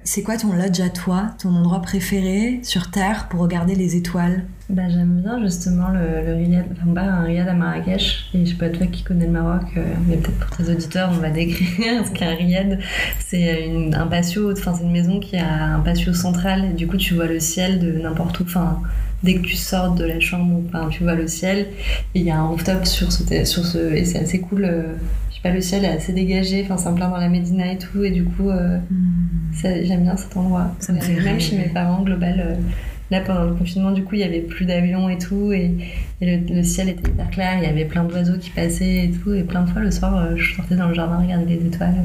C'est 0.03 0.23
quoi 0.23 0.35
ton 0.35 0.51
lodge 0.51 0.81
à 0.81 0.89
toi, 0.89 1.31
ton 1.41 1.55
endroit 1.55 1.81
préféré 1.81 2.59
sur 2.63 2.91
Terre 2.91 3.29
pour 3.29 3.39
regarder 3.39 3.75
les 3.75 3.95
étoiles? 3.95 4.45
Bah, 4.71 4.83
j'aime 4.89 5.19
bien 5.21 5.37
justement 5.43 5.89
le, 5.89 6.25
le 6.25 6.33
riad, 6.35 6.63
enfin 6.71 6.93
pas 6.93 7.01
un 7.01 7.23
riad 7.23 7.47
à 7.47 7.53
Marrakech. 7.53 8.29
Et 8.33 8.45
je 8.45 8.51
sais 8.51 8.55
pas 8.57 8.69
toi 8.69 8.87
qui 8.87 9.03
connais 9.03 9.25
le 9.25 9.31
Maroc, 9.33 9.63
euh, 9.75 9.83
mais 10.07 10.15
peut-être 10.15 10.37
pour 10.39 10.55
tes 10.57 10.71
auditeurs, 10.71 11.09
on 11.13 11.17
va 11.19 11.29
décrire 11.29 12.05
ce 12.05 12.11
qu'est 12.11 12.25
un 12.25 12.35
riad. 12.35 12.79
C'est 13.19 13.65
une, 13.67 13.93
un 13.93 14.07
patio, 14.07 14.51
enfin 14.53 14.73
c'est 14.73 14.83
une 14.85 14.91
maison 14.93 15.19
qui 15.19 15.35
a 15.35 15.75
un 15.75 15.79
patio 15.81 16.13
central 16.13 16.65
et 16.71 16.73
du 16.73 16.87
coup 16.87 16.95
tu 16.97 17.13
vois 17.15 17.25
le 17.27 17.39
ciel 17.41 17.79
de 17.79 17.91
n'importe 18.01 18.39
où. 18.39 18.43
Enfin, 18.43 18.79
dès 19.23 19.35
que 19.35 19.41
tu 19.41 19.57
sors 19.57 19.93
de 19.93 20.05
la 20.05 20.19
chambre, 20.21 20.61
enfin, 20.69 20.87
tu 20.89 21.03
vois 21.03 21.15
le 21.15 21.27
ciel 21.27 21.67
et 22.15 22.19
il 22.21 22.23
y 22.25 22.31
a 22.31 22.37
un 22.37 22.47
rooftop 22.47 22.85
sur 22.85 23.11
ce, 23.11 23.23
sur 23.43 23.65
ce 23.65 23.93
et 23.93 24.05
c'est 24.05 24.19
assez 24.19 24.39
cool. 24.39 24.63
euh, 24.63 24.83
je 25.31 25.35
sais 25.35 25.41
pas, 25.43 25.51
le 25.51 25.59
ciel 25.61 25.83
est 25.83 25.89
assez 25.89 26.13
dégagé. 26.13 26.61
Enfin, 26.63 26.77
c'est 26.77 26.87
en 26.87 26.93
plein 26.93 27.09
dans 27.09 27.17
la 27.17 27.27
Médina 27.29 27.73
et 27.73 27.77
tout 27.77 28.03
et 28.05 28.11
du 28.11 28.23
coup. 28.23 28.49
euh, 28.49 28.77
ça- 29.53 29.83
J'aime 29.83 30.03
bien 30.03 30.15
cet 30.15 30.37
endroit. 30.37 30.73
Ça 30.79 30.93
me 30.93 30.99
fait 31.01 31.13
Même 31.13 31.23
rêver. 31.25 31.39
chez 31.41 31.57
mes 31.57 31.67
parents, 31.67 32.03
global. 32.03 32.57
Là, 33.11 33.19
pendant 33.21 33.43
le 33.43 33.53
confinement, 33.53 33.91
du 33.91 34.03
coup, 34.03 34.15
il 34.15 34.21
y 34.21 34.23
avait 34.23 34.39
plus 34.39 34.65
d'avions 34.65 35.09
et 35.09 35.17
tout. 35.17 35.51
Et, 35.51 35.75
le, 36.21 36.63
ciel 36.63 36.89
était 36.89 37.09
hyper 37.09 37.29
clair. 37.29 37.57
Il 37.57 37.63
y 37.63 37.67
avait 37.67 37.85
plein 37.85 38.03
d'oiseaux 38.03 38.37
qui 38.39 38.49
passaient 38.49 39.05
et 39.05 39.11
tout. 39.11 39.33
Et 39.33 39.43
plein 39.43 39.63
de 39.63 39.69
fois, 39.69 39.81
le 39.81 39.91
soir, 39.91 40.17
euh, 40.17 40.35
je 40.35 40.55
sortais 40.55 40.75
dans 40.75 40.87
le 40.87 40.93
jardin 40.93 41.19
regarder 41.19 41.45
les 41.55 41.65
étoiles. 41.65 41.95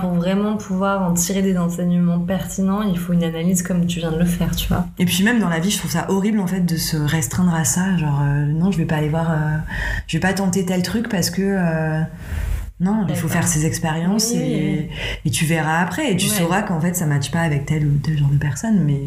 Pour 0.00 0.14
vraiment 0.14 0.56
pouvoir 0.56 1.02
en 1.08 1.14
tirer 1.14 1.40
des 1.40 1.56
enseignements 1.56 2.18
pertinents, 2.18 2.82
il 2.82 2.98
faut 2.98 3.12
une 3.12 3.24
analyse 3.24 3.62
comme 3.62 3.86
tu 3.86 4.00
viens 4.00 4.10
de 4.10 4.18
le 4.18 4.24
faire, 4.24 4.54
tu 4.54 4.68
vois. 4.68 4.86
Et 4.98 5.06
puis 5.06 5.22
même 5.22 5.38
dans 5.38 5.48
la 5.48 5.60
vie, 5.60 5.70
je 5.70 5.78
trouve 5.78 5.90
ça 5.90 6.06
horrible 6.10 6.40
en 6.40 6.46
fait 6.46 6.60
de 6.60 6.76
se 6.76 6.96
restreindre 6.96 7.54
à 7.54 7.64
ça. 7.64 7.96
Genre 7.96 8.20
euh, 8.22 8.44
non, 8.46 8.70
je 8.70 8.78
vais 8.78 8.84
pas 8.84 8.96
aller 8.96 9.08
voir, 9.08 9.30
euh, 9.30 9.56
je 10.06 10.16
vais 10.16 10.20
pas 10.20 10.34
tenter 10.34 10.66
tel 10.66 10.82
truc 10.82 11.08
parce 11.08 11.30
que 11.30 11.42
non, 12.84 13.06
il 13.08 13.16
faut 13.16 13.28
faire 13.28 13.46
ses 13.48 13.66
expériences 13.66 14.30
Oui, 14.34 14.40
et, 14.42 14.90
et 15.24 15.30
tu 15.30 15.44
verras 15.46 15.80
après 15.80 16.12
et 16.12 16.16
tu 16.16 16.26
Ouais. 16.28 16.32
sauras 16.32 16.62
qu'en 16.62 16.80
fait 16.80 16.94
ça 16.94 17.06
matche 17.06 17.30
pas 17.30 17.40
avec 17.40 17.66
tel 17.66 17.86
ou 17.86 17.98
tel 18.02 18.18
genre 18.18 18.28
de 18.30 18.36
personne. 18.38 18.84
Mais 18.84 19.00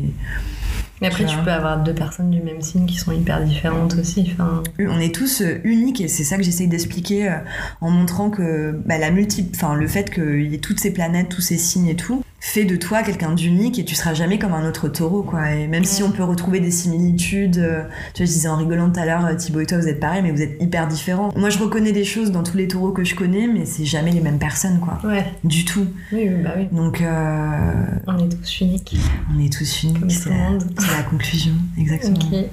Mais 1.01 1.07
après, 1.07 1.25
Tu 1.25 1.37
peux 1.37 1.51
avoir 1.51 1.83
deux 1.83 1.93
personnes 1.93 2.31
du 2.31 2.41
même 2.41 2.61
signe 2.61 2.85
qui 2.87 2.97
sont 2.97 3.11
hyper 3.11 3.43
différentes 3.43 3.93
aussi. 3.95 4.31
Enfin, 4.33 4.63
on 4.79 4.99
est 4.99 5.13
tous 5.13 5.41
euh, 5.41 5.59
uniques 5.63 6.01
et 6.01 6.07
c'est 6.07 6.23
ça 6.23 6.37
que 6.37 6.43
j'essaye 6.43 6.67
d'expliquer 6.67 7.29
euh, 7.29 7.35
en 7.81 7.91
montrant 7.91 8.29
que 8.31 8.71
bah, 8.85 8.97
la 8.97 9.11
multi, 9.11 9.47
enfin 9.55 9.75
le 9.75 9.87
fait 9.87 10.09
qu'il 10.11 10.47
y 10.51 10.55
ait 10.55 10.59
toutes 10.59 10.79
ces 10.79 10.91
planètes, 10.91 11.29
tous 11.29 11.41
ces 11.41 11.57
signes 11.57 11.87
et 11.87 11.95
tout, 11.95 12.23
fait 12.39 12.65
de 12.65 12.75
toi 12.75 13.01
quelqu'un 13.03 13.33
d'unique 13.33 13.79
et 13.79 13.85
tu 13.85 13.95
seras 13.95 14.13
jamais 14.13 14.37
comme 14.37 14.53
un 14.53 14.67
autre 14.67 14.87
taureau 14.87 15.23
quoi. 15.23 15.51
Et 15.51 15.67
même 15.67 15.83
si 15.83 16.03
on 16.03 16.11
peut 16.11 16.23
retrouver 16.23 16.59
des 16.59 16.71
similitudes, 16.71 17.57
euh, 17.57 17.83
tu 18.13 18.23
vois, 18.23 18.25
je 18.27 18.31
disais 18.31 18.47
en 18.47 18.57
rigolant 18.57 18.89
tout 18.89 18.99
à 18.99 19.05
l'heure, 19.05 19.25
euh, 19.25 19.35
Thibaut 19.35 19.61
et 19.61 19.65
toi 19.65 19.79
vous 19.79 19.87
êtes 19.87 19.99
pareils 19.99 20.21
mais 20.21 20.31
vous 20.31 20.41
êtes 20.41 20.61
hyper 20.61 20.87
différents. 20.87 21.31
Moi 21.35 21.49
je 21.49 21.57
reconnais 21.57 21.91
des 21.91 22.03
choses 22.03 22.31
dans 22.31 22.43
tous 22.43 22.57
les 22.57 22.67
taureaux 22.67 22.91
que 22.91 23.03
je 23.03 23.15
connais 23.15 23.47
mais 23.47 23.65
c'est 23.65 23.85
jamais 23.85 24.11
les 24.11 24.21
mêmes 24.21 24.39
personnes 24.39 24.79
quoi, 24.79 24.99
ouais, 25.03 25.25
du 25.43 25.65
tout. 25.65 25.87
oui, 26.11 26.29
oui, 26.29 26.43
bah 26.43 26.53
oui. 26.57 26.67
Donc 26.71 27.01
euh, 27.01 27.85
On 28.07 28.17
est 28.19 28.29
tous 28.29 28.61
uniques. 28.61 28.95
on 29.35 29.43
est 29.43 29.51
tous 29.51 29.83
uniques, 29.83 30.11
c'est 30.11 30.29
la, 30.29 31.03
conclusion, 31.09 31.53
exactement. 31.77 32.19
Ok. 32.31 32.45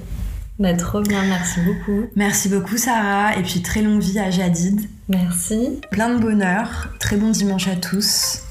Bah, 0.57 0.73
trop 0.73 1.01
bien, 1.01 1.21
merci 1.25 1.59
beaucoup. 1.59 2.05
Merci 2.15 2.47
beaucoup 2.47 2.77
Sarah 2.77 3.37
et 3.37 3.43
puis 3.43 3.61
très 3.61 3.81
longue 3.81 4.01
vie 4.01 4.19
à 4.19 4.31
Jadid. 4.31 4.81
Merci. 5.09 5.79
Plein 5.91 6.15
de 6.15 6.21
bonheur, 6.21 6.89
très 6.99 7.17
bon 7.17 7.29
dimanche 7.29 7.67
à 7.67 7.75
tous. 7.75 8.41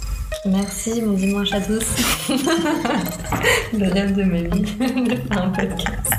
Merci, 0.46 1.00
bon 1.00 1.14
dimanche 1.14 1.52
à 1.52 1.60
tous. 1.60 1.84
Le 3.72 3.90
rêve 3.90 4.14
de 4.14 4.24
ma 4.24 4.42
vie, 4.42 4.60
de 5.08 5.16
faire 5.16 5.42
un 5.42 5.48
podcast. 5.48 6.12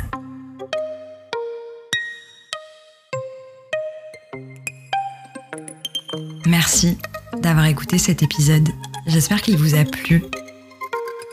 Merci 6.47 6.97
d'avoir 7.37 7.65
écouté 7.67 7.99
cet 7.99 8.23
épisode. 8.23 8.67
J'espère 9.05 9.43
qu'il 9.43 9.57
vous 9.57 9.75
a 9.75 9.83
plu. 9.83 10.23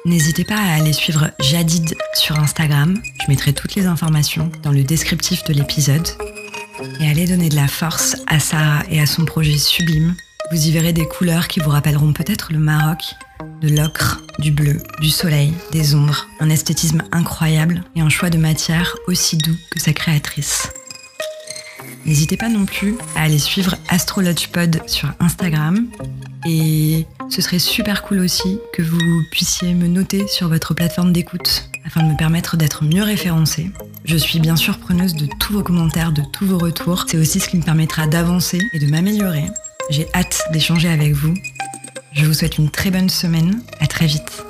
N'hésitez 0.05 0.45
pas 0.45 0.57
à 0.57 0.74
aller 0.74 0.93
suivre 0.93 1.30
Jadid 1.40 1.97
sur 2.12 2.38
Instagram. 2.38 3.01
Je 3.24 3.30
mettrai 3.30 3.55
toutes 3.55 3.74
les 3.74 3.86
informations 3.86 4.53
dans 4.62 4.72
le 4.72 4.82
descriptif 4.82 5.45
de 5.45 5.55
l'épisode. 5.55 6.07
Et 7.01 7.09
allez 7.09 7.26
donner 7.26 7.49
de 7.49 7.57
la 7.57 7.68
force 7.68 8.16
à 8.26 8.38
Sarah 8.38 8.82
et 8.90 9.01
à 9.01 9.07
son 9.07 9.24
projet 9.24 9.57
sublime. 9.57 10.14
Vous 10.53 10.66
y 10.66 10.70
verrez 10.70 10.92
des 10.92 11.07
couleurs 11.07 11.48
qui 11.48 11.61
vous 11.61 11.70
rappelleront 11.70 12.12
peut-être 12.12 12.53
le 12.53 12.59
Maroc, 12.59 13.14
de 13.62 13.70
l'ocre, 13.70 14.20
du 14.38 14.50
bleu, 14.50 14.76
du 15.00 15.09
soleil, 15.09 15.55
des 15.72 15.94
ombres, 15.94 16.26
un 16.40 16.50
esthétisme 16.50 17.05
incroyable 17.11 17.82
et 17.96 18.03
un 18.03 18.11
choix 18.11 18.28
de 18.28 18.36
matière 18.36 18.94
aussi 19.07 19.38
doux 19.38 19.57
que 19.70 19.80
sa 19.80 19.94
créatrice. 19.94 20.70
N'hésitez 22.05 22.36
pas 22.36 22.50
non 22.50 22.66
plus 22.66 22.96
à 23.16 23.22
aller 23.22 23.38
suivre 23.38 23.76
AstrologyPod 23.88 24.82
sur 24.86 25.11
Instagram. 25.20 25.86
Et 26.44 27.07
ce 27.30 27.40
serait 27.40 27.59
super 27.59 28.03
cool 28.03 28.18
aussi 28.18 28.59
que 28.74 28.82
vous 28.82 29.22
puissiez 29.30 29.72
me 29.72 29.86
noter 29.86 30.28
sur 30.28 30.50
votre 30.50 30.74
plateforme 30.74 31.14
d'écoute 31.14 31.70
afin 31.86 32.03
de 32.03 32.12
me 32.12 32.16
permettre 32.18 32.59
d'être 32.59 32.84
mieux 32.84 33.05
référencée. 33.05 33.70
Je 34.05 34.18
suis 34.18 34.38
bien 34.38 34.57
sûr 34.57 34.76
preneuse 34.76 35.14
de 35.14 35.28
tous 35.40 35.55
vos 35.55 35.62
commentaires, 35.62 36.12
de 36.12 36.22
tous 36.30 36.44
vos 36.44 36.59
retours. 36.59 37.07
C'est 37.09 37.16
aussi 37.16 37.40
ce 37.40 37.48
qui 37.48 37.57
me 37.57 37.62
permettra 37.62 38.07
d'avancer 38.07 38.61
et 38.74 38.78
de 38.78 38.86
m'améliorer. 38.86 39.46
J'ai 39.91 40.07
hâte 40.14 40.43
d'échanger 40.53 40.89
avec 40.89 41.12
vous. 41.12 41.35
Je 42.12 42.26
vous 42.26 42.35
souhaite 42.35 42.59
une 42.59 42.70
très 42.70 42.91
bonne 42.91 43.09
semaine. 43.09 43.62
À 43.80 43.87
très 43.87 44.07
vite. 44.07 44.45